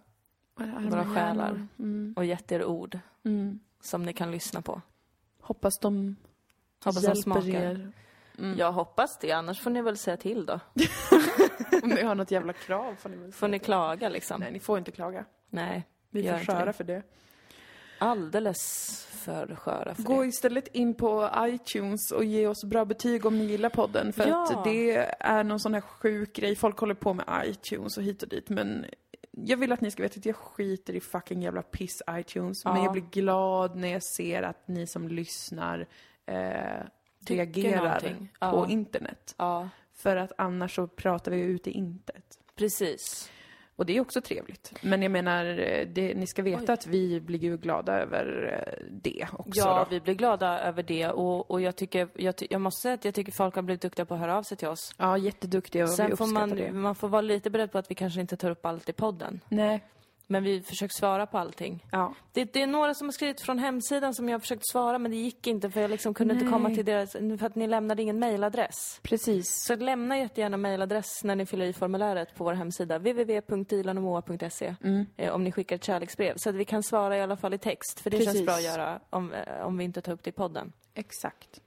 våra 0.90 1.06
själar 1.06 1.68
Mm. 1.80 2.14
och 2.18 2.26
gett 2.26 2.52
er 2.52 2.66
ord 2.66 3.00
Mm. 3.26 3.60
som 3.82 4.04
ni 4.04 4.14
kan 4.14 4.32
lyssna 4.32 4.62
på. 4.62 4.82
Hoppas 5.42 5.80
de 5.82 6.16
Hoppas 6.84 6.96
de 7.02 7.08
hjälper 7.08 7.22
smakar. 7.22 7.48
er. 7.50 7.92
Jag 8.58 8.72
hoppas 8.72 9.18
det, 9.22 9.32
annars 9.32 9.62
får 9.62 9.70
ni 9.70 9.82
väl 9.82 9.98
säga 9.98 10.18
till 10.18 10.46
då. 10.46 10.60
Om 11.84 11.90
ni 11.90 12.02
har 12.04 12.16
något 12.16 12.32
jävla 12.32 12.54
krav 12.54 12.96
får 12.96 13.10
ni 13.10 13.16
väl 13.18 13.32
Får 13.32 13.40
säga 13.40 13.48
ni 13.52 13.60
till. 13.60 13.66
klaga 13.66 14.10
liksom? 14.10 14.40
Nej, 14.40 14.52
ni 14.52 14.60
får 14.60 14.78
inte 14.78 14.92
klaga. 14.92 15.26
Nej. 15.50 15.88
Vi 16.10 16.22
Gör 16.22 16.32
får 16.34 16.40
inte 16.40 16.52
köra 16.52 16.66
det. 16.66 16.74
för 16.74 16.84
det. 16.84 17.04
Alldeles 18.00 18.58
för 19.12 19.56
sköra 19.56 19.96
för 19.96 20.04
Gå 20.04 20.22
det. 20.22 20.28
istället 20.28 20.68
in 20.68 20.94
på 20.94 21.30
iTunes 21.40 22.12
och 22.12 22.24
ge 22.24 22.48
oss 22.48 22.64
bra 22.66 22.86
betyg 22.86 23.26
om 23.26 23.38
ni 23.38 23.46
gillar 23.46 23.70
podden. 23.70 24.14
För 24.14 24.28
Ja. 24.28 24.44
att 24.58 24.64
det 24.64 24.96
är 25.20 25.44
någon 25.44 25.60
sån 25.60 25.74
här 25.74 25.82
sjuk 25.82 26.34
grej. 26.36 26.56
Folk 26.56 26.78
håller 26.80 26.96
på 26.96 27.14
med 27.14 27.26
iTunes 27.46 27.98
och 27.98 28.04
hit 28.04 28.24
och 28.24 28.30
dit. 28.30 28.50
Men 28.50 28.86
jag 29.46 29.58
vill 29.58 29.72
att 29.72 29.82
ni 29.82 29.92
ska 29.92 30.04
veta 30.04 30.20
att 30.20 30.26
jag 30.26 30.36
skiter 30.36 30.94
i 30.96 31.00
fucking 31.00 31.42
jävla 31.42 31.62
piss 31.62 32.02
iTunes. 32.12 32.66
Men 32.66 32.76
Ja. 32.76 32.84
jag 32.84 32.92
blir 32.92 33.04
glad 33.12 33.76
när 33.76 33.88
jag 33.88 34.04
ser 34.04 34.44
att 34.44 34.68
ni 34.68 34.88
som 34.88 35.08
lyssnar 35.08 35.88
eh, 36.26 36.84
reagerar. 37.28 38.16
Ja. 38.40 38.52
på 38.52 38.68
internet. 38.72 39.36
Ja, 39.38 39.70
För 39.94 40.16
att 40.16 40.32
annars 40.38 40.76
så 40.76 40.88
pratar 40.88 41.32
vi 41.32 41.40
ut 41.42 41.68
i 41.68 41.72
intet. 41.72 42.40
precis. 42.56 43.32
Och 43.78 43.86
det 43.86 43.98
är 43.98 44.02
också 44.02 44.22
trevligt. 44.22 44.74
Men 44.82 45.02
jag 45.02 45.12
menar, 45.12 45.46
eh, 45.46 45.88
det, 45.88 46.14
ni 46.14 46.28
ska 46.28 46.42
veta 46.44 46.62
Oj. 46.64 46.72
att 46.72 46.88
vi 46.88 47.22
blir 47.22 47.40
ju 47.40 47.58
glada 47.58 48.00
över 48.00 48.54
eh, 48.68 48.84
det 48.92 49.28
också 49.34 49.60
Ja, 49.60 49.80
då. 49.80 49.88
vi 49.90 50.00
blir 50.02 50.14
glada 50.14 50.60
över 50.60 50.84
det 50.84 51.08
och, 51.10 51.52
och 51.52 51.62
jag 51.62 51.76
tycker, 51.76 52.08
jag, 52.16 52.34
jag 52.50 52.62
måste 52.62 52.82
säga 52.82 52.94
att 52.94 53.06
jag 53.06 53.14
tycker 53.14 53.32
folk 53.32 53.56
har 53.56 53.62
blivit 53.62 53.82
duktiga 53.82 54.06
på 54.06 54.14
att 54.14 54.20
höra 54.20 54.38
av 54.38 54.44
sig 54.44 54.58
till 54.58 54.68
oss. 54.68 54.96
Ja, 54.98 55.18
jätteduktiga 55.18 55.84
och 55.84 55.90
vi 55.90 55.94
Sen 55.94 56.18
får 56.18 56.26
uppskattar 56.26 56.48
man, 56.48 56.58
det. 56.58 56.72
man 56.72 56.96
får 56.96 57.08
vara 57.08 57.22
lite 57.22 57.50
beredd 57.50 57.72
på 57.72 57.78
att 57.78 57.92
vi 57.92 57.96
kanske 57.96 58.22
inte 58.22 58.38
tar 58.38 58.50
upp 58.52 58.66
allt 58.66 58.90
i 58.90 58.94
podden. 58.94 59.40
Nej. 59.50 59.84
Men 60.30 60.44
vi 60.44 60.62
försöker 60.62 60.94
svara 60.94 61.26
på 61.26 61.38
allting. 61.38 61.86
Ja. 61.92 62.14
Det, 62.32 62.54
det 62.54 62.62
är 62.62 62.68
några 62.68 62.94
som 62.94 63.08
har 63.08 63.12
skrivit 63.12 63.42
från 63.42 63.60
hemsidan 63.60 64.14
som 64.14 64.30
jag 64.30 64.36
har 64.36 64.40
försökt 64.40 64.68
svara 64.72 65.00
men 65.00 65.12
det 65.12 65.18
gick 65.18 65.48
inte 65.48 65.70
för 65.70 65.82
jag 65.82 65.92
liksom 65.92 66.14
kunde 66.14 66.34
inte 66.34 66.46
komma 66.46 66.68
Nej. 66.68 66.76
till 66.76 66.86
deras, 66.86 67.12
för 67.12 67.44
att 67.46 67.56
ni 67.56 67.68
lämnade 67.68 68.02
ingen 68.02 68.20
mailadress. 68.20 69.00
Precis. 69.04 69.46
Så 69.68 69.76
lämna 69.76 70.18
jättegärna 70.18 70.58
mailadress 70.58 71.24
när 71.24 71.36
ni 71.36 71.46
fyller 71.46 71.66
i 71.66 71.74
formuläret 71.74 72.36
på 72.36 72.44
vår 72.44 72.54
hemsida 72.54 72.98
www.dilanomoa.se 72.98 74.76
eh, 75.18 75.34
om 75.34 75.44
ni 75.44 75.52
skickar 75.52 75.76
ett 75.76 75.84
kärleksbrev 75.84 76.34
så 76.38 76.50
att 76.50 76.56
vi 76.56 76.66
kan 76.66 76.84
svara 76.84 77.18
i 77.18 77.22
alla 77.22 77.38
fall 77.38 77.54
i 77.54 77.58
text 77.58 78.00
för 78.00 78.10
det 78.10 78.18
känns 78.18 78.28
Precis. 78.28 78.46
bra 78.46 78.56
att 78.56 78.64
göra 78.64 79.00
om, 79.10 79.34
eh, 79.34 79.66
om 79.66 79.78
vi 79.78 79.84
inte 79.84 80.02
tar 80.02 80.12
upp 80.14 80.24
det 80.24 80.30
i 80.30 80.34
podden. 80.34 80.74
Exakt. 80.94 81.62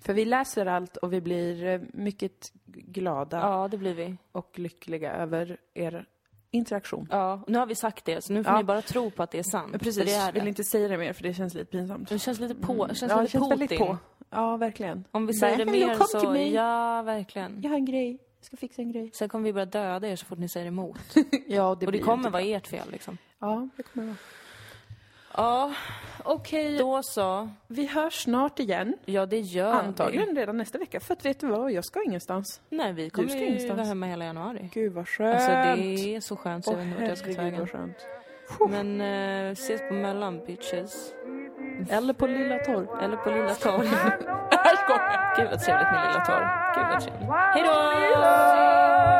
För 0.00 0.14
vi 0.14 0.24
läser 0.24 0.66
allt 0.66 0.96
och 0.96 1.12
vi 1.12 1.20
blir 1.20 1.66
eh, 1.66 1.80
mycket 1.92 2.52
glada 2.66 3.38
Ja, 3.38 3.68
det 3.68 3.78
blir 3.78 3.94
vi. 3.94 4.16
och 4.32 4.58
lyckliga 4.58 5.12
över 5.12 5.56
er 5.74 6.06
interaktion. 6.50 7.08
Ja, 7.10 7.40
nu 7.46 7.58
har 7.58 7.66
vi 7.66 7.74
sagt 7.74 8.04
det 8.04 8.24
så 8.24 8.32
nu 8.32 8.44
får 8.44 8.52
Ja. 8.52 8.58
ni 8.58 8.64
bara 8.64 8.82
tro 8.82 9.10
på 9.10 9.22
att 9.22 9.30
det 9.30 9.38
är 9.38 9.42
sant. 9.42 9.72
Precis, 9.72 10.04
det 10.04 10.12
är 10.14 10.32
vill 10.32 10.42
det. 10.42 10.48
inte 10.48 10.64
säga 10.64 10.88
det 10.88 10.98
mer 10.98 11.12
för 11.12 11.22
det 11.22 11.34
känns 11.34 11.54
lite 11.54 11.70
pinsamt. 11.70 12.08
Det 12.08 12.18
känns 12.18 12.40
lite 12.40 12.54
på, 12.54 12.86
det 12.86 12.94
känns 12.94 13.10
ja, 13.10 13.16
det 13.16 13.22
lite 13.22 13.32
känns 13.32 13.50
väldigt 13.50 13.78
på. 13.78 13.98
Ja, 14.30 14.56
verkligen. 14.56 15.04
Om 15.10 15.26
vi 15.26 15.34
säger 15.34 15.56
det 15.58 15.64
Verkligen, 15.64 15.88
mer 15.88 15.94
så, 16.50 16.54
ja 16.54 17.02
verkligen. 17.02 17.60
Jag 17.62 17.70
har 17.70 17.76
en 17.76 17.84
grej. 17.84 18.18
Jag 18.40 18.46
ska 18.46 18.56
fixa 18.56 18.82
en 18.82 18.92
grej. 18.92 19.10
Sen 19.14 19.28
kommer 19.28 19.44
vi 19.44 19.52
börja 19.52 19.66
döda 19.66 20.08
er 20.08 20.16
så 20.16 20.26
fort 20.26 20.38
ni 20.38 20.48
säger 20.48 20.66
emot. 20.66 20.98
Ja, 21.46 21.68
och 21.68 21.92
det 21.92 21.98
kommer 21.98 22.30
vara 22.30 22.42
ert 22.42 22.66
fel 22.66 22.90
liksom. 22.90 23.18
Ja, 23.38 23.68
det 23.76 23.82
kommer 23.82 24.06
det 24.06 24.12
vara. 24.12 24.16
Ja, 25.36 25.72
Okej, 26.24 26.78
då 26.78 27.02
så. 27.02 27.48
vi 27.66 27.86
hörs 27.86 28.22
snart 28.22 28.58
igen. 28.58 28.96
Ja, 29.04 29.26
det 29.26 29.40
gör 29.40 29.72
Antagligen 29.72 30.36
redan 30.36 30.56
nästa 30.56 30.78
vecka. 30.78 31.00
För 31.00 31.14
att 31.14 31.24
vet 31.24 31.40
du 31.40 31.46
vad, 31.46 31.72
jag 31.72 31.84
ska 31.84 32.02
ingenstans. 32.02 32.60
vi. 32.68 32.76
Nej, 32.76 32.92
vi 32.92 33.10
kommer 33.10 33.28
ska 33.28 33.38
ju 33.38 33.68
vara 33.68 33.84
hemma 33.84 34.06
hela 34.06 34.24
januari. 34.24 34.70
Gud 34.74 34.92
vad 34.92 35.08
skönt. 35.08 35.34
Alltså 35.34 35.50
det 35.50 36.16
är 36.16 36.20
så 36.20 36.36
skönt 36.36 36.64
så 36.64 36.72
jag 36.72 36.76
vet 36.76 36.86
inte 36.86 37.00
vart 37.00 37.08
jag 37.08 37.18
ska 37.18 37.34
ta 37.34 37.42
vägen. 37.42 37.94
Men 38.70 39.00
eh, 39.46 39.52
ses 39.52 39.80
på 39.88 39.94
mellan 39.94 40.44
bitches. 40.46 41.12
Eller 41.90 42.12
på 42.12 42.26
Lilla 42.26 42.58
Torp. 42.58 43.02
Eller 43.02 43.16
på 43.16 43.30
Lilla 43.30 43.54
Torg. 43.54 43.88
Gud 45.38 45.48
vad 45.50 45.60
trevligt 45.60 45.90
med 45.92 46.06
Lilla 46.06 46.24
Torg. 46.24 46.46
Gud 46.74 46.86
vad 46.90 47.00
trevligt. 47.00 47.30
Hej 47.30 47.62
då! 47.62 49.17